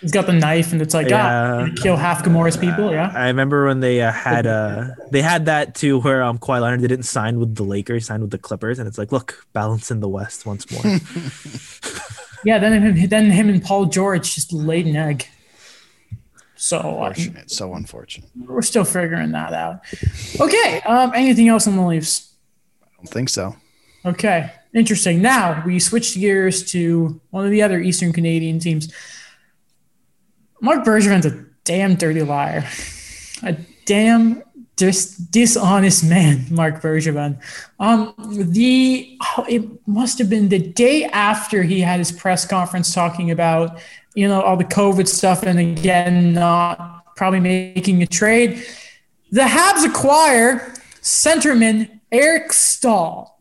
he's 0.00 0.12
got 0.12 0.26
the 0.26 0.32
knife, 0.32 0.70
and 0.72 0.80
it's 0.80 0.94
like, 0.94 1.08
ah, 1.10 1.64
Yeah. 1.64 1.68
kill 1.82 1.96
half 1.96 2.22
Gamora's 2.22 2.56
people. 2.56 2.92
Yeah, 2.92 3.10
I 3.12 3.26
remember 3.26 3.66
when 3.66 3.80
they 3.80 4.00
uh, 4.00 4.12
had 4.12 4.46
uh 4.46 4.90
they 5.10 5.22
had 5.22 5.46
that 5.46 5.74
too 5.74 5.98
where 6.00 6.22
um 6.22 6.38
Kawhi 6.38 6.62
Leonard 6.62 6.80
didn't 6.82 7.02
sign 7.02 7.40
with 7.40 7.56
the 7.56 7.64
Lakers, 7.64 8.06
signed 8.06 8.22
with 8.22 8.30
the 8.30 8.38
Clippers, 8.38 8.78
and 8.78 8.86
it's 8.86 8.96
like 8.96 9.10
look 9.10 9.44
balance 9.52 9.90
in 9.90 9.98
the 10.00 10.08
West 10.08 10.46
once 10.46 10.70
more. 10.70 10.82
yeah. 12.44 12.58
Then 12.58 12.82
him, 12.82 13.08
then 13.08 13.30
him 13.30 13.48
and 13.48 13.62
Paul 13.62 13.86
George 13.86 14.34
just 14.34 14.52
laid 14.52 14.86
an 14.86 14.96
egg. 14.96 15.26
So 16.56 16.78
uh, 16.78 17.06
Unfortunate. 17.08 17.50
So 17.50 17.74
unfortunate. 17.74 18.30
we're 18.36 18.62
still 18.62 18.84
figuring 18.84 19.30
that 19.32 19.52
out. 19.52 19.80
Okay. 20.40 20.80
Um, 20.86 21.12
anything 21.14 21.48
else 21.48 21.68
on 21.68 21.76
the 21.76 21.82
Leafs? 21.86 22.32
I 22.82 22.86
don't 22.96 23.08
think 23.08 23.28
so. 23.28 23.54
Okay, 24.04 24.50
interesting. 24.74 25.20
Now 25.22 25.62
we 25.66 25.78
switch 25.78 26.14
gears 26.14 26.70
to 26.72 27.20
one 27.30 27.44
of 27.44 27.50
the 27.50 27.62
other 27.62 27.80
Eastern 27.80 28.12
Canadian 28.12 28.58
teams. 28.58 28.92
Marc 30.60 30.84
Bergevin's 30.84 31.26
a 31.26 31.44
damn 31.64 31.94
dirty 31.94 32.22
liar, 32.22 32.66
a 33.42 33.56
damn 33.86 34.42
dis- 34.78 35.16
dishonest 35.16 36.08
man, 36.08 36.46
Marc 36.50 36.80
Bergevin. 36.80 37.38
Um, 37.78 38.14
the 38.52 39.18
it 39.48 39.64
must 39.86 40.18
have 40.18 40.30
been 40.30 40.48
the 40.48 40.58
day 40.58 41.04
after 41.04 41.62
he 41.62 41.80
had 41.80 41.98
his 41.98 42.10
press 42.10 42.46
conference 42.46 42.94
talking 42.94 43.30
about 43.30 43.80
you 44.14 44.26
know 44.26 44.40
all 44.40 44.56
the 44.56 44.64
COVID 44.64 45.06
stuff, 45.06 45.42
and 45.42 45.58
again 45.58 46.32
not 46.32 47.14
probably 47.16 47.40
making 47.40 48.02
a 48.02 48.06
trade. 48.06 48.64
The 49.30 49.42
Habs 49.42 49.84
acquire 49.84 50.72
centerman 51.02 52.00
Eric 52.10 52.52
Staal 52.52 53.37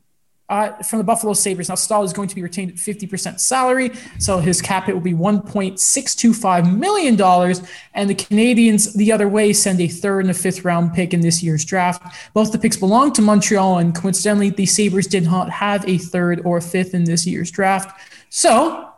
uh, 0.49 0.71
from 0.83 0.99
the 0.99 1.03
Buffalo 1.03 1.33
Sabres. 1.33 1.69
Now, 1.69 1.75
Staal 1.75 2.03
is 2.03 2.13
going 2.13 2.29
to 2.29 2.35
be 2.35 2.41
retained 2.41 2.71
at 2.71 2.77
50% 2.77 3.39
salary, 3.39 3.91
so 4.17 4.39
his 4.39 4.61
cap 4.61 4.85
hit 4.85 4.95
will 4.95 5.01
be 5.01 5.13
$1.625 5.13 6.77
million. 6.77 7.19
And 7.93 8.09
the 8.09 8.15
Canadiens, 8.15 8.93
the 8.93 9.11
other 9.11 9.27
way, 9.27 9.53
send 9.53 9.81
a 9.81 9.87
third 9.87 10.21
and 10.21 10.31
a 10.31 10.33
fifth 10.33 10.63
round 10.63 10.93
pick 10.93 11.13
in 11.13 11.21
this 11.21 11.43
year's 11.43 11.65
draft. 11.65 12.15
Both 12.33 12.51
the 12.51 12.59
picks 12.59 12.77
belong 12.77 13.13
to 13.13 13.21
Montreal, 13.21 13.79
and 13.79 13.93
coincidentally, 13.93 14.49
the 14.49 14.65
Sabres 14.65 15.07
did 15.07 15.23
not 15.23 15.49
have 15.49 15.87
a 15.87 15.97
third 15.97 16.41
or 16.45 16.57
a 16.57 16.61
fifth 16.61 16.93
in 16.93 17.03
this 17.03 17.27
year's 17.27 17.51
draft. 17.51 17.99
So, 18.29 18.89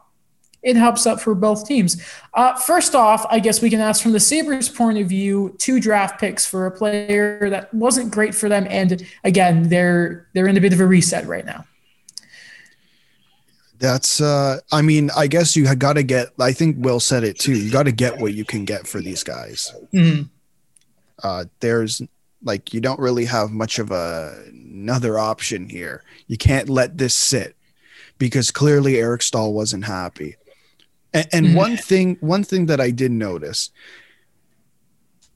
it 0.61 0.75
helps 0.75 1.05
up 1.05 1.19
for 1.19 1.33
both 1.35 1.67
teams. 1.67 2.01
Uh, 2.33 2.55
first 2.55 2.95
off, 2.95 3.25
I 3.29 3.39
guess 3.39 3.61
we 3.61 3.69
can 3.69 3.79
ask 3.79 4.03
from 4.03 4.11
the 4.11 4.19
Sabres' 4.19 4.69
point 4.69 4.97
of 4.97 5.07
view, 5.07 5.55
two 5.57 5.79
draft 5.79 6.19
picks 6.19 6.45
for 6.45 6.65
a 6.65 6.71
player 6.71 7.49
that 7.49 7.73
wasn't 7.73 8.11
great 8.11 8.35
for 8.35 8.49
them, 8.49 8.67
and 8.69 9.05
again, 9.23 9.69
they're 9.69 10.27
they're 10.33 10.47
in 10.47 10.57
a 10.57 10.61
bit 10.61 10.73
of 10.73 10.79
a 10.79 10.85
reset 10.85 11.25
right 11.27 11.45
now. 11.45 11.65
That's 13.79 14.19
uh 14.19 14.59
I 14.71 14.81
mean, 14.81 15.09
I 15.15 15.27
guess 15.27 15.55
you 15.55 15.65
had 15.65 15.79
got 15.79 15.93
to 15.93 16.03
get 16.03 16.29
I 16.39 16.51
think 16.51 16.75
Will 16.79 16.99
said 16.99 17.23
it 17.23 17.39
too. 17.39 17.53
You 17.53 17.71
got 17.71 17.83
to 17.83 17.93
get 17.93 18.19
what 18.19 18.33
you 18.33 18.43
can 18.43 18.65
get 18.65 18.85
for 18.85 18.99
these 18.99 19.23
guys. 19.23 19.73
Mm-hmm. 19.93 20.23
Uh 21.23 21.45
there's 21.61 22.01
like 22.43 22.73
you 22.73 22.81
don't 22.81 22.99
really 22.99 23.25
have 23.25 23.51
much 23.51 23.79
of 23.79 23.91
a 23.91 24.43
another 24.49 25.17
option 25.17 25.69
here. 25.69 26.03
You 26.27 26.37
can't 26.37 26.69
let 26.69 26.97
this 26.97 27.13
sit 27.13 27.55
because 28.17 28.51
clearly 28.51 28.97
Eric 28.97 29.21
Staal 29.21 29.53
wasn't 29.53 29.85
happy. 29.85 30.35
And, 31.13 31.27
and 31.31 31.45
Mhm. 31.47 31.55
one 31.55 31.77
thing, 31.77 32.17
one 32.19 32.43
thing 32.43 32.65
that 32.67 32.79
I 32.79 32.91
did 32.91 33.11
notice. 33.11 33.71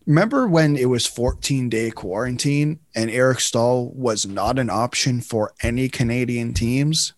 Remember 0.06 0.48
when 0.48 0.76
it 0.76 0.90
was 0.90 1.06
14 1.06 1.70
day 1.70 1.90
quarantine 1.90 2.80
and 2.94 3.10
Eric 3.10 3.40
Staal 3.40 3.90
was 3.96 4.26
not 4.26 4.60
an 4.60 4.70
option 4.70 5.22
for 5.22 5.54
any 5.62 5.88
Canadian 5.88 6.54
teams? 6.54 7.14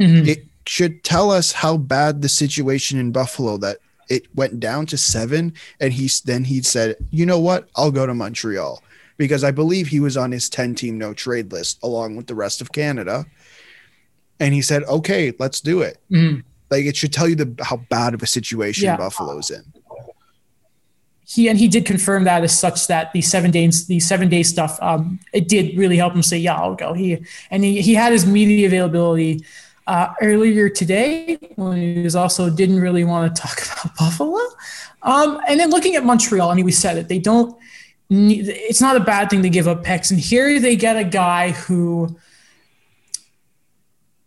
Mhm. 0.00 0.26
It 0.26 0.46
should 0.66 1.04
tell 1.04 1.30
us 1.30 1.52
how 1.52 1.76
bad 1.76 2.22
the 2.22 2.28
situation 2.28 2.98
in 2.98 3.12
Buffalo 3.12 3.58
that 3.58 3.78
it 4.08 4.26
went 4.34 4.58
down 4.58 4.86
to 4.86 4.96
seven, 4.96 5.52
and 5.78 5.92
he's 5.92 6.20
then 6.22 6.44
he 6.44 6.62
said, 6.62 6.96
"You 7.10 7.26
know 7.26 7.38
what? 7.38 7.68
I'll 7.76 7.92
go 7.92 8.06
to 8.06 8.14
Montreal." 8.14 8.82
Because 9.18 9.44
I 9.44 9.50
believe 9.50 9.88
he 9.88 10.00
was 10.00 10.16
on 10.16 10.32
his 10.32 10.48
10 10.48 10.74
team 10.74 10.96
no 10.96 11.12
trade 11.12 11.52
list 11.52 11.78
along 11.82 12.16
with 12.16 12.26
the 12.26 12.34
rest 12.34 12.62
of 12.62 12.72
Canada. 12.72 13.26
And 14.40 14.54
he 14.54 14.62
said, 14.62 14.82
okay, 14.84 15.34
let's 15.38 15.60
do 15.60 15.82
it. 15.82 15.98
Mhm. 16.10 16.42
Like 16.70 16.84
it 16.84 16.96
should 16.96 17.12
tell 17.12 17.28
you 17.28 17.34
the 17.34 17.64
how 17.64 17.78
bad 17.88 18.14
of 18.14 18.22
a 18.22 18.26
situation 18.26 18.84
Yeah. 18.84 18.96
Buffalo's 18.96 19.50
in. 19.50 19.64
He 21.26 21.48
and 21.48 21.58
he 21.58 21.68
did 21.68 21.84
confirm 21.84 22.24
that 22.24 22.42
as 22.42 22.58
such 22.58 22.88
that 22.88 23.12
the 23.12 23.22
seven 23.22 23.50
days 23.52 23.86
the 23.86 24.00
seven 24.00 24.28
day 24.28 24.42
stuff 24.42 24.78
um, 24.82 25.20
it 25.32 25.46
did 25.48 25.76
really 25.76 25.96
help 25.96 26.12
him 26.12 26.22
say 26.22 26.38
yeah 26.38 26.56
I'll 26.56 26.74
go 26.74 26.92
he 26.92 27.24
and 27.52 27.62
he, 27.62 27.80
he 27.80 27.94
had 27.94 28.12
his 28.12 28.26
media 28.26 28.66
availability 28.66 29.44
uh, 29.86 30.12
earlier 30.20 30.68
today 30.68 31.38
when 31.54 31.76
he 31.76 32.02
was 32.02 32.16
also 32.16 32.50
didn't 32.50 32.80
really 32.80 33.04
want 33.04 33.34
to 33.34 33.42
talk 33.42 33.62
about 33.72 33.96
Buffalo 33.96 34.40
um, 35.02 35.40
and 35.46 35.60
then 35.60 35.70
looking 35.70 35.94
at 35.94 36.04
Montreal 36.04 36.50
I 36.50 36.54
mean 36.54 36.64
we 36.64 36.72
said 36.72 36.98
it 36.98 37.06
they 37.06 37.20
don't 37.20 37.56
need, 38.08 38.48
it's 38.48 38.80
not 38.80 38.96
a 38.96 39.00
bad 39.00 39.30
thing 39.30 39.42
to 39.42 39.50
give 39.50 39.68
up 39.68 39.84
picks 39.84 40.10
and 40.10 40.18
here 40.18 40.58
they 40.58 40.74
get 40.74 40.96
a 40.96 41.04
guy 41.04 41.52
who 41.52 42.18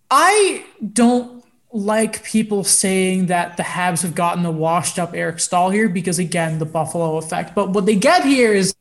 I 0.10 0.64
don't 0.94 1.43
like 1.74 2.24
people 2.24 2.64
saying 2.64 3.26
that 3.26 3.58
the 3.58 3.64
Habs 3.64 4.04
have 4.04 4.14
gotten 4.14 4.46
a 4.46 4.52
washed 4.52 5.00
up 5.00 5.16
Eric 5.16 5.40
Staal 5.40 5.72
here 5.72 5.90
because 5.90 6.20
again 6.20 6.60
the 6.60 6.66
Buffalo 6.66 7.18
effect. 7.18 7.56
But 7.56 7.72
what 7.72 7.88
they 7.88 7.96
get 7.96 8.24
here 8.24 8.54
is 8.54 8.76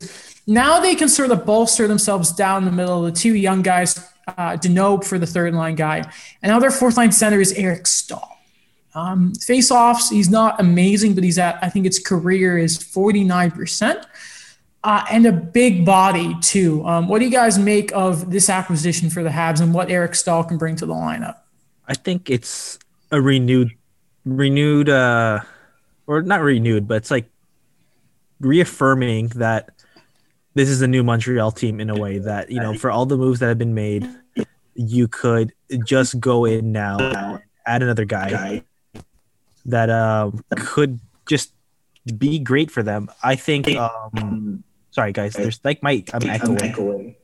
now 0.47 0.79
they 0.79 0.95
can 0.95 1.09
sort 1.09 1.31
of 1.31 1.47
bolster 1.47 1.89
themselves 1.89 2.33
down 2.33 2.67
the 2.67 2.71
middle. 2.71 3.05
Of 3.05 3.15
the 3.15 3.19
two 3.19 3.35
young 3.35 3.63
guys, 3.63 3.99
uh, 4.29 4.59
Danault 4.59 5.05
for 5.05 5.19
the 5.19 5.27
third 5.27 5.55
line 5.55 5.75
guy, 5.75 5.99
and 6.43 6.51
now 6.51 6.59
their 6.59 6.71
fourth 6.71 6.99
line 6.99 7.13
center 7.13 7.41
is 7.41 7.53
Eric 7.55 7.87
Staal. 7.87 8.29
Um, 8.95 9.35
face 9.37 9.71
offs, 9.71 10.11
he's 10.11 10.29
not 10.29 10.61
amazing, 10.61 11.15
but 11.15 11.25
he's 11.25 11.39
at 11.39 11.59
I 11.63 11.71
think 11.71 11.87
its 11.87 11.99
career 11.99 12.59
is 12.59 12.77
forty 12.77 13.25
nine 13.25 13.51
percent. 13.51 14.05
Uh, 14.85 15.05
and 15.11 15.25
a 15.27 15.33
big 15.33 15.87
body 15.87 16.35
too. 16.41 16.85
Um, 16.85 17.09
what 17.09 17.21
do 17.21 17.25
you 17.25 17.31
guys 17.31 17.57
make 17.57 17.93
of 17.93 18.33
this 18.33 18.51
acquisition 18.51 19.09
for 19.11 19.23
the 19.23 19.31
Habs 19.31 19.63
and 19.63 19.73
what 19.73 19.91
Eric 19.91 20.17
Staal 20.17 20.43
can 20.43 20.59
bring 20.59 20.75
to 20.77 20.87
the 20.87 20.93
lineup? 20.93 21.37
I 21.87 21.95
think 21.95 22.29
it's 22.29 22.79
a 23.13 23.21
renewed, 23.21 23.71
renewed, 24.25 24.89
uh, 24.89 25.41
or 26.07 26.23
not 26.23 26.41
renewed, 26.41 26.89
but 26.89 26.97
it's 26.97 27.11
like 27.11 27.27
reaffirming 28.41 29.29
that 29.29 29.71
this 30.55 30.69
is 30.69 30.83
a 30.83 30.89
new 30.89 31.05
Montreal 31.05 31.53
team 31.53 31.79
in 31.79 31.91
a 31.91 31.95
way 31.95 32.19
that 32.19 32.51
you 32.51 32.59
know 32.59 32.75
for 32.75 32.91
all 32.91 33.07
the 33.07 33.17
moves 33.17 33.41
that 33.41 33.49
have 33.49 33.59
been 33.59 33.75
made, 33.75 34.09
you 34.75 35.07
could 35.07 35.53
just 35.85 36.19
go 36.19 36.45
in 36.45 36.73
now, 36.73 37.39
add 37.67 37.83
another 37.83 38.05
guy 38.05 38.65
that 39.67 39.91
um, 39.91 40.45
could 40.57 40.99
just 41.27 41.53
be 42.19 42.39
great 42.39 42.71
for 42.71 42.83
them. 42.83 43.09
I 43.23 43.37
think. 43.37 43.69
Um, 43.69 44.65
sorry, 44.91 45.13
guys. 45.13 45.35
There's 45.35 45.61
like 45.63 45.83
my 45.83 46.03
I'm 46.13 46.29
echoing. 46.29 47.15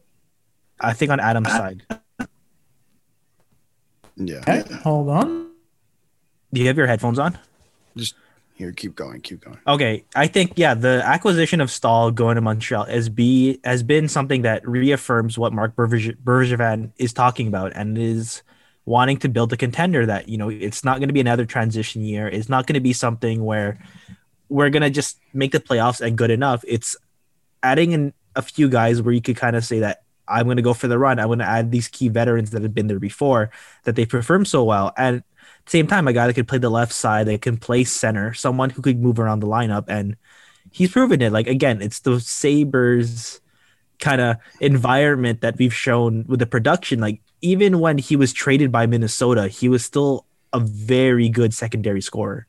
I 0.80 0.92
think 0.92 1.10
on 1.10 1.18
Adam's 1.18 1.48
side. 1.48 1.82
Yeah. 4.16 4.62
Hold 4.82 5.08
on. 5.08 5.47
Do 6.52 6.60
you 6.60 6.66
have 6.66 6.76
your 6.76 6.86
headphones 6.86 7.18
on? 7.18 7.38
Just 7.96 8.14
here, 8.58 8.72
keep 8.72 8.96
going, 8.96 9.20
keep 9.20 9.40
going. 9.40 9.58
Okay, 9.66 10.04
I 10.16 10.26
think 10.26 10.54
yeah, 10.56 10.74
the 10.74 11.00
acquisition 11.04 11.60
of 11.60 11.70
Staal 11.70 12.10
going 12.10 12.34
to 12.34 12.40
Montreal 12.40 12.86
has 12.86 13.08
be 13.08 13.60
has 13.62 13.84
been 13.84 14.08
something 14.08 14.42
that 14.42 14.66
reaffirms 14.68 15.38
what 15.38 15.52
Marc 15.52 15.76
Berge- 15.76 16.16
Bergevin 16.24 16.90
is 16.96 17.12
talking 17.12 17.46
about 17.46 17.72
and 17.74 17.96
is 17.96 18.42
wanting 18.84 19.18
to 19.18 19.28
build 19.28 19.52
a 19.52 19.56
contender 19.56 20.06
that 20.06 20.28
you 20.28 20.36
know 20.36 20.48
it's 20.48 20.82
not 20.82 20.98
going 20.98 21.08
to 21.08 21.12
be 21.12 21.20
another 21.20 21.46
transition 21.46 22.02
year. 22.02 22.26
It's 22.26 22.48
not 22.48 22.66
going 22.66 22.74
to 22.74 22.80
be 22.80 22.92
something 22.92 23.44
where 23.44 23.78
we're 24.48 24.70
going 24.70 24.82
to 24.82 24.90
just 24.90 25.20
make 25.32 25.52
the 25.52 25.60
playoffs 25.60 26.00
and 26.00 26.18
good 26.18 26.30
enough. 26.30 26.64
It's 26.66 26.96
adding 27.62 27.92
in 27.92 28.12
a 28.34 28.42
few 28.42 28.68
guys 28.68 29.00
where 29.00 29.14
you 29.14 29.20
could 29.20 29.36
kind 29.36 29.54
of 29.54 29.64
say 29.64 29.80
that 29.80 30.02
I'm 30.26 30.46
going 30.46 30.56
to 30.56 30.62
go 30.62 30.74
for 30.74 30.88
the 30.88 30.98
run. 30.98 31.20
I'm 31.20 31.26
going 31.26 31.38
to 31.38 31.44
add 31.44 31.70
these 31.70 31.86
key 31.86 32.08
veterans 32.08 32.50
that 32.50 32.62
have 32.62 32.74
been 32.74 32.88
there 32.88 32.98
before 32.98 33.50
that 33.84 33.94
they 33.94 34.04
performed 34.04 34.48
so 34.48 34.64
well 34.64 34.92
and 34.96 35.22
same 35.68 35.86
time, 35.86 36.08
a 36.08 36.12
guy 36.12 36.26
that 36.26 36.34
could 36.34 36.48
play 36.48 36.58
the 36.58 36.70
left 36.70 36.92
side, 36.92 37.26
that 37.28 37.42
can 37.42 37.56
play 37.56 37.84
center, 37.84 38.34
someone 38.34 38.70
who 38.70 38.82
could 38.82 39.00
move 39.00 39.18
around 39.20 39.40
the 39.40 39.46
lineup, 39.46 39.84
and 39.88 40.16
he's 40.70 40.90
proven 40.90 41.22
it. 41.22 41.32
Like 41.32 41.46
again, 41.46 41.80
it's 41.82 42.00
the 42.00 42.18
Sabres 42.20 43.40
kind 44.00 44.20
of 44.20 44.36
environment 44.60 45.40
that 45.40 45.58
we've 45.58 45.74
shown 45.74 46.24
with 46.28 46.40
the 46.40 46.46
production. 46.46 47.00
Like 47.00 47.20
even 47.42 47.78
when 47.80 47.98
he 47.98 48.16
was 48.16 48.32
traded 48.32 48.70
by 48.72 48.86
Minnesota, 48.86 49.48
he 49.48 49.68
was 49.68 49.84
still 49.84 50.24
a 50.52 50.60
very 50.60 51.28
good 51.28 51.52
secondary 51.54 52.00
scorer. 52.00 52.46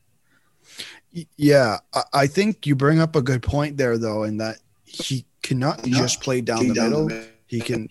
Yeah, 1.36 1.78
I- 1.92 2.04
I 2.12 2.26
think 2.26 2.66
you 2.66 2.74
bring 2.76 3.00
up 3.00 3.16
a 3.16 3.22
good 3.22 3.42
point 3.42 3.76
there, 3.76 3.98
though, 3.98 4.22
in 4.22 4.36
that 4.38 4.58
he 4.84 5.24
cannot 5.42 5.82
just 5.84 6.20
play 6.22 6.40
down 6.40 6.68
the 6.68 6.74
middle. 6.74 7.08
He 7.46 7.60
can 7.60 7.88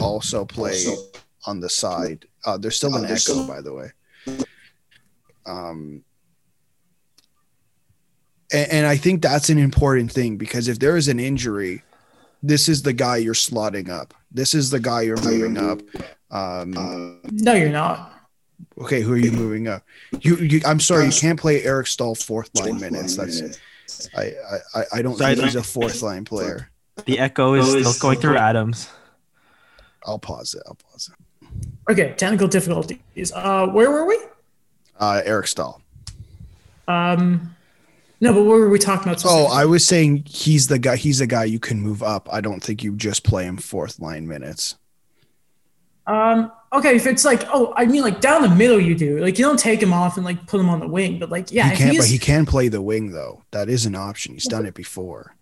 also 0.00 0.44
play 0.44 0.84
on 1.46 1.58
the 1.60 1.68
side. 1.68 2.26
Uh, 2.44 2.56
there's 2.56 2.76
still 2.76 2.94
an 2.94 3.04
echo, 3.04 3.46
by 3.46 3.60
the 3.60 3.72
way. 3.72 3.90
Um, 5.46 6.02
and, 8.52 8.70
and 8.72 8.86
I 8.86 8.96
think 8.96 9.22
that's 9.22 9.48
an 9.48 9.58
important 9.58 10.12
thing 10.12 10.36
because 10.36 10.68
if 10.68 10.78
there 10.78 10.96
is 10.96 11.08
an 11.08 11.18
injury, 11.20 11.82
this 12.42 12.68
is 12.68 12.82
the 12.82 12.92
guy 12.92 13.16
you're 13.18 13.34
slotting 13.34 13.88
up. 13.88 14.14
This 14.30 14.54
is 14.54 14.70
the 14.70 14.80
guy 14.80 15.02
you're 15.02 15.22
moving 15.22 15.58
up. 15.58 15.80
Um, 16.30 17.20
No, 17.32 17.54
you're 17.54 17.68
not. 17.70 18.12
okay, 18.80 19.00
who 19.02 19.12
are 19.14 19.16
you 19.18 19.32
moving 19.32 19.66
up? 19.68 19.82
You, 20.20 20.36
you 20.36 20.60
I'm 20.64 20.80
sorry, 20.80 21.06
you 21.06 21.12
can't 21.12 21.38
play 21.40 21.62
Eric 21.64 21.86
Staal 21.86 22.14
fourth 22.14 22.50
line 22.58 22.78
minutes. 22.80 23.16
That's 23.16 23.58
I 24.16 24.22
I, 24.22 24.58
I- 24.80 24.84
I 24.94 25.02
don't 25.02 25.16
think 25.18 25.40
he's 25.40 25.56
a 25.56 25.62
fourth 25.62 26.00
line 26.02 26.24
player. 26.24 26.70
The 27.06 27.18
echo 27.18 27.54
is 27.54 27.68
still 27.68 28.08
going 28.10 28.20
through 28.20 28.36
Adams. 28.36 28.88
I'll 30.06 30.18
pause 30.18 30.54
it. 30.54 30.62
I'll 30.66 30.76
pause 30.76 31.10
it. 31.12 31.19
Okay, 31.90 32.14
technical 32.16 32.46
difficulties. 32.46 33.32
Uh, 33.34 33.66
where 33.66 33.90
were 33.90 34.06
we? 34.06 34.16
Uh, 34.98 35.22
Eric 35.24 35.48
Staal. 35.48 35.82
Um, 36.86 37.56
no, 38.20 38.32
but 38.32 38.44
what 38.44 38.58
were 38.58 38.70
we 38.70 38.78
talking 38.78 39.10
about? 39.10 39.24
Oh. 39.26 39.46
I 39.46 39.64
was 39.64 39.84
saying 39.84 40.24
he's 40.26 40.68
the 40.68 40.78
guy. 40.78 40.94
He's 40.96 41.18
the 41.18 41.26
guy 41.26 41.44
you 41.44 41.58
can 41.58 41.80
move 41.80 42.02
up. 42.02 42.28
I 42.32 42.40
don't 42.40 42.62
think 42.62 42.84
you 42.84 42.94
just 42.96 43.24
play 43.24 43.44
him 43.44 43.56
fourth 43.56 43.98
line 43.98 44.28
minutes. 44.28 44.76
Um, 46.06 46.52
okay, 46.72 46.94
if 46.94 47.06
it's 47.06 47.24
like, 47.24 47.42
oh, 47.52 47.72
I 47.76 47.86
mean, 47.86 48.02
like 48.02 48.20
down 48.20 48.42
the 48.42 48.48
middle, 48.48 48.80
you 48.80 48.94
do 48.94 49.18
like 49.18 49.38
you 49.38 49.44
don't 49.44 49.58
take 49.58 49.82
him 49.82 49.92
off 49.92 50.16
and 50.16 50.24
like 50.24 50.46
put 50.46 50.60
him 50.60 50.68
on 50.68 50.78
the 50.80 50.88
wing, 50.88 51.18
but 51.18 51.30
like, 51.30 51.50
yeah, 51.50 51.70
he 51.70 51.76
can't, 51.76 51.96
but 51.96 52.06
he 52.06 52.18
can 52.18 52.46
play 52.46 52.68
the 52.68 52.82
wing 52.82 53.10
though. 53.10 53.42
That 53.50 53.68
is 53.68 53.84
an 53.84 53.96
option. 53.96 54.34
He's 54.34 54.46
done 54.46 54.66
it 54.66 54.74
before. 54.74 55.34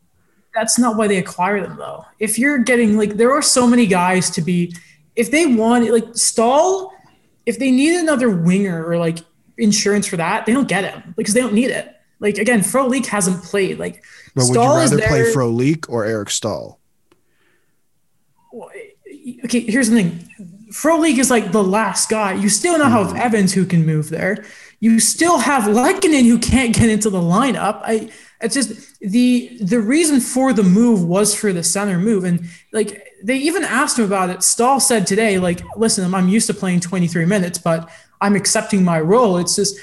that's 0.54 0.78
not 0.78 0.96
why 0.96 1.08
they 1.08 1.18
acquire 1.18 1.60
them 1.60 1.76
though. 1.76 2.04
If 2.18 2.38
you're 2.38 2.58
getting 2.58 2.96
like 2.96 3.14
there 3.16 3.32
are 3.32 3.42
so 3.42 3.66
many 3.66 3.86
guys 3.86 4.30
to 4.30 4.40
be 4.42 4.74
if 5.18 5.32
they 5.32 5.46
want 5.46 5.90
like 5.90 6.16
Staal, 6.16 6.92
if 7.44 7.58
they 7.58 7.72
need 7.72 7.98
another 7.98 8.30
winger 8.30 8.86
or 8.86 8.96
like 8.96 9.18
insurance 9.58 10.06
for 10.06 10.16
that, 10.16 10.46
they 10.46 10.52
don't 10.52 10.68
get 10.68 10.84
him 10.84 11.12
because 11.16 11.34
they 11.34 11.40
don't 11.40 11.54
need 11.54 11.70
it. 11.70 11.92
Like 12.20 12.38
again, 12.38 12.60
Frolik 12.60 13.06
hasn't 13.06 13.42
played. 13.42 13.78
Like 13.78 14.04
But 14.34 14.44
would 14.44 14.54
you 14.54 14.62
rather 14.62 14.98
play 14.98 15.32
Frolik 15.32 15.86
or 15.90 16.06
Eric 16.06 16.30
Staal? 16.30 16.78
okay, 19.44 19.60
here's 19.60 19.90
the 19.90 19.96
thing. 19.96 20.28
Frolik 20.70 21.18
is 21.18 21.30
like 21.30 21.50
the 21.50 21.64
last 21.64 22.08
guy. 22.08 22.34
You 22.34 22.48
still 22.48 22.78
now 22.78 22.88
have 22.88 23.08
mm-hmm. 23.08 23.16
Evans 23.16 23.52
who 23.52 23.66
can 23.66 23.84
move 23.84 24.10
there. 24.10 24.44
You 24.80 25.00
still 25.00 25.38
have 25.38 25.64
Lehkonen 25.64 26.26
who 26.26 26.38
can't 26.38 26.74
get 26.74 26.88
into 26.88 27.10
the 27.10 27.20
lineup. 27.20 27.80
I 27.82 28.10
it's 28.40 28.54
just 28.54 28.98
the 29.00 29.58
the 29.60 29.80
reason 29.80 30.20
for 30.20 30.52
the 30.52 30.62
move 30.62 31.04
was 31.04 31.34
for 31.34 31.52
the 31.52 31.62
center 31.62 31.98
move. 31.98 32.24
And 32.24 32.44
like 32.72 33.08
they 33.22 33.36
even 33.36 33.64
asked 33.64 33.98
him 33.98 34.04
about 34.04 34.30
it. 34.30 34.42
Staal 34.42 34.80
said 34.80 35.06
today, 35.06 35.38
like, 35.38 35.60
listen, 35.76 36.14
I'm 36.14 36.28
used 36.28 36.46
to 36.46 36.54
playing 36.54 36.80
23 36.80 37.24
minutes, 37.24 37.58
but 37.58 37.90
I'm 38.20 38.36
accepting 38.36 38.84
my 38.84 39.00
role. 39.00 39.38
It's 39.38 39.56
just 39.56 39.78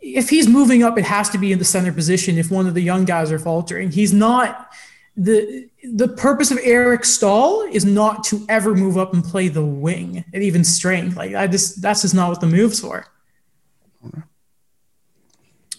if 0.00 0.30
he's 0.30 0.48
moving 0.48 0.82
up, 0.82 0.98
it 0.98 1.04
has 1.04 1.28
to 1.30 1.38
be 1.38 1.52
in 1.52 1.58
the 1.58 1.64
center 1.64 1.92
position 1.92 2.38
if 2.38 2.50
one 2.50 2.66
of 2.66 2.74
the 2.74 2.80
young 2.80 3.04
guys 3.04 3.30
are 3.30 3.38
faltering. 3.38 3.90
He's 3.90 4.12
not 4.12 4.72
the 5.16 5.68
the 5.82 6.08
purpose 6.08 6.50
of 6.50 6.58
Eric 6.62 7.04
Staal 7.04 7.62
is 7.62 7.84
not 7.84 8.24
to 8.24 8.44
ever 8.48 8.74
move 8.74 8.98
up 8.98 9.12
and 9.12 9.22
play 9.22 9.48
the 9.48 9.64
wing 9.64 10.24
at 10.34 10.42
even 10.42 10.64
strength. 10.64 11.16
Like 11.16 11.34
I 11.34 11.46
just 11.46 11.82
that's 11.82 12.02
just 12.02 12.14
not 12.14 12.30
what 12.30 12.40
the 12.40 12.46
move's 12.46 12.80
for. 12.80 13.06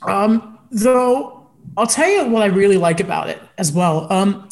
Um, 0.01 0.59
though 0.71 1.38
I'll 1.77 1.87
tell 1.87 2.09
you 2.09 2.29
what 2.29 2.43
I 2.43 2.47
really 2.47 2.77
like 2.77 2.99
about 2.99 3.29
it 3.29 3.41
as 3.57 3.71
well. 3.71 4.11
Um, 4.11 4.49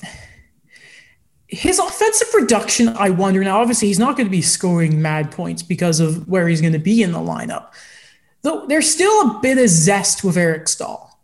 his 1.47 1.79
offensive 1.79 2.31
production, 2.31 2.89
I 2.89 3.09
wonder 3.09 3.43
now. 3.43 3.59
Obviously, 3.59 3.87
he's 3.87 3.99
not 3.99 4.17
going 4.17 4.27
to 4.27 4.31
be 4.31 4.41
scoring 4.41 5.01
mad 5.01 5.31
points 5.31 5.63
because 5.63 5.99
of 5.99 6.27
where 6.27 6.47
he's 6.47 6.61
going 6.61 6.73
to 6.73 6.79
be 6.79 7.01
in 7.01 7.11
the 7.11 7.19
lineup. 7.19 7.71
Though 8.41 8.65
there's 8.67 8.89
still 8.89 9.21
a 9.21 9.39
bit 9.41 9.57
of 9.57 9.67
zest 9.69 10.23
with 10.23 10.37
Eric 10.37 10.67
Staal, 10.67 11.19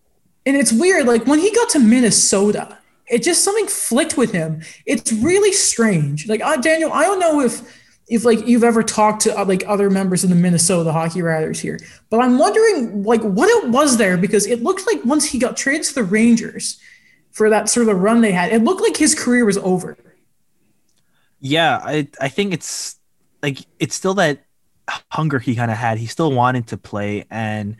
and 0.45 0.55
it's 0.55 0.71
weird. 0.71 1.05
Like 1.05 1.25
when 1.25 1.39
he 1.39 1.51
got 1.51 1.69
to 1.69 1.79
Minnesota, 1.79 2.77
it 3.07 3.21
just 3.21 3.43
something 3.43 3.67
flicked 3.67 4.17
with 4.17 4.31
him. 4.31 4.61
It's 4.85 5.11
really 5.11 5.51
strange. 5.51 6.27
Like 6.27 6.41
uh, 6.41 6.57
Daniel, 6.57 6.91
I 6.93 7.03
don't 7.03 7.19
know 7.19 7.41
if 7.41 7.82
if 8.13 8.23
like 8.23 8.47
you've 8.47 8.63
ever 8.63 8.83
talked 8.83 9.23
to 9.23 9.35
uh, 9.35 9.43
like 9.43 9.63
other 9.67 9.89
members 9.89 10.23
of 10.23 10.29
the 10.29 10.35
Minnesota 10.35 10.91
Hockey 10.93 11.23
Riders 11.23 11.59
here, 11.59 11.79
but 12.11 12.19
I'm 12.19 12.37
wondering 12.37 13.03
like 13.03 13.21
what 13.21 13.49
it 13.49 13.69
was 13.69 13.97
there 13.97 14.17
because 14.17 14.45
it 14.45 14.61
looked 14.61 14.85
like 14.85 15.03
once 15.03 15.25
he 15.25 15.39
got 15.39 15.57
traded 15.57 15.87
to 15.87 15.95
the 15.95 16.03
Rangers 16.03 16.79
for 17.31 17.49
that 17.49 17.69
sort 17.69 17.87
of 17.87 17.95
a 17.95 17.99
run 17.99 18.21
they 18.21 18.31
had, 18.31 18.53
it 18.53 18.63
looked 18.63 18.81
like 18.81 18.95
his 18.95 19.15
career 19.15 19.45
was 19.45 19.57
over. 19.57 19.97
Yeah, 21.39 21.81
I 21.83 22.07
I 22.21 22.29
think 22.29 22.53
it's 22.53 22.99
like 23.41 23.57
it's 23.79 23.95
still 23.95 24.13
that 24.13 24.45
hunger 25.11 25.39
he 25.39 25.55
kind 25.55 25.71
of 25.71 25.77
had. 25.77 25.97
He 25.97 26.05
still 26.05 26.31
wanted 26.31 26.67
to 26.67 26.77
play, 26.77 27.25
and 27.31 27.77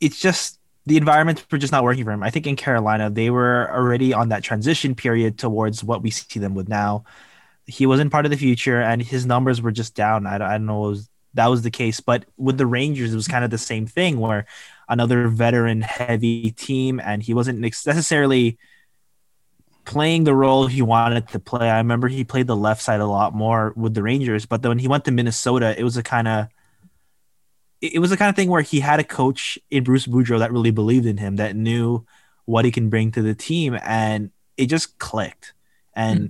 it's 0.00 0.18
just 0.20 0.58
the 0.84 0.96
environments 0.96 1.46
were 1.48 1.58
just 1.58 1.72
not 1.72 1.84
working 1.84 2.02
for 2.02 2.10
him. 2.10 2.24
I 2.24 2.30
think 2.30 2.48
in 2.48 2.56
Carolina 2.56 3.08
they 3.08 3.30
were 3.30 3.70
already 3.72 4.12
on 4.12 4.30
that 4.30 4.42
transition 4.42 4.96
period 4.96 5.38
towards 5.38 5.84
what 5.84 6.02
we 6.02 6.10
see 6.10 6.40
them 6.40 6.56
with 6.56 6.68
now. 6.68 7.04
He 7.68 7.86
wasn't 7.86 8.10
part 8.10 8.24
of 8.24 8.30
the 8.30 8.36
future, 8.36 8.80
and 8.80 9.00
his 9.00 9.26
numbers 9.26 9.62
were 9.62 9.70
just 9.70 9.94
down. 9.94 10.26
I, 10.26 10.34
I 10.36 10.58
don't 10.58 10.66
know 10.66 10.96
that 11.34 11.46
was 11.46 11.62
the 11.62 11.70
case, 11.70 12.00
but 12.00 12.24
with 12.36 12.58
the 12.58 12.66
Rangers, 12.66 13.12
it 13.12 13.16
was 13.16 13.28
kind 13.28 13.44
of 13.44 13.50
the 13.50 13.58
same 13.58 13.86
thing 13.86 14.18
where 14.18 14.46
another 14.88 15.28
veteran 15.28 15.82
heavy 15.82 16.50
team, 16.50 17.00
and 17.00 17.22
he 17.22 17.34
wasn't 17.34 17.60
necessarily 17.60 18.58
playing 19.84 20.24
the 20.24 20.34
role 20.34 20.66
he 20.66 20.82
wanted 20.82 21.28
to 21.28 21.38
play. 21.38 21.70
I 21.70 21.78
remember 21.78 22.08
he 22.08 22.24
played 22.24 22.46
the 22.46 22.56
left 22.56 22.82
side 22.82 23.00
a 23.00 23.06
lot 23.06 23.34
more 23.34 23.72
with 23.76 23.94
the 23.94 24.02
Rangers, 24.02 24.46
but 24.46 24.62
then 24.62 24.70
when 24.70 24.78
he 24.78 24.88
went 24.88 25.04
to 25.04 25.10
Minnesota, 25.10 25.78
it 25.78 25.84
was 25.84 25.96
a 25.96 26.02
kind 26.02 26.28
of 26.28 26.48
it 27.80 28.00
was 28.00 28.10
the 28.10 28.16
kind 28.16 28.28
of 28.28 28.34
thing 28.34 28.48
where 28.48 28.62
he 28.62 28.80
had 28.80 28.98
a 28.98 29.04
coach 29.04 29.58
in 29.70 29.84
Bruce 29.84 30.06
Boudreau 30.06 30.40
that 30.40 30.52
really 30.52 30.72
believed 30.72 31.06
in 31.06 31.16
him, 31.16 31.36
that 31.36 31.54
knew 31.54 32.04
what 32.44 32.64
he 32.64 32.70
can 32.70 32.88
bring 32.88 33.12
to 33.12 33.22
the 33.22 33.34
team, 33.34 33.78
and 33.82 34.30
it 34.56 34.66
just 34.66 34.98
clicked. 34.98 35.52
And 35.94 36.18
mm-hmm. 36.18 36.26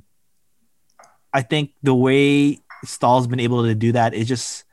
I 1.33 1.43
think 1.43 1.73
the 1.83 1.95
way 1.95 2.61
Staal's 2.85 3.27
been 3.27 3.41
able 3.41 3.65
to 3.65 3.75
do 3.75 3.93
that 3.93 4.15
is 4.15 4.29
just 4.29 4.65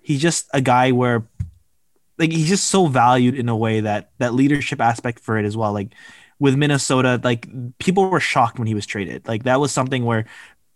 he's 0.00 0.20
just 0.20 0.48
a 0.52 0.60
guy 0.60 0.92
where 0.92 1.26
like 2.18 2.32
he's 2.32 2.48
just 2.48 2.66
so 2.68 2.86
valued 2.86 3.34
in 3.34 3.48
a 3.48 3.56
way 3.56 3.80
that 3.80 4.10
that 4.18 4.34
leadership 4.34 4.80
aspect 4.80 5.20
for 5.20 5.38
it 5.38 5.44
as 5.44 5.56
well. 5.56 5.72
Like 5.72 5.92
with 6.38 6.56
Minnesota, 6.56 7.20
like 7.22 7.48
people 7.78 8.08
were 8.08 8.20
shocked 8.20 8.58
when 8.58 8.68
he 8.68 8.74
was 8.74 8.86
traded. 8.86 9.26
Like 9.26 9.44
that 9.44 9.60
was 9.60 9.72
something 9.72 10.04
where 10.04 10.26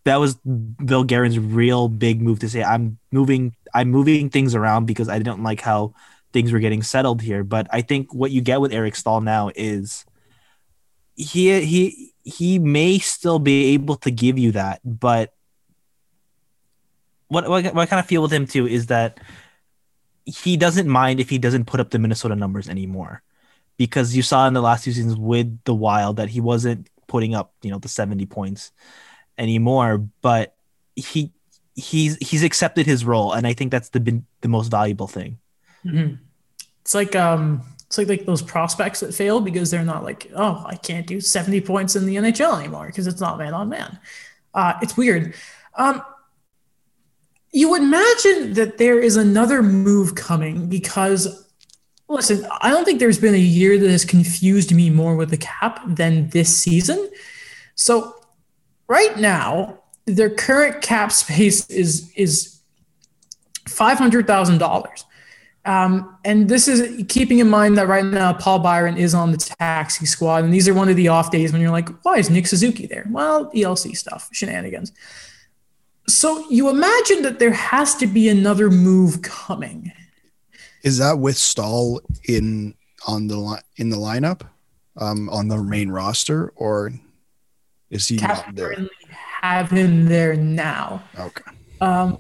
that 0.04 0.16
was 0.16 0.34
Bill 0.34 1.04
Guerin's 1.04 1.38
real 1.38 1.88
big 1.88 2.22
move 2.22 2.38
to 2.40 2.48
say 2.48 2.62
I'm 2.62 2.98
moving 3.12 3.54
I'm 3.74 3.90
moving 3.90 4.30
things 4.30 4.54
around 4.54 4.86
because 4.86 5.08
I 5.08 5.18
didn't 5.18 5.42
like 5.42 5.60
how 5.60 5.94
things 6.32 6.52
were 6.52 6.60
getting 6.60 6.82
settled 6.82 7.22
here. 7.22 7.44
But 7.44 7.66
I 7.70 7.82
think 7.82 8.12
what 8.14 8.30
you 8.30 8.40
get 8.40 8.60
with 8.60 8.72
Eric 8.72 8.96
Staal 8.96 9.20
now 9.20 9.50
is 9.54 10.04
he 11.22 11.64
he 11.64 12.12
he 12.24 12.58
may 12.58 12.98
still 12.98 13.38
be 13.38 13.74
able 13.74 13.96
to 13.96 14.10
give 14.10 14.38
you 14.38 14.52
that, 14.52 14.80
but 14.84 15.32
what 17.28 17.48
what, 17.48 17.64
what 17.74 17.78
I 17.82 17.86
kind 17.86 18.00
of 18.00 18.06
feel 18.06 18.22
with 18.22 18.32
him 18.32 18.46
too 18.46 18.66
is 18.66 18.86
that 18.86 19.20
he 20.24 20.56
doesn't 20.56 20.88
mind 20.88 21.20
if 21.20 21.30
he 21.30 21.38
doesn't 21.38 21.66
put 21.66 21.80
up 21.80 21.90
the 21.90 21.98
Minnesota 21.98 22.36
numbers 22.36 22.68
anymore. 22.68 23.22
Because 23.76 24.14
you 24.14 24.22
saw 24.22 24.46
in 24.46 24.52
the 24.52 24.60
last 24.60 24.84
two 24.84 24.92
seasons 24.92 25.16
with 25.16 25.58
the 25.64 25.74
Wild 25.74 26.16
that 26.16 26.28
he 26.28 26.40
wasn't 26.40 26.90
putting 27.06 27.34
up, 27.34 27.54
you 27.62 27.70
know, 27.70 27.78
the 27.78 27.88
70 27.88 28.26
points 28.26 28.72
anymore, 29.38 30.06
but 30.20 30.54
he 30.96 31.32
he's 31.74 32.16
he's 32.16 32.42
accepted 32.42 32.84
his 32.84 33.06
role 33.06 33.32
and 33.32 33.46
I 33.46 33.54
think 33.54 33.70
that's 33.70 33.88
the 33.88 34.22
the 34.42 34.48
most 34.48 34.68
valuable 34.68 35.06
thing. 35.06 35.38
Mm-hmm. 35.84 36.16
It's 36.82 36.94
like 36.94 37.16
um 37.16 37.62
it's 37.90 37.98
like 37.98 38.06
like 38.06 38.24
those 38.24 38.40
prospects 38.40 39.00
that 39.00 39.12
fail 39.12 39.40
because 39.40 39.72
they're 39.72 39.82
not 39.82 40.04
like, 40.04 40.30
oh, 40.36 40.62
I 40.64 40.76
can't 40.76 41.08
do 41.08 41.20
70 41.20 41.60
points 41.62 41.96
in 41.96 42.06
the 42.06 42.14
NHL 42.14 42.56
anymore 42.56 42.86
because 42.86 43.08
it's 43.08 43.20
not 43.20 43.36
man 43.36 43.52
on 43.52 43.68
man. 43.68 43.98
Uh, 44.54 44.74
it's 44.80 44.96
weird. 44.96 45.34
Um, 45.74 46.00
you 47.50 47.68
would 47.68 47.82
imagine 47.82 48.52
that 48.52 48.78
there 48.78 49.00
is 49.00 49.16
another 49.16 49.60
move 49.60 50.14
coming 50.14 50.68
because 50.68 51.48
listen, 52.06 52.46
I 52.60 52.70
don't 52.70 52.84
think 52.84 53.00
there's 53.00 53.18
been 53.18 53.34
a 53.34 53.38
year 53.38 53.76
that 53.76 53.90
has 53.90 54.04
confused 54.04 54.72
me 54.72 54.88
more 54.88 55.16
with 55.16 55.30
the 55.30 55.36
cap 55.36 55.80
than 55.84 56.28
this 56.28 56.56
season. 56.56 57.10
So 57.74 58.14
right 58.86 59.18
now, 59.18 59.80
their 60.04 60.30
current 60.30 60.80
cap 60.80 61.10
space 61.10 61.68
is 61.68 62.12
is 62.14 62.60
five 63.66 63.98
hundred 63.98 64.28
thousand 64.28 64.58
dollars. 64.58 65.04
Um, 65.64 66.16
and 66.24 66.48
this 66.48 66.68
is 66.68 67.04
keeping 67.08 67.38
in 67.38 67.50
mind 67.50 67.76
that 67.76 67.86
right 67.86 68.04
now 68.04 68.32
Paul 68.32 68.60
Byron 68.60 68.96
is 68.96 69.14
on 69.14 69.30
the 69.30 69.36
taxi 69.36 70.06
squad, 70.06 70.44
and 70.44 70.54
these 70.54 70.68
are 70.68 70.74
one 70.74 70.88
of 70.88 70.96
the 70.96 71.08
off 71.08 71.30
days 71.30 71.52
when 71.52 71.60
you're 71.60 71.70
like, 71.70 71.88
why 72.02 72.16
is 72.16 72.30
Nick 72.30 72.46
Suzuki 72.46 72.86
there? 72.86 73.06
Well, 73.10 73.50
ELC 73.52 73.96
stuff, 73.96 74.30
shenanigans. 74.32 74.92
So 76.08 76.48
you 76.48 76.70
imagine 76.70 77.22
that 77.22 77.38
there 77.38 77.52
has 77.52 77.94
to 77.96 78.06
be 78.06 78.28
another 78.28 78.70
move 78.70 79.22
coming. 79.22 79.92
Is 80.82 80.98
that 80.98 81.18
with 81.18 81.36
Staal 81.36 82.00
in 82.24 82.74
on 83.06 83.26
the 83.26 83.36
li- 83.36 83.60
in 83.76 83.90
the 83.90 83.96
lineup, 83.96 84.42
um, 84.96 85.28
on 85.28 85.48
the 85.48 85.62
main 85.62 85.90
roster, 85.90 86.52
or 86.56 86.90
is 87.90 88.08
he 88.08 88.16
Cap 88.16 88.46
not 88.46 88.56
there? 88.56 88.88
have 89.42 89.70
him 89.70 90.06
there 90.06 90.36
now. 90.36 91.02
Okay. 91.18 91.52
Um, 91.80 92.18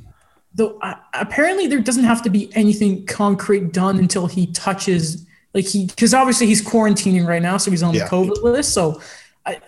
though 0.54 0.78
uh, 0.80 0.94
apparently 1.14 1.66
there 1.66 1.80
doesn't 1.80 2.04
have 2.04 2.22
to 2.22 2.30
be 2.30 2.50
anything 2.54 3.06
concrete 3.06 3.72
done 3.72 3.98
until 3.98 4.26
he 4.26 4.46
touches 4.48 5.26
like 5.54 5.64
he 5.64 5.86
because 5.86 6.12
obviously 6.14 6.46
he's 6.46 6.62
quarantining 6.62 7.26
right 7.26 7.42
now, 7.42 7.56
so 7.56 7.70
he's 7.70 7.82
on 7.82 7.94
Yeah. 7.94 8.04
the 8.04 8.10
COVID 8.10 8.42
list. 8.42 8.72
So 8.74 9.00
I 9.46 9.60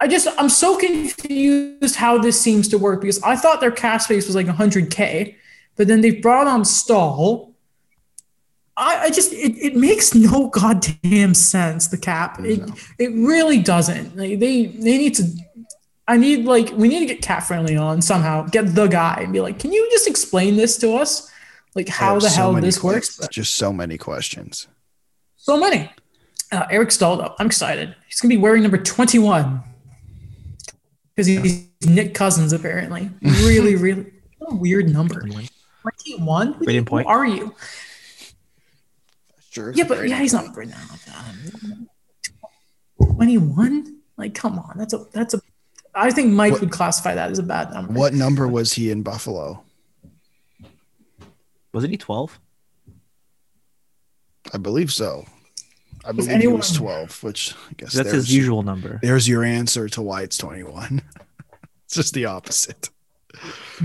I 0.00 0.08
just 0.08 0.26
I'm 0.38 0.48
so 0.48 0.76
confused 0.76 1.96
how 1.96 2.18
this 2.18 2.40
seems 2.40 2.68
to 2.68 2.78
work 2.78 3.00
because 3.00 3.22
I 3.22 3.36
thought 3.36 3.60
their 3.60 3.70
cap 3.70 4.02
space 4.02 4.26
was 4.26 4.34
like 4.36 4.46
100k, 4.46 5.34
but 5.76 5.86
then 5.88 6.00
they 6.00 6.10
brought 6.12 6.46
on 6.46 6.64
Staal 6.64 7.50
I, 8.76 9.02
I 9.04 9.10
just 9.10 9.32
it, 9.32 9.56
it 9.56 9.76
makes 9.76 10.14
no 10.16 10.48
goddamn 10.48 11.32
sense 11.34 11.86
the 11.88 11.96
cap 11.96 12.40
it 12.40 12.58
No. 12.66 12.74
it 12.98 13.12
really 13.14 13.60
doesn't 13.60 14.16
like 14.16 14.40
they 14.40 14.66
they 14.66 14.98
need 14.98 15.14
to 15.14 15.24
I 16.06 16.16
need 16.16 16.44
like 16.44 16.70
we 16.70 16.88
need 16.88 17.00
to 17.00 17.06
get 17.06 17.22
CapFriendly 17.22 17.80
on 17.80 18.02
somehow. 18.02 18.46
Get 18.46 18.74
the 18.74 18.86
guy 18.86 19.20
and 19.22 19.32
be 19.32 19.40
like, 19.40 19.58
can 19.58 19.72
you 19.72 19.88
just 19.90 20.06
explain 20.06 20.56
this 20.56 20.76
to 20.78 20.94
us? 20.94 21.30
Like 21.74 21.88
how 21.88 22.14
the 22.18 22.28
so 22.28 22.36
hell 22.36 22.52
many 22.52 22.66
this 22.66 22.82
works? 22.82 23.18
Just 23.28 23.54
so 23.54 23.72
many 23.72 23.98
questions. 23.98 24.68
So 25.36 25.58
many. 25.58 25.90
Uh, 26.52 26.66
Eric 26.70 26.92
Staal, 26.92 27.16
though, 27.16 27.34
I'm 27.38 27.46
excited. 27.46 27.96
He's 28.06 28.20
gonna 28.20 28.32
be 28.32 28.36
wearing 28.36 28.62
number 28.62 28.78
21 28.78 29.62
because 31.14 31.26
he's 31.26 31.68
Nick 31.86 32.14
Cousins 32.14 32.52
apparently. 32.52 33.10
Really, 33.22 33.76
really 33.76 34.06
what 34.38 34.52
a 34.52 34.56
weird 34.56 34.88
number. 34.90 35.20
Twenty-one. 35.20 36.54
Who, 36.54 36.84
point. 36.84 37.06
who 37.06 37.12
are 37.12 37.26
you? 37.26 37.54
Sure. 39.50 39.72
Yeah, 39.72 39.84
but 39.84 40.08
yeah, 40.08 40.18
he's 40.18 40.32
not 40.32 40.52
Britain. 40.52 40.74
Twenty-one. 43.02 44.00
Like, 44.16 44.34
come 44.34 44.58
on, 44.58 44.76
that's 44.76 44.92
a 44.92 45.04
that's 45.12 45.34
a. 45.34 45.40
I 45.94 46.10
think 46.10 46.32
Mike 46.32 46.52
What- 46.52 46.60
would 46.62 46.70
classify 46.70 47.14
that 47.14 47.30
as 47.30 47.38
a 47.38 47.42
bad 47.42 47.72
number. 47.72 47.92
What 47.92 48.14
number 48.14 48.48
was 48.48 48.72
he 48.72 48.90
in 48.90 49.02
Buffalo? 49.02 49.62
Wasn't 51.72 51.90
he 51.90 51.96
12? 51.96 52.38
I 54.52 54.58
believe 54.58 54.92
so. 54.92 55.24
I 56.04 56.12
believe 56.12 56.40
he 56.40 56.46
was 56.46 56.70
12, 56.72 57.22
which 57.22 57.54
I 57.70 57.74
guess 57.78 57.94
That's 57.94 58.12
his 58.12 58.34
usual 58.34 58.62
number. 58.62 58.98
there's 59.02 59.26
your 59.26 59.42
answer 59.42 59.88
to 59.90 60.02
why 60.02 60.22
it's 60.22 60.36
21. 60.36 61.00
it's 61.86 61.94
just 61.94 62.12
the 62.12 62.26
opposite. 62.26 62.90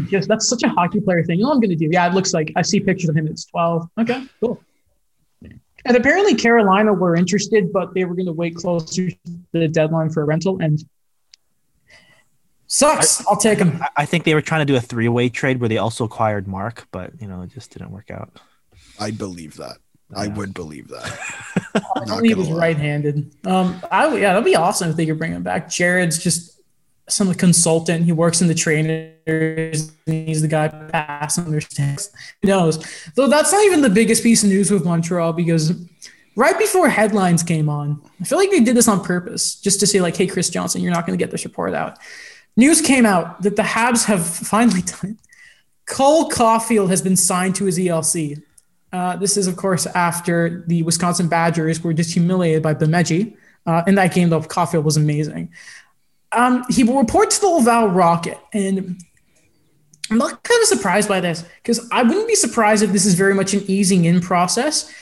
Yes, 0.10 0.28
that's 0.28 0.48
such 0.48 0.64
a 0.64 0.70
hockey 0.70 1.00
player 1.00 1.24
thing. 1.24 1.38
You 1.40 1.44
know 1.44 1.50
what 1.50 1.56
I'm 1.56 1.62
going 1.62 1.70
to 1.72 1.76
do? 1.76 1.90
Yeah, 1.92 2.08
it 2.08 2.14
looks 2.14 2.34
like 2.34 2.52
I 2.56 2.62
see 2.62 2.80
pictures 2.80 3.10
of 3.10 3.16
him. 3.16 3.26
It's 3.28 3.46
12. 3.46 3.88
Okay, 4.02 4.26
cool. 4.42 4.62
And 5.86 5.96
apparently 5.96 6.36
Carolina 6.36 6.92
were 6.94 7.16
interested, 7.16 7.72
but 7.72 7.94
they 7.94 8.04
were 8.04 8.14
going 8.14 8.26
to 8.26 8.34
wait 8.34 8.56
closer 8.56 9.10
to 9.10 9.12
the 9.54 9.68
deadline 9.70 10.10
for 10.10 10.22
a 10.24 10.26
rental. 10.26 10.60
And 10.62 10.84
sucks. 12.70 13.26
I'll 13.28 13.36
take 13.36 13.60
him. 13.60 13.80
I- 13.82 13.90
I 13.98 14.06
think 14.06 14.24
they 14.24 14.34
were 14.34 14.42
trying 14.42 14.62
to 14.62 14.66
do 14.66 14.78
a 14.78 14.82
three-way 14.82 15.28
trade 15.30 15.60
where 15.60 15.68
they 15.68 15.78
also 15.78 16.06
acquired 16.06 16.48
Mark, 16.48 16.88
but 16.92 17.12
you 17.22 17.28
know, 17.28 17.42
it 17.42 17.50
just 17.54 17.72
didn't 17.72 17.92
work 17.92 18.10
out. 18.10 18.40
I 19.00 19.12
believe 19.12 19.56
that. 19.58 19.78
I 20.16 20.28
would 20.28 20.54
believe 20.54 20.88
that. 20.88 21.20
I 21.76 21.82
Not 22.06 22.18
believe 22.20 22.38
gonna 22.38 22.48
he's 22.48 22.52
right-handed. 22.58 23.32
Um, 23.46 23.80
I 23.92 24.08
would- 24.08 24.22
yeah, 24.22 24.30
that'd 24.34 24.46
be 24.46 24.56
awesome 24.56 24.90
if 24.90 24.96
they 24.96 25.06
could 25.06 25.20
bring 25.20 25.34
him 25.34 25.44
back. 25.44 25.70
Jared's 25.70 26.18
just 26.18 26.56
some 27.10 27.34
consultant. 27.34 28.06
He 28.06 28.12
works 28.12 28.42
in 28.42 28.48
the 28.48 28.54
trainers. 28.56 29.92
And 30.08 30.28
he's 30.28 30.42
the 30.42 30.48
guy 30.48 30.68
passing 30.68 31.50
their 31.52 31.62
sticks. 31.62 32.12
Who 32.42 32.48
knows? 32.48 32.78
Though 33.16 33.28
that's 33.28 33.52
not 33.52 33.64
even 33.66 33.82
the 33.82 33.90
biggest 33.90 34.22
piece 34.24 34.44
of 34.44 34.50
news 34.50 34.70
with 34.72 34.86
Montreal 34.86 35.34
because 35.34 35.74
right 36.36 36.58
before 36.58 36.88
headlines 36.90 37.42
came 37.44 37.68
on, 37.70 38.02
I 38.22 38.26
feel 38.26 38.38
like 38.38 38.52
they 38.52 38.60
did 38.62 38.76
this 38.76 38.88
on 38.88 39.04
purpose 39.04 39.56
just 39.60 39.80
to 39.82 39.88
say 39.88 40.02
like, 40.02 40.16
"Hey, 40.18 40.28
Chris 40.28 40.50
Johnston, 40.50 40.82
you're 40.84 40.94
not 40.94 41.06
going 41.08 41.18
to 41.18 41.24
get 41.24 41.32
this 41.32 41.46
report 41.46 41.74
out." 41.74 41.98
News 42.60 42.82
came 42.82 43.06
out 43.06 43.42
that 43.44 43.56
the 43.56 43.62
Habs 43.62 44.04
have 44.04 44.26
finally 44.28 44.82
done 44.82 45.12
it. 45.12 45.18
Cole 45.86 46.30
Caufield 46.30 46.90
has 46.90 47.02
been 47.02 47.16
signed 47.16 47.56
to 47.56 47.64
his 47.64 47.80
ELC. 47.80 48.44
Uh, 48.92 49.16
this 49.16 49.38
is, 49.38 49.48
of 49.48 49.56
course, 49.56 49.86
after 49.86 50.66
the 50.68 50.84
Wisconsin 50.84 51.30
Badgers 51.30 51.82
were 51.82 51.94
just 51.94 52.12
humiliated 52.12 52.62
by 52.62 52.74
Bemidji. 52.74 53.38
Uh, 53.66 53.84
in 53.88 53.96
that 53.96 54.14
game, 54.14 54.30
though, 54.30 54.42
Caufield 54.42 54.84
was 54.84 54.98
amazing. 54.98 55.54
Um, 56.34 56.66
he 56.70 56.84
will 56.84 56.98
report 56.98 57.32
to 57.32 57.40
the 57.40 57.48
Laval 57.48 57.88
Rocket, 57.88 58.38
and 58.52 59.02
I'm 60.12 60.18
not 60.18 60.44
kind 60.44 60.62
of 60.62 60.68
surprised 60.68 61.08
by 61.08 61.22
this 61.22 61.46
because 61.64 61.88
I 61.94 62.04
wouldn't 62.04 62.28
be 62.28 62.36
surprised 62.36 62.84
if 62.84 62.92
this 62.92 63.06
is 63.06 63.14
very 63.14 63.34
much 63.34 63.54
an 63.54 63.64
easing 63.68 64.04
in 64.04 64.20
process, 64.20 64.94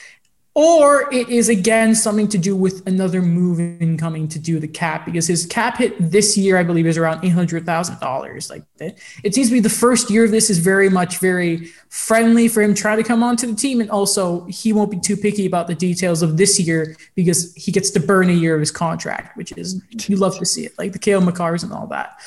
or 0.57 1.07
it 1.13 1.29
is 1.29 1.49
again 1.49 1.93
something 1.93 2.27
to 2.27 2.35
do 2.35 2.55
with 2.55 2.81
another 2.87 3.21
move 3.21 3.59
incoming 3.59 4.27
to 4.27 4.39
do 4.39 4.59
the 4.59 4.67
cap 4.67 5.05
because 5.05 5.27
his 5.27 5.45
cap 5.45 5.77
hit 5.77 5.93
this 5.99 6.35
year, 6.35 6.57
I 6.57 6.63
believe, 6.63 6.87
is 6.87 6.97
around 6.97 7.23
eight 7.23 7.29
hundred 7.29 7.63
thousand 7.63 7.99
dollars. 7.99 8.49
Like 8.49 8.63
it, 8.79 8.97
it 9.23 9.35
seems 9.35 9.49
to 9.49 9.53
be 9.53 9.59
the 9.59 9.69
first 9.69 10.09
year 10.09 10.25
of 10.25 10.31
this 10.31 10.49
is 10.49 10.57
very 10.57 10.89
much 10.89 11.19
very 11.19 11.67
friendly 11.89 12.47
for 12.47 12.63
him 12.63 12.73
trying 12.73 12.97
to 12.97 13.03
come 13.03 13.21
onto 13.21 13.45
the 13.45 13.53
team, 13.53 13.81
and 13.81 13.91
also 13.91 14.45
he 14.45 14.73
won't 14.73 14.89
be 14.89 14.99
too 14.99 15.15
picky 15.15 15.45
about 15.45 15.67
the 15.67 15.75
details 15.75 16.23
of 16.23 16.37
this 16.37 16.59
year 16.59 16.97
because 17.13 17.53
he 17.53 17.71
gets 17.71 17.91
to 17.91 17.99
burn 17.99 18.27
a 18.27 18.33
year 18.33 18.55
of 18.55 18.59
his 18.59 18.71
contract, 18.71 19.37
which 19.37 19.51
is 19.51 19.79
you 20.07 20.15
love 20.15 20.39
to 20.39 20.45
see 20.45 20.65
it, 20.65 20.75
like 20.79 20.91
the 20.91 20.97
Cale 20.97 21.21
Makars 21.21 21.63
and 21.63 21.71
all 21.71 21.85
that. 21.85 22.19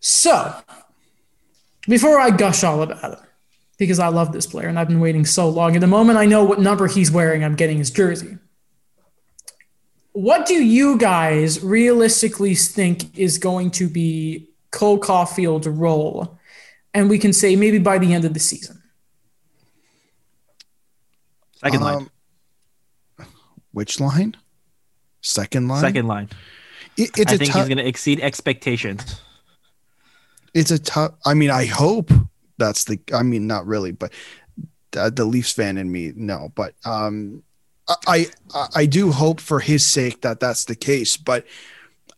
So 0.00 0.54
before 1.86 2.18
I 2.18 2.30
gush 2.30 2.64
all 2.64 2.80
about 2.80 3.12
it, 3.12 3.18
because 3.78 3.98
I 3.98 4.08
love 4.08 4.32
this 4.32 4.46
player 4.46 4.68
and 4.68 4.78
I've 4.78 4.88
been 4.88 5.00
waiting 5.00 5.24
so 5.24 5.48
long. 5.48 5.74
At 5.74 5.80
the 5.80 5.86
moment 5.86 6.18
I 6.18 6.26
know 6.26 6.44
what 6.44 6.60
number 6.60 6.86
he's 6.86 7.10
wearing, 7.10 7.44
I'm 7.44 7.54
getting 7.54 7.78
his 7.78 7.90
jersey. 7.90 8.38
What 10.12 10.46
do 10.46 10.54
you 10.54 10.96
guys 10.96 11.62
realistically 11.62 12.54
think 12.54 13.18
is 13.18 13.36
going 13.36 13.70
to 13.72 13.88
be 13.88 14.48
Cole 14.70 14.98
Caufield's 14.98 15.68
role? 15.68 16.38
And 16.94 17.10
we 17.10 17.18
can 17.18 17.34
say 17.34 17.54
maybe 17.56 17.78
by 17.78 17.98
the 17.98 18.14
end 18.14 18.24
of 18.24 18.32
the 18.32 18.40
season. 18.40 18.82
Second 21.56 21.80
line. 21.82 22.10
Um, 23.18 23.26
Which 23.72 24.00
line? 24.00 24.36
Second 25.20 25.68
line. 25.68 25.80
Second 25.82 26.06
line. 26.06 26.30
It, 26.96 27.10
it's 27.18 27.32
I 27.32 27.34
a 27.34 27.38
think 27.38 27.50
tough. 27.50 27.66
he's 27.66 27.68
going 27.68 27.84
to 27.84 27.86
exceed 27.86 28.20
expectations. 28.20 29.20
It's 30.54 30.70
a 30.70 30.78
tough. 30.78 31.12
I 31.26 31.34
mean, 31.34 31.50
I 31.50 31.66
hope 31.66 32.10
that's 32.58 32.84
the. 32.84 32.98
I 33.12 33.22
mean, 33.22 33.46
not 33.46 33.66
really, 33.66 33.92
but 33.92 34.12
the, 34.92 35.10
the 35.10 35.24
Leafs 35.24 35.52
fan 35.52 35.76
in 35.78 35.90
me, 35.90 36.12
no. 36.14 36.52
But 36.54 36.74
um, 36.84 37.42
I, 38.06 38.26
I 38.54 38.66
I 38.74 38.86
do 38.86 39.12
hope 39.12 39.40
for 39.40 39.60
his 39.60 39.86
sake 39.86 40.22
that 40.22 40.40
that's 40.40 40.64
the 40.64 40.76
case. 40.76 41.16
But 41.16 41.46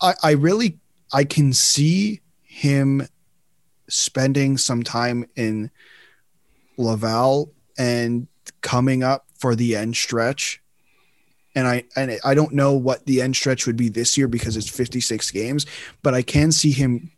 I 0.01 0.15
I 0.23 0.31
really 0.33 0.79
I 1.13 1.25
can 1.25 1.53
see 1.53 2.21
him 2.43 3.07
spending 3.89 4.59
some 4.59 4.83
time 4.83 5.27
in 5.37 5.71
Laval 6.77 7.53
and 7.79 8.27
coming 8.61 9.03
up 9.03 9.27
for 9.39 9.55
the 9.55 9.77
end 9.77 9.97
stretch. 9.97 10.63
And 11.55 11.67
I 11.67 11.85
and 11.97 12.19
I 12.25 12.35
don't 12.35 12.53
know 12.53 12.75
what 12.75 13.07
the 13.07 13.21
end 13.21 13.35
stretch 13.35 13.67
would 13.67 13.77
be 13.77 13.89
this 13.89 14.17
year 14.17 14.29
because 14.29 14.57
it's 14.57 14.69
56 14.69 15.31
games, 15.31 15.67
but 16.03 16.15
I 16.15 16.23
can 16.23 16.53
see 16.53 16.71
him 16.71 17.11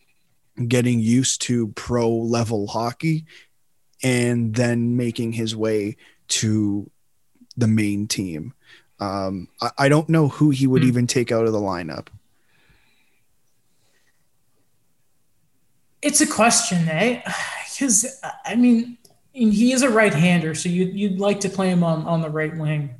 getting 0.68 1.00
used 1.00 1.42
to 1.42 1.68
pro 1.68 2.08
level 2.10 2.66
hockey 2.66 3.24
and 4.02 4.54
then 4.54 4.96
making 4.96 5.32
his 5.32 5.54
way 5.56 5.96
to 6.28 6.90
the 7.56 7.66
main 7.66 8.06
team. 8.08 8.54
Um, 8.98 9.48
I, 9.60 9.70
I 9.78 9.88
don't 9.88 10.08
know 10.08 10.28
who 10.28 10.50
he 10.50 10.66
would 10.66 10.82
Hmm. 10.82 10.88
even 10.88 11.06
take 11.06 11.32
out 11.32 11.46
of 11.46 11.52
the 11.52 11.58
lineup. 11.60 12.08
It's 16.02 16.20
a 16.20 16.26
question, 16.26 16.88
eh? 16.88 17.22
Because 17.80 18.20
I 18.44 18.56
mean, 18.56 18.98
and 19.34 19.54
he 19.54 19.72
is 19.72 19.80
a 19.80 19.88
right-hander, 19.88 20.54
so 20.54 20.68
you 20.68 20.84
you'd 20.86 21.18
like 21.18 21.40
to 21.40 21.48
play 21.48 21.70
him 21.70 21.82
on 21.82 22.04
on 22.04 22.20
the 22.20 22.28
right 22.28 22.54
wing, 22.54 22.90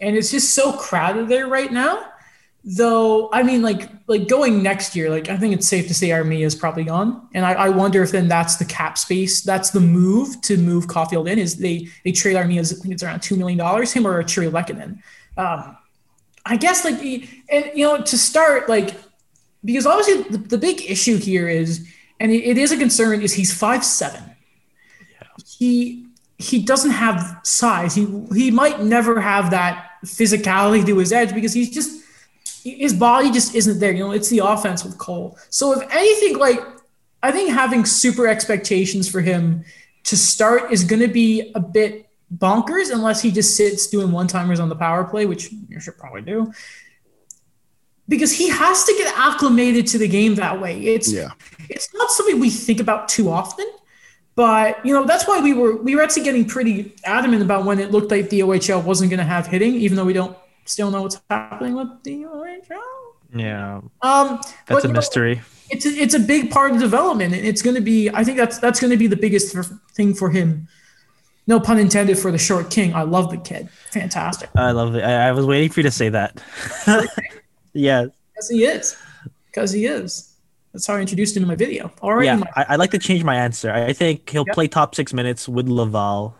and 0.00 0.16
it's 0.16 0.30
just 0.30 0.54
so 0.54 0.72
crowded 0.72 1.28
there 1.28 1.48
right 1.48 1.70
now. 1.70 2.11
Though 2.64 3.28
I 3.32 3.42
mean, 3.42 3.60
like 3.62 3.88
like 4.06 4.28
going 4.28 4.62
next 4.62 4.94
year, 4.94 5.10
like 5.10 5.28
I 5.28 5.36
think 5.36 5.52
it's 5.52 5.66
safe 5.66 5.88
to 5.88 5.94
say 5.94 6.10
Armia 6.10 6.46
is 6.46 6.54
probably 6.54 6.84
gone, 6.84 7.28
and 7.34 7.44
I, 7.44 7.54
I 7.54 7.68
wonder 7.70 8.02
if 8.04 8.12
then 8.12 8.28
that's 8.28 8.56
the 8.56 8.64
cap 8.64 8.96
space. 8.98 9.42
That's 9.42 9.70
the 9.70 9.80
move 9.80 10.40
to 10.42 10.56
move 10.56 10.86
Caufield 10.86 11.28
in 11.28 11.40
is 11.40 11.56
they 11.56 11.88
they 12.04 12.12
trade 12.12 12.36
Armia. 12.36 12.60
I 12.60 12.80
think 12.80 12.94
it's 12.94 13.02
around 13.02 13.20
two 13.20 13.36
million 13.36 13.58
dollars. 13.58 13.92
Him 13.92 14.06
or 14.06 14.22
Chiri 14.22 14.48
Lehkonen. 14.48 15.02
Um, 15.36 15.76
I 16.44 16.56
guess 16.56 16.84
like 16.84 17.00
and 17.50 17.70
you 17.74 17.84
know 17.84 18.00
to 18.02 18.18
start 18.18 18.68
like 18.68 18.94
because 19.64 19.86
obviously 19.86 20.22
the, 20.24 20.38
the 20.38 20.58
big 20.58 20.82
issue 20.82 21.16
here 21.16 21.48
is 21.48 21.88
and 22.20 22.32
it, 22.32 22.44
it 22.44 22.58
is 22.58 22.72
a 22.72 22.76
concern 22.76 23.22
is 23.22 23.32
he's 23.32 23.52
five 23.52 23.84
seven 23.84 24.22
he 25.46 26.06
he 26.38 26.62
doesn't 26.62 26.90
have 26.90 27.40
size 27.44 27.94
he 27.94 28.06
he 28.34 28.50
might 28.50 28.82
never 28.82 29.20
have 29.20 29.50
that 29.50 29.90
physicality 30.04 30.84
to 30.84 30.98
his 30.98 31.12
edge 31.12 31.32
because 31.32 31.52
he's 31.52 31.70
just 31.70 32.01
his 32.62 32.92
body 32.94 33.30
just 33.30 33.54
isn't 33.54 33.78
there 33.80 33.92
you 33.92 33.98
know 34.04 34.12
it's 34.12 34.28
the 34.28 34.38
offense 34.38 34.84
with 34.84 34.96
cole 34.98 35.36
so 35.50 35.72
if 35.72 35.82
anything 35.90 36.38
like 36.38 36.60
i 37.22 37.30
think 37.30 37.50
having 37.50 37.84
super 37.84 38.26
expectations 38.26 39.08
for 39.08 39.20
him 39.20 39.64
to 40.04 40.16
start 40.16 40.72
is 40.72 40.84
going 40.84 41.00
to 41.00 41.08
be 41.08 41.52
a 41.54 41.60
bit 41.60 42.08
bonkers 42.38 42.90
unless 42.92 43.20
he 43.20 43.30
just 43.30 43.56
sits 43.56 43.86
doing 43.88 44.10
one 44.10 44.26
timers 44.26 44.60
on 44.60 44.68
the 44.68 44.76
power 44.76 45.04
play 45.04 45.26
which 45.26 45.52
you 45.68 45.80
should 45.80 45.96
probably 45.98 46.22
do 46.22 46.50
because 48.08 48.32
he 48.32 48.48
has 48.48 48.84
to 48.84 48.92
get 48.98 49.12
acclimated 49.16 49.86
to 49.86 49.98
the 49.98 50.08
game 50.08 50.34
that 50.34 50.60
way 50.60 50.80
it's 50.80 51.12
Yeah. 51.12 51.30
it's 51.68 51.92
not 51.94 52.10
something 52.10 52.40
we 52.40 52.50
think 52.50 52.80
about 52.80 53.08
too 53.08 53.30
often. 53.30 53.66
But 54.34 54.84
you 54.84 54.94
know 54.94 55.04
that's 55.04 55.28
why 55.28 55.40
we 55.40 55.52
were 55.52 55.76
we 55.76 55.94
were 55.94 56.02
actually 56.02 56.22
getting 56.24 56.46
pretty 56.46 56.94
adamant 57.04 57.42
about 57.42 57.66
when 57.66 57.78
it 57.78 57.90
looked 57.90 58.10
like 58.10 58.30
the 58.30 58.40
OHL 58.40 58.82
wasn't 58.82 59.10
going 59.10 59.18
to 59.18 59.24
have 59.24 59.46
hitting, 59.46 59.74
even 59.74 59.94
though 59.96 60.06
we 60.06 60.14
don't 60.14 60.34
still 60.64 60.90
know 60.90 61.02
what's 61.02 61.20
happening 61.30 61.74
with 61.74 61.88
the 62.04 62.22
OHL. 62.24 62.80
Yeah, 63.34 63.80
Um, 64.02 64.36
that's 64.42 64.52
but, 64.68 64.84
a 64.84 64.88
you 64.88 64.92
know, 64.92 64.98
mystery. 64.98 65.40
it's 65.70 65.86
a, 65.86 65.88
it's 65.88 66.12
a 66.14 66.18
big 66.18 66.50
part 66.50 66.72
of 66.72 66.78
development, 66.80 67.32
and 67.34 67.46
it's 67.46 67.62
going 67.62 67.76
to 67.76 67.80
be. 67.82 68.10
I 68.10 68.24
think 68.24 68.36
that's 68.36 68.58
that's 68.58 68.78
going 68.80 68.90
to 68.90 68.96
be 68.98 69.06
the 69.06 69.16
biggest 69.16 69.56
thing 69.94 70.12
for 70.14 70.28
him. 70.30 70.68
No 71.46 71.58
pun 71.58 71.78
intended 71.78 72.18
for 72.18 72.30
the 72.30 72.38
short 72.38 72.70
king. 72.70 72.94
I 72.94 73.02
love 73.02 73.30
the 73.30 73.38
kid. 73.38 73.68
Fantastic. 73.90 74.50
I 74.54 74.70
love 74.72 74.94
it. 74.94 75.02
I, 75.02 75.28
I 75.28 75.32
was 75.32 75.46
waiting 75.46 75.70
for 75.70 75.80
you 75.80 75.84
to 75.84 75.90
say 75.90 76.08
that. 76.10 76.40
yeah, 77.72 78.06
Because 78.34 78.48
he 78.50 78.64
is. 78.64 78.96
Because 79.46 79.72
he 79.72 79.86
is. 79.86 80.28
That's 80.72 80.86
how 80.86 80.94
I 80.94 81.00
introduced 81.00 81.36
him 81.36 81.42
in 81.42 81.48
my 81.48 81.54
video. 81.56 81.90
All 82.00 82.14
right. 82.14 82.24
yeah. 82.26 82.36
my- 82.36 82.46
I, 82.54 82.66
I'd 82.70 82.78
like 82.78 82.90
to 82.92 82.98
change 82.98 83.24
my 83.24 83.34
answer. 83.36 83.70
I 83.72 83.86
I 83.86 83.92
think 83.92 84.28
he'll 84.30 84.44
Yep. 84.46 84.54
play 84.54 84.68
top 84.68 84.94
six 84.94 85.12
minutes 85.12 85.48
with 85.48 85.68
Laval, 85.68 86.34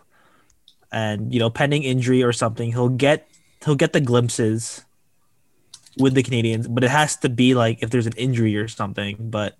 and 0.91 1.33
you 1.33 1.39
know, 1.39 1.49
pending 1.49 1.83
injury 1.83 2.23
or 2.23 2.31
something, 2.33 2.71
he'll 2.71 2.89
get 2.89 3.27
he'll 3.65 3.75
get 3.75 3.93
the 3.93 4.01
glimpses 4.01 4.83
with 5.97 6.13
the 6.13 6.23
Canadiens, 6.23 6.67
but 6.69 6.83
it 6.83 6.89
has 6.89 7.17
to 7.17 7.29
be 7.29 7.55
like 7.55 7.83
if 7.83 7.89
there's 7.89 8.07
an 8.07 8.13
injury 8.17 8.57
or 8.57 8.67
something. 8.67 9.17
But 9.19 9.57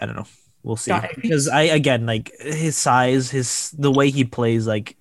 I 0.00 0.06
don't 0.06 0.16
know. 0.16 0.26
We'll 0.62 0.76
see. 0.76 0.92
Because 1.14 1.48
I 1.48 1.62
again 1.62 2.06
like 2.06 2.32
his 2.40 2.76
size, 2.76 3.30
his 3.30 3.70
the 3.78 3.90
way 3.90 4.10
he 4.10 4.24
plays, 4.24 4.66
like 4.66 4.96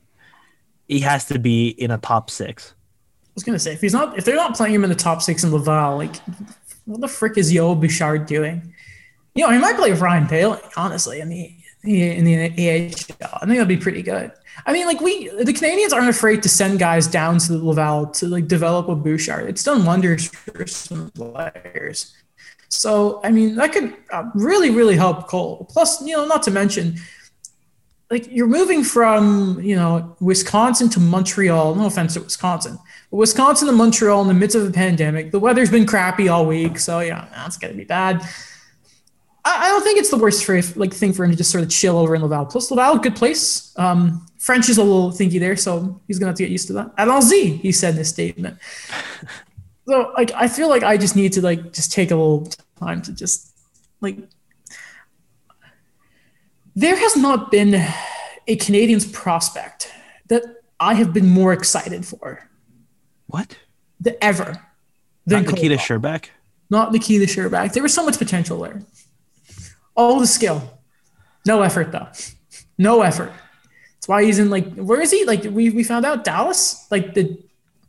he 0.87 0.99
has 0.99 1.25
to 1.25 1.39
be 1.39 1.69
in 1.69 1.91
a 1.91 1.97
top 1.97 2.29
six. 2.29 2.73
I 3.23 3.31
was 3.35 3.43
gonna 3.43 3.59
say 3.59 3.73
if 3.73 3.81
he's 3.81 3.93
not, 3.93 4.17
if 4.17 4.25
they're 4.25 4.35
not 4.35 4.55
playing 4.55 4.75
him 4.75 4.83
in 4.83 4.89
the 4.89 4.95
top 4.95 5.21
six 5.21 5.43
in 5.43 5.51
Laval, 5.51 5.97
like 5.97 6.15
what 6.85 7.01
the 7.01 7.07
frick 7.07 7.37
is 7.37 7.51
Yo 7.51 7.75
Bouchard 7.75 8.25
doing? 8.25 8.73
You 9.33 9.45
know, 9.45 9.51
he 9.51 9.59
might 9.59 9.75
play 9.75 9.91
Ryan 9.91 10.27
Poehling, 10.27 10.61
honestly, 10.77 11.21
I 11.21 11.25
the 11.25 11.64
in 11.87 12.25
the 12.25 12.45
AHL. 12.45 13.29
I 13.33 13.45
think 13.45 13.57
that'd 13.57 13.67
be 13.67 13.77
pretty 13.77 14.01
good. 14.01 14.31
I 14.65 14.73
mean, 14.73 14.87
like 14.87 15.01
we, 15.01 15.27
the 15.29 15.53
Canadiens 15.53 15.93
aren't 15.93 16.09
afraid 16.09 16.41
to 16.43 16.49
send 16.49 16.79
guys 16.79 17.07
down 17.07 17.37
to 17.39 17.53
the 17.53 17.63
Laval 17.63 18.07
to 18.07 18.27
like 18.27 18.47
develop 18.47 18.87
a 18.87 18.95
Bouchard. 18.95 19.49
It's 19.49 19.63
done 19.63 19.85
wonders 19.85 20.27
for 20.27 20.65
some 20.65 21.11
players. 21.11 22.15
So, 22.69 23.21
I 23.23 23.31
mean, 23.31 23.55
that 23.55 23.73
could 23.73 23.93
uh, 24.11 24.29
really, 24.33 24.69
really 24.69 24.95
help 24.95 25.27
Cole. 25.27 25.67
Plus, 25.69 26.01
you 26.01 26.15
know, 26.15 26.25
not 26.25 26.43
to 26.43 26.51
mention, 26.51 26.95
like 28.09 28.31
you're 28.31 28.47
moving 28.47 28.83
from, 28.83 29.59
you 29.61 29.75
know, 29.75 30.15
Wisconsin 30.19 30.89
to 30.89 30.99
Montreal. 30.99 31.75
No 31.75 31.85
offense 31.85 32.13
to 32.15 32.21
Wisconsin, 32.21 32.77
but 33.11 33.17
Wisconsin 33.17 33.67
to 33.67 33.73
Montreal 33.73 34.21
in 34.21 34.27
the 34.27 34.33
midst 34.33 34.55
of 34.55 34.67
a 34.67 34.71
pandemic. 34.71 35.31
The 35.31 35.39
weather's 35.39 35.71
been 35.71 35.85
crappy 35.85 36.27
all 36.27 36.45
week, 36.45 36.79
so 36.79 36.99
yeah, 36.99 37.27
that's 37.31 37.57
gonna 37.57 37.73
be 37.73 37.83
bad. 37.83 38.23
I, 39.45 39.65
I 39.65 39.69
don't 39.69 39.83
think 39.83 39.99
it's 39.99 40.09
the 40.09 40.17
worst 40.17 40.43
for 40.43 40.59
like 40.75 40.93
thing 40.93 41.13
for 41.13 41.23
him 41.23 41.31
to 41.31 41.37
just 41.37 41.51
sort 41.51 41.63
of 41.63 41.69
chill 41.69 41.97
over 41.97 42.15
in 42.15 42.21
Laval. 42.21 42.45
Plus, 42.47 42.71
Laval, 42.71 42.97
good 42.97 43.15
place. 43.15 43.71
Um, 43.77 44.25
French 44.39 44.67
is 44.69 44.77
a 44.77 44.83
little 44.83 45.11
thinky 45.11 45.39
there, 45.39 45.55
so 45.55 46.01
he's 46.07 46.19
gonna 46.19 46.29
have 46.29 46.37
to 46.37 46.43
get 46.43 46.51
used 46.51 46.67
to 46.67 46.73
that. 46.73 46.95
Allons-y, 46.97 47.59
he 47.61 47.71
said 47.71 47.91
in 47.91 47.97
his 47.99 48.09
statement. 48.09 48.57
so, 49.87 50.11
like, 50.17 50.31
I 50.33 50.47
feel 50.47 50.67
like 50.69 50.83
I 50.83 50.97
just 50.97 51.15
need 51.15 51.33
to 51.33 51.41
like 51.41 51.71
just 51.71 51.91
take 51.91 52.11
a 52.11 52.15
little 52.15 52.49
time 52.79 53.01
to 53.03 53.13
just 53.13 53.53
like. 54.01 54.17
There 56.77 56.95
has 56.97 57.15
not 57.15 57.51
been 57.51 57.75
a 58.47 58.57
Canadiens 58.57 59.11
prospect 59.11 59.91
that 60.27 60.43
I 60.79 60.93
have 60.95 61.13
been 61.13 61.27
more 61.29 61.53
excited 61.53 62.05
for 62.05 62.49
What? 63.27 63.57
than 64.01 64.15
ever. 64.21 64.45
Not 64.45 64.61
Than 65.25 65.43
Nikita 65.45 65.77
Cole. 65.77 65.85
Scherbak? 65.85 66.25
Not 66.69 66.91
Nikita 66.91 67.25
Scherbak. 67.25 67.73
There 67.73 67.81
was 67.81 67.93
so 67.93 68.03
much 68.03 68.17
potential 68.17 68.59
there. 68.59 68.81
All 69.95 70.19
the 70.19 70.27
skill. 70.27 70.79
No 71.45 71.61
effort 71.61 71.91
though. 71.91 72.07
No 72.77 73.01
effort. 73.01 73.31
That's 73.95 74.07
why 74.07 74.23
he's 74.23 74.39
in 74.39 74.49
like 74.49 74.73
where 74.75 75.01
is 75.01 75.11
he? 75.11 75.25
Like 75.25 75.43
we, 75.43 75.69
we 75.69 75.83
found 75.83 76.05
out 76.05 76.23
Dallas? 76.23 76.85
Like 76.91 77.13
the 77.13 77.41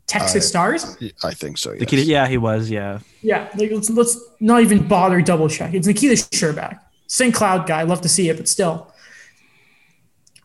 Texas 0.06 0.44
Uh, 0.44 0.48
Stars? 0.48 0.96
I 1.24 1.34
think 1.34 1.58
so. 1.58 1.72
Yes. 1.72 1.80
Nikita, 1.80 2.02
yeah, 2.02 2.28
he 2.28 2.38
was. 2.38 2.70
Yeah. 2.70 3.00
Yeah, 3.22 3.48
like 3.56 3.72
let's, 3.72 3.90
let's 3.90 4.18
not 4.38 4.62
even 4.62 4.86
bother 4.86 5.20
double 5.20 5.48
check. 5.48 5.74
It's 5.74 5.86
Nikita 5.86 6.14
Scherbak. 6.14 6.78
St. 7.08 7.34
Cloud 7.34 7.66
guy. 7.66 7.82
Love 7.82 8.00
to 8.02 8.08
see 8.08 8.28
it, 8.28 8.36
but 8.36 8.48
still. 8.48 8.92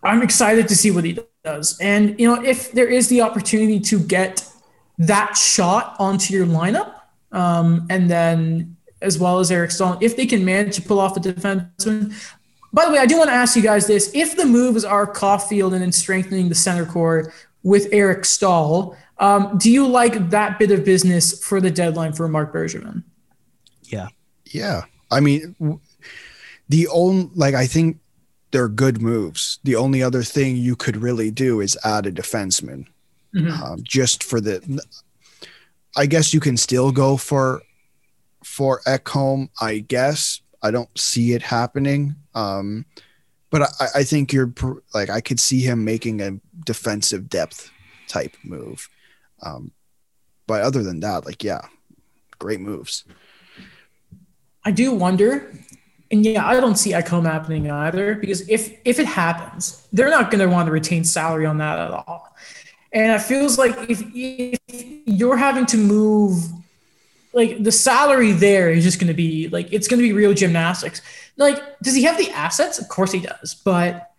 I'm 0.04 0.24
excited 0.24 0.68
to 0.68 0.76
see 0.76 0.90
what 0.90 1.04
he 1.04 1.20
does. 1.44 1.78
And 1.80 2.20
you 2.20 2.28
know, 2.28 2.44
if 2.44 2.72
there 2.72 2.88
is 2.88 3.08
the 3.08 3.22
opportunity 3.22 3.80
to 3.82 4.00
get 4.00 4.48
that 4.98 5.38
shot 5.38 5.96
onto 6.00 6.34
your 6.34 6.46
lineup, 6.48 6.94
um, 7.32 7.86
and 7.90 8.10
then 8.10 8.78
as 9.02 9.18
well 9.20 9.40
as 9.40 9.52
Eric 9.52 9.72
Staal, 9.72 9.98
if 10.02 10.16
they 10.16 10.26
can 10.26 10.44
manage 10.46 10.76
to 10.76 10.82
pull 10.82 11.00
off 11.00 11.18
a 11.18 11.20
defenseman. 11.20 12.14
By 12.74 12.86
the 12.86 12.92
way, 12.92 13.00
I 13.00 13.06
do 13.06 13.18
want 13.18 13.30
to 13.30 13.34
ask 13.34 13.56
you 13.56 13.62
guys 13.62 13.88
this: 13.88 14.12
if 14.14 14.38
the 14.38 14.46
moves 14.46 14.84
are 14.86 15.12
Caufield 15.12 15.74
and 15.74 15.82
then 15.82 15.92
strengthening 15.92 16.50
the 16.50 16.56
center 16.56 16.86
core 16.86 17.34
with 17.64 17.88
Eric 17.92 18.26
Staal, 18.26 18.96
um, 19.20 19.58
do 19.58 19.70
you 19.70 19.88
like 19.88 20.30
that 20.30 20.58
bit 20.58 20.72
of 20.72 20.86
business 20.86 21.44
for 21.44 21.60
the 21.62 21.70
deadline 21.70 22.14
for 22.14 22.28
Marc 22.28 22.54
Bergevin? 22.54 23.04
Yeah. 23.84 24.08
Yeah. 24.46 24.84
I 25.12 25.20
mean, 25.20 25.56
the 26.70 26.88
only, 26.88 27.30
like, 27.36 27.54
I 27.54 27.68
think 27.68 27.98
they're 28.52 28.70
good 28.70 29.02
moves. 29.02 29.60
The 29.64 29.76
only 29.76 30.02
other 30.02 30.24
thing 30.24 30.56
you 30.56 30.76
could 30.76 30.98
really 30.98 31.30
do 31.32 31.60
is 31.62 31.78
add 31.84 32.06
a 32.06 32.12
defenseman 32.12 32.86
Mhm. 33.36 33.52
um, 33.62 33.80
just 33.84 34.24
for 34.24 34.42
the, 34.42 34.82
I 35.96 36.06
guess 36.06 36.34
you 36.34 36.40
can 36.40 36.58
still 36.58 36.92
go 36.92 37.16
for, 37.18 37.62
for 38.44 38.82
Ekholm, 38.88 39.50
I 39.60 39.80
guess. 39.80 40.42
I 40.62 40.72
don't 40.72 40.96
see 40.98 41.34
it 41.34 41.42
happening. 41.42 42.16
Um, 42.36 42.86
but 43.50 43.64
I, 43.80 43.88
I 43.96 44.04
think 44.04 44.32
you're 44.32 44.54
like, 44.94 45.10
I 45.10 45.22
could 45.22 45.40
see 45.40 45.62
him 45.62 45.84
making 45.84 46.22
a 46.22 46.40
defensive 46.66 47.30
depth 47.30 47.72
type 48.08 48.36
move. 48.44 48.90
Um, 49.42 49.72
but 50.48 50.62
other 50.62 50.84
than 50.84 51.00
that, 51.02 51.26
like, 51.26 51.44
yeah, 51.44 51.62
great 52.40 52.60
moves. 52.60 53.06
I 54.64 54.72
do 54.72 54.94
wonder, 54.94 55.52
and 56.12 56.24
yeah, 56.24 56.46
I 56.46 56.60
don't 56.60 56.76
see 56.76 56.92
Ekholm 56.92 57.26
happening 57.26 57.72
either 57.72 58.16
because 58.16 58.48
if 58.48 58.78
if 58.86 59.00
it 59.00 59.08
happens, 59.08 59.88
they're 59.92 60.10
not 60.10 60.30
going 60.30 60.48
to 60.48 60.54
want 60.54 60.68
to 60.68 60.72
retain 60.72 61.04
salary 61.04 61.46
on 61.46 61.58
that 61.58 61.80
at 61.80 61.92
all. 61.92 62.36
And 62.94 63.12
it 63.12 63.22
feels 63.22 63.58
like 63.58 63.90
if, 63.90 64.04
if 64.14 64.60
you're 65.06 65.38
having 65.38 65.66
to 65.68 65.78
move, 65.78 66.44
like 67.34 67.64
the 67.64 67.72
salary 67.72 68.32
there 68.34 68.70
is 68.72 68.84
just 68.84 69.00
going 69.00 69.08
to 69.08 69.14
be 69.14 69.48
like 69.50 69.72
it's 69.72 69.88
going 69.88 70.00
to 70.00 70.08
be 70.08 70.14
real 70.14 70.34
gymnastics. 70.34 71.02
Like, 71.38 71.80
does 71.80 71.96
he 71.96 72.04
have 72.04 72.18
the 72.18 72.30
assets? 72.32 72.80
Of 72.80 72.88
course 72.90 73.12
he 73.12 73.20
does, 73.20 73.56
but 73.56 74.12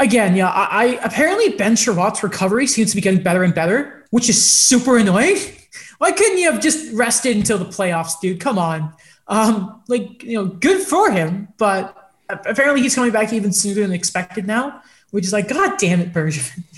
again, 0.00 0.34
yeah, 0.34 0.48
I, 0.48 0.64
I 0.70 0.84
apparently 1.04 1.50
Ben 1.50 1.76
Chiarot's 1.76 2.22
recovery 2.22 2.66
seems 2.66 2.90
to 2.90 2.96
be 2.96 3.02
getting 3.02 3.22
better 3.22 3.44
and 3.44 3.54
better, 3.54 4.06
which 4.10 4.28
is 4.28 4.42
super 4.42 4.98
annoying. 4.98 5.36
Why 5.98 6.10
couldn't 6.10 6.38
you 6.38 6.50
have 6.50 6.60
just 6.60 6.92
rested 6.94 7.36
until 7.36 7.58
the 7.58 7.66
playoffs, 7.66 8.18
dude? 8.20 8.40
Come 8.40 8.58
on. 8.58 8.92
Um, 9.28 9.82
like 9.86 10.24
you 10.24 10.34
know, 10.34 10.46
good 10.46 10.80
for 10.82 11.10
him, 11.10 11.48
but 11.58 12.12
apparently 12.28 12.80
he's 12.82 12.94
coming 12.94 13.12
back 13.12 13.32
even 13.32 13.52
sooner 13.52 13.82
than 13.82 13.92
expected 13.92 14.46
now, 14.46 14.82
which 15.10 15.24
is 15.24 15.32
like, 15.32 15.48
God 15.48 15.78
damn 15.78 16.00
it, 16.00 16.12
Bergevin. 16.12 16.64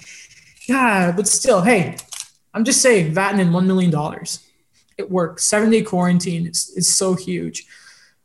Yeah, 0.69 1.11
but 1.11 1.27
still, 1.27 1.61
hey, 1.61 1.97
I'm 2.55 2.65
just 2.65 2.83
saying, 2.83 3.15
Vatanen 3.15 3.51
one 3.53 3.67
million 3.67 3.91
dollars. 3.91 4.47
It 4.99 5.11
works. 5.11 5.45
Seven 5.45 5.71
day 5.71 5.83
quarantine 5.83 6.47
is, 6.47 6.73
is 6.77 6.89
so 6.89 7.15
huge. 7.15 7.67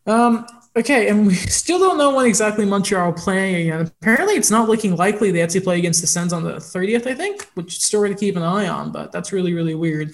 Um, 0.06 0.46
okay, 0.76 1.10
and 1.10 1.28
we 1.28 1.36
still 1.60 1.80
don't 1.80 1.98
know 1.98 2.16
when 2.16 2.26
exactly 2.26 2.66
Montreal 2.66 3.10
are 3.10 3.14
playing 3.14 3.68
again. 3.68 3.92
Apparently, 4.02 4.36
it's 4.36 4.52
not 4.52 4.70
looking 4.70 4.96
likely 4.96 5.32
they 5.32 5.42
actually 5.42 5.62
play 5.62 5.78
against 5.78 6.02
the 6.02 6.08
Sens 6.08 6.34
on 6.34 6.44
the 6.44 6.54
30th, 6.54 7.08
I 7.08 7.14
think, 7.14 7.50
which 7.56 7.80
story 7.80 8.10
to 8.10 8.16
keep 8.16 8.36
an 8.36 8.44
eye 8.44 8.68
on, 8.68 8.92
but 8.92 9.12
that's 9.12 9.32
really, 9.32 9.54
really 9.54 9.76
weird. 9.76 10.14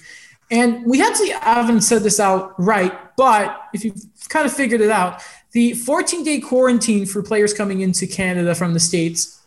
And 0.50 0.84
we 0.84 1.02
actually 1.02 1.30
haven't 1.30 1.80
said 1.82 2.02
this 2.02 2.20
out 2.20 2.54
right, 2.60 2.92
but 3.16 3.68
if 3.72 3.84
you've 3.84 4.04
kind 4.28 4.46
of 4.46 4.52
figured 4.52 4.80
it 4.80 4.90
out, 4.90 5.22
the 5.52 5.72
14 5.72 6.24
day 6.24 6.40
quarantine 6.40 7.06
for 7.06 7.22
players 7.22 7.54
coming 7.54 7.80
into 7.80 8.06
Canada 8.06 8.54
from 8.54 8.74
the 8.74 8.80
States 8.80 9.40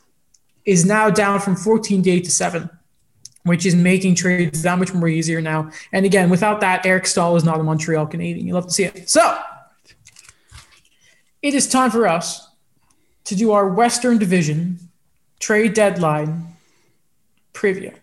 is 0.65 0.85
now 0.85 1.09
down 1.09 1.39
from 1.39 1.55
14 1.55 2.01
day 2.01 2.19
to 2.19 2.31
seven, 2.31 2.69
which 3.47 3.65
is 3.65 3.75
making 3.75 4.15
trades 4.15 4.61
that 4.61 4.77
much 4.77 4.93
more 4.93 5.07
easier 5.07 5.41
now. 5.41 5.71
And 5.91 6.05
again, 6.05 6.29
without 6.29 6.61
that, 6.61 6.85
Eric 6.85 7.07
Staal 7.07 7.35
is 7.35 7.43
not 7.43 7.59
a 7.59 7.63
Montreal 7.63 8.07
Canadien. 8.07 8.45
You'll 8.45 8.55
love 8.55 8.67
to 8.67 8.73
see 8.73 8.83
it. 8.83 9.09
So 9.09 9.39
it 11.41 11.53
is 11.53 11.67
time 11.67 11.91
for 11.91 12.07
us 12.07 12.49
to 13.25 13.35
do 13.35 13.51
our 13.51 13.67
Western 13.67 14.17
Division 14.17 14.79
trade 15.39 15.73
deadline 15.73 16.55
preview. 17.53 17.93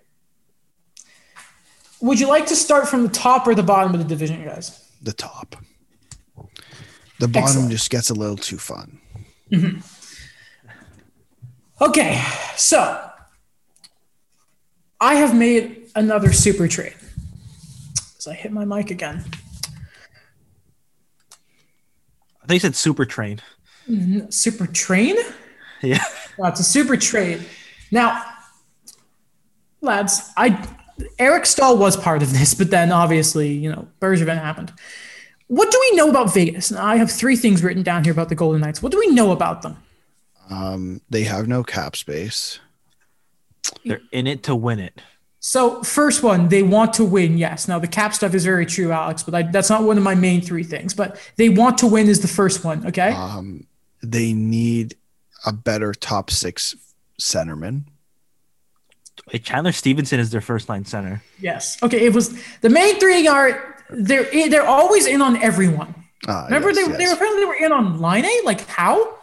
Would 2.00 2.20
you 2.20 2.28
like 2.28 2.46
to 2.46 2.56
start 2.56 2.88
from 2.88 3.04
the 3.04 3.08
top 3.08 3.46
or 3.46 3.54
the 3.54 3.62
bottom 3.62 3.94
of 3.94 4.00
the 4.00 4.06
division, 4.06 4.40
you 4.40 4.46
guys? 4.46 4.84
the 5.04 5.12
top. 5.12 5.56
The 7.20 7.28
bottom 7.28 7.42
Excellent. 7.44 7.70
just 7.70 7.90
gets 7.90 8.10
a 8.10 8.14
little 8.14 8.36
too 8.36 8.58
fun. 8.58 8.98
Mm-hmm. 9.52 9.78
Okay, 11.84 12.22
so 12.56 13.10
I 15.04 15.16
have 15.16 15.36
made 15.36 15.90
another 15.94 16.32
super 16.32 16.66
trade. 16.66 16.94
As 18.18 18.26
I 18.26 18.32
hit 18.32 18.52
my 18.52 18.64
mic 18.64 18.90
again. 18.90 19.22
I 22.42 22.46
think 22.46 22.54
you 22.54 22.60
said 22.60 22.74
super 22.74 23.04
train. 23.04 23.42
Super 24.30 24.66
train? 24.66 25.16
Yeah. 25.82 26.02
No, 26.38 26.46
it's 26.46 26.60
a 26.60 26.64
super 26.64 26.96
trade. 26.96 27.44
Now, 27.90 28.24
lads, 29.82 30.32
I 30.38 30.66
Eric 31.18 31.44
Staal 31.44 31.76
was 31.76 31.98
part 31.98 32.22
of 32.22 32.32
this, 32.32 32.54
but 32.54 32.70
then 32.70 32.90
obviously, 32.90 33.52
you 33.52 33.70
know, 33.70 33.86
Bergevin 34.00 34.40
happened. 34.40 34.72
What 35.48 35.70
do 35.70 35.78
we 35.90 35.96
know 35.98 36.08
about 36.08 36.32
Vegas? 36.32 36.70
Now, 36.70 36.86
I 36.86 36.96
have 36.96 37.10
three 37.10 37.36
things 37.36 37.62
written 37.62 37.82
down 37.82 38.04
here 38.04 38.12
about 38.14 38.30
the 38.30 38.34
Golden 38.34 38.62
Knights. 38.62 38.82
What 38.82 38.90
do 38.90 38.98
we 38.98 39.08
know 39.08 39.32
about 39.32 39.60
them? 39.60 39.76
Um, 40.48 41.02
they 41.10 41.24
have 41.24 41.46
no 41.46 41.62
cap 41.62 41.94
space. 41.94 42.58
They're 43.84 44.00
in 44.12 44.26
it 44.26 44.42
to 44.44 44.54
win 44.54 44.78
it. 44.78 45.00
So, 45.40 45.82
first 45.82 46.22
one, 46.22 46.48
they 46.48 46.62
want 46.62 46.94
to 46.94 47.04
win. 47.04 47.36
Yes. 47.36 47.68
Now, 47.68 47.78
the 47.78 47.86
cap 47.86 48.14
stuff 48.14 48.34
is 48.34 48.46
very 48.46 48.64
true, 48.64 48.92
Alex, 48.92 49.22
but 49.22 49.34
I, 49.34 49.42
that's 49.42 49.68
not 49.68 49.82
one 49.82 49.98
of 49.98 50.02
my 50.02 50.14
main 50.14 50.40
three 50.40 50.64
things. 50.64 50.94
But 50.94 51.20
they 51.36 51.50
want 51.50 51.76
to 51.78 51.86
win 51.86 52.08
is 52.08 52.20
the 52.20 52.28
first 52.28 52.64
one. 52.64 52.86
Okay. 52.86 53.10
Um, 53.10 53.66
they 54.02 54.32
need 54.32 54.96
a 55.44 55.52
better 55.52 55.92
top 55.92 56.30
six 56.30 56.74
centerman. 57.20 57.84
Wait, 59.32 59.44
Chandler 59.44 59.72
Stephenson 59.72 60.18
is 60.18 60.30
their 60.30 60.40
first 60.40 60.68
line 60.68 60.84
center. 60.84 61.22
Yes. 61.38 61.82
Okay. 61.82 62.04
It 62.04 62.14
was 62.14 62.34
the 62.60 62.70
main 62.70 62.98
three 62.98 63.26
are 63.26 63.76
they're 63.90 64.24
they're 64.48 64.66
always 64.66 65.06
in 65.06 65.20
on 65.22 65.36
everyone. 65.36 65.94
Ah, 66.26 66.44
Remember 66.46 66.70
yes, 66.70 66.76
they, 66.76 66.92
yes. 66.92 66.98
they 66.98 67.06
were 67.06 67.12
apparently 67.12 67.42
they 67.42 67.46
were 67.46 67.66
in 67.66 67.72
on 67.72 68.00
line 68.00 68.24
A. 68.24 68.40
Like 68.44 68.66
how? 68.66 69.14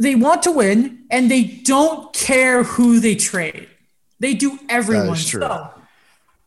They 0.00 0.14
want 0.14 0.42
to 0.44 0.50
win 0.50 1.04
and 1.10 1.30
they 1.30 1.44
don't 1.44 2.10
care 2.14 2.62
who 2.62 3.00
they 3.00 3.14
trade. 3.14 3.68
They 4.18 4.32
do 4.32 4.58
everyone. 4.70 5.14
true. 5.16 5.42
So 5.42 5.74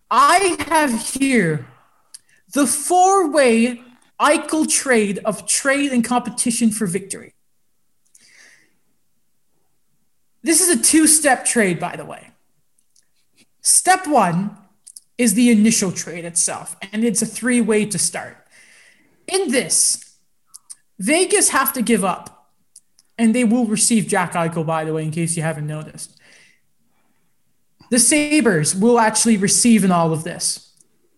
I 0.10 0.58
have 0.70 0.92
here 1.00 1.68
the 2.54 2.66
four-way 2.66 3.82
Eichel 4.20 4.68
trade 4.68 5.20
of 5.24 5.46
trade 5.46 5.92
and 5.92 6.04
competition 6.04 6.72
for 6.72 6.88
victory. 6.88 7.36
This 10.42 10.60
is 10.60 10.70
a 10.70 10.82
two-step 10.82 11.46
trade, 11.46 11.80
by 11.80 11.96
the 11.96 12.06
way. 12.06 12.32
Step 13.62 14.08
one 14.08 14.58
is 15.18 15.36
the 15.36 15.52
initial 15.52 15.92
trade 15.92 16.26
itself, 16.26 16.76
and 16.92 17.04
it's 17.04 17.22
a 17.22 17.26
three-way 17.26 17.86
to 17.86 18.00
start. 18.00 18.36
In 19.28 19.52
this, 19.52 20.16
Vegas 21.00 21.50
have 21.50 21.72
to 21.74 21.82
give 21.82 22.04
up, 22.04 22.33
and 23.18 23.34
they 23.34 23.44
will 23.44 23.66
receive 23.66 24.08
Jack 24.08 24.34
Eichel, 24.34 24.66
by 24.66 24.84
the 24.84 24.94
way, 24.94 25.04
in 25.04 25.12
case 25.12 25.38
you 25.38 25.44
haven't 25.44 25.68
noticed. 25.68 26.20
The 27.90 28.00
Sabres 28.00 28.76
will 28.76 29.00
actually 29.00 29.38
receive 29.38 29.84
in 29.84 29.92
all 29.92 30.14
of 30.14 30.24
this. 30.24 30.72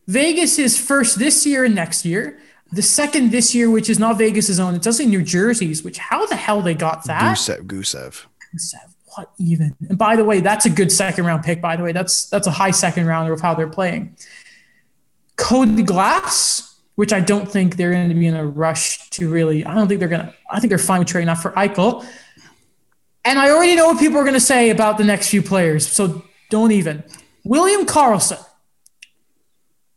Vegas 0.07 0.59
is 0.59 0.79
first 0.79 1.17
this 1.17 1.45
year 1.45 1.63
and 1.63 1.73
next 1.73 2.05
year. 2.05 2.39
The 2.71 2.81
second 2.81 3.31
this 3.31 3.55
year, 3.55 3.69
which 3.69 3.89
is 3.89 3.99
not 3.99 4.17
Vegas' 4.17 4.59
own, 4.59 4.75
it's 4.75 4.85
actually 4.85 5.05
New 5.05 5.23
Jersey's, 5.23 5.83
which 5.83 5.97
how 5.97 6.25
the 6.25 6.35
hell 6.35 6.61
they 6.61 6.73
got 6.73 7.05
that? 7.05 7.37
Gusev, 7.37 7.61
Gusev. 7.61 8.25
Gusev, 8.53 8.93
What 9.15 9.31
even? 9.37 9.75
And 9.87 9.97
by 9.97 10.15
the 10.15 10.25
way, 10.25 10.41
that's 10.41 10.65
a 10.65 10.69
good 10.69 10.91
second 10.91 11.25
round 11.25 11.43
pick. 11.43 11.61
By 11.61 11.75
the 11.75 11.83
way, 11.83 11.91
that's 11.91 12.25
that's 12.27 12.47
a 12.47 12.51
high 12.51 12.71
second 12.71 13.05
rounder 13.05 13.33
of 13.33 13.41
how 13.41 13.53
they're 13.53 13.67
playing. 13.67 14.17
Cody 15.37 15.83
Glass, 15.83 16.74
which 16.95 17.13
I 17.13 17.19
don't 17.19 17.49
think 17.49 17.75
they're 17.75 17.91
going 17.91 18.09
to 18.09 18.15
be 18.15 18.27
in 18.27 18.35
a 18.35 18.45
rush 18.45 19.09
to 19.11 19.29
really. 19.29 19.65
I 19.65 19.75
don't 19.75 19.87
think 19.87 19.99
they're 19.99 20.09
going 20.09 20.25
to. 20.25 20.33
I 20.49 20.59
think 20.59 20.69
they're 20.69 20.77
fine 20.77 20.99
with 20.99 21.07
trading 21.07 21.29
off 21.29 21.41
for 21.41 21.51
Eichel. 21.51 22.05
And 23.23 23.39
I 23.39 23.49
already 23.49 23.75
know 23.75 23.87
what 23.87 23.99
people 23.99 24.17
are 24.17 24.23
going 24.23 24.35
to 24.35 24.39
say 24.39 24.69
about 24.69 24.97
the 24.97 25.03
next 25.03 25.29
few 25.29 25.41
players, 25.41 25.87
so 25.87 26.23
don't 26.49 26.71
even. 26.71 27.03
William 27.43 27.85
Karlsson 27.85 28.43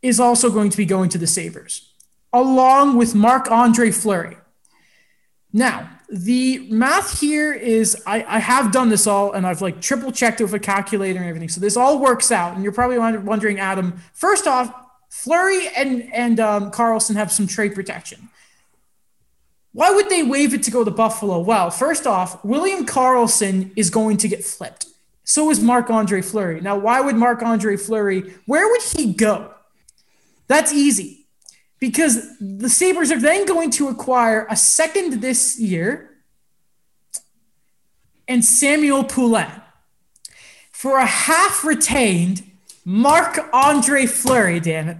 is 0.01 0.19
also 0.19 0.49
going 0.49 0.69
to 0.71 0.77
be 0.77 0.85
going 0.85 1.09
to 1.09 1.17
the 1.17 1.27
Sabres, 1.27 1.93
along 2.33 2.97
with 2.97 3.13
Marc 3.13 3.51
Andre 3.51 3.91
Fleury. 3.91 4.37
Now, 5.53 5.89
the 6.11 6.67
math 6.71 7.19
here 7.19 7.53
is 7.53 8.01
I, 8.05 8.23
I 8.27 8.39
have 8.39 8.71
done 8.71 8.89
this 8.89 9.05
all 9.05 9.33
and 9.33 9.45
I've 9.45 9.61
like 9.61 9.79
triple 9.79 10.11
checked 10.11 10.41
it 10.41 10.43
with 10.43 10.53
a 10.53 10.59
calculator 10.59 11.19
and 11.19 11.27
everything. 11.27 11.49
So 11.49 11.61
this 11.61 11.77
all 11.77 11.99
works 11.99 12.31
out. 12.31 12.55
And 12.55 12.63
you're 12.63 12.73
probably 12.73 12.97
wondering, 12.97 13.59
Adam, 13.59 13.99
first 14.13 14.47
off, 14.47 14.73
Fleury 15.09 15.67
and, 15.75 16.13
and 16.13 16.39
um, 16.39 16.71
Karlsson 16.71 17.15
have 17.15 17.31
some 17.31 17.47
trade 17.47 17.75
protection. 17.75 18.29
Why 19.73 19.91
would 19.91 20.09
they 20.09 20.23
waive 20.23 20.53
it 20.53 20.63
to 20.63 20.71
go 20.71 20.83
to 20.83 20.91
Buffalo? 20.91 21.39
Well, 21.39 21.69
first 21.69 22.07
off, 22.07 22.43
William 22.43 22.85
Karlsson 22.85 23.71
is 23.75 23.89
going 23.89 24.17
to 24.17 24.27
get 24.27 24.43
flipped. 24.43 24.87
So 25.23 25.51
is 25.51 25.59
Marc 25.59 25.89
Andre 25.89 26.21
Fleury. 26.21 26.59
Now, 26.59 26.77
why 26.77 27.01
would 27.01 27.15
Marc 27.15 27.43
Andre 27.43 27.77
Fleury, 27.77 28.33
where 28.45 28.67
would 28.67 28.81
he 28.81 29.13
go? 29.13 29.53
That's 30.47 30.73
easy 30.73 31.27
because 31.79 32.37
the 32.39 32.69
Sabres 32.69 33.11
are 33.11 33.19
then 33.19 33.45
going 33.45 33.69
to 33.71 33.89
acquire 33.89 34.47
a 34.49 34.55
second 34.55 35.21
this 35.21 35.59
year 35.59 36.09
and 38.27 38.43
Samuel 38.43 39.03
Poulin 39.03 39.49
for 40.71 40.97
a 40.97 41.05
half 41.05 41.63
retained 41.63 42.48
Marc 42.85 43.39
Andre 43.53 44.05
Fleury, 44.05 44.59
damn 44.59 44.89
it. 44.89 44.97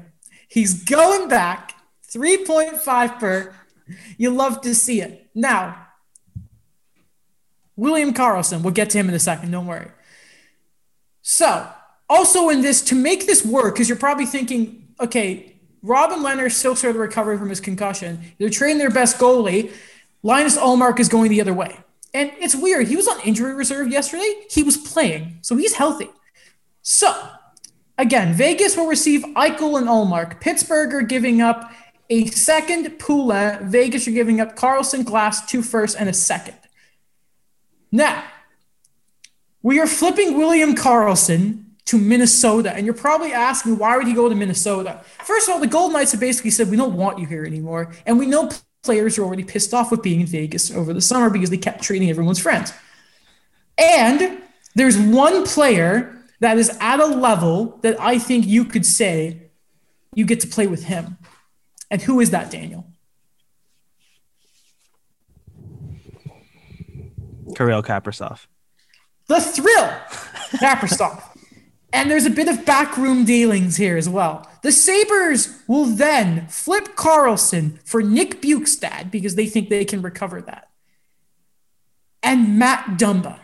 He's 0.47 0.83
going 0.83 1.29
back 1.29 1.75
3.5 2.11 3.19
per. 3.19 3.55
You 4.17 4.31
love 4.31 4.61
to 4.61 4.75
see 4.75 5.01
it. 5.01 5.29
Now, 5.33 5.87
William 7.75 8.13
Karlsson, 8.13 8.61
we'll 8.61 8.73
get 8.73 8.89
to 8.91 8.97
him 8.97 9.09
in 9.09 9.15
a 9.15 9.19
second, 9.19 9.51
don't 9.51 9.65
worry. 9.65 9.89
So, 11.21 11.67
also 12.09 12.49
in 12.49 12.61
this, 12.61 12.81
to 12.83 12.95
make 12.95 13.25
this 13.25 13.45
work, 13.45 13.75
because 13.75 13.87
you're 13.87 13.97
probably 13.97 14.25
thinking, 14.25 14.89
okay, 14.99 15.55
Robin 15.81 16.19
Lehner 16.19 16.51
still 16.51 16.75
sort 16.75 16.95
of 16.95 17.01
recovering 17.01 17.39
from 17.39 17.49
his 17.49 17.61
concussion. 17.61 18.19
They're 18.37 18.49
trading 18.49 18.79
their 18.79 18.89
best 18.89 19.17
goalie. 19.17 19.71
Linus 20.23 20.57
Ullmark 20.57 20.99
is 20.99 21.07
going 21.07 21.29
the 21.29 21.39
other 21.39 21.53
way. 21.53 21.77
And 22.13 22.31
it's 22.39 22.55
weird. 22.55 22.87
He 22.87 22.95
was 22.95 23.07
on 23.07 23.21
injury 23.21 23.53
reserve 23.53 23.89
yesterday. 23.89 24.45
He 24.49 24.63
was 24.63 24.75
playing, 24.75 25.39
so 25.41 25.55
he's 25.55 25.73
healthy. 25.73 26.09
So, 26.81 27.13
again, 27.99 28.33
Vegas 28.33 28.75
will 28.75 28.87
receive 28.87 29.21
Eichel 29.35 29.77
and 29.77 29.87
Ullmark. 29.87 30.39
Pittsburgh 30.39 30.93
are 30.93 31.03
giving 31.03 31.41
up 31.41 31.71
a 32.09 32.25
second 32.27 32.97
Poulin. 32.97 33.69
Vegas 33.69 34.07
are 34.07 34.11
giving 34.11 34.41
up 34.41 34.55
Karlsson, 34.55 35.05
Glass, 35.05 35.45
two 35.45 35.61
firsts, 35.61 35.95
and 35.95 36.09
a 36.09 36.13
second. 36.13 36.55
Now, 37.91 38.23
we 39.61 39.79
are 39.79 39.85
flipping 39.85 40.37
William 40.37 40.75
Karlsson 40.75 41.65
to 41.85 41.97
Minnesota. 41.97 42.73
And 42.73 42.85
you're 42.85 42.95
probably 42.95 43.33
asking, 43.33 43.77
why 43.77 43.97
would 43.97 44.07
he 44.07 44.13
go 44.13 44.29
to 44.29 44.35
Minnesota? 44.35 45.01
First 45.25 45.47
of 45.47 45.53
all, 45.53 45.59
the 45.59 45.67
Golden 45.67 45.93
Knights 45.93 46.11
have 46.11 46.21
basically 46.21 46.51
said, 46.51 46.69
we 46.69 46.77
don't 46.77 46.95
want 46.95 47.19
you 47.19 47.25
here 47.25 47.45
anymore. 47.45 47.91
And 48.05 48.17
we 48.17 48.25
know 48.25 48.49
players 48.83 49.17
are 49.17 49.23
already 49.23 49.43
pissed 49.43 49.73
off 49.73 49.91
with 49.91 50.01
being 50.01 50.21
in 50.21 50.27
Vegas 50.27 50.71
over 50.71 50.93
the 50.93 51.01
summer 51.01 51.29
because 51.29 51.49
they 51.49 51.57
kept 51.57 51.83
treating 51.83 52.09
everyone's 52.09 52.39
friends. 52.39 52.71
And 53.77 54.41
there's 54.75 54.97
one 54.97 55.45
player 55.45 56.18
that 56.39 56.57
is 56.57 56.75
at 56.79 56.99
a 56.99 57.05
level 57.05 57.79
that 57.81 57.99
I 57.99 58.17
think 58.17 58.45
you 58.45 58.65
could 58.65 58.85
say 58.85 59.49
you 60.15 60.25
get 60.25 60.39
to 60.41 60.47
play 60.47 60.67
with 60.67 60.85
him. 60.85 61.17
And 61.91 62.01
who 62.01 62.19
is 62.19 62.31
that, 62.31 62.51
Daniel? 62.51 62.85
Kirill 67.55 67.83
Kaprizov. 67.83 68.45
The 69.27 69.41
thrill, 69.41 69.67
Kaprizov. 70.61 71.23
And 71.91 72.09
there's 72.09 72.25
a 72.25 72.29
bit 72.29 72.47
of 72.47 72.65
backroom 72.65 73.25
dealings 73.25 73.75
here 73.75 73.97
as 73.97 74.07
well. 74.07 74.47
The 74.61 74.71
Sabres 74.71 75.61
will 75.67 75.85
then 75.85 76.47
flip 76.47 76.95
Karlsson 76.95 77.79
for 77.83 78.03
Nick 78.03 78.41
Bjugstad 78.41 79.09
because 79.09 79.35
they 79.35 79.47
think 79.47 79.69
they 79.69 79.85
can 79.85 80.01
recover 80.01 80.41
that. 80.41 80.69
And 82.21 82.59
Matt 82.59 82.99
Dumba. 82.99 83.39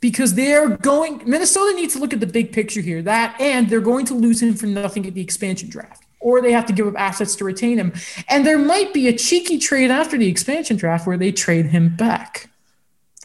Because 0.00 0.34
they're 0.34 0.76
going, 0.78 1.22
Minnesota 1.26 1.74
needs 1.76 1.94
to 1.94 2.00
look 2.00 2.14
at 2.14 2.20
the 2.20 2.26
big 2.26 2.52
picture 2.52 2.80
here. 2.80 3.02
That 3.02 3.38
and 3.40 3.68
they're 3.68 3.80
going 3.80 4.06
to 4.06 4.14
lose 4.14 4.42
him 4.42 4.54
for 4.54 4.66
nothing 4.66 5.06
at 5.06 5.14
the 5.14 5.20
expansion 5.20 5.68
draft. 5.68 6.04
Or 6.20 6.40
they 6.40 6.52
have 6.52 6.66
to 6.66 6.72
give 6.72 6.86
up 6.86 6.94
assets 6.98 7.36
to 7.36 7.44
retain 7.44 7.78
him. 7.78 7.92
And 8.28 8.46
there 8.46 8.58
might 8.58 8.94
be 8.94 9.08
a 9.08 9.16
cheeky 9.16 9.58
trade 9.58 9.90
after 9.90 10.16
the 10.16 10.28
expansion 10.28 10.76
draft 10.76 11.06
where 11.06 11.18
they 11.18 11.32
trade 11.32 11.66
him 11.66 11.96
back. 11.96 12.50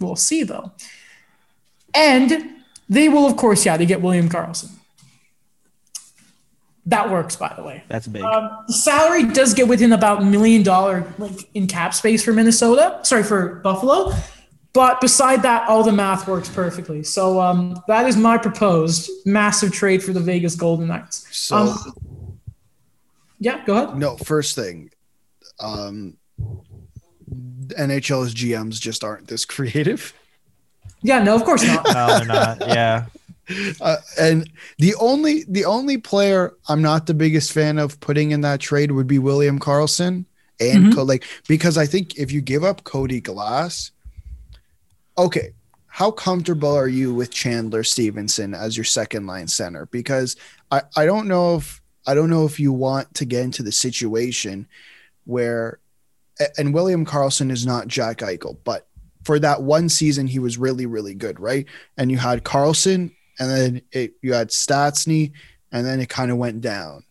We'll 0.02 0.16
see 0.16 0.44
though. 0.44 0.74
And 1.94 2.56
they 2.90 3.10
will, 3.10 3.26
of 3.26 3.38
course, 3.38 3.66
yeah, 3.66 3.78
they 3.78 3.86
get 3.86 4.02
William 4.02 4.30
Karlsson. 4.30 4.72
That 6.88 7.10
works, 7.10 7.36
by 7.36 7.52
the 7.56 7.64
way. 7.64 7.84
That's 7.88 8.06
big. 8.06 8.22
Um, 8.22 8.64
salary 8.68 9.24
does 9.24 9.56
get 9.56 9.68
within 9.68 9.92
about 9.92 10.22
a 10.22 10.26
million 10.26 10.62
dollar 10.62 11.12
like 11.18 11.50
in 11.56 11.66
cap 11.66 11.96
space 11.96 12.24
for 12.24 12.32
Minnesota. 12.32 13.00
Sorry 13.04 13.24
for 13.24 13.56
Buffalo, 13.56 14.14
but 14.76 15.02
beside 15.02 15.42
that, 15.42 15.68
all 15.68 15.82
the 15.84 15.92
math 15.92 16.28
works 16.28 16.50
perfectly. 16.50 17.02
So 17.04 17.42
um, 17.42 17.82
that 17.88 18.06
is 18.08 18.16
my 18.18 18.38
proposed 18.38 19.10
massive 19.26 19.72
trade 19.72 20.04
for 20.04 20.14
the 20.14 20.20
Vegas 20.20 20.56
Golden 20.56 20.86
Knights. 20.88 21.26
So 21.36 21.56
Um, 21.58 22.40
yeah, 23.40 23.66
go 23.66 23.76
ahead. 23.78 23.98
no, 23.98 24.18
first 24.18 24.56
thing, 24.56 24.92
um, 25.60 26.18
NHL's 27.78 28.34
GMs 28.34 28.80
just 28.80 29.04
aren't 29.04 29.28
this 29.28 29.46
creative. 29.56 30.14
Yeah, 31.02 31.22
no, 31.24 31.36
of 31.36 31.44
course 31.44 31.66
not. 31.66 31.86
no, 31.94 32.08
they're 32.18 32.26
not. 32.26 32.68
Yeah. 32.68 33.06
Uh, 33.80 33.98
and 34.20 34.50
the 34.80 34.96
only 34.96 35.44
the 35.48 35.66
only 35.66 36.00
player 36.00 36.56
I'm 36.68 36.82
not 36.82 37.06
the 37.06 37.14
biggest 37.14 37.52
fan 37.52 37.78
of 37.78 38.00
putting 38.00 38.32
in 38.32 38.42
that 38.42 38.60
trade 38.60 38.92
would 38.92 39.06
be 39.06 39.20
William 39.20 39.60
Karlsson 39.60 40.26
and 40.60 40.86
Mhm. 40.86 40.96
Co- 40.96 41.04
like 41.04 41.26
because 41.48 41.78
I 41.78 41.86
think 41.86 42.18
if 42.18 42.32
you 42.32 42.42
give 42.42 42.64
up 42.64 42.84
Cody 42.86 43.22
Glass, 43.22 43.92
okay, 45.18 45.54
how 45.88 46.12
comfortable 46.12 46.76
are 46.76 46.88
you 46.88 47.14
with 47.14 47.32
Chandler 47.32 47.84
Stephenson 47.84 48.54
as 48.54 48.76
your 48.76 48.84
second 48.84 49.28
line 49.28 49.48
center? 49.48 49.86
Because 49.88 50.36
I 50.72 50.82
I 50.96 51.06
don't 51.06 51.28
know 51.28 51.56
if 51.56 51.82
I 52.06 52.14
don't 52.14 52.30
know 52.30 52.46
if 52.46 52.60
you 52.60 52.74
want 52.74 53.14
to 53.16 53.26
get 53.26 53.44
into 53.44 53.64
the 53.64 53.72
situation 53.72 54.68
where 55.26 55.80
and 56.58 56.74
William 56.74 57.06
Karlsson 57.06 57.50
is 57.50 57.66
not 57.66 57.88
Jack 57.88 58.18
Eichel, 58.18 58.58
but 58.64 58.88
for 59.24 59.40
that 59.40 59.64
one 59.64 59.88
season 59.88 60.28
he 60.28 60.40
was 60.40 60.58
really 60.58 60.86
really 60.86 61.16
good, 61.16 61.40
right? 61.40 61.66
And 61.98 62.12
you 62.12 62.18
had 62.18 62.44
Karlsson 62.44 63.16
and 63.40 63.50
then 63.50 63.82
it, 63.92 64.14
you 64.22 64.34
had 64.34 64.50
Stastny, 64.50 65.32
and 65.72 65.86
then 65.86 66.00
it 66.00 66.10
kind 66.10 66.32
of 66.32 66.38
went 66.38 66.62
down. 66.62 67.04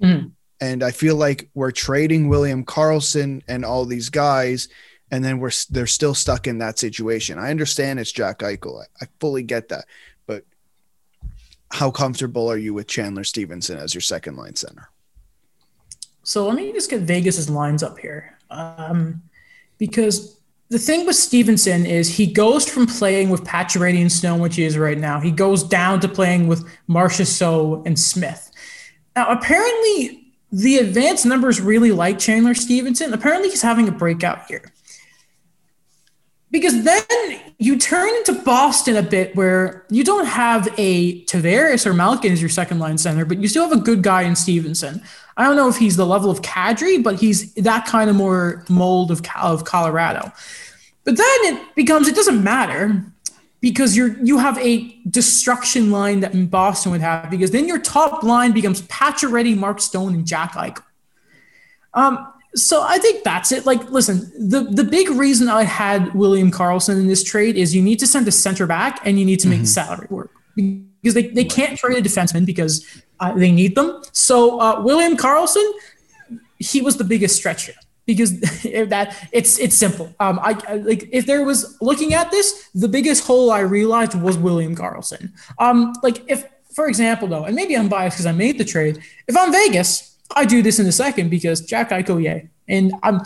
Mhm. 0.00 0.32
And 0.60 0.84
I 0.84 0.92
feel 0.92 1.16
like 1.16 1.48
we're 1.54 1.72
trading 1.72 2.28
William 2.28 2.64
Karlsson 2.64 3.42
and 3.48 3.64
all 3.64 3.84
these 3.84 4.10
guys, 4.10 4.68
and 5.12 5.22
then 5.22 5.38
we're 5.38 5.50
they're 5.70 5.86
still 5.86 6.14
stuck 6.14 6.48
in 6.48 6.58
that 6.58 6.78
situation. 6.78 7.38
I 7.38 7.50
understand 7.50 8.00
it's 8.00 8.10
Jack 8.10 8.38
Eichel. 8.38 8.80
I, 8.80 9.04
I 9.04 9.08
fully 9.20 9.42
get 9.42 9.68
that, 9.68 9.84
but 10.26 10.44
how 11.70 11.90
comfortable 11.90 12.50
are 12.50 12.56
you 12.56 12.74
with 12.74 12.88
Chandler 12.88 13.22
Stephenson 13.22 13.76
as 13.78 13.94
your 13.94 14.00
second 14.00 14.36
line 14.36 14.56
center? 14.56 14.88
So 16.24 16.46
let 16.46 16.56
me 16.56 16.72
just 16.72 16.90
get 16.90 17.02
Vegas's 17.02 17.50
lines 17.50 17.82
up 17.82 17.98
here. 17.98 18.38
Um, 18.50 19.22
because 19.76 20.40
the 20.70 20.78
thing 20.78 21.04
with 21.04 21.16
Stephenson 21.16 21.84
is 21.84 22.08
he 22.08 22.26
goes 22.26 22.66
from 22.66 22.86
playing 22.86 23.28
with 23.28 23.44
Pacioretty 23.44 24.00
and 24.00 24.10
Snow, 24.10 24.36
which 24.38 24.56
he 24.56 24.64
is 24.64 24.78
right 24.78 24.98
now, 24.98 25.20
he 25.20 25.30
goes 25.30 25.62
down 25.62 26.00
to 26.00 26.08
playing 26.08 26.48
with 26.48 26.66
Marchessault 26.88 27.86
and 27.86 27.98
Smith. 27.98 28.50
Now, 29.14 29.28
apparently, 29.28 30.32
the 30.52 30.78
advanced 30.78 31.26
numbers 31.26 31.60
really 31.60 31.92
like 31.92 32.18
Chandler 32.18 32.54
Stephenson. 32.54 33.12
Apparently, 33.12 33.50
he's 33.50 33.62
having 33.62 33.88
a 33.88 33.92
breakout 33.92 34.46
here. 34.46 34.72
Because 36.52 36.84
then 36.84 37.40
you 37.58 37.78
turn 37.78 38.08
into 38.16 38.34
Boston 38.34 38.96
a 38.96 39.02
bit 39.02 39.34
where 39.34 39.86
you 39.88 40.04
don't 40.04 40.26
have 40.26 40.68
a 40.76 41.24
Tavares 41.24 41.86
or 41.86 41.94
Malkin 41.94 42.30
as 42.30 42.42
your 42.42 42.50
second 42.50 42.78
line 42.78 42.98
center, 42.98 43.24
but 43.24 43.38
you 43.38 43.48
still 43.48 43.66
have 43.68 43.76
a 43.76 43.80
good 43.80 44.02
guy 44.02 44.22
in 44.22 44.36
Stephenson. 44.36 45.02
I 45.36 45.44
don't 45.44 45.56
know 45.56 45.68
if 45.68 45.78
he's 45.78 45.96
the 45.96 46.04
level 46.04 46.30
of 46.30 46.42
Kadri, 46.42 47.02
but 47.02 47.18
he's 47.18 47.54
that 47.54 47.86
kind 47.86 48.10
of 48.10 48.16
more 48.16 48.64
mold 48.68 49.10
of, 49.10 49.22
of 49.40 49.64
Colorado. 49.64 50.30
But 51.04 51.16
then 51.16 51.38
it 51.44 51.74
becomes 51.74 52.06
it 52.06 52.14
doesn't 52.14 52.44
matter 52.44 53.02
because 53.60 53.96
you're 53.96 54.18
you 54.22 54.38
have 54.38 54.58
a 54.58 54.94
destruction 55.08 55.90
line 55.90 56.20
that 56.20 56.50
Boston 56.50 56.92
would 56.92 57.00
have 57.00 57.30
because 57.30 57.50
then 57.50 57.66
your 57.66 57.78
top 57.78 58.22
line 58.22 58.52
becomes 58.52 58.82
Pacioretty, 58.82 59.56
Mark 59.56 59.80
Stone, 59.80 60.14
and 60.14 60.26
Jack 60.26 60.52
Eichel. 60.52 60.82
Um, 61.94 62.31
so 62.54 62.82
I 62.82 62.98
think 62.98 63.24
that's 63.24 63.50
it. 63.52 63.64
Like, 63.64 63.90
listen, 63.90 64.30
the 64.38 64.62
the 64.62 64.84
big 64.84 65.08
reason 65.10 65.48
I 65.48 65.62
had 65.62 66.14
William 66.14 66.50
Karlsson 66.50 67.00
in 67.00 67.06
this 67.06 67.24
trade 67.24 67.56
is 67.56 67.74
you 67.74 67.82
need 67.82 67.98
to 68.00 68.06
send 68.06 68.28
a 68.28 68.32
center 68.32 68.66
back 68.66 69.00
and 69.04 69.18
you 69.18 69.24
need 69.24 69.40
to 69.40 69.48
make 69.48 69.60
mm-hmm. 69.60 69.66
salary 69.66 70.06
work 70.10 70.30
because 70.54 71.14
they, 71.14 71.28
they 71.28 71.44
can't 71.44 71.78
trade 71.78 71.98
a 71.98 72.02
defenseman 72.08 72.44
because 72.44 73.02
uh, 73.20 73.32
they 73.32 73.50
need 73.50 73.74
them. 73.74 74.02
So 74.12 74.60
uh, 74.60 74.82
William 74.82 75.16
Karlsson, 75.16 75.66
he 76.58 76.82
was 76.82 76.96
the 76.96 77.04
biggest 77.04 77.36
stretch 77.36 77.66
here 77.66 77.74
because 78.06 78.38
that 78.40 79.28
it's 79.32 79.58
it's 79.58 79.76
simple. 79.76 80.14
Um, 80.20 80.38
I, 80.40 80.60
I, 80.68 80.74
like 80.76 81.08
if 81.10 81.26
there 81.26 81.44
was 81.44 81.76
looking 81.80 82.14
at 82.14 82.30
this, 82.30 82.68
the 82.74 82.88
biggest 82.88 83.24
hole 83.24 83.50
I 83.50 83.60
realized 83.60 84.14
was 84.20 84.36
William 84.36 84.76
Karlsson. 84.76 85.32
Um, 85.58 85.94
like 86.02 86.22
if 86.28 86.44
for 86.74 86.86
example 86.88 87.28
though, 87.28 87.44
and 87.44 87.56
maybe 87.56 87.76
I'm 87.76 87.88
biased 87.88 88.16
because 88.16 88.26
I 88.26 88.32
made 88.32 88.58
the 88.58 88.64
trade. 88.64 89.02
If 89.26 89.36
I'm 89.36 89.52
Vegas, 89.52 90.11
I 90.36 90.44
do 90.44 90.62
this 90.62 90.78
in 90.78 90.86
a 90.86 90.92
second 90.92 91.30
because 91.30 91.60
Jack 91.60 91.90
Eichel, 91.90 92.22
yay, 92.22 92.48
and 92.68 92.92
I'm. 93.02 93.20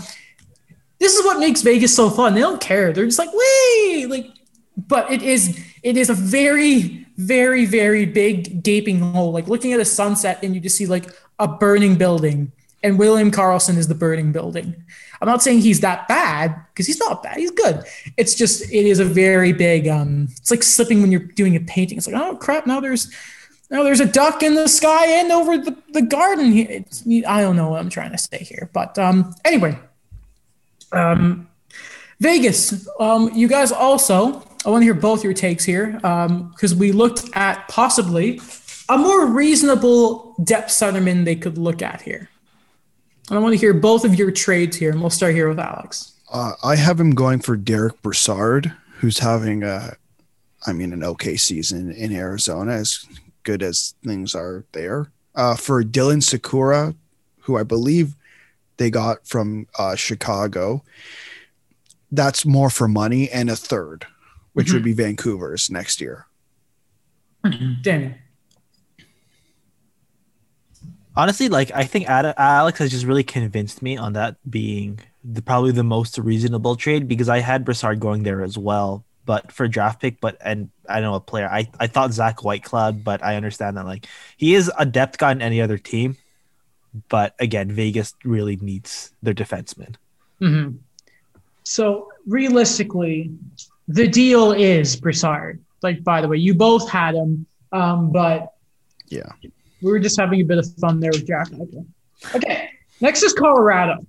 This 0.99 1.15
is 1.15 1.25
what 1.25 1.39
makes 1.39 1.61
Vegas 1.61 1.95
so 1.95 2.09
fun. 2.09 2.35
They 2.35 2.41
don't 2.41 2.61
care. 2.61 2.93
They're 2.93 3.05
just 3.05 3.19
like, 3.19 3.29
wait, 3.33 4.07
like, 4.09 4.31
but 4.77 5.11
it 5.13 5.23
is 5.23 5.63
it 5.83 5.97
is 5.97 6.11
a 6.11 6.15
very 6.15 7.07
very 7.17 7.65
very 7.65 8.07
big 8.07 8.63
gaping 8.63 9.01
hole. 9.01 9.33
Like 9.33 9.49
looking 9.49 9.73
at 9.73 9.81
a 9.81 9.85
sunset 9.85 10.41
and 10.43 10.55
you 10.55 10.61
just 10.61 10.77
see 10.77 10.87
like 10.87 11.07
a 11.39 11.49
burning 11.49 11.97
building 11.97 12.53
and 12.83 12.99
William 12.99 13.31
Karlsson 13.31 13.77
is 13.77 13.89
the 13.89 13.95
burning 13.95 14.33
building. 14.33 14.85
I'm 15.21 15.29
not 15.29 15.43
saying 15.43 15.61
he's 15.61 15.81
that 15.81 16.07
bad 16.09 16.55
because 16.69 16.87
he's 16.87 16.99
not 16.99 17.23
bad. 17.23 17.39
He's 17.39 17.51
good. 17.51 17.85
It's 18.17 18.35
just 18.35 18.63
it 18.71 18.87
is 18.87 18.99
a 18.99 19.05
very 19.05 19.53
big. 19.53 19.89
Um, 19.89 20.29
it's 20.31 20.51
like 20.51 20.63
slipping 20.63 21.01
when 21.01 21.11
you're 21.11 21.21
doing 21.21 21.57
a 21.57 21.61
painting. 21.61 21.99
It's 21.99 22.07
like 22.07 22.21
oh 22.21 22.37
crap! 22.37 22.67
Now 22.67 22.81
there's 22.81 23.11
now 23.71 23.83
there's 23.83 24.01
a 24.01 24.07
duck 24.07 24.43
in 24.43 24.55
the 24.55 24.69
sky 24.69 25.07
and 25.07 25.33
over 25.33 25.59
the, 25.59 25.77
the 25.93 26.03
garden. 26.03 26.57
It's, 26.57 27.05
I 27.27 27.41
don't 27.41 27.57
know 27.57 27.71
what 27.71 27.81
I'm 27.81 27.91
trying 27.91 28.13
to 28.13 28.19
say 28.19 28.39
here, 28.39 28.71
but 28.73 28.99
um, 28.99 29.35
anyway, 29.45 29.79
um, 30.93 31.49
Vegas. 32.21 32.89
Um, 32.99 33.31
you 33.35 33.49
guys 33.49 33.73
also. 33.73 34.43
I 34.65 34.71
want 34.71 34.83
to 34.83 34.85
hear 34.85 34.95
both 34.95 35.23
your 35.23 35.33
takes 35.33 35.65
here 35.65 35.93
because 35.93 36.73
um, 36.73 36.79
we 36.79 36.91
looked 36.91 37.29
at 37.35 37.69
possibly 37.69 38.41
a 38.89 38.99
more 38.99 39.27
reasonable 39.27 40.35
depth 40.43 40.71
centerman 40.71 41.25
they 41.25 41.37
could 41.37 41.57
look 41.57 41.83
at 41.83 42.03
here. 42.03 42.29
I 43.31 43.39
want 43.39 43.53
to 43.53 43.59
hear 43.59 43.75
both 43.75 44.05
of 44.05 44.17
your 44.17 44.31
trades 44.31 44.77
here, 44.77 44.91
and 44.91 45.01
we'll 45.01 45.11
start 45.11 45.35
here 45.35 45.49
with 45.49 45.59
Alex. 45.61 46.13
Uh, 46.33 46.53
I 46.65 46.77
have 46.77 46.99
him 46.99 47.13
going 47.13 47.41
for 47.41 47.57
Derek 47.57 48.01
Brassard, 48.03 48.73
who's 48.99 49.19
having 49.19 49.63
a, 49.63 49.97
I 50.67 50.73
mean, 50.73 50.93
an 50.93 51.05
okay 51.05 51.37
season 51.37 51.93
in 51.93 52.13
Arizona, 52.13 52.83
good 53.47 53.63
as 53.63 53.95
things 54.05 54.35
are 54.35 54.67
there. 54.73 55.11
Uh, 55.35 55.57
for 55.57 55.83
Dylan 55.83 56.23
Sikura, 56.23 56.95
who 57.41 57.57
I 57.57 57.63
believe 57.63 58.15
they 58.77 58.91
got 58.91 59.27
from 59.27 59.67
uh, 59.79 59.95
Chicago, 59.95 60.85
that's 62.13 62.45
more 62.45 62.69
for 62.69 62.89
money 62.89 63.31
and 63.31 63.49
a 63.49 63.57
third, 63.57 64.07
which 64.53 64.67
mm-hmm. 64.67 64.75
would 64.77 64.85
be 64.85 64.93
Vancouver's 64.93 65.71
next 65.71 66.01
year. 66.01 66.27
Daniel 67.83 68.13
honestly, 71.17 71.49
like 71.49 71.71
I 71.75 71.85
think 71.85 72.09
Ad- 72.09 72.35
Alex 72.37 72.79
has 72.79 72.91
just 72.91 73.07
really 73.07 73.25
convinced 73.25 73.83
me 73.83 73.97
on 73.97 74.13
that 74.13 74.37
being 74.49 75.01
the, 75.25 75.43
probably 75.43 75.73
the 75.73 75.83
most 75.83 76.19
reasonable 76.19 76.77
trade 76.77 77.09
because 77.09 77.29
I 77.29 77.41
had 77.41 77.65
Brassard 77.65 77.99
going 77.99 78.23
there 78.23 78.43
as 78.43 78.59
well, 78.59 79.05
but 79.27 79.53
for 79.53 79.69
draft 79.69 80.01
pick, 80.01 80.21
but 80.21 80.39
and 80.41 80.71
I 80.89 81.01
know 81.01 81.15
a 81.15 81.21
player. 81.21 81.49
I 81.49 81.69
I 81.79 81.89
thought 81.89 82.13
Zach 82.13 82.39
Whitecloud, 82.39 83.05
but 83.05 83.23
I 83.23 83.37
understand 83.37 83.77
that 83.77 83.85
like 83.85 84.07
he 84.37 84.55
is 84.55 84.71
a 84.79 84.87
depth 84.87 85.19
guy 85.19 85.33
in 85.33 85.43
any 85.43 85.61
other 85.61 85.77
team, 85.77 86.17
but 87.09 87.35
again, 87.39 87.71
Vegas 87.71 88.15
really 88.25 88.57
needs 88.57 89.13
their 89.23 89.35
defenseman. 89.35 89.97
Mm-hmm. 90.41 90.77
So 91.65 92.13
realistically, 92.27 93.33
the 93.89 94.07
deal 94.07 94.53
is 94.53 94.97
Brassard. 94.97 95.61
Like 95.83 96.03
by 96.03 96.23
the 96.23 96.29
way, 96.29 96.39
you 96.39 96.55
both 96.55 96.89
had 96.89 97.15
him, 97.15 97.45
um, 97.73 98.13
but 98.13 98.55
yeah, 99.09 99.33
we 99.83 99.91
were 99.91 99.99
just 99.99 100.19
having 100.19 100.41
a 100.41 100.45
bit 100.45 100.59
of 100.59 100.73
fun 100.77 101.01
there 101.01 101.11
with 101.13 101.27
Jack. 101.27 101.49
Okay. 101.53 101.85
Okay. 102.35 102.71
Next 103.01 103.23
is 103.23 103.33
Colorado. 103.35 104.07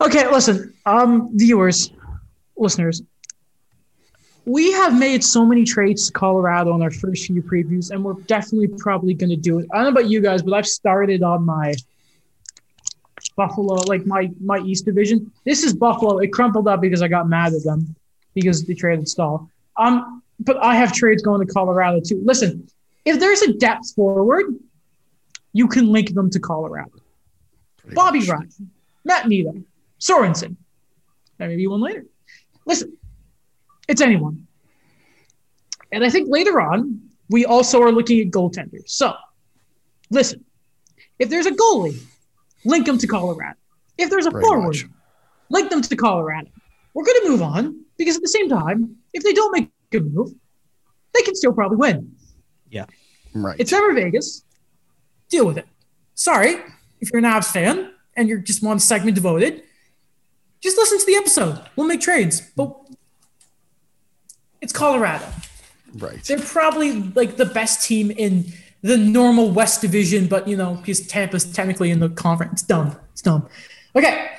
Okay, 0.00 0.30
listen, 0.30 0.72
um, 0.86 1.36
viewers, 1.36 1.90
listeners, 2.56 3.02
we 4.48 4.72
have 4.72 4.98
made 4.98 5.22
so 5.22 5.44
many 5.44 5.62
trades 5.62 6.06
to 6.06 6.12
Colorado 6.12 6.72
on 6.72 6.80
our 6.80 6.90
first 6.90 7.26
few 7.26 7.42
previews, 7.42 7.90
and 7.90 8.02
we're 8.02 8.14
definitely 8.14 8.68
probably 8.68 9.12
going 9.12 9.30
to 9.30 9.36
do 9.36 9.58
it. 9.58 9.66
I 9.72 9.76
don't 9.76 9.84
know 9.84 10.00
about 10.00 10.10
you 10.10 10.22
guys, 10.22 10.42
but 10.42 10.54
I've 10.54 10.66
started 10.66 11.22
on 11.22 11.44
my 11.44 11.74
Buffalo, 13.36 13.74
like 13.86 14.06
my 14.06 14.30
my 14.40 14.58
East 14.60 14.86
Division. 14.86 15.30
This 15.44 15.62
is 15.62 15.74
Buffalo. 15.74 16.18
It 16.18 16.32
crumpled 16.32 16.66
up 16.66 16.80
because 16.80 17.02
I 17.02 17.08
got 17.08 17.28
mad 17.28 17.52
at 17.52 17.62
them 17.62 17.94
because 18.34 18.64
they 18.64 18.74
traded 18.74 19.06
Staal. 19.06 19.50
Um, 19.76 20.22
but 20.40 20.56
I 20.64 20.74
have 20.76 20.92
trades 20.92 21.22
going 21.22 21.46
to 21.46 21.52
Colorado 21.52 22.00
too. 22.00 22.22
Listen, 22.24 22.66
if 23.04 23.20
there's 23.20 23.42
a 23.42 23.52
depth 23.52 23.94
forward, 23.94 24.46
you 25.52 25.68
can 25.68 25.92
link 25.92 26.14
them 26.14 26.30
to 26.30 26.40
Colorado. 26.40 26.92
Pretty 27.76 27.94
Bobby 27.94 28.20
much. 28.20 28.28
Ryan, 28.28 28.70
Matt 29.04 29.28
Needham, 29.28 29.66
Sorensen. 30.00 30.56
There 31.36 31.48
may 31.48 31.56
be 31.56 31.66
one 31.66 31.80
later. 31.80 32.06
Listen, 32.64 32.97
it's 33.88 34.00
anyone. 34.00 34.46
And 35.92 36.04
I 36.04 36.10
think 36.10 36.28
later 36.30 36.60
on, 36.60 37.00
we 37.30 37.44
also 37.44 37.82
are 37.82 37.90
looking 37.92 38.20
at 38.20 38.28
goaltenders. 38.28 38.88
So, 38.90 39.14
listen, 40.10 40.44
if 41.18 41.28
there's 41.30 41.46
a 41.46 41.50
goalie, 41.52 42.00
link 42.64 42.86
them 42.86 42.98
to 42.98 43.06
Colorado. 43.06 43.56
If 43.96 44.10
there's 44.10 44.26
a 44.26 44.30
Pretty 44.30 44.46
forward, 44.46 44.66
much. 44.66 44.84
link 45.50 45.70
them 45.70 45.82
to 45.82 45.96
Colorado. 45.96 46.48
We're 46.94 47.04
going 47.04 47.22
to 47.24 47.28
move 47.30 47.42
on 47.42 47.84
because 47.96 48.16
at 48.16 48.22
the 48.22 48.28
same 48.28 48.48
time, 48.48 48.96
if 49.12 49.22
they 49.22 49.32
don't 49.32 49.52
make 49.52 49.70
a 49.94 50.00
move, 50.00 50.30
they 51.14 51.22
can 51.22 51.34
still 51.34 51.52
probably 51.52 51.76
win. 51.76 52.12
Yeah. 52.70 52.84
Right. 53.34 53.56
It's 53.58 53.72
ever 53.72 53.92
Vegas. 53.94 54.44
Deal 55.28 55.46
with 55.46 55.58
it. 55.58 55.66
Sorry, 56.14 56.56
if 57.00 57.10
you're 57.12 57.18
an 57.18 57.24
Avs 57.24 57.50
fan 57.52 57.92
and 58.16 58.28
you're 58.28 58.38
just 58.38 58.62
one 58.62 58.78
segment 58.78 59.14
devoted, 59.14 59.62
just 60.60 60.76
listen 60.76 60.98
to 60.98 61.06
the 61.06 61.14
episode. 61.14 61.60
We'll 61.76 61.86
make 61.86 62.00
trades. 62.00 62.40
But 62.56 62.76
it's 64.60 64.72
Colorado. 64.72 65.26
Right. 65.94 66.22
They're 66.24 66.38
probably 66.38 67.02
like 67.02 67.36
the 67.36 67.46
best 67.46 67.86
team 67.86 68.10
in 68.10 68.52
the 68.82 68.96
normal 68.96 69.50
West 69.50 69.80
Division, 69.80 70.26
but 70.26 70.46
you 70.46 70.56
know, 70.56 70.74
because 70.74 71.06
Tampa's 71.06 71.50
technically 71.52 71.90
in 71.90 72.00
the 72.00 72.08
conference. 72.08 72.52
It's 72.52 72.62
dumb. 72.62 72.96
It's 73.12 73.22
dumb. 73.22 73.48
Okay. 73.96 74.30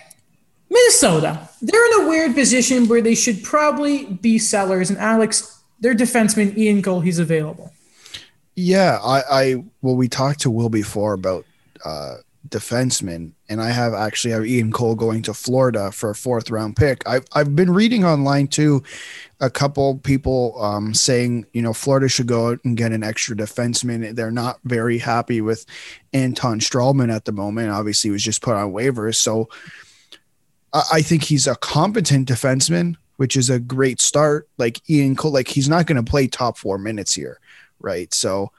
Minnesota. 0.70 1.50
They're 1.62 1.86
in 1.94 2.06
a 2.06 2.10
weird 2.10 2.36
position 2.36 2.88
where 2.88 3.02
they 3.02 3.16
should 3.16 3.44
probably 3.44 4.06
be 4.06 4.38
sellers. 4.38 4.90
And 4.90 5.00
Alex, 5.00 5.60
their 5.80 5.96
defenseman, 5.96 6.56
Ian 6.58 6.82
Cole, 6.82 7.02
he's 7.02 7.20
available. 7.20 7.72
Yeah, 8.56 9.00
I, 9.04 9.24
I 9.32 9.64
well, 9.82 9.96
we 9.96 10.08
talked 10.08 10.42
to 10.42 10.52
Will 10.52 10.70
before 10.70 11.14
about 11.14 11.46
uh, 11.84 12.18
defensemen, 12.50 13.32
and 13.48 13.62
I 13.62 13.70
have 13.70 13.94
actually 13.94 14.32
have 14.32 14.46
Ian 14.46 14.72
Cole 14.72 14.96
going 14.96 15.22
to 15.24 15.34
Florida 15.34 15.92
for 15.92 16.10
a 16.10 16.16
fourth 16.16 16.50
round 16.50 16.76
pick. 16.76 17.08
I've 17.08 17.26
I've 17.34 17.56
been 17.56 17.72
reading 17.72 18.04
online 18.04 18.48
too, 18.48 18.84
a 19.40 19.50
couple 19.50 19.98
people 20.00 20.62
um, 20.62 20.94
saying 20.94 21.46
you 21.54 21.62
know 21.62 21.74
Florida 21.74 22.10
should 22.10 22.28
go 22.28 22.50
out 22.50 22.60
and 22.64 22.78
get 22.78 22.92
an 22.92 23.04
extra 23.04 23.36
defenseman. 23.36 24.16
They're 24.16 24.32
not 24.32 24.60
very 24.64 24.98
happy 24.98 25.42
with 25.42 25.66
Anton 26.14 26.60
Stralman 26.60 27.14
at 27.14 27.26
the 27.26 27.32
moment. 27.32 27.72
Obviously, 27.72 28.10
he 28.10 28.12
was 28.12 28.24
just 28.24 28.42
put 28.42 28.56
on 28.56 28.72
waivers, 28.72 29.16
so 29.16 29.50
I, 30.74 30.84
I 30.94 31.02
think 31.02 31.24
he's 31.24 31.48
a 31.48 31.56
competent 31.56 32.28
defenseman, 32.28 32.96
which 33.18 33.36
is 33.36 33.50
a 33.50 33.60
great 33.60 34.00
start. 34.00 34.48
Like 34.58 34.82
Ian 34.90 35.16
Cole, 35.16 35.32
like 35.32 35.48
he's 35.48 35.70
not 35.70 35.86
going 35.86 36.04
to 36.04 36.10
play 36.10 36.28
top 36.28 36.58
four 36.58 36.78
minutes 36.78 37.14
here 37.14 37.40
right? 37.80 38.14
So 38.14 38.52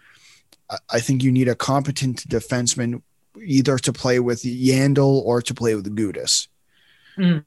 I 0.89 1.01
think 1.01 1.23
you 1.23 1.33
need 1.33 1.49
a 1.49 1.55
competent 1.55 2.29
defenseman 2.29 3.03
either 3.45 3.79
to 3.79 3.93
play 3.93 4.21
with 4.21 4.43
Yandle 4.43 5.23
or 5.23 5.43
to 5.43 5.55
play 5.55 5.75
with 5.75 5.95
Gudas. 5.95 6.49
Mm. 7.17 7.45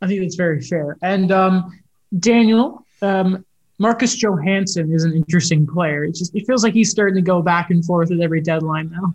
I 0.00 0.06
think 0.06 0.20
that's 0.20 0.36
very 0.36 0.60
fair. 0.60 0.96
And 1.02 1.32
um, 1.32 1.78
Daniel, 2.18 2.84
um, 3.02 3.44
Marcus 3.78 4.16
Johansson 4.16 4.92
is 4.92 5.04
an 5.04 5.14
interesting 5.14 5.66
player. 5.66 6.04
It 6.04 6.14
just 6.14 6.34
it 6.34 6.46
feels 6.46 6.62
like 6.62 6.74
he's 6.74 6.90
starting 6.90 7.16
to 7.16 7.22
go 7.22 7.42
back 7.42 7.70
and 7.70 7.84
forth 7.84 8.10
at 8.10 8.20
every 8.20 8.40
deadline 8.40 8.90
now. 8.90 9.14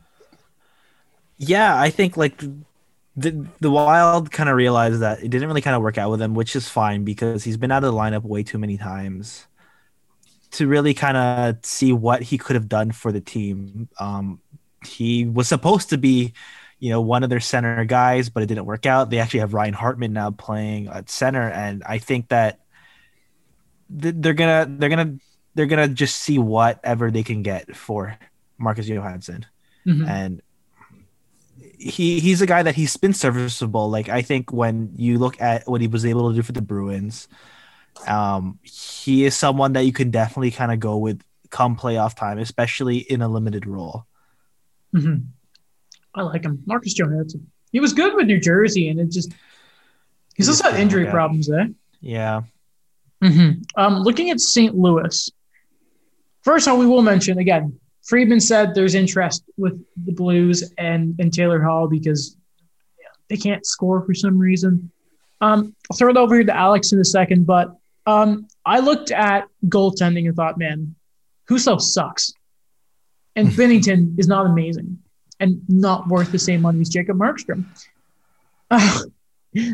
Yeah, 1.37 1.79
I 1.79 1.89
think 1.89 2.15
like 2.15 2.41
the 3.15 3.45
the 3.59 3.71
Wild 3.71 4.31
kind 4.31 4.49
of 4.49 4.55
realized 4.55 5.01
that 5.01 5.19
it 5.23 5.29
didn't 5.29 5.47
really 5.47 5.61
kind 5.61 5.75
of 5.75 5.81
work 5.81 5.97
out 5.97 6.09
with 6.11 6.21
him, 6.21 6.33
which 6.33 6.55
is 6.55 6.69
fine 6.69 7.03
because 7.03 7.43
he's 7.43 7.57
been 7.57 7.71
out 7.71 7.83
of 7.83 7.91
the 7.91 7.97
lineup 7.97 8.23
way 8.23 8.43
too 8.43 8.57
many 8.57 8.77
times 8.77 9.47
to 10.51 10.67
really 10.67 10.93
kind 10.93 11.17
of 11.17 11.65
see 11.65 11.91
what 11.91 12.21
he 12.21 12.37
could 12.37 12.55
have 12.55 12.69
done 12.69 12.91
for 12.91 13.11
the 13.11 13.21
team. 13.21 13.89
Um, 13.99 14.39
he 14.85 15.25
was 15.25 15.47
supposed 15.47 15.89
to 15.89 15.97
be, 15.97 16.33
you 16.79 16.89
know, 16.89 17.01
one 17.01 17.23
of 17.23 17.29
their 17.29 17.39
center 17.39 17.85
guys, 17.85 18.29
but 18.29 18.43
it 18.43 18.47
didn't 18.47 18.65
work 18.65 18.85
out. 18.85 19.09
They 19.09 19.19
actually 19.19 19.41
have 19.41 19.53
Ryan 19.53 19.73
Hartman 19.73 20.13
now 20.13 20.31
playing 20.31 20.87
at 20.87 21.09
center, 21.09 21.49
and 21.49 21.83
I 21.85 21.97
think 21.97 22.29
that 22.29 22.59
they're 23.89 24.33
gonna 24.33 24.67
they're 24.69 24.89
gonna 24.89 25.17
they're 25.55 25.65
gonna 25.65 25.87
just 25.87 26.19
see 26.19 26.39
whatever 26.39 27.11
they 27.11 27.23
can 27.23 27.43
get 27.43 27.75
for 27.75 28.17
Marcus 28.57 28.87
Johansson, 28.87 29.45
mm-hmm. 29.85 30.05
and 30.05 30.41
he 31.77 32.19
he's 32.19 32.41
a 32.41 32.47
guy 32.47 32.63
that 32.63 32.75
he's 32.75 32.95
been 32.97 33.13
serviceable. 33.13 33.89
Like 33.89 34.09
I 34.09 34.21
think 34.21 34.51
when 34.51 34.93
you 34.95 35.19
look 35.19 35.39
at 35.41 35.67
what 35.67 35.81
he 35.81 35.87
was 35.87 36.05
able 36.05 36.29
to 36.29 36.35
do 36.35 36.41
for 36.41 36.53
the 36.53 36.61
Bruins, 36.61 37.27
um, 38.07 38.59
he 38.63 39.25
is 39.25 39.35
someone 39.35 39.73
that 39.73 39.85
you 39.85 39.93
can 39.93 40.11
definitely 40.11 40.51
kind 40.51 40.71
of 40.71 40.79
go 40.79 40.97
with 40.97 41.21
come 41.49 41.77
playoff 41.77 42.15
time, 42.15 42.39
especially 42.39 42.97
in 42.97 43.21
a 43.21 43.27
limited 43.27 43.65
role. 43.65 44.05
Mm-hmm. 44.93 45.15
I 46.15 46.21
like 46.21 46.43
him, 46.43 46.61
Marcus 46.65 46.93
Johansson. 46.93 47.49
He 47.71 47.79
was 47.79 47.93
good 47.93 48.13
with 48.13 48.27
New 48.27 48.39
Jersey, 48.39 48.89
and 48.89 48.99
it 48.99 49.09
just 49.09 49.33
he's 50.35 50.47
also 50.47 50.69
had 50.69 50.79
injury 50.79 51.07
problems 51.07 51.47
there. 51.47 51.69
Yeah. 52.01 52.43
Mm-hmm. 53.23 53.61
Um, 53.75 53.99
looking 53.99 54.29
at 54.29 54.39
St. 54.39 54.75
Louis, 54.75 55.31
first 56.41 56.67
of 56.67 56.73
all, 56.73 56.79
we 56.79 56.85
will 56.85 57.01
mention 57.01 57.39
again. 57.39 57.79
Friedman 58.03 58.41
said 58.41 58.75
there's 58.75 58.95
interest 58.95 59.43
with 59.57 59.83
the 60.05 60.11
Blues 60.11 60.71
and 60.77 61.15
and 61.19 61.33
Taylor 61.33 61.63
Hall 61.63 61.87
because 61.87 62.37
they 63.29 63.37
can't 63.37 63.65
score 63.65 64.05
for 64.05 64.13
some 64.13 64.37
reason. 64.37 64.91
Um, 65.41 65.75
I'll 65.89 65.97
throw 65.97 66.11
it 66.11 66.17
over 66.17 66.35
here 66.35 66.43
to 66.43 66.55
Alex 66.55 66.91
in 66.91 66.99
a 66.99 67.05
second, 67.05 67.45
but 67.45 67.75
um, 68.05 68.47
I 68.65 68.79
looked 68.79 69.11
at 69.11 69.47
goaltending 69.65 70.27
and 70.27 70.35
thought, 70.35 70.57
man, 70.57 70.95
Husso 71.49 71.79
sucks, 71.79 72.33
and 73.35 73.49
Binnington 73.49 74.17
is 74.19 74.27
not 74.27 74.45
amazing 74.45 74.99
and 75.39 75.61
not 75.67 76.07
worth 76.07 76.31
the 76.31 76.39
same 76.39 76.61
money 76.61 76.81
as 76.81 76.89
Jacob 76.89 77.17
Markstrom. 77.17 77.65
Uh, 78.69 78.99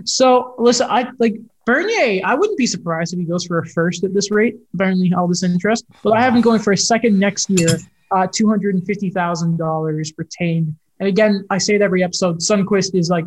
so 0.06 0.56
listen, 0.58 0.88
I 0.90 1.10
like 1.20 1.36
Bernier, 1.66 2.22
I 2.26 2.34
wouldn't 2.34 2.58
be 2.58 2.66
surprised 2.66 3.14
if 3.14 3.20
he 3.20 3.26
goes 3.26 3.46
for 3.46 3.60
a 3.60 3.66
first 3.68 4.04
at 4.04 4.14
this 4.14 4.32
rate. 4.32 4.56
Apparently, 4.74 5.14
all 5.14 5.28
this 5.28 5.44
interest, 5.44 5.86
but 6.04 6.18
I 6.18 6.22
have 6.22 6.36
him 6.36 6.42
going 6.42 6.60
for 6.60 6.74
a 6.74 6.78
second 6.78 7.20
next 7.20 7.50
year, 7.50 7.78
uh, 8.12 8.28
two 8.32 8.50
hundred 8.50 8.76
and 8.76 8.86
fifty 8.86 9.10
thousand 9.10 9.58
dollars 9.58 10.12
retained. 10.18 10.76
And 11.00 11.08
again, 11.08 11.46
I 11.50 11.60
say 11.60 11.76
it 11.76 11.82
every 11.82 12.04
episode. 12.04 12.40
Sundqvist 12.40 12.96
is 12.96 13.10
like 13.10 13.26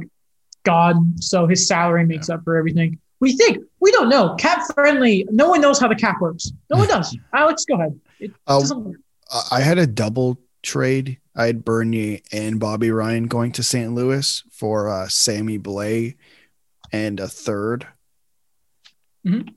God, 0.64 0.96
so 1.22 1.46
his 1.46 1.66
salary 1.66 2.04
makes 2.04 2.28
up 2.28 2.42
for 2.44 2.56
everything. 2.56 2.98
We 3.20 3.36
think 3.36 3.58
we 3.78 3.92
don't 3.92 4.08
know 4.08 4.34
cap 4.34 4.62
friendly. 4.74 5.26
No 5.30 5.48
one 5.48 5.60
knows 5.60 5.78
how 5.78 5.86
the 5.86 5.94
cap 5.94 6.20
works. 6.20 6.50
No 6.68 6.78
one 6.78 6.88
does. 6.88 7.16
Alex, 7.32 7.64
go 7.64 7.74
ahead. 7.74 8.00
It 8.18 8.32
uh, 8.48 8.58
doesn't 8.58 8.84
work. 8.84 8.96
I 9.50 9.60
had 9.60 9.78
a 9.78 9.86
double 9.86 10.38
trade. 10.62 11.18
I 11.34 11.46
had 11.46 11.64
Bernier 11.64 12.20
and 12.32 12.60
Bobby 12.60 12.90
Ryan 12.90 13.26
going 13.26 13.52
to 13.52 13.62
St. 13.62 13.92
Louis 13.94 14.42
for 14.50 14.88
uh, 14.88 15.08
Sammy 15.08 15.58
Blais 15.58 16.16
and 16.92 17.18
a 17.20 17.24
3rd 17.26 17.86
mm-hmm. 19.26 19.48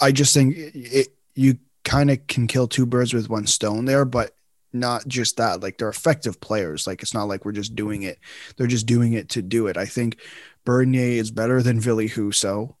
I 0.00 0.10
just 0.10 0.34
think 0.34 0.54
it, 0.56 1.08
you 1.34 1.58
kind 1.84 2.10
of 2.10 2.26
can 2.26 2.48
kill 2.48 2.66
two 2.66 2.86
birds 2.86 3.14
with 3.14 3.30
one 3.30 3.46
stone 3.46 3.84
there, 3.84 4.04
but 4.04 4.36
not 4.72 5.06
just 5.06 5.36
that. 5.36 5.62
Like 5.62 5.78
they're 5.78 5.88
effective 5.88 6.40
players. 6.40 6.86
Like 6.86 7.02
it's 7.02 7.14
not 7.14 7.28
like 7.28 7.44
we're 7.44 7.52
just 7.52 7.76
doing 7.76 8.02
it. 8.02 8.18
They're 8.56 8.66
just 8.66 8.86
doing 8.86 9.12
it 9.12 9.28
to 9.30 9.42
do 9.42 9.68
it. 9.68 9.76
I 9.76 9.86
think 9.86 10.18
Bernier 10.64 11.20
is 11.20 11.30
better 11.30 11.62
than 11.62 11.80
Ville 11.80 11.98
Husso. 11.98 12.74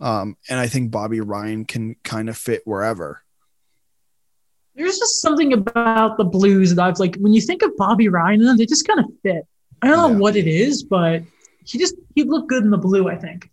Um, 0.00 0.36
and 0.48 0.60
I 0.60 0.68
think 0.68 0.92
Bobby 0.92 1.20
Ryan 1.20 1.64
can 1.64 1.96
kind 2.04 2.28
of 2.28 2.38
fit 2.38 2.62
wherever. 2.64 3.24
There's 4.78 4.96
just 4.96 5.20
something 5.20 5.52
about 5.52 6.16
the 6.18 6.24
Blues 6.24 6.72
that 6.76 6.82
I've 6.82 6.98
like 7.00 7.16
when 7.16 7.34
you 7.34 7.40
think 7.40 7.62
of 7.62 7.76
Bobby 7.76 8.08
Ryan, 8.08 8.56
they 8.56 8.64
just 8.64 8.86
kind 8.86 9.00
of 9.00 9.06
fit. 9.24 9.44
I 9.82 9.88
don't 9.88 9.96
yeah. 9.96 10.14
know 10.14 10.20
what 10.20 10.36
it 10.36 10.46
is, 10.46 10.84
but 10.84 11.22
he 11.64 11.78
just 11.78 11.96
he 12.14 12.22
looked 12.22 12.48
good 12.48 12.62
in 12.62 12.70
the 12.70 12.78
blue. 12.78 13.08
I 13.08 13.16
think. 13.16 13.50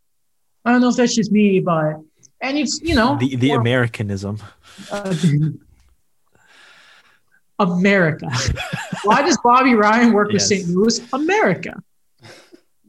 I 0.63 0.71
don't 0.71 0.81
know 0.81 0.89
if 0.89 0.97
that's 0.97 1.15
just 1.15 1.31
me, 1.31 1.59
but 1.59 1.95
and 2.41 2.57
it's 2.59 2.79
you 2.83 2.93
know 2.93 3.17
the 3.17 3.35
the 3.37 3.51
Americanism. 3.51 4.37
Uh, 4.91 5.15
America. 7.59 8.29
Why 9.03 9.21
does 9.23 9.37
Bobby 9.43 9.73
Ryan 9.73 10.13
work 10.13 10.31
yes. 10.31 10.49
with 10.49 10.59
St. 10.59 10.75
Louis? 10.75 11.01
America. 11.13 11.81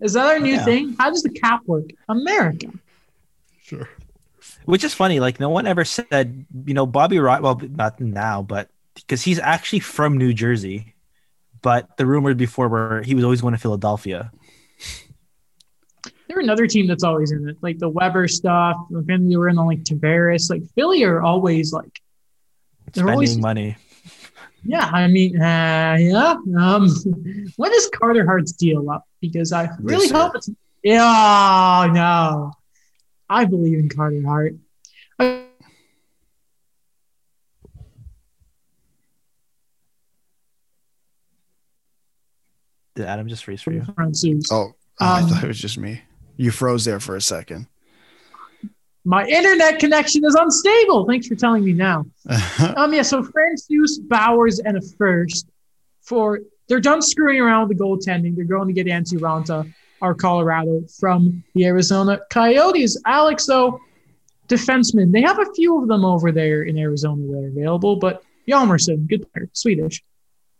Is 0.03 0.13
that 0.13 0.27
our 0.27 0.41
new 0.41 0.55
yeah. 0.55 0.65
thing? 0.65 0.97
How 0.99 1.09
does 1.09 1.23
the 1.23 1.31
cap 1.31 1.63
work? 1.67 1.85
America. 2.09 2.69
Sure. 3.63 3.89
Which 4.66 4.84
is 4.84 4.93
funny. 4.93 5.20
Like 5.20 5.40
no 5.40 5.48
one 5.48 5.66
ever 5.66 5.84
said, 5.84 6.44
you 6.66 6.74
know, 6.74 6.86
Bobby 6.86 7.18
Ryan. 7.18 7.43
Well, 7.43 7.60
not 7.70 8.01
now, 8.01 8.43
but 8.43 8.68
because 8.94 9.22
he's 9.22 9.38
actually 9.38 9.80
from 9.80 10.18
New 10.18 10.34
Jersey. 10.34 10.94
But 11.62 11.97
the 11.97 12.06
rumors 12.06 12.34
before 12.34 12.68
were 12.68 13.02
he 13.02 13.14
was 13.14 13.24
always 13.24 13.40
going 13.40 13.55
to 13.55 13.60
Philadelphia. 13.60 14.30
They're 16.28 16.40
another 16.40 16.66
team 16.66 16.86
that's 16.86 17.05
always 17.05 17.32
in 17.32 17.48
it, 17.48 17.56
like 17.62 17.78
the 17.78 17.88
Weber 17.88 18.28
stuff. 18.28 18.76
Then 18.90 19.28
they 19.28 19.36
were 19.36 19.48
in 19.48 19.56
the 19.56 19.64
like 19.64 19.84
Tavares. 19.84 20.51
Like 20.51 20.62
Philly 20.74 21.05
are 21.05 21.22
always 21.22 21.72
like 21.72 22.01
spending 22.93 23.12
always, 23.12 23.38
money. 23.38 23.76
Yeah, 24.64 24.90
I 24.93 25.06
mean, 25.06 25.40
uh, 25.40 25.97
yeah. 25.98 26.34
Um, 26.59 26.88
when 27.56 27.72
is 27.72 27.90
Carter 27.94 28.26
Hart's 28.26 28.52
deal 28.52 28.90
up? 28.90 29.05
Because 29.20 29.52
I 29.52 29.70
really 29.80 30.09
hope 30.09 30.34
it's. 30.34 30.51
Yeah, 30.82 31.90
no, 31.93 32.52
I 33.28 33.44
believe 33.44 33.78
in 33.78 33.89
Carter 33.89 34.23
Hart. 34.24 34.55
Did 42.97 43.05
Adam 43.05 43.28
just 43.28 43.44
freeze 43.44 43.61
for 43.61 43.73
you? 43.73 43.85
Oh, 44.51 44.73
I 44.98 45.20
um, 45.20 45.28
thought 45.28 45.44
it 45.44 45.48
was 45.48 45.61
just 45.61 45.77
me. 45.77 46.01
You 46.36 46.51
froze 46.51 46.85
there 46.85 46.98
for 46.98 47.16
a 47.16 47.20
second. 47.20 47.66
My 49.05 49.24
internet 49.27 49.78
connection 49.78 50.24
is 50.24 50.35
unstable. 50.35 51.07
Thanks 51.07 51.28
for 51.28 51.36
telling 51.36 51.65
me 51.65 51.73
now. 51.73 52.07
um, 52.77 52.93
yeah, 52.93 53.03
so 53.03 53.23
Francouz, 53.23 54.09
Bowers, 54.09 54.59
and 54.59 54.77
a 54.77 54.81
first 54.98 55.47
for 56.03 56.40
they're 56.69 56.81
done 56.81 57.03
screwing 57.03 57.39
around 57.39 57.69
with 57.69 57.78
the 57.78 57.85
goaltending. 57.85 58.35
They're 58.35 58.44
going 58.44 58.66
to 58.66 58.73
get 58.73 58.86
Antti 58.86 59.19
Raanta, 59.19 59.73
our 60.02 60.14
Colorado, 60.14 60.82
from 61.01 61.43
the 61.55 61.66
Arizona 61.66 62.20
Coyotes. 62.31 63.01
Alex, 63.06 63.47
though, 63.47 63.81
defensemen, 64.48 65.12
they 65.12 65.23
have 65.23 65.39
a 65.39 65.52
few 65.55 65.81
of 65.81 65.89
them 65.89 66.05
over 66.05 66.32
there 66.32 66.62
in 66.62 66.78
Arizona 66.78 67.27
that 67.27 67.44
are 67.44 67.48
available, 67.48 67.97
but 67.97 68.23
Hjalmarsson, 68.48 69.09
good 69.09 69.31
player, 69.32 69.48
Swedish. 69.52 70.02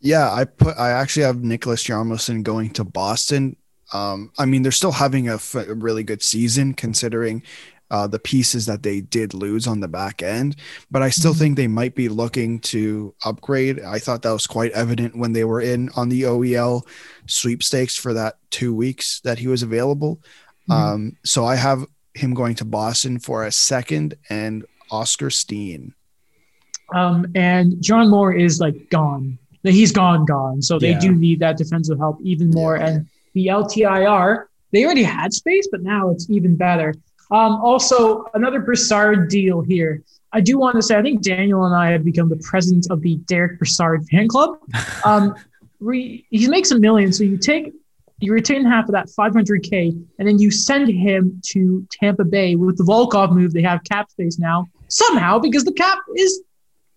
Yeah, 0.00 0.32
I 0.32 0.44
put 0.44 0.76
I 0.76 0.90
actually 0.90 1.24
have 1.24 1.36
Niklas 1.36 1.84
Hjalmarsson 1.84 2.42
going 2.42 2.70
to 2.70 2.84
Boston. 2.84 3.56
Um, 3.92 4.32
I 4.36 4.46
mean, 4.46 4.62
they're 4.62 4.72
still 4.72 4.92
having 4.92 5.28
a 5.28 5.38
really 5.54 6.02
good 6.02 6.22
season 6.22 6.74
considering 6.74 7.42
uh, 7.90 8.06
the 8.06 8.18
pieces 8.18 8.66
that 8.66 8.82
they 8.82 9.00
did 9.00 9.34
lose 9.34 9.66
on 9.66 9.80
the 9.80 9.88
back 9.88 10.22
end, 10.22 10.56
but 10.90 11.02
I 11.02 11.10
still 11.10 11.32
mm-hmm. 11.32 11.38
think 11.38 11.56
they 11.56 11.68
might 11.68 11.94
be 11.94 12.08
looking 12.08 12.60
to 12.60 13.14
upgrade. 13.24 13.80
I 13.80 13.98
thought 13.98 14.22
that 14.22 14.32
was 14.32 14.46
quite 14.46 14.72
evident 14.72 15.16
when 15.16 15.32
they 15.32 15.44
were 15.44 15.60
in 15.60 15.90
on 15.96 16.08
the 16.08 16.22
OEL 16.22 16.86
sweepstakes 17.26 17.96
for 17.96 18.14
that 18.14 18.36
two 18.50 18.74
weeks 18.74 19.20
that 19.20 19.38
he 19.38 19.48
was 19.48 19.62
available. 19.62 20.20
Mm-hmm. 20.68 20.72
Um, 20.72 21.16
so 21.24 21.44
I 21.44 21.56
have 21.56 21.84
him 22.14 22.34
going 22.34 22.54
to 22.56 22.64
Boston 22.64 23.18
for 23.18 23.44
a 23.44 23.52
second 23.52 24.14
and 24.30 24.64
Oskar 24.90 25.30
Steen. 25.30 25.94
Um, 26.94 27.26
and 27.34 27.80
John 27.82 28.10
Moore 28.10 28.32
is 28.32 28.60
like 28.60 28.90
gone. 28.90 29.38
He's 29.62 29.92
gone, 29.92 30.24
gone. 30.24 30.62
So 30.62 30.78
they 30.78 30.90
yeah. 30.90 31.00
do 31.00 31.12
need 31.12 31.40
that 31.40 31.56
defensive 31.56 31.98
help 31.98 32.18
even 32.22 32.50
more. 32.50 32.76
Yeah. 32.76 32.86
And 32.86 33.06
the 33.34 33.48
LTIR, 33.48 34.46
they 34.72 34.84
already 34.84 35.02
had 35.02 35.32
space, 35.32 35.68
but 35.70 35.82
now 35.82 36.10
it's 36.10 36.30
even 36.30 36.56
better. 36.56 36.94
Um, 37.31 37.57
also, 37.57 38.24
another 38.35 38.61
Brassard 38.61 39.28
deal 39.28 39.61
here. 39.61 40.03
I 40.32 40.40
do 40.40 40.59
want 40.59 40.77
to 40.77 40.82
say, 40.82 40.97
I 40.97 41.03
think 41.03 41.23
Daniel 41.23 41.65
and 41.65 41.74
I 41.74 41.90
have 41.93 42.05
become 42.05 42.28
the 42.28 42.36
president 42.36 42.89
of 42.90 43.01
the 43.01 43.16
Derek 43.27 43.59
Brassard 43.59 44.07
fan 44.09 44.28
club. 44.28 44.59
Um, 45.05 45.36
re, 45.78 46.27
he 46.31 46.48
makes 46.48 46.73
a 46.73 46.78
million, 46.78 47.12
so 47.12 47.23
you 47.23 47.39
take 47.39 47.73
you 48.19 48.32
retain 48.32 48.65
half 48.65 48.86
of 48.86 48.93
that 48.93 49.09
500k, 49.09 49.90
and 50.19 50.27
then 50.27 50.39
you 50.39 50.51
send 50.51 50.89
him 50.89 51.40
to 51.48 51.86
Tampa 51.90 52.24
Bay 52.24 52.57
with 52.57 52.78
the 52.78 52.85
Volkov 52.85 53.32
move. 53.32 53.53
They 53.53 53.62
have 53.62 53.85
cap 53.85 54.11
space 54.11 54.39
now 54.39 54.69
somehow 54.89 55.39
because 55.39 55.65
the 55.65 55.73
cap 55.73 55.98
is 56.16 56.43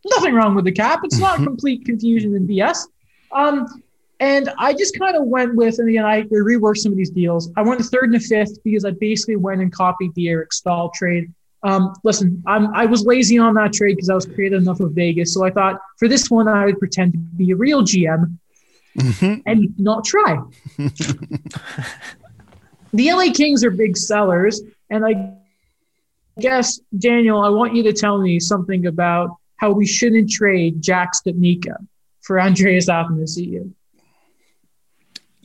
nothing 0.05 0.33
wrong 0.33 0.55
with 0.55 0.65
the 0.65 0.71
cap. 0.71 1.01
It's 1.03 1.19
not 1.19 1.37
complete 1.43 1.85
confusion 1.85 2.35
and 2.35 2.47
BS. 2.47 2.87
Um, 3.31 3.83
and 4.19 4.49
I 4.57 4.73
just 4.73 4.97
kind 4.99 5.15
of 5.15 5.25
went 5.25 5.55
with, 5.55 5.79
and 5.79 5.87
again, 5.89 6.05
I 6.05 6.23
reworked 6.23 6.77
some 6.77 6.91
of 6.91 6.97
these 6.97 7.09
deals. 7.11 7.51
I 7.55 7.61
went 7.61 7.79
to 7.79 7.85
third 7.85 8.05
and 8.05 8.15
a 8.15 8.19
fifth 8.19 8.63
because 8.63 8.83
I 8.85 8.91
basically 8.91 9.35
went 9.37 9.61
and 9.61 9.71
copied 9.71 10.13
the 10.15 10.29
Eric 10.29 10.51
Staal 10.53 10.89
trade. 10.93 11.31
Um, 11.63 11.93
listen, 12.03 12.41
I'm, 12.47 12.73
I 12.73 12.85
was 12.85 13.05
lazy 13.05 13.37
on 13.37 13.53
that 13.55 13.73
trade 13.73 13.95
because 13.95 14.09
I 14.09 14.15
was 14.15 14.25
creative 14.25 14.61
enough 14.61 14.79
of 14.79 14.91
Vegas. 14.93 15.33
So 15.33 15.43
I 15.45 15.51
thought 15.51 15.81
for 15.97 16.07
this 16.07 16.29
one, 16.29 16.47
I 16.47 16.65
would 16.65 16.79
pretend 16.79 17.13
to 17.13 17.17
be 17.19 17.51
a 17.51 17.55
real 17.55 17.81
GM 17.83 18.37
Mhm. 18.97 19.43
and 19.45 19.73
not 19.79 20.03
try. 20.03 20.39
the 22.93 23.11
LA 23.11 23.31
Kings 23.31 23.63
are 23.63 23.71
big 23.71 23.95
sellers, 23.95 24.61
and 24.89 25.05
I 25.05 25.33
guess 26.39 26.79
Daniel, 26.97 27.41
I 27.41 27.49
want 27.49 27.75
you 27.75 27.83
to 27.83 27.93
tell 27.93 28.19
me 28.19 28.39
something 28.39 28.87
about 28.87 29.37
how 29.57 29.71
we 29.71 29.85
shouldn't 29.85 30.29
trade 30.31 30.81
Jack 30.81 31.11
Studnicka 31.13 31.75
for 32.21 32.39
Andreas 32.39 32.87
Athanasiou. 32.87 33.71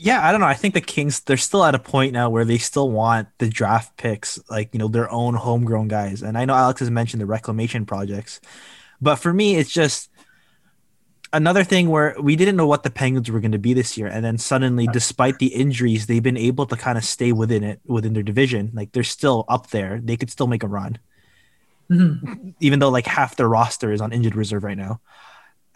Yeah, 0.05 0.23
I 0.23 0.33
don't 0.33 0.43
know. 0.43 0.47
I 0.47 0.53
think 0.53 0.75
the 0.75 0.83
Kings 0.83 1.21
they're 1.21 1.39
still 1.39 1.65
at 1.65 1.75
a 1.75 1.79
point 1.79 2.13
now 2.13 2.29
where 2.29 2.45
they 2.45 2.59
still 2.59 2.91
want 2.91 3.29
the 3.39 3.49
draft 3.49 3.97
picks, 3.97 4.39
like 4.51 4.69
you 4.75 4.79
know, 4.79 4.87
their 4.89 5.11
own 5.11 5.33
homegrown 5.33 5.89
guys. 5.89 6.23
And 6.23 6.37
I 6.37 6.45
know 6.45 6.53
Alex 6.55 6.81
has 6.81 6.91
mentioned 6.91 7.23
the 7.23 7.27
reclamation 7.27 7.87
projects, 7.87 8.39
but 9.01 9.17
for 9.17 9.33
me, 9.33 9.57
it's 9.57 9.73
just 9.73 10.11
another 11.33 11.65
thing 11.65 11.89
where 11.89 12.15
we 12.21 12.37
didn't 12.37 12.57
know 12.57 12.67
what 12.67 12.83
the 12.83 12.91
Penguins 12.91 13.31
were 13.31 13.41
going 13.41 13.53
to 13.53 13.59
be 13.59 13.73
this 13.73 13.97
year, 13.97 14.07
and 14.07 14.23
then 14.23 14.37
suddenly, 14.37 14.87
despite 14.87 15.39
the 15.39 15.47
injuries, 15.55 16.05
they've 16.05 16.23
been 16.23 16.37
able 16.37 16.67
to 16.67 16.77
kind 16.77 16.99
of 16.99 17.05
stay 17.05 17.33
within 17.33 17.65
it 17.65 17.81
within 17.87 18.13
their 18.13 18.23
division. 18.23 18.73
Like 18.75 18.93
they're 18.93 19.05
still 19.05 19.47
up 19.49 19.71
there; 19.71 20.03
they 20.05 20.19
could 20.19 20.31
still 20.31 20.49
make 20.49 20.63
a 20.63 20.69
run, 20.69 20.99
Mhm. 21.91 22.55
even 22.61 22.79
though 22.79 22.91
like 22.91 23.07
half 23.07 23.37
their 23.37 23.49
roster 23.49 23.91
is 23.91 24.03
on 24.03 24.13
injured 24.13 24.37
reserve 24.37 24.65
right 24.65 24.77
now. 24.77 25.01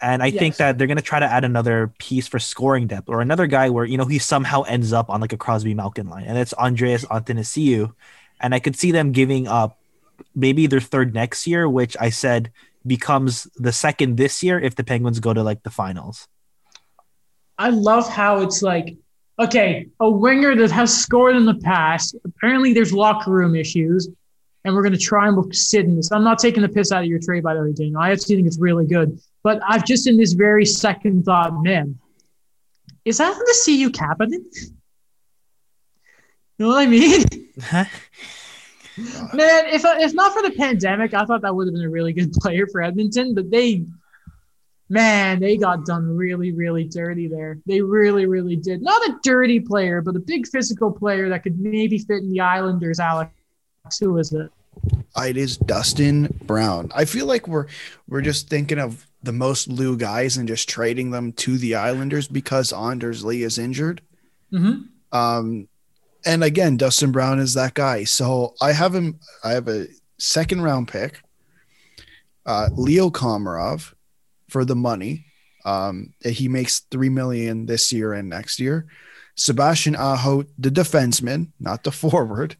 And 0.01 0.23
I 0.23 0.31
think 0.31 0.55
that 0.57 0.77
they're 0.77 0.87
going 0.87 0.97
to 0.97 1.03
try 1.03 1.19
to 1.19 1.25
add 1.25 1.43
another 1.43 1.91
piece 1.97 2.27
for 2.27 2.39
scoring 2.39 2.87
depth 2.87 3.09
or 3.09 3.21
another 3.21 3.47
guy 3.47 3.69
where, 3.69 3.83
you 3.83 3.97
know, 3.97 4.05
he 4.05 4.17
somehow 4.17 4.61
ends 4.63 4.93
up 4.93 5.09
on 5.09 5.19
like 5.19 5.33
a 5.33 5.37
Crosby 5.37 5.73
Malkin 5.73 6.09
line. 6.09 6.23
And 6.23 6.37
it's 6.37 6.53
Andreas 6.53 7.03
Athanasiou. 7.05 7.93
And 8.39 8.55
I 8.55 8.59
could 8.59 8.77
see 8.77 8.91
them 8.91 9.11
giving 9.11 9.47
up 9.47 9.77
maybe 10.33 10.67
their 10.67 10.79
third 10.79 11.13
next 11.13 11.45
year, 11.47 11.67
which 11.67 11.97
I 11.99 12.09
said 12.11 12.51
becomes 12.87 13.47
the 13.55 13.73
second 13.73 14.15
this 14.15 14.41
year 14.41 14.57
if 14.59 14.75
the 14.75 14.85
Penguins 14.85 15.19
go 15.19 15.33
to 15.33 15.43
like 15.43 15.63
the 15.63 15.69
finals. 15.69 16.27
I 17.57 17.71
love 17.71 18.07
how 18.07 18.41
it's 18.41 18.61
like, 18.61 18.95
okay, 19.37 19.87
a 19.99 20.09
winger 20.09 20.55
that 20.55 20.71
has 20.71 20.95
scored 20.95 21.35
in 21.35 21.45
the 21.45 21.55
past. 21.55 22.15
Apparently, 22.23 22.71
there's 22.71 22.93
locker 22.93 23.31
room 23.31 23.53
issues, 23.53 24.07
and 24.69 24.75
we're 24.75 24.83
going 24.83 24.93
to 24.93 24.99
try 24.99 25.27
and 25.27 25.55
sit 25.55 25.85
in 25.85 25.95
this. 25.95 26.11
I'm 26.11 26.23
not 26.23 26.37
taking 26.37 26.61
the 26.61 26.69
piss 26.69 26.91
out 26.91 27.01
of 27.01 27.09
your 27.09 27.17
trade, 27.17 27.41
by 27.41 27.55
the 27.55 27.63
way, 27.63 27.73
Daniel. 27.73 27.99
I 27.99 28.11
actually 28.11 28.35
think 28.35 28.47
it's 28.47 28.59
really 28.59 28.85
good. 28.85 29.19
But 29.41 29.59
I've 29.67 29.83
just 29.83 30.05
in 30.05 30.15
this 30.15 30.33
very 30.33 30.63
second 30.63 31.25
thought, 31.25 31.63
man, 31.63 31.97
is 33.03 33.17
that 33.17 33.35
the 33.35 33.61
CU 33.65 33.89
cabinet? 33.89 34.43
You 36.57 36.65
know 36.65 36.67
what 36.67 36.81
I 36.81 36.85
mean? 36.85 37.25
Man, 39.33 39.67
if 39.67 39.83
if 39.85 40.13
not 40.13 40.33
for 40.33 40.41
the 40.41 40.51
pandemic, 40.51 41.13
I 41.13 41.23
thought 41.23 41.41
that 41.43 41.55
would 41.55 41.67
have 41.67 41.73
been 41.73 41.85
a 41.85 41.89
really 41.89 42.11
good 42.11 42.33
player 42.41 42.67
for 42.67 42.81
Edmonton. 42.81 43.33
But 43.33 43.49
they, 43.49 43.85
man, 44.89 45.39
they 45.39 45.55
got 45.55 45.85
done 45.85 46.17
really, 46.17 46.51
really 46.51 46.83
dirty 46.83 47.29
there. 47.29 47.59
They 47.65 47.79
really, 47.79 48.25
really 48.25 48.57
did. 48.57 48.81
Not 48.81 49.01
a 49.07 49.17
dirty 49.23 49.61
player, 49.61 50.01
but 50.01 50.17
a 50.17 50.19
big 50.19 50.47
physical 50.47 50.91
player 50.91 51.29
that 51.29 51.43
could 51.43 51.57
maybe 51.57 51.97
fit 51.97 52.17
in 52.17 52.29
the 52.29 52.41
Islanders. 52.41 52.99
Alex, 52.99 53.31
who 54.01 54.17
is 54.17 54.33
it? 54.33 54.51
It 55.17 55.37
is 55.37 55.57
Dustin 55.57 56.33
Brown. 56.43 56.91
I 56.95 57.05
feel 57.05 57.25
like 57.25 57.47
we're 57.47 57.67
we're 58.07 58.21
just 58.21 58.49
thinking 58.49 58.79
of 58.79 59.05
the 59.23 59.33
most 59.33 59.67
Lou 59.67 59.97
guys 59.97 60.37
and 60.37 60.47
just 60.47 60.69
trading 60.69 61.11
them 61.11 61.33
to 61.33 61.57
the 61.57 61.75
Islanders 61.75 62.27
because 62.27 62.71
Anders 62.71 63.25
Lee 63.25 63.43
is 63.43 63.57
injured. 63.57 64.01
Mm-hmm. 64.53 64.81
Um, 65.11 65.67
and 66.25 66.43
again, 66.43 66.77
Dustin 66.77 67.11
Brown 67.11 67.39
is 67.39 67.53
that 67.53 67.73
guy. 67.73 68.03
So 68.03 68.55
I 68.61 68.71
have 68.71 68.93
him. 68.93 69.19
I 69.43 69.51
have 69.51 69.67
a 69.67 69.87
second 70.17 70.61
round 70.61 70.87
pick, 70.87 71.21
uh, 72.45 72.69
Leo 72.73 73.09
Komarov, 73.09 73.93
for 74.49 74.65
the 74.65 74.75
money. 74.75 75.25
Um, 75.65 76.13
he 76.23 76.47
makes 76.47 76.79
three 76.91 77.09
million 77.09 77.65
this 77.65 77.91
year 77.91 78.13
and 78.13 78.29
next 78.29 78.59
year. 78.59 78.87
Sebastian 79.35 79.95
Aho, 79.95 80.43
the 80.57 80.69
defenseman, 80.69 81.51
not 81.59 81.83
the 81.83 81.91
forward, 81.91 82.57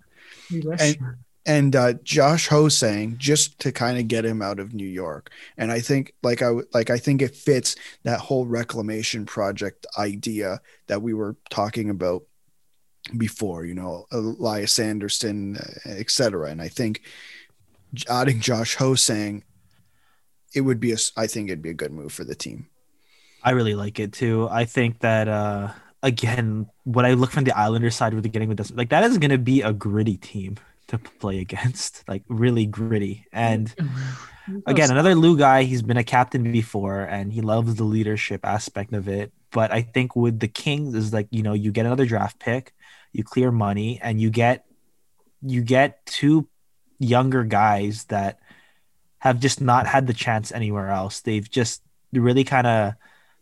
and 0.50 0.98
and 1.45 1.76
uh, 1.76 1.94
Josh 2.03 2.48
Ho-Sang 2.48 3.16
just 3.18 3.60
to 3.60 3.72
kind 3.72 3.98
of 3.98 4.07
get 4.07 4.26
him 4.26 4.41
out 4.41 4.60
of 4.60 4.74
New 4.74 4.88
York. 4.88 5.32
And 5.57 5.72
I 5.72 5.80
think 5.80 6.14
like 6.22 6.41
I 6.41 6.49
like 6.74 6.90
I 6.90 6.98
think 6.98 7.22
it 7.22 7.36
fits 7.36 7.76
that 8.03 8.20
whole 8.20 8.45
reclamation 8.45 9.26
project 9.26 9.86
idea 9.98 10.60
that 10.88 11.02
we 11.02 11.14
were 11.14 11.38
talking 11.49 11.90
about 11.90 12.24
before. 13.18 13.66
You 13.66 13.76
know, 13.76 14.06
Lias 14.11 14.80
Andersson, 14.80 15.57
etc. 15.86 16.52
And 16.52 16.61
I 16.61 16.68
think 16.68 17.02
adding 18.10 18.40
Josh 18.41 18.76
Ho 18.76 18.90
Ho-Sang, 18.90 19.44
it 20.53 20.61
would 20.61 20.80
be 20.80 20.91
a 20.91 20.98
I 21.16 21.28
think 21.28 21.49
it'd 21.49 21.61
be 21.61 21.72
a 21.72 21.74
good 21.74 21.91
move 21.91 22.11
for 22.11 22.24
the 22.24 22.36
team. 22.36 22.68
I 23.44 23.52
really 23.52 23.76
like 23.76 23.99
it 23.99 24.11
too. 24.11 24.49
I 24.52 24.66
think 24.66 24.99
that 24.99 25.28
uh 25.30 25.72
again, 26.03 26.68
when 26.84 27.06
I 27.06 27.14
look 27.14 27.32
from 27.32 27.44
the 27.44 27.57
Islanders 27.57 27.95
side, 27.95 28.14
where 28.14 28.22
they're 28.22 28.32
getting 28.32 28.49
with 28.49 28.57
this, 28.57 28.72
like 28.72 28.90
that 28.90 29.03
is 29.03 29.18
going 29.18 29.32
to 29.32 29.38
be 29.38 29.61
a 29.61 29.74
gritty 29.74 30.18
team 30.18 30.57
to 30.90 30.98
play 30.98 31.40
against, 31.40 32.03
like 32.07 32.24
really 32.28 32.66
gritty. 32.66 33.26
And 33.32 33.74
again, 34.66 34.91
another 34.91 35.16
Lou 35.16 35.38
guy. 35.38 35.64
He's 35.64 35.82
been 35.82 35.98
a 35.98 36.03
captain 36.03 36.52
before, 36.52 37.02
and 37.02 37.32
he 37.32 37.41
loves 37.41 37.76
the 37.76 37.84
leadership 37.84 38.45
aspect 38.45 38.94
of 38.94 39.07
it. 39.07 39.32
But 39.52 39.72
I 39.72 39.82
think 39.82 40.16
with 40.16 40.40
the 40.40 40.48
Kings 40.48 40.94
is 40.94 41.14
like 41.14 41.28
you 41.32 41.44
know 41.44 41.53
you 41.53 41.72
get 41.72 41.86
another 41.86 42.06
draft 42.06 42.40
pick, 42.40 42.74
you 43.11 43.24
clear 43.24 43.52
money, 43.52 43.99
and 44.02 44.22
you 44.22 44.30
get 44.30 44.66
you 45.41 45.61
get 45.61 46.06
two 46.06 46.48
younger 46.99 47.44
guys 47.44 48.06
that 48.06 48.40
have 49.20 49.40
just 49.40 49.61
not 49.61 49.88
had 49.88 50.07
the 50.07 50.14
chance 50.14 50.52
anywhere 50.52 50.90
else. 50.90 51.22
They've 51.22 51.49
just 51.49 51.82
really 52.14 52.44
kind 52.44 52.68
of 52.68 52.94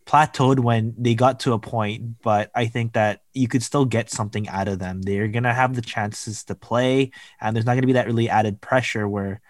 plateaued 0.07 0.59
when 0.59 0.95
they 0.97 1.13
got 1.13 1.41
to 1.41 1.53
a 1.53 1.59
point, 1.59 2.21
but 2.23 2.49
I 2.55 2.65
think 2.65 2.93
that 2.93 3.21
you 3.33 3.47
could 3.47 3.61
still 3.61 3.85
get 3.85 4.09
something 4.09 4.47
out 4.47 4.67
of 4.67 4.79
them. 4.79 5.01
They're 5.01 5.27
gonna 5.27 5.53
have 5.53 5.75
the 5.75 5.81
chances 5.81 6.45
to 6.45 6.55
play, 6.55 7.11
and 7.41 7.55
there's 7.55 7.65
not 7.65 7.75
gonna 7.75 7.87
be 7.87 7.93
that 7.93 8.07
really 8.07 8.29
added 8.29 8.61
pressure 8.61 9.07
where 9.07 9.41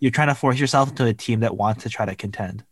you're 0.00 0.10
trying 0.10 0.28
to 0.28 0.34
force 0.34 0.58
yourself 0.58 0.90
into 0.90 1.04
a 1.04 1.12
team 1.12 1.40
that 1.40 1.56
wants 1.56 1.82
to 1.82 1.90
try 1.90 2.06
to 2.06 2.14
contend. 2.14 2.64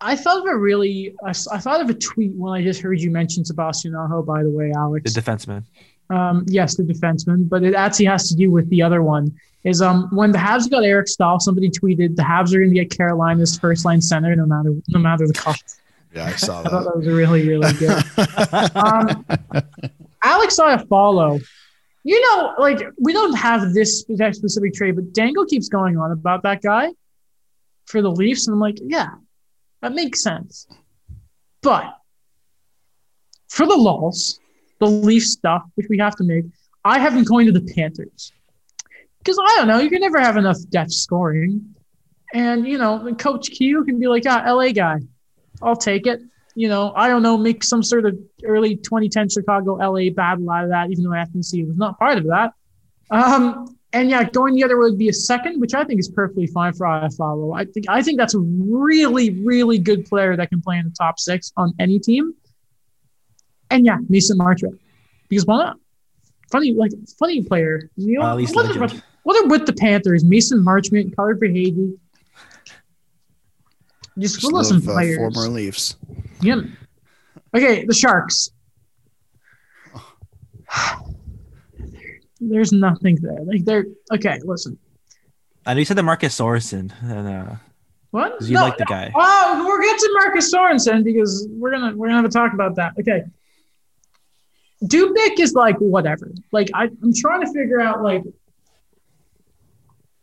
I 0.00 0.16
thought 0.16 0.38
of 0.38 0.46
a 0.46 0.56
really, 0.56 1.14
I, 1.24 1.30
I 1.30 1.58
thought 1.58 1.80
of 1.80 1.90
a 1.90 1.94
tweet 1.94 2.32
when 2.34 2.52
I 2.52 2.62
just 2.62 2.80
heard 2.80 3.00
you 3.00 3.10
mention 3.10 3.44
Sebastian 3.44 3.94
Aho, 3.94 4.22
by 4.22 4.42
the 4.42 4.50
way, 4.50 4.72
Alex. 4.74 5.12
The 5.12 5.20
defenseman. 5.20 5.64
Um, 6.10 6.44
yes, 6.48 6.76
the 6.76 6.82
defenseman, 6.82 7.48
but 7.48 7.62
it 7.62 7.74
actually 7.74 8.06
has 8.06 8.28
to 8.28 8.36
do 8.36 8.50
with 8.50 8.68
the 8.70 8.82
other 8.82 9.02
one. 9.02 9.38
Is 9.64 9.82
um 9.82 10.08
when 10.12 10.30
the 10.30 10.38
Habs 10.38 10.70
got 10.70 10.84
Eric 10.84 11.08
Staal, 11.08 11.40
somebody 11.40 11.68
tweeted 11.68 12.16
the 12.16 12.22
Habs 12.22 12.54
are 12.54 12.58
going 12.58 12.72
to 12.72 12.74
get 12.74 12.90
Carolina's 12.90 13.58
first 13.58 13.84
line 13.84 14.00
center 14.00 14.34
no 14.36 14.46
matter 14.46 14.74
no 14.88 14.98
matter 15.00 15.26
the 15.26 15.34
cost. 15.34 15.80
Yeah, 16.14 16.26
I 16.26 16.36
saw 16.36 16.62
that. 16.62 16.68
I 16.72 16.82
thought 16.82 16.84
that. 16.84 16.96
was 16.96 17.06
really 17.06 17.46
really 17.46 17.72
good. 17.74 18.76
um, 18.76 19.26
Alex 20.22 20.58
a 20.58 20.78
follow. 20.86 21.40
You 22.04 22.20
know, 22.22 22.54
like 22.58 22.80
we 22.98 23.12
don't 23.12 23.34
have 23.34 23.74
this 23.74 24.00
specific 24.00 24.72
trade, 24.74 24.94
but 24.94 25.12
Dangle 25.12 25.44
keeps 25.44 25.68
going 25.68 25.98
on 25.98 26.12
about 26.12 26.44
that 26.44 26.62
guy 26.62 26.90
for 27.86 28.00
the 28.00 28.10
Leafs, 28.10 28.46
and 28.46 28.54
I'm 28.54 28.60
like, 28.60 28.78
yeah, 28.80 29.08
that 29.82 29.92
makes 29.92 30.22
sense. 30.22 30.66
But 31.62 31.92
for 33.48 33.66
the 33.66 33.76
lulls, 33.76 34.40
the 34.78 34.86
Leaf 34.86 35.24
stuff, 35.24 35.62
which 35.74 35.86
we 35.88 35.98
have 35.98 36.16
to 36.16 36.24
make, 36.24 36.44
I 36.84 36.98
haven't 36.98 37.26
going 37.26 37.46
to 37.46 37.52
the 37.52 37.72
Panthers 37.74 38.32
because 39.18 39.38
I 39.38 39.56
don't 39.56 39.68
know, 39.68 39.78
you 39.78 39.90
can 39.90 40.00
never 40.00 40.20
have 40.20 40.36
enough 40.36 40.56
depth 40.70 40.92
scoring, 40.92 41.74
and 42.32 42.66
you 42.66 42.78
know, 42.78 43.14
Coach 43.16 43.50
Q 43.50 43.84
can 43.84 43.98
be 43.98 44.06
like, 44.06 44.24
ah, 44.26 44.44
LA 44.46 44.72
guy, 44.72 44.98
I'll 45.62 45.76
take 45.76 46.06
it. 46.06 46.20
You 46.54 46.68
know, 46.68 46.92
I 46.96 47.08
don't 47.08 47.22
know, 47.22 47.36
make 47.36 47.62
some 47.62 47.82
sort 47.82 48.04
of 48.04 48.18
early 48.44 48.76
2010 48.76 49.28
Chicago 49.28 49.74
LA 49.74 50.10
battle 50.10 50.50
out 50.50 50.64
of 50.64 50.70
that, 50.70 50.90
even 50.90 51.04
though 51.04 51.10
FNC 51.10 51.66
was 51.66 51.76
not 51.76 51.98
part 51.98 52.18
of 52.18 52.24
that. 52.24 52.52
Um, 53.10 53.76
and 53.92 54.10
yeah, 54.10 54.24
going 54.24 54.54
the 54.54 54.64
other 54.64 54.78
way 54.78 54.90
would 54.90 54.98
be 54.98 55.08
a 55.08 55.12
second, 55.12 55.60
which 55.60 55.74
I 55.74 55.84
think 55.84 56.00
is 56.00 56.08
perfectly 56.08 56.46
fine 56.46 56.74
for 56.74 56.86
Iafallo. 56.86 57.58
I 57.58 57.64
think 57.64 57.86
I 57.88 58.02
think 58.02 58.18
that's 58.18 58.34
a 58.34 58.40
really, 58.40 59.30
really 59.44 59.78
good 59.78 60.04
player 60.06 60.36
that 60.36 60.50
can 60.50 60.60
play 60.60 60.78
in 60.78 60.84
the 60.84 60.94
top 60.98 61.18
six 61.18 61.52
on 61.56 61.72
any 61.78 61.98
team. 61.98 62.34
And 63.70 63.84
yeah, 63.84 63.98
Mason 64.08 64.38
Marchment. 64.38 64.78
Because 65.28 65.44
why 65.46 65.58
not? 65.58 65.76
Funny, 66.50 66.72
like 66.72 66.92
funny 67.18 67.42
player. 67.44 67.90
You 67.96 68.18
know, 68.18 68.24
Uh, 68.26 68.30
at 68.30 68.36
least 68.38 68.54
what, 68.54 68.64
are, 68.64 68.78
legend. 68.80 69.02
with 69.50 69.66
the 69.66 69.74
Panthers? 69.74 70.24
Mason 70.24 70.58
Marchment, 70.64 71.14
Carter 71.14 71.38
Verhaeghe. 71.38 71.94
Just 74.18 74.34
Just 74.36 74.40
full 74.40 74.58
of 74.58 74.66
some 74.66 74.78
love, 74.80 74.88
uh, 74.88 74.92
players. 74.94 75.18
former 75.18 75.48
Leafs. 75.48 75.96
Yeah. 76.40 76.62
Okay, 77.54 77.84
the 77.84 77.94
Sharks. 77.94 78.50
There's 82.40 82.72
nothing 82.72 83.16
there. 83.20 83.42
Like 83.44 83.64
they're 83.64 83.86
okay. 84.14 84.38
Listen, 84.44 84.78
I 85.66 85.74
know 85.74 85.80
you 85.80 85.84
said 85.84 85.96
the 85.96 86.02
Marcus 86.04 86.38
Sorensen, 86.38 86.92
and 87.02 87.28
uh, 87.28 87.54
What? 88.10 88.38
'Cause 88.38 88.48
you 88.48 88.54
No, 88.54 88.62
like 88.62 88.76
the 88.78 88.84
guy. 88.84 89.12
Oh, 89.14 89.64
we're 89.68 89.80
getting 89.82 89.98
to 89.98 90.10
Marcus 90.22 90.52
Sorensen 90.54 91.02
because 91.04 91.48
we're 91.50 91.70
gonna 91.72 91.96
we're 91.96 92.06
gonna 92.06 92.16
have 92.18 92.24
a 92.24 92.28
talk 92.28 92.52
about 92.54 92.76
that. 92.76 92.92
Okay. 93.00 93.24
Dubnyk 94.84 95.40
is 95.40 95.54
like 95.54 95.76
whatever. 95.78 96.30
Like 96.52 96.70
I, 96.74 96.84
I'm 96.84 97.12
trying 97.14 97.40
to 97.40 97.52
figure 97.52 97.80
out 97.80 98.02
like. 98.02 98.22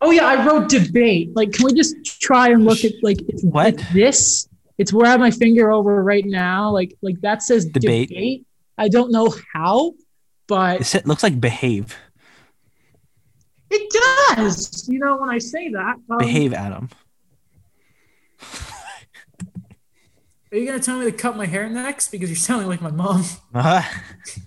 Oh 0.01 0.11
yeah, 0.11 0.25
I 0.25 0.45
wrote 0.45 0.69
debate. 0.69 1.35
Like, 1.35 1.51
can 1.53 1.65
we 1.65 1.73
just 1.73 1.95
try 2.21 2.49
and 2.49 2.63
look 2.65 2.83
at 2.85 2.91
like 3.01 3.17
it's 3.27 3.43
What? 3.43 3.73
it's 3.75 3.93
this? 3.93 4.49
It's 4.77 4.91
where 4.93 5.07
I 5.07 5.11
have 5.11 5.19
my 5.19 5.31
finger 5.31 5.71
over 5.71 6.03
right 6.03 6.25
now. 6.25 6.69
Like 6.71 6.95
like 7.01 7.19
that 7.21 7.41
says 7.43 7.65
Debate. 7.65 8.09
debate. 8.09 8.45
I 8.77 8.87
don't 8.89 9.11
know 9.11 9.33
how, 9.53 9.93
but 10.47 10.93
It 10.95 11.07
looks 11.07 11.23
like 11.23 11.39
behave. 11.39 11.95
it 13.71 13.89
does. 14.37 14.87
You 14.87 14.99
know 14.99 15.17
when 15.17 15.29
I 15.29 15.37
say 15.39 15.69
that. 15.71 15.95
um, 16.09 16.17
Behave, 16.19 16.53
Adam. 16.53 16.89
Are 20.51 20.57
you 20.57 20.65
gonna 20.65 20.79
tell 20.79 20.99
me 20.99 21.05
to 21.05 21.11
cut 21.11 21.35
my 21.35 21.45
hair 21.45 21.67
next 21.69 22.09
because 22.11 22.29
you're 22.29 22.35
sounding 22.37 22.67
like 22.69 22.81
my 22.81 22.91
mom? 22.91 23.23
Uh-huh. 23.53 23.81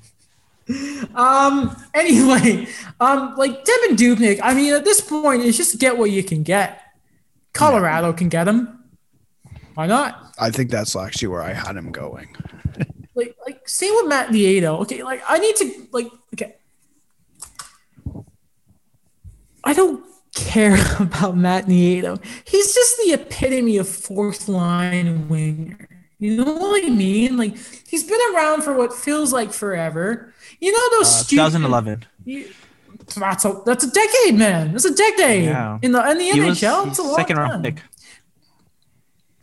Um. 1.15 1.77
Anyway, 1.95 2.66
um, 3.01 3.35
like 3.36 3.65
Devan 3.65 3.97
Dubnyk. 3.97 4.40
I 4.43 4.55
mean, 4.55 4.74
at 4.74 4.85
this 4.85 5.01
point, 5.01 5.43
it's 5.43 5.57
just 5.57 5.78
get 5.78 5.97
what 5.97 6.11
you 6.11 6.23
can 6.23 6.43
get. 6.43 6.82
Colorado 7.53 8.12
can 8.12 8.28
get 8.28 8.47
him. 8.47 8.85
Why 9.74 9.86
not? 9.86 10.35
I 10.39 10.51
think 10.51 10.70
that's 10.70 10.95
actually 10.95 11.28
where 11.28 11.43
I 11.43 11.53
had 11.53 11.77
him 11.77 11.93
going. 11.93 12.28
Like, 13.19 13.36
like 13.45 13.69
same 13.69 13.93
with 13.97 14.07
Matt 14.07 14.28
Nieto. 14.28 14.78
Okay, 14.82 15.03
like 15.03 15.20
I 15.28 15.39
need 15.40 15.57
to 15.57 15.89
like 15.90 16.07
okay. 16.35 16.55
I 19.65 19.74
don't 19.74 20.05
care 20.36 20.78
about 21.01 21.36
Matt 21.36 21.66
Nieto. 21.66 22.23
He's 22.45 22.73
just 22.73 22.97
the 22.99 23.15
epitome 23.15 23.77
of 23.77 23.89
fourth 23.89 24.49
line 24.49 25.28
winger. 25.28 25.89
You 26.20 26.36
know 26.36 26.53
what 26.53 26.85
I 26.85 26.90
mean? 26.90 27.36
Like 27.36 27.57
he's 27.89 28.05
been 28.05 28.20
around 28.35 28.62
for 28.62 28.73
what 28.73 28.93
feels 28.93 29.32
like 29.32 29.53
forever. 29.53 30.32
You 30.60 30.72
know 30.72 30.98
those 30.98 31.06
Uh, 31.09 31.22
stupid 31.24 31.43
2011. 31.52 32.05
You- 32.24 32.48
That's 33.16 33.44
a 33.47 33.62
that's 33.64 33.85
a 33.85 33.90
decade, 33.90 34.35
man. 34.39 34.72
That's 34.72 34.85
a 34.85 34.94
decade 34.94 35.44
Yeah. 35.44 35.78
in 35.80 35.93
the 35.93 36.10
in 36.10 36.18
the 36.18 36.24
He 36.24 36.39
NHL. 36.40 36.85
he's 36.89 36.98
It's 36.98 36.98
a 37.09 37.14
second 37.14 37.36
round 37.39 37.64
pick. 37.64 37.80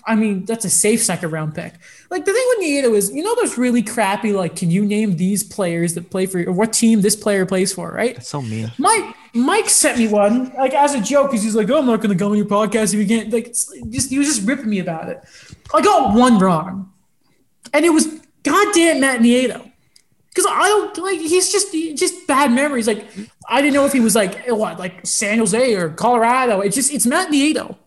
I 0.07 0.13
mean, 0.13 0.45
that's 0.45 0.65
a 0.65 0.69
safe 0.69 1.01
second 1.01 1.31
round 1.31 1.55
pick. 1.55 1.73
Like 2.11 2.25
the 2.25 2.31
thing 2.33 2.43
with 2.49 2.59
Nieto 2.67 2.95
is, 2.95 3.11
you 3.11 3.23
know, 3.23 3.33
those 3.35 3.57
really 3.57 3.81
crappy. 3.81 4.33
Like, 4.33 4.55
can 4.55 4.69
you 4.69 4.85
name 4.85 5.15
these 5.17 5.43
players 5.43 5.95
that 5.95 6.11
play 6.11 6.27
for 6.27 6.43
or 6.43 6.51
what 6.51 6.73
team 6.73 7.01
this 7.01 7.15
player 7.15 7.43
plays 7.47 7.73
for? 7.73 7.91
Right? 7.91 8.13
That's 8.15 8.29
so 8.29 8.39
mean. 8.43 8.71
Mike 8.77 9.15
Mike 9.33 9.67
sent 9.67 9.97
me 9.97 10.07
one 10.07 10.53
like 10.57 10.75
as 10.75 10.93
a 10.93 11.01
joke 11.01 11.31
because 11.31 11.43
he's 11.43 11.55
like, 11.55 11.69
"Oh, 11.71 11.79
I'm 11.79 11.87
not 11.87 11.97
going 12.01 12.09
to 12.09 12.15
go 12.15 12.29
on 12.29 12.37
your 12.37 12.45
podcast 12.45 12.93
if 12.93 12.99
you 12.99 13.07
can't." 13.07 13.33
Like, 13.33 13.47
just 13.89 14.09
he 14.11 14.19
was 14.19 14.27
just 14.27 14.47
ripping 14.47 14.69
me 14.69 14.77
about 14.79 15.09
it. 15.09 15.21
I 15.73 15.81
got 15.81 16.13
one 16.15 16.37
wrong, 16.37 16.91
and 17.73 17.83
it 17.83 17.89
was 17.89 18.05
goddamn 18.43 18.99
Matt 19.01 19.21
Nieto. 19.21 19.71
Because 20.35 20.51
I 20.51 20.67
don't 20.67 20.97
like 20.97 21.19
he's 21.19 21.49
just 21.49 21.71
just 21.71 22.27
bad 22.27 22.51
memories. 22.51 22.87
Like 22.87 23.07
I 23.47 23.61
didn't 23.61 23.73
know 23.73 23.85
if 23.85 23.93
he 23.93 24.01
was 24.01 24.15
like 24.15 24.45
what 24.47 24.77
like 24.77 25.05
San 25.07 25.37
Jose 25.39 25.73
or 25.75 25.89
Colorado. 25.91 26.59
It's 26.59 26.75
just 26.75 26.93
it's 26.93 27.05
Matt 27.05 27.31
Nieto. 27.31 27.77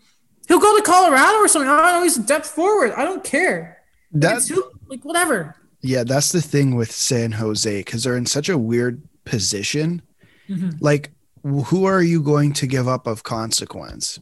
He'll 0.48 0.58
go 0.58 0.74
to 0.76 0.82
Colorado 0.82 1.36
or 1.38 1.48
something. 1.48 1.68
I 1.68 1.76
don't 1.76 2.00
know. 2.00 2.02
He's 2.04 2.16
a 2.16 2.22
depth 2.22 2.46
forward. 2.46 2.92
I 2.96 3.04
don't 3.04 3.22
care. 3.22 3.82
That's 4.12 4.48
who, 4.48 4.64
like 4.86 5.04
whatever. 5.04 5.54
yeah, 5.82 6.04
that's 6.04 6.32
the 6.32 6.40
thing 6.40 6.74
with 6.74 6.90
San 6.90 7.32
Jose 7.32 7.80
because 7.80 8.02
they're 8.04 8.16
in 8.16 8.24
such 8.24 8.48
a 8.48 8.56
weird 8.56 9.02
position. 9.26 10.00
Mhm. 10.48 10.78
Like, 10.80 11.12
who 11.42 11.84
are 11.84 12.02
you 12.02 12.22
going 12.22 12.54
to 12.54 12.66
give 12.66 12.88
up 12.88 13.06
of 13.06 13.22
consequence? 13.24 14.18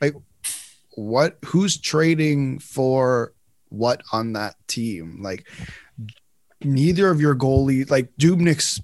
Like, 0.00 0.14
what? 0.96 1.38
Who's 1.46 1.78
trading 1.80 2.58
for 2.58 3.32
what 3.68 4.02
on 4.12 4.32
that 4.32 4.56
team? 4.66 5.22
Like, 5.22 5.46
neither 6.62 7.10
of 7.10 7.20
your 7.20 7.34
goalie, 7.34 7.88
like 7.90 8.14
Dubnyk's 8.16 8.80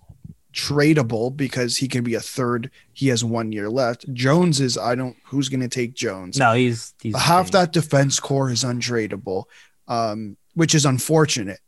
tradable 0.52 1.36
because 1.36 1.76
he 1.78 1.88
can 1.88 2.05
be 2.05 2.14
a 2.14 2.20
third. 2.20 2.70
He 2.92 3.09
has 3.09 3.24
one 3.24 3.51
year 3.52 3.68
left. 3.68 4.12
Jones 4.14 4.60
is 4.60 4.78
I 4.78 4.94
don't. 4.94 5.16
Who's 5.26 5.48
going 5.48 5.60
to 5.60 5.68
take 5.68 5.94
Jones? 5.94 6.38
No, 6.38 6.52
he's 6.55 6.94
he's 7.02 7.16
half 7.16 7.51
that 7.52 7.72
defense 7.72 8.20
core 8.20 8.51
is 8.51 8.62
untradeable, 8.64 9.44
um, 9.88 10.36
which 10.55 10.74
is 10.74 10.84
unfortunate, 10.86 11.60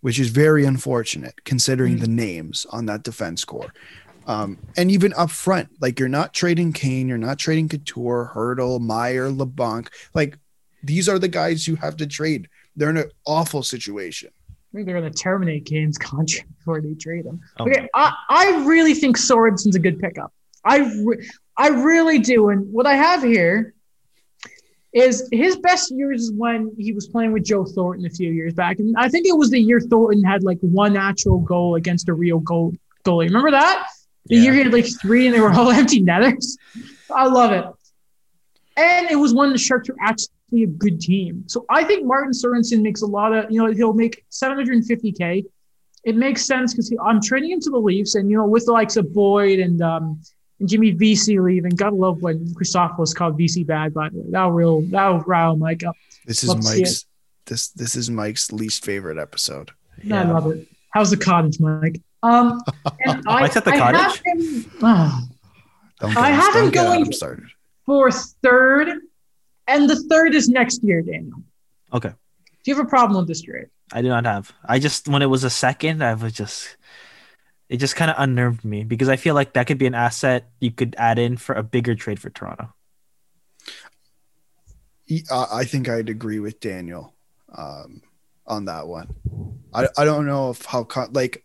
which 0.00 0.18
is 0.18 0.28
very 0.30 0.64
unfortunate 0.64 1.44
considering 1.44 1.96
Mhm. 1.96 2.00
the 2.00 2.08
names 2.08 2.66
on 2.70 2.86
that 2.86 3.04
defense 3.04 3.44
core. 3.44 3.72
Um, 4.26 4.58
and 4.76 4.90
even 4.90 5.12
up 5.14 5.30
front, 5.30 5.68
like 5.80 6.00
you're 6.00 6.08
not 6.08 6.32
trading 6.32 6.72
Kane, 6.72 7.08
you're 7.08 7.18
not 7.18 7.38
trading 7.38 7.68
Couture, 7.68 8.32
Hertl, 8.34 8.80
Meier, 8.80 9.30
Labanc. 9.30 9.88
Like 10.14 10.38
these 10.82 11.08
are 11.08 11.18
the 11.18 11.28
guys 11.28 11.68
you 11.68 11.76
have 11.76 11.96
to 11.98 12.06
trade. 12.06 12.48
They're 12.74 12.90
in 12.90 12.96
an 12.96 13.10
awful 13.26 13.62
situation. 13.62 14.30
I 14.74 14.78
think 14.78 14.86
they're 14.88 14.98
going 15.00 15.10
to 15.12 15.16
terminate 15.16 15.66
Kane's 15.66 15.96
contract 16.12 16.48
before 16.58 16.80
they 16.80 16.94
trade 16.94 17.26
him. 17.26 17.40
Oh 17.60 17.64
okay, 17.64 17.88
I, 17.94 18.12
I 18.28 18.64
really 18.66 18.92
think 18.94 19.16
Sorensen's 19.16 19.76
a 19.76 19.78
good 19.78 20.00
pickup. 20.00 20.32
I, 20.64 20.78
re- 21.04 21.28
I 21.56 21.68
really 21.68 22.18
do. 22.18 22.48
And 22.48 22.72
what 22.72 22.84
I 22.86 22.94
have 22.94 23.22
here 23.22 23.72
is 24.92 25.28
his 25.30 25.56
best 25.58 25.92
years 25.94 26.22
is 26.24 26.32
when 26.32 26.72
he 26.78 26.92
was 26.92 27.06
playing 27.08 27.32
with 27.32 27.44
Joe 27.44 27.64
Thornton 27.64 28.06
a 28.06 28.10
few 28.10 28.32
years 28.32 28.54
back. 28.54 28.78
And 28.80 28.96
I 28.98 29.08
think 29.08 29.26
it 29.26 29.36
was 29.36 29.50
the 29.50 29.60
year 29.60 29.80
Thornton 29.80 30.24
had 30.24 30.42
like 30.42 30.58
one 30.60 30.96
actual 30.96 31.38
goal 31.40 31.74
against 31.76 32.08
a 32.08 32.14
real 32.14 32.38
goal 32.40 32.72
goalie. 33.04 33.26
Remember 33.26 33.50
that? 33.52 33.86
The 34.26 34.36
Yeah. 34.36 34.42
year 34.42 34.52
he 34.54 34.58
had 34.62 34.72
like 34.72 34.86
three 35.00 35.26
and 35.26 35.34
they 35.36 35.40
were 35.40 35.50
all 35.52 35.70
empty 35.72 36.00
netters. 36.00 36.56
I 37.14 37.26
love 37.26 37.52
it. 37.52 37.64
And 38.76 39.08
it 39.10 39.16
was 39.16 39.34
when 39.34 39.50
the 39.52 39.58
Sharks 39.58 39.88
were 39.88 39.96
actually 40.00 40.28
a 40.62 40.68
good 40.68 41.00
team. 41.00 41.44
So 41.48 41.66
I 41.68 41.82
think 41.84 42.06
Martin 42.06 42.32
Sorensen 42.32 42.80
makes 42.80 43.02
a 43.02 43.06
lot 43.06 43.34
of, 43.34 43.50
you 43.50 43.58
know, 43.62 43.72
he'll 43.72 43.92
make 43.92 44.24
750K. 44.30 45.44
It 46.04 46.16
makes 46.16 46.44
sense 46.46 46.72
because 46.72 46.94
I'm 47.04 47.20
trading 47.20 47.50
him 47.50 47.60
to 47.60 47.70
the 47.70 47.78
Leafs, 47.78 48.14
and, 48.14 48.30
you 48.30 48.36
know, 48.36 48.46
with 48.46 48.66
the 48.66 48.72
likes 48.72 48.96
of 48.96 49.12
Boyd 49.12 49.58
and, 49.58 49.80
um, 49.82 50.20
and 50.60 50.68
Jimmy 50.68 50.92
Vesey 50.92 51.40
leaving, 51.40 51.70
gotta 51.70 51.96
love 51.96 52.22
when 52.22 52.46
Christopoulos 52.54 53.14
called 53.14 53.36
Vesey 53.36 53.64
bad, 53.64 53.92
by 53.92 54.08
the 54.10 54.18
way. 54.18 54.26
That'll 54.30 54.52
real, 54.52 54.82
that'll 54.82 55.20
rile 55.20 55.56
Mike 55.56 55.82
up. 55.84 55.96
This 56.26 56.42
is 56.44 56.50
Love 56.50 56.62
Mike's. 56.62 57.06
This 57.46 57.68
this 57.68 57.96
is 57.96 58.10
Mike's 58.10 58.52
least 58.52 58.84
favorite 58.84 59.18
episode. 59.18 59.72
Yeah. 60.02 60.22
I 60.22 60.32
love 60.32 60.50
it. 60.52 60.66
How's 60.90 61.10
the 61.10 61.16
cottage, 61.16 61.58
Mike? 61.60 62.00
Um, 62.22 62.62
and 63.04 63.22
I, 63.26 63.40
Mike's 63.40 63.56
at 63.56 63.64
the 63.64 63.72
I 63.72 63.76
have 63.76 63.94
cottage? 63.94 64.22
him, 64.24 64.70
ah, 64.82 65.22
Don't 66.00 66.16
I 66.16 66.30
have 66.30 66.54
him 66.54 66.70
don't 66.70 66.72
get 66.72 66.84
going- 66.84 67.44
for 67.84 68.10
third, 68.10 69.00
and 69.66 69.88
the 69.88 69.96
third 69.96 70.34
is 70.34 70.48
next 70.48 70.82
year, 70.82 71.02
Daniel. 71.02 71.42
Okay. 71.92 72.10
Do 72.10 72.70
you 72.70 72.76
have 72.76 72.84
a 72.84 72.88
problem 72.88 73.18
with 73.18 73.28
this 73.28 73.42
trade? 73.42 73.66
I 73.92 74.02
do 74.02 74.08
not 74.08 74.24
have. 74.24 74.52
I 74.64 74.78
just 74.78 75.08
when 75.08 75.22
it 75.22 75.26
was 75.26 75.44
a 75.44 75.50
second, 75.50 76.02
I 76.02 76.14
was 76.14 76.32
just 76.32 76.76
it 77.68 77.78
just 77.78 77.96
kind 77.96 78.10
of 78.10 78.16
unnerved 78.18 78.64
me 78.64 78.84
because 78.84 79.08
I 79.08 79.16
feel 79.16 79.34
like 79.34 79.52
that 79.54 79.66
could 79.66 79.78
be 79.78 79.86
an 79.86 79.94
asset 79.94 80.50
you 80.60 80.70
could 80.70 80.94
add 80.98 81.18
in 81.18 81.36
for 81.36 81.54
a 81.54 81.62
bigger 81.62 81.94
trade 81.94 82.18
for 82.18 82.30
Toronto. 82.30 82.72
I 85.30 85.46
I 85.52 85.64
think 85.64 85.88
I'd 85.88 86.08
agree 86.08 86.38
with 86.38 86.60
Daniel 86.60 87.14
um, 87.56 88.02
on 88.46 88.64
that 88.66 88.86
one. 88.86 89.14
I, 89.72 89.88
I 89.98 90.04
don't 90.04 90.26
know 90.26 90.50
if 90.50 90.64
how 90.64 90.86
like 91.12 91.44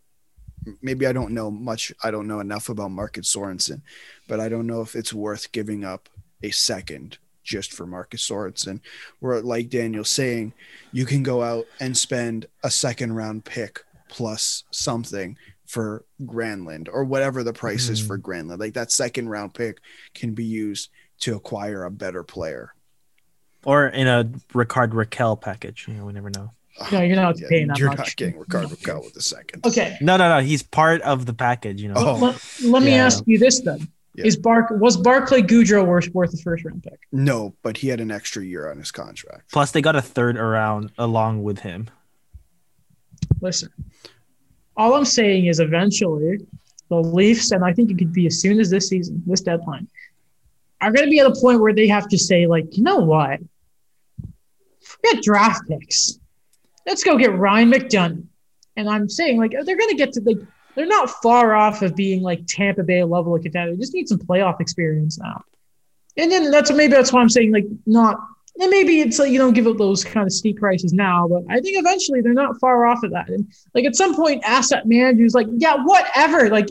maybe 0.82 1.06
I 1.06 1.14
don't 1.14 1.34
know 1.34 1.52
much. 1.52 1.92
I 2.04 2.12
don't 2.12 2.28
know 2.28 2.40
enough 2.40 2.70
about 2.70 2.92
Marcus 2.92 3.34
Sorensen, 3.34 3.82
but 4.28 4.40
I 4.40 4.50
don't 4.50 4.68
know 4.68 4.82
if 4.82 4.96
it's 4.96 5.14
worth 5.14 5.52
giving 5.52 5.84
up 5.84 6.10
a 6.42 6.52
second 6.52 7.18
just 7.50 7.74
for 7.74 7.86
Marcus 7.88 8.28
Sorensen. 8.28 8.80
Where 9.20 9.42
like 9.42 9.70
Daniel's 9.70 10.10
saying, 10.10 10.54
you 10.92 11.06
can 11.06 11.24
go 11.24 11.42
out 11.42 11.66
and 11.80 11.98
spend 11.98 12.46
a 12.64 12.70
second 12.70 13.14
round 13.14 13.44
pick 13.44 13.82
plus 14.08 14.64
something 14.72 15.36
for 15.66 16.06
Granlund 16.22 16.88
or 16.92 17.04
whatever 17.04 17.44
the 17.44 17.54
price 17.54 17.90
is 17.90 18.02
Mhm. 18.02 18.08
for 18.08 18.18
Granlund. 18.20 18.60
Like 18.60 18.74
that 18.76 18.92
second 18.92 19.30
round 19.30 19.54
pick 19.56 19.80
can 20.14 20.34
be 20.34 20.46
used 20.46 20.90
to 21.22 21.36
acquire 21.36 21.84
a 21.84 21.92
better 21.92 22.24
player. 22.24 22.74
Or 23.66 23.88
in 23.88 24.08
a 24.08 24.32
Rickard 24.54 24.92
Rakell 24.92 25.40
package. 25.42 25.86
You 25.88 25.96
know, 25.96 26.06
we 26.06 26.14
never 26.14 26.30
know. 26.30 26.52
No, 26.94 27.02
you're 27.02 27.16
not 27.18 27.38
Yeah, 27.40 27.48
paying 27.50 27.68
that 27.68 27.78
you're 27.78 27.90
much. 27.90 27.98
not 27.98 28.16
getting 28.16 28.40
Rickard 28.40 28.68
Rakell 28.68 29.04
with 29.04 29.14
the 29.14 29.22
second. 29.22 29.66
Okay, 29.66 29.98
No, 30.02 30.16
no, 30.18 30.30
no. 30.30 30.42
He's 30.46 30.64
part 30.64 31.02
of 31.02 31.26
the 31.26 31.34
package, 31.34 31.82
you 31.82 31.90
know. 31.90 31.96
Oh. 31.98 32.16
let, 32.16 32.42
let 32.64 32.84
me 32.84 32.92
Yeah. 32.92 33.06
ask 33.08 33.22
you 33.28 33.38
this 33.38 33.60
then: 33.60 33.90
Yeah. 34.16 34.26
Is 34.26 34.38
Bark 34.38 34.68
was 34.72 34.98
Barclay 34.98 35.44
Goodrow 35.44 35.86
worth 35.86 36.10
worth 36.10 36.34
a 36.34 36.38
first 36.38 36.66
round 36.66 36.84
pick? 36.84 37.00
No, 37.12 37.54
but 37.62 37.78
he 37.78 37.88
had 37.90 38.02
an 38.02 38.12
extra 38.12 38.44
year 38.44 38.70
on 38.70 38.78
his 38.78 38.92
contract. 38.92 39.52
Plus 39.52 39.72
they 39.72 39.82
got 39.82 39.96
a 39.96 40.02
third 40.02 40.36
around 40.36 40.92
along 40.98 41.44
with 41.44 41.60
him. 41.60 41.90
Listen, 43.40 43.70
all 44.76 44.96
I'm 44.96 45.06
saying 45.06 45.46
is 45.46 45.60
eventually 45.60 46.40
the 46.90 46.96
Leafs, 46.96 47.52
and 47.52 47.64
I 47.64 47.72
think 47.72 47.92
it 47.92 47.98
could 47.98 48.12
be 48.12 48.26
as 48.26 48.42
soon 48.42 48.60
as 48.60 48.70
this 48.70 48.90
season, 48.90 49.22
this 49.28 49.42
deadline, 49.42 49.88
are 50.82 50.92
going 50.92 51.06
to 51.06 51.12
be 51.12 51.20
at 51.20 51.28
a 51.28 51.36
point 51.40 51.62
where 51.62 51.74
they 51.74 51.88
have 51.88 52.08
to 52.08 52.18
say, 52.18 52.48
like, 52.48 52.78
you 52.78 52.84
know 52.84 52.98
what? 52.98 53.40
Forget 54.82 55.22
draft 55.22 55.68
picks. 55.68 56.20
Let's 56.86 57.04
go 57.04 57.18
get 57.18 57.38
Ryan 57.38 57.72
McDonagh. 57.72 58.26
And 58.76 58.90
I'm 58.90 59.08
saying, 59.08 59.38
like, 59.38 59.52
they're 59.52 59.78
going 59.78 59.90
to 59.90 59.96
get 59.96 60.14
to, 60.14 60.22
like, 60.22 60.38
they're 60.76 60.86
not 60.86 61.10
far 61.10 61.54
off 61.56 61.82
of 61.82 61.96
being 61.96 62.22
like 62.22 62.46
Tampa 62.48 62.84
Bay 62.84 63.04
level 63.04 63.36
of 63.36 63.42
contender. 63.44 63.72
They 63.74 63.78
just 63.80 63.94
need 63.94 64.08
some 64.08 64.20
playoff 64.20 64.60
experience 64.62 65.18
now. 65.20 65.44
And 66.18 66.32
then 66.32 66.52
that's 66.52 66.72
maybe 66.72 66.94
that's 66.94 67.12
why 67.14 67.22
I'm 67.22 67.30
saying, 67.30 67.52
like, 67.52 67.66
not 67.86 68.18
and 68.62 68.70
maybe 68.70 69.00
it's 69.00 69.20
like 69.20 69.32
you 69.32 69.38
don't 69.38 69.54
give 69.54 69.68
up 69.68 69.78
those 69.78 70.04
kind 70.04 70.26
of 70.28 70.34
steep 70.34 70.58
prices 70.58 70.92
now, 70.92 71.28
but 71.30 71.44
I 71.50 71.62
think 71.62 71.78
eventually 71.80 72.20
they're 72.22 72.34
not 72.34 72.60
far 72.60 72.86
off 72.88 73.04
of 73.04 73.12
that. 73.12 73.30
And 73.30 73.48
like 73.74 73.86
at 73.86 73.96
some 73.96 74.16
point, 74.16 74.44
asset 74.44 74.86
managers 74.86 75.34
like, 75.34 75.48
yeah, 75.58 75.76
whatever. 75.84 76.50
Like, 76.50 76.68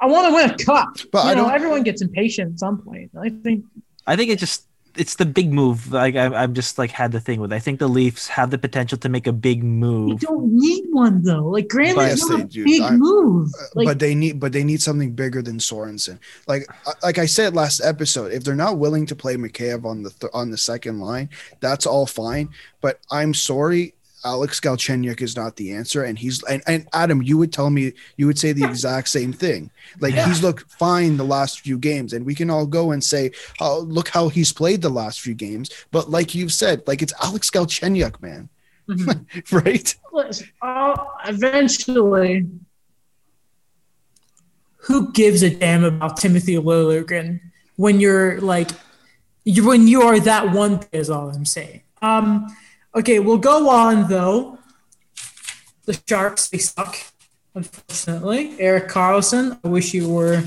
I 0.00 0.06
want 0.06 0.28
to 0.28 0.34
win 0.34 0.50
a 0.50 0.64
cup. 0.64 0.88
But 1.12 1.24
you 1.24 1.30
I 1.30 1.34
know, 1.34 1.42
don't- 1.44 1.52
everyone 1.54 1.82
gets 1.82 2.00
impatient 2.02 2.52
at 2.54 2.58
some 2.58 2.80
point. 2.80 3.10
I 3.20 3.28
think 3.28 3.64
I 4.06 4.16
think 4.16 4.30
it 4.30 4.38
just 4.38 4.66
it's 4.96 5.16
the 5.16 5.24
big 5.26 5.52
move. 5.52 5.90
Like 5.92 6.16
I, 6.16 6.42
I've 6.42 6.52
just 6.52 6.78
like 6.78 6.90
had 6.90 7.12
the 7.12 7.20
thing 7.20 7.40
with. 7.40 7.52
I 7.52 7.58
think 7.58 7.78
the 7.78 7.88
Leafs 7.88 8.28
have 8.28 8.50
the 8.50 8.58
potential 8.58 8.98
to 8.98 9.08
make 9.08 9.26
a 9.26 9.32
big 9.32 9.62
move. 9.64 10.08
you 10.22 10.28
don't 10.28 10.52
need 10.52 10.84
one 10.90 11.22
though. 11.22 11.46
Like 11.48 11.68
Granley's 11.68 12.20
Yes, 12.20 12.28
not 12.28 12.36
they 12.38 12.42
a 12.42 12.46
do. 12.46 12.64
big 12.64 12.82
I- 12.82 12.90
move. 12.96 13.50
Like, 13.74 13.86
but 13.86 13.98
they 13.98 14.14
need 14.14 14.40
but 14.40 14.52
they 14.52 14.64
need 14.64 14.82
something 14.82 15.12
bigger 15.12 15.42
than 15.42 15.58
Sorensen. 15.58 16.18
Like 16.46 16.66
uh, 16.86 16.92
like 17.02 17.18
I 17.18 17.26
said 17.26 17.54
last 17.54 17.80
episode, 17.84 18.32
if 18.32 18.44
they're 18.44 18.54
not 18.54 18.78
willing 18.78 19.06
to 19.06 19.16
play 19.16 19.36
Mikheyev 19.36 19.84
on 19.84 20.02
the 20.02 20.10
th- 20.10 20.30
on 20.34 20.50
the 20.50 20.58
second 20.58 21.00
line, 21.00 21.28
that's 21.60 21.86
all 21.86 22.06
fine. 22.06 22.48
But 22.80 23.00
I'm 23.10 23.32
sorry, 23.34 23.94
Alex 24.24 24.60
Galchenyuk 24.60 25.20
is 25.20 25.34
not 25.36 25.56
the 25.56 25.72
answer, 25.72 26.04
and 26.04 26.18
he's 26.18 26.42
and, 26.44 26.62
and 26.66 26.86
Adam, 26.92 27.22
you 27.22 27.36
would 27.38 27.52
tell 27.52 27.70
me 27.70 27.92
you 28.16 28.26
would 28.26 28.38
say 28.38 28.52
the 28.52 28.64
exact 28.64 29.08
same 29.08 29.32
thing. 29.32 29.70
Like 30.00 30.14
Yeah. 30.14 30.26
he's 30.28 30.42
looked 30.42 30.70
fine 30.72 31.16
the 31.16 31.24
last 31.24 31.60
few 31.60 31.76
games, 31.78 32.12
and 32.12 32.24
we 32.24 32.34
can 32.34 32.48
all 32.50 32.66
go 32.66 32.92
and 32.92 33.02
say, 33.02 33.32
oh, 33.60 33.80
look 33.80 34.08
how 34.08 34.28
he's 34.28 34.52
played 34.52 34.80
the 34.82 34.88
last 34.90 35.20
few 35.20 35.34
games. 35.34 35.70
But 35.90 36.08
like 36.10 36.34
you've 36.34 36.52
said, 36.52 36.82
like 36.86 37.02
it's 37.02 37.12
Alex 37.22 37.50
Galchenyuk, 37.50 38.22
man, 38.22 38.48
mhm. 38.88 39.52
right? 39.64 39.94
Listen, 40.12 40.48
I'll- 40.62 41.12
eventually, 41.26 42.46
who 44.86 45.12
gives 45.12 45.42
a 45.42 45.50
damn 45.50 45.84
about 45.84 46.16
Timothy 46.16 46.56
Liljegren 46.56 47.40
when 47.76 48.00
you're 48.00 48.40
like, 48.40 48.70
you 49.44 49.66
when 49.66 49.86
you 49.88 50.02
are 50.02 50.18
that 50.20 50.52
one? 50.52 50.80
Is 50.92 51.10
all 51.10 51.28
I'm 51.30 51.44
saying. 51.44 51.82
Um, 52.00 52.46
okay, 52.94 53.18
we'll 53.18 53.38
go 53.38 53.68
on 53.68 54.08
though. 54.08 54.58
The 55.84 56.00
Sharks 56.08 56.48
they 56.48 56.58
suck, 56.58 56.96
unfortunately. 57.54 58.54
Erik 58.60 58.88
Karlsson, 58.88 59.58
I 59.64 59.68
wish 59.68 59.94
you 59.94 60.08
were. 60.08 60.42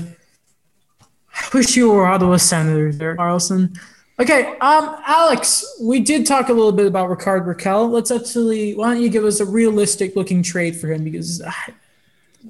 I 1.34 1.48
wish 1.52 1.76
you 1.76 1.92
were 1.92 2.06
Ottawa 2.06 2.38
Senators, 2.38 2.98
Erik 3.00 3.18
Karlsson. 3.18 3.76
Okay, 4.18 4.56
um, 4.62 4.96
Alex, 5.06 5.76
we 5.82 6.00
did 6.00 6.24
talk 6.24 6.48
a 6.48 6.52
little 6.52 6.72
bit 6.72 6.86
about 6.86 7.10
Rickard 7.10 7.44
Rakell. 7.44 7.90
Let's 7.90 8.10
actually, 8.10 8.74
why 8.74 8.94
don't 8.94 9.02
you 9.02 9.10
give 9.10 9.26
us 9.26 9.40
a 9.40 9.44
realistic 9.44 10.16
looking 10.16 10.42
trade 10.42 10.74
for 10.74 10.90
him? 10.90 11.04
Because 11.04 11.42
uh, 11.42 11.52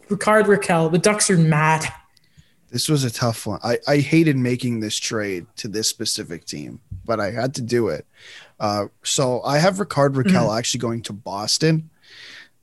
Rickard 0.08 0.46
Rakell, 0.46 0.92
the 0.92 0.98
Ducks 0.98 1.28
are 1.28 1.36
mad. 1.36 1.84
This 2.70 2.88
was 2.88 3.02
a 3.02 3.10
tough 3.10 3.48
one. 3.48 3.58
I, 3.64 3.78
I 3.88 3.98
hated 3.98 4.36
making 4.36 4.78
this 4.78 4.96
trade 4.96 5.46
to 5.56 5.66
this 5.66 5.88
specific 5.88 6.44
team, 6.44 6.80
but 7.04 7.18
I 7.18 7.32
had 7.32 7.52
to 7.56 7.62
do 7.62 7.88
it. 7.88 8.06
Uh, 8.58 8.86
so 9.02 9.42
I 9.42 9.58
have 9.58 9.78
Rickard 9.80 10.14
Rakell 10.14 10.56
actually 10.56 10.80
going 10.80 11.02
to 11.02 11.12
Boston. 11.12 11.90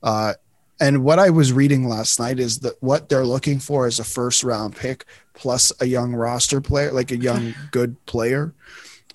Uh, 0.02 0.34
and 0.80 1.04
what 1.04 1.18
I 1.18 1.30
was 1.30 1.52
reading 1.52 1.88
last 1.88 2.18
night 2.18 2.40
is 2.40 2.58
that 2.60 2.74
what 2.82 3.08
they're 3.08 3.24
looking 3.24 3.60
for 3.60 3.86
is 3.86 3.98
a 4.00 4.04
first 4.04 4.42
round 4.42 4.74
pick 4.76 5.04
plus 5.34 5.72
a 5.80 5.86
young 5.86 6.14
roster 6.14 6.60
player, 6.60 6.90
like 6.92 7.12
a 7.12 7.16
young 7.16 7.54
good 7.70 8.04
player. 8.06 8.52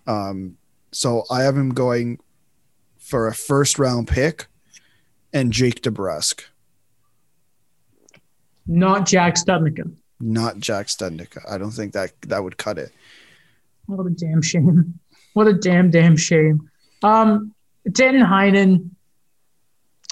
Um, 0.07 0.57
so 0.91 1.23
I 1.29 1.43
have 1.43 1.55
him 1.57 1.69
going 1.73 2.19
for 2.97 3.27
a 3.27 3.33
first 3.35 3.77
round 3.77 4.07
pick 4.07 4.47
and 5.33 5.51
Jake 5.51 5.81
DeBrusk, 5.81 6.43
Not 8.65 9.05
Jack 9.05 9.35
Studnicka. 9.35 9.91
not 10.19 10.59
Jack 10.59 10.87
Studnicka. 10.87 11.39
I 11.49 11.57
don't 11.57 11.71
think 11.71 11.93
that 11.93 12.11
that 12.23 12.43
would 12.43 12.57
cut 12.57 12.77
it. 12.77 12.91
What 13.85 14.05
a 14.05 14.09
damn 14.11 14.41
shame. 14.41 14.99
What 15.39 15.47
a 15.47 15.53
damn, 15.53 15.89
damn 15.89 16.17
shame. 16.17 16.69
Um, 17.01 17.55
Danton 17.89 18.25
Heinen, 18.25 18.89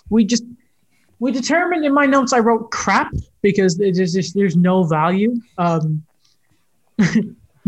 we 0.10 0.24
just, 0.24 0.46
we 1.20 1.34
determined 1.34 1.84
in 1.84 1.94
my 1.94 2.06
notes 2.06 2.32
I 2.32 2.40
wrote 2.40 2.72
crap 2.72 3.12
because 3.42 3.78
there's 3.78 3.98
just, 4.14 4.36
there's 4.36 4.56
no 4.56 4.86
value. 4.86 5.36
Um, 5.58 6.06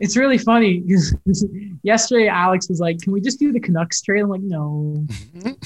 it's 0.00 0.18
really 0.18 0.36
funny 0.36 0.80
because 0.80 1.16
yesterday 1.82 2.28
Alex 2.28 2.68
was 2.68 2.78
like, 2.78 3.00
"Can 3.00 3.14
we 3.14 3.22
just 3.22 3.38
do 3.38 3.50
the 3.50 3.60
Canucks 3.60 4.02
trade?" 4.02 4.20
I'm 4.20 4.28
like, 4.28 4.42
"No, 4.42 5.06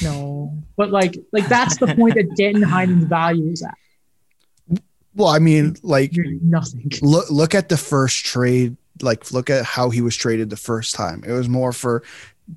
no." 0.01 0.57
But 0.77 0.93
like, 0.93 1.16
like 1.33 1.49
that's 1.49 1.77
the 1.79 1.93
point 1.97 2.15
that 2.15 2.37
Danton 2.37 2.62
Heinen's 2.62 3.07
value 3.07 3.51
is 3.51 3.65
at. 3.65 3.75
Well, 5.16 5.29
I 5.29 5.41
mean, 5.41 5.75
like 5.83 6.15
You're 6.15 6.27
nothing. 6.41 6.89
look 7.03 7.29
look 7.31 7.57
at 7.57 7.69
the 7.69 7.77
first 7.77 8.25
trade 8.25 8.77
like 9.03 9.31
look 9.33 9.51
at 9.51 9.65
how 9.65 9.91
he 9.91 10.01
was 10.01 10.16
traded 10.16 10.51
the 10.51 10.57
first 10.57 10.95
time 10.95 11.23
it 11.27 11.33
was 11.33 11.49
more 11.49 11.73
for 11.73 12.03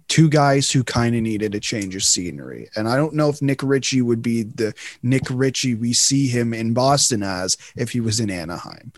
two 0.07 0.29
guys 0.29 0.71
who 0.71 0.83
kind 0.83 1.15
of 1.15 1.21
needed 1.21 1.53
a 1.53 1.59
change 1.59 1.95
of 1.95 2.03
scenery 2.03 2.69
and 2.75 2.87
i 2.87 2.95
don't 2.95 3.13
know 3.13 3.29
if 3.29 3.41
nick 3.41 3.61
ritchie 3.61 4.01
would 4.01 4.21
be 4.21 4.43
the 4.43 4.73
nick 5.03 5.23
ritchie 5.29 5.75
we 5.75 5.91
see 5.93 6.27
him 6.27 6.53
in 6.53 6.73
boston 6.73 7.21
as 7.23 7.57
if 7.75 7.91
he 7.91 7.99
was 7.99 8.19
in 8.19 8.29
anaheim 8.29 8.91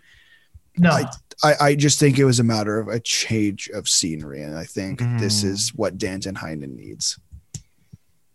No, 0.78 0.92
I- 0.92 1.06
i, 1.44 1.54
I 1.70 1.76
just 1.76 2.00
think 2.00 2.20
it 2.20 2.26
was 2.26 2.40
a 2.40 2.44
matter 2.44 2.80
of 2.80 2.88
a 2.88 3.00
change 3.00 3.70
of 3.74 3.90
scenery 3.90 4.44
and 4.44 4.56
i 4.58 4.66
think 4.66 5.00
this 5.20 5.44
Mm. 5.44 5.48
is 5.50 5.72
what 5.76 5.98
danton 5.98 6.36
heinen 6.36 6.76
needs 6.76 7.18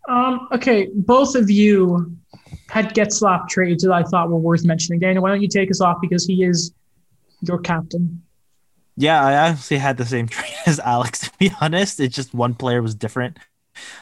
Um, 0.07 0.47
okay, 0.51 0.87
both 0.95 1.35
of 1.35 1.51
you 1.51 2.17
had 2.67 2.95
Getzlaf 2.95 3.47
trades 3.47 3.83
that 3.83 3.91
I 3.93 4.01
thought 4.03 4.29
were 4.31 4.39
worth 4.39 4.65
mentioning. 4.65 4.99
Daniel, 4.99 5.21
why 5.21 5.29
don't 5.29 5.41
you 5.41 5.47
take 5.47 5.69
us 5.69 5.81
off 5.81 5.97
because 6.01 6.25
he 6.25 6.43
is 6.43 6.73
your 7.41 7.59
captain. 7.59 8.19
Yeah, 8.99 9.23
I 9.23 9.31
actually 9.31 9.77
had 9.77 9.95
the 9.95 10.05
same 10.05 10.27
trade 10.35 10.53
as 10.65 10.79
Alex. 10.79 11.19
To 11.21 11.31
be 11.39 11.51
honest, 11.61 11.99
it's 12.01 12.15
just 12.15 12.33
one 12.33 12.53
player 12.53 12.81
was 12.81 12.93
different. 12.93 13.37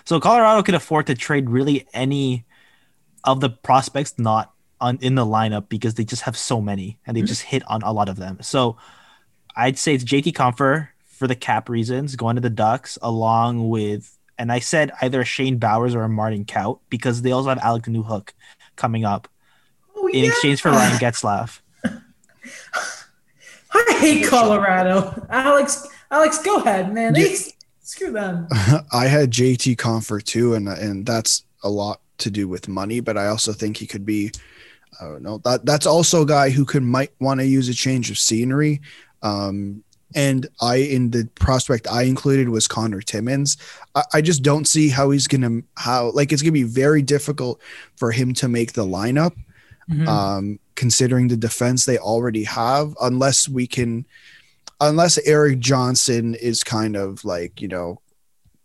So 0.05 0.19
Colorado 0.19 0.63
could 0.63 0.73
afford 0.73 1.05
to 1.07 1.15
trade 1.15 1.51
really 1.51 1.87
any 1.93 2.45
of 3.23 3.39
the 3.39 3.49
prospects 3.49 4.17
not 4.17 4.53
on 4.81 4.97
in 5.01 5.13
the 5.13 5.25
lineup 5.25 5.69
because 5.69 5.93
they 5.93 6.03
just 6.03 6.23
have 6.23 6.35
so 6.35 6.59
many 6.59 6.97
and 7.05 7.15
they 7.15 7.21
mm-hmm. 7.21 7.27
just 7.27 7.43
hit 7.43 7.61
on 7.67 7.83
a 7.83 7.93
lot 7.93 8.09
of 8.09 8.15
them. 8.15 8.39
So 8.41 8.77
I'd 9.55 9.77
say 9.77 9.93
it's 9.93 10.03
JT 10.03 10.33
Compher 10.33 10.89
for 11.05 11.27
the 11.27 11.35
cap 11.35 11.69
reasons 11.69 12.15
going 12.15 12.35
to 12.35 12.41
the 12.41 12.49
Ducks 12.49 12.97
along 13.01 13.69
with 13.69 14.17
and 14.39 14.51
I 14.51 14.59
said 14.59 14.91
either 15.01 15.23
Shane 15.25 15.57
Bowers 15.57 15.95
or 15.95 16.03
a 16.03 16.09
Martin 16.09 16.45
Kaut 16.45 16.79
because 16.89 17.21
they 17.21 17.31
also 17.31 17.49
have 17.49 17.59
Alex 17.59 17.87
Newhook 17.87 18.29
coming 18.75 19.05
up 19.05 19.27
Oh, 19.95 20.07
in 20.07 20.25
exchange 20.25 20.61
for 20.61 20.69
Ryan 20.69 20.97
Getzlaf. 20.97 21.59
I 23.89 23.97
hate 23.99 24.27
Colorado. 24.27 25.25
Alex, 25.29 25.87
Alex, 26.11 26.41
go 26.43 26.57
ahead, 26.57 26.93
man. 26.93 27.15
Yeah. 27.15 27.23
They- 27.23 27.35
screw 27.81 28.11
them. 28.11 28.47
I 28.91 29.07
had 29.07 29.31
JT 29.31 29.77
Compher 29.77 30.21
too, 30.21 30.55
and 30.55 30.67
and 30.67 31.05
that's 31.05 31.43
a 31.63 31.69
lot 31.69 32.01
to 32.19 32.29
do 32.29 32.47
with 32.47 32.67
money. 32.67 32.99
But 32.99 33.17
I 33.17 33.27
also 33.27 33.53
think 33.53 33.77
he 33.77 33.87
could 33.87 34.05
be, 34.05 34.31
I 35.01 35.05
don't 35.05 35.23
know. 35.23 35.37
That 35.39 35.65
that's 35.65 35.85
also 35.85 36.23
a 36.23 36.25
guy 36.25 36.49
who 36.49 36.65
could 36.65 36.83
might 36.83 37.11
want 37.19 37.39
to 37.39 37.45
use 37.45 37.69
a 37.69 37.73
change 37.73 38.11
of 38.11 38.17
scenery. 38.17 38.81
Um, 39.23 39.83
and 40.15 40.47
I 40.61 40.77
in 40.77 41.11
the 41.11 41.29
prospect 41.35 41.87
I 41.91 42.03
included 42.03 42.49
was 42.49 42.67
Connor 42.67 43.01
Timmins. 43.01 43.57
I, 43.95 44.03
I 44.15 44.21
just 44.21 44.43
don't 44.43 44.67
see 44.67 44.89
how 44.89 45.11
he's 45.11 45.27
gonna 45.27 45.61
how 45.75 46.11
like 46.11 46.31
it's 46.31 46.41
gonna 46.41 46.51
be 46.51 46.63
very 46.63 47.01
difficult 47.01 47.61
for 47.95 48.11
him 48.11 48.33
to 48.35 48.47
make 48.47 48.73
the 48.73 48.85
lineup 48.85 49.33
Mhm. 49.89 50.07
um, 50.07 50.59
considering 50.75 51.27
the 51.29 51.37
defense 51.37 51.85
they 51.85 51.97
already 51.97 52.43
have, 52.43 52.93
unless 53.01 53.47
we 53.47 53.67
can, 53.67 54.05
unless 54.81 55.17
Erik 55.19 55.59
Johnson 55.59 56.35
is 56.35 56.63
kind 56.63 56.95
of 56.95 57.23
like, 57.23 57.61
you 57.61 57.67
know, 57.67 58.01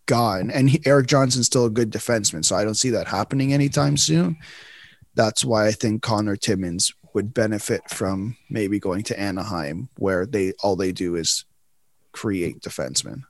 gone. 0.06 0.50
And 0.50 0.68
he, 0.68 0.80
Erik 0.84 1.06
Johnson's 1.06 1.46
still 1.46 1.64
a 1.64 1.70
good 1.70 1.90
defenseman, 1.92 2.44
so 2.44 2.56
I 2.56 2.64
don't 2.64 2.74
see 2.74 2.90
that 2.90 3.06
happening 3.06 3.52
anytime 3.52 3.96
soon. 3.96 4.36
That's 5.14 5.44
why 5.44 5.68
I 5.68 5.72
think 5.72 6.02
Connor 6.02 6.36
Timmins 6.36 6.92
would 7.14 7.32
benefit 7.32 7.88
from 7.88 8.36
maybe 8.50 8.80
going 8.80 9.02
to 9.04 9.18
Anaheim, 9.20 9.88
where 9.98 10.26
they 10.26 10.54
all 10.62 10.76
they 10.76 10.92
do 10.92 11.14
is 11.14 11.44
create 12.12 12.60
defensemen. 12.60 13.22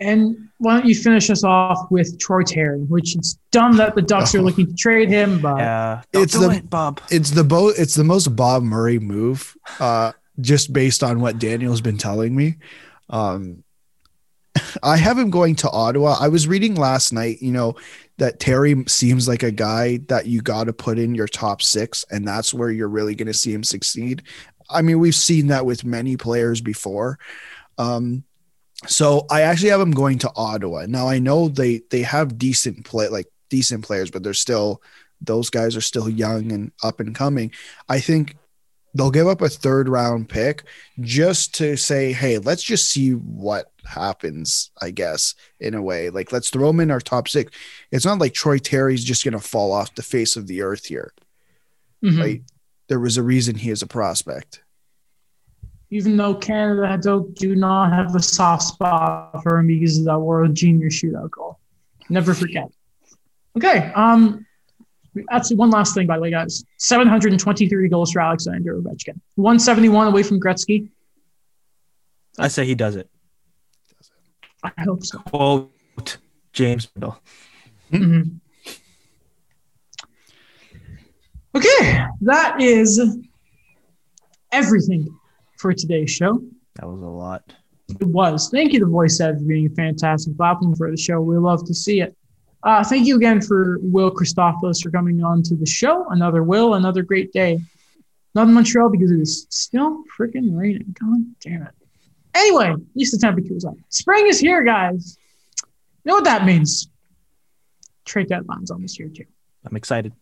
And 0.00 0.48
why 0.58 0.78
don't 0.78 0.86
you 0.86 0.94
finish 0.94 1.30
us 1.30 1.42
off 1.44 1.90
with 1.90 2.18
Troy 2.18 2.42
Terry, 2.42 2.80
which 2.80 3.16
is 3.16 3.38
dumb 3.50 3.76
that 3.78 3.94
the 3.94 4.02
Ducks 4.02 4.34
are 4.34 4.42
looking 4.42 4.66
to 4.66 4.74
trade 4.74 5.08
him, 5.08 5.40
but 5.40 5.58
Yeah, 5.58 6.02
It's 6.12 6.34
the- 6.38 6.50
it, 6.50 6.70
Bob. 6.70 7.00
It's 7.10 7.30
the 7.30 7.44
bo- 7.44 7.68
it's 7.76 7.94
the 7.94 8.04
most 8.04 8.34
Bob 8.36 8.62
Murray 8.62 8.98
move, 8.98 9.56
uh, 9.80 10.12
just 10.40 10.72
based 10.72 11.02
on 11.02 11.20
what 11.20 11.38
Daniel's 11.38 11.80
been 11.80 11.96
telling 11.98 12.34
me. 12.36 12.56
Um, 13.08 13.62
I 14.82 14.96
have 14.96 15.18
him 15.18 15.30
going 15.30 15.54
to 15.56 15.70
Ottawa. 15.70 16.16
I 16.20 16.28
was 16.28 16.46
reading 16.48 16.74
last 16.74 17.12
night, 17.12 17.40
you 17.40 17.52
know, 17.52 17.76
that 18.18 18.40
Terry 18.40 18.82
seems 18.86 19.28
like 19.28 19.42
a 19.42 19.50
guy 19.50 19.98
that 20.08 20.26
you 20.26 20.40
got 20.40 20.64
to 20.64 20.72
put 20.72 20.98
in 20.98 21.14
your 21.14 21.28
top 21.28 21.60
six, 21.62 22.04
and 22.10 22.26
that's 22.26 22.54
where 22.54 22.70
you're 22.70 22.88
really 22.88 23.14
going 23.14 23.26
to 23.26 23.34
see 23.34 23.52
him 23.52 23.62
succeed. 23.62 24.22
I 24.70 24.82
mean, 24.82 24.98
we've 24.98 25.14
seen 25.14 25.48
that 25.48 25.66
with 25.66 25.84
many 25.84 26.16
players 26.16 26.60
before. 26.60 27.18
Um, 27.78 28.24
so 28.86 29.26
I 29.30 29.42
actually 29.42 29.70
have 29.70 29.80
him 29.80 29.92
going 29.92 30.18
to 30.18 30.32
Ottawa. 30.36 30.86
Now 30.86 31.08
I 31.08 31.18
know 31.18 31.48
they 31.48 31.82
they 31.90 32.02
have 32.02 32.38
decent 32.38 32.84
play, 32.84 33.08
like 33.08 33.26
decent 33.48 33.84
players, 33.84 34.10
but 34.10 34.22
they're 34.22 34.34
still 34.34 34.82
those 35.20 35.48
guys 35.50 35.76
are 35.76 35.80
still 35.80 36.08
young 36.10 36.52
and 36.52 36.72
up 36.82 37.00
and 37.00 37.14
coming. 37.14 37.50
I 37.88 38.00
think 38.00 38.36
they'll 38.94 39.10
give 39.10 39.26
up 39.26 39.40
a 39.40 39.48
third 39.48 39.88
round 39.88 40.28
pick 40.28 40.64
just 41.00 41.54
to 41.54 41.76
say, 41.76 42.12
hey, 42.12 42.38
let's 42.38 42.62
just 42.62 42.90
see 42.90 43.12
what 43.12 43.70
happens, 43.84 44.70
I 44.80 44.90
guess, 44.90 45.34
in 45.60 45.74
a 45.74 45.82
way. 45.82 46.10
Like, 46.10 46.32
let's 46.32 46.50
throw 46.50 46.70
him 46.70 46.80
in 46.80 46.90
our 46.90 47.00
top 47.00 47.28
six. 47.28 47.52
It's 47.92 48.06
not 48.06 48.18
like 48.18 48.34
Troy 48.34 48.58
Terry's 48.58 49.04
just 49.04 49.24
going 49.24 49.32
to 49.32 49.40
fall 49.40 49.72
off 49.72 49.94
the 49.94 50.02
face 50.02 50.36
of 50.36 50.46
the 50.46 50.62
earth 50.62 50.86
here. 50.86 51.12
Mhm. 52.02 52.20
Right? 52.20 52.42
There 52.88 53.00
was 53.00 53.16
a 53.16 53.22
reason 53.22 53.56
he 53.56 53.70
is 53.70 53.82
a 53.82 53.86
prospect. 53.86 54.62
Even 55.90 56.16
though 56.16 56.34
Canada 56.34 56.98
do, 57.00 57.32
do 57.36 57.54
not 57.54 57.92
have 57.92 58.14
a 58.14 58.22
soft 58.22 58.64
spot 58.64 59.42
for 59.42 59.58
him 59.58 59.68
because 59.68 59.98
of 59.98 60.04
that 60.06 60.18
World 60.18 60.54
Junior 60.54 60.88
Shootout 60.88 61.30
goal. 61.30 61.58
Never 62.08 62.34
forget. 62.34 62.70
Okay. 63.56 63.92
Um. 63.94 64.44
Actually, 65.30 65.56
one 65.56 65.70
last 65.70 65.94
thing, 65.94 66.06
by 66.06 66.16
the 66.16 66.22
way, 66.22 66.30
guys. 66.30 66.64
723 66.78 67.88
goals 67.88 68.12
for 68.12 68.20
Alexander 68.20 68.74
Ovechkin. 68.78 69.18
171 69.36 70.08
away 70.08 70.22
from 70.22 70.38
Gretzky. 70.38 70.90
I 72.38 72.48
say 72.48 72.66
he 72.66 72.74
does 72.74 72.96
it. 72.96 73.08
I 74.62 74.72
hope 74.82 75.04
so. 75.04 75.18
Quote 75.20 76.18
James 76.52 76.86
Bill. 76.86 77.18
Mhm. 77.90 78.40
Okay, 81.54 82.04
that 82.20 82.60
is 82.60 83.00
everything 84.52 85.08
for 85.56 85.72
today's 85.72 86.10
show. 86.10 86.40
That 86.76 86.86
was 86.88 87.02
a 87.02 87.06
lot. 87.06 87.52
It 87.88 88.06
was. 88.06 88.50
Thank 88.50 88.72
you, 88.72 88.80
the 88.80 88.86
voice 88.86 89.20
Ed, 89.20 89.38
for 89.38 89.44
being 89.44 89.66
a 89.66 89.70
fantastic 89.70 90.36
platform 90.36 90.74
for 90.74 90.90
the 90.90 90.96
show. 90.96 91.20
We 91.20 91.36
love 91.38 91.64
to 91.66 91.74
see 91.74 92.00
it. 92.00 92.16
Uh, 92.62 92.82
thank 92.82 93.06
you 93.06 93.16
again 93.16 93.40
for 93.40 93.78
Will 93.80 94.10
Christopoulos 94.10 94.82
for 94.82 94.90
coming 94.90 95.22
on 95.22 95.42
to 95.44 95.54
the 95.54 95.66
show. 95.66 96.08
Another 96.10 96.42
Will, 96.42 96.74
another 96.74 97.02
great 97.02 97.32
day. 97.32 97.60
Not 98.34 98.48
in 98.48 98.54
Montreal 98.54 98.90
because 98.90 99.10
it 99.12 99.20
is 99.20 99.46
still 99.50 100.02
freaking 100.18 100.58
raining. 100.58 100.94
God 101.00 101.24
damn 101.40 101.62
it. 101.62 101.74
Anyway, 102.34 102.70
at 102.70 102.78
least 102.94 103.12
the 103.12 103.18
temperature 103.18 103.54
is 103.54 103.64
up. 103.64 103.76
Spring 103.88 104.26
is 104.26 104.38
here, 104.38 104.62
guys. 104.62 105.16
You 106.04 106.10
know 106.10 106.14
what 106.16 106.24
that 106.24 106.44
means? 106.44 106.88
Trade 108.04 108.28
deadline's 108.28 108.70
almost 108.70 108.96
here, 108.96 109.08
too. 109.08 109.24
I'm 109.64 109.76
excited. 109.76 110.12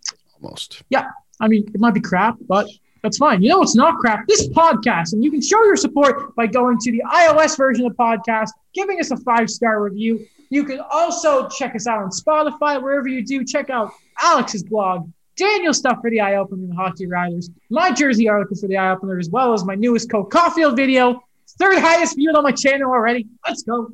Almost. 0.41 0.83
Yeah. 0.91 1.09
I 1.41 1.49
mean, 1.49 1.69
it 1.75 1.81
might 1.81 1.95
be 1.95 2.01
crap, 2.01 2.37
but 2.47 2.69
that's 3.05 3.19
fine. 3.19 3.43
You 3.43 3.51
know 3.51 3.59
what's 3.59 3.77
not 3.77 3.99
crap? 3.99 4.27
This 4.27 4.49
podcast. 4.49 5.13
And 5.13 5.23
you 5.23 5.31
can 5.31 5.43
show 5.43 5.63
your 5.67 5.77
support 5.77 6.35
by 6.37 6.47
going 6.47 6.79
to 6.79 6.91
the 6.91 7.03
iOS 7.13 7.55
version 7.55 7.85
of 7.85 7.95
the 7.95 8.03
podcast, 8.03 8.49
giving 8.73 8.99
us 8.99 9.11
a 9.11 9.19
five 9.19 9.51
star 9.51 9.83
review. 9.83 10.25
You 10.49 10.65
can 10.65 10.81
also 10.91 11.47
check 11.51 11.75
us 11.75 11.87
out 11.87 12.03
on 12.03 12.09
Spotify, 12.09 12.83
wherever 12.83 13.07
you 13.07 13.23
do. 13.23 13.45
Check 13.45 13.69
out 13.69 13.93
Alex's 14.23 14.63
blog, 14.63 15.11
Daniel's 15.37 15.77
stuff 15.77 15.99
for 16.01 16.09
the 16.09 16.23
Eye 16.23 16.37
Opener 16.37 16.63
and 16.63 16.71
the 16.71 16.77
Hockey 16.77 17.07
Writers, 17.07 17.51
my 17.69 17.93
jersey 17.93 18.27
article 18.27 18.57
for 18.57 18.69
the 18.69 18.79
Eye 18.79 18.93
Opener, 18.93 19.19
as 19.19 19.29
well 19.29 19.53
as 19.53 19.67
my 19.67 19.75
newest 19.75 20.11
Cole 20.11 20.27
Caufield 20.27 20.75
video, 20.75 21.23
third 21.59 21.79
highest 21.81 22.17
viewed 22.17 22.35
on 22.35 22.43
my 22.43 22.53
channel 22.53 22.91
already. 22.91 23.27
Let's 23.47 23.65
go. 23.65 23.93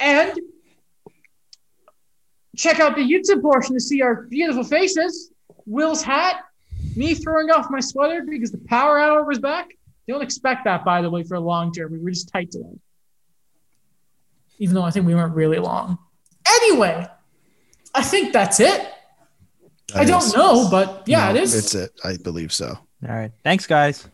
And 0.00 0.36
check 2.56 2.80
out 2.80 2.96
the 2.96 3.02
YouTube 3.02 3.40
portion 3.40 3.74
to 3.74 3.80
see 3.80 4.02
our 4.02 4.22
beautiful 4.22 4.64
faces. 4.64 5.30
Will's 5.64 6.02
hat, 6.02 6.42
me 6.96 7.14
throwing 7.14 7.50
off 7.50 7.70
my 7.70 7.80
sweater 7.80 8.22
because 8.28 8.50
the 8.52 8.58
power 8.58 8.98
hour 8.98 9.24
was 9.24 9.38
back. 9.38 9.70
Don't 10.06 10.22
expect 10.22 10.64
that, 10.64 10.84
by 10.84 11.02
the 11.02 11.10
way, 11.10 11.22
for 11.22 11.34
a 11.34 11.40
long 11.40 11.72
term. 11.72 11.92
We 11.92 11.98
were 11.98 12.10
just 12.10 12.30
tight 12.32 12.50
today. 12.50 12.78
Even 14.58 14.74
though 14.74 14.82
I 14.82 14.90
think 14.90 15.06
we 15.06 15.14
weren't 15.14 15.34
really 15.34 15.58
long. 15.58 15.98
Anyway, 16.46 17.06
I 17.94 18.02
think 18.02 18.32
that's 18.32 18.58
it. 18.58 18.88
I 19.94 20.04
don't 20.04 20.34
know, 20.36 20.68
but 20.70 21.04
yeah, 21.06 21.32
No, 21.32 21.38
it 21.38 21.42
is. 21.42 21.54
It's 21.54 21.74
it. 21.74 21.92
I 22.04 22.16
believe 22.16 22.52
so. 22.52 22.68
All 23.08 23.14
right. 23.14 23.30
Thanks, 23.44 23.66
guys. 23.66 24.08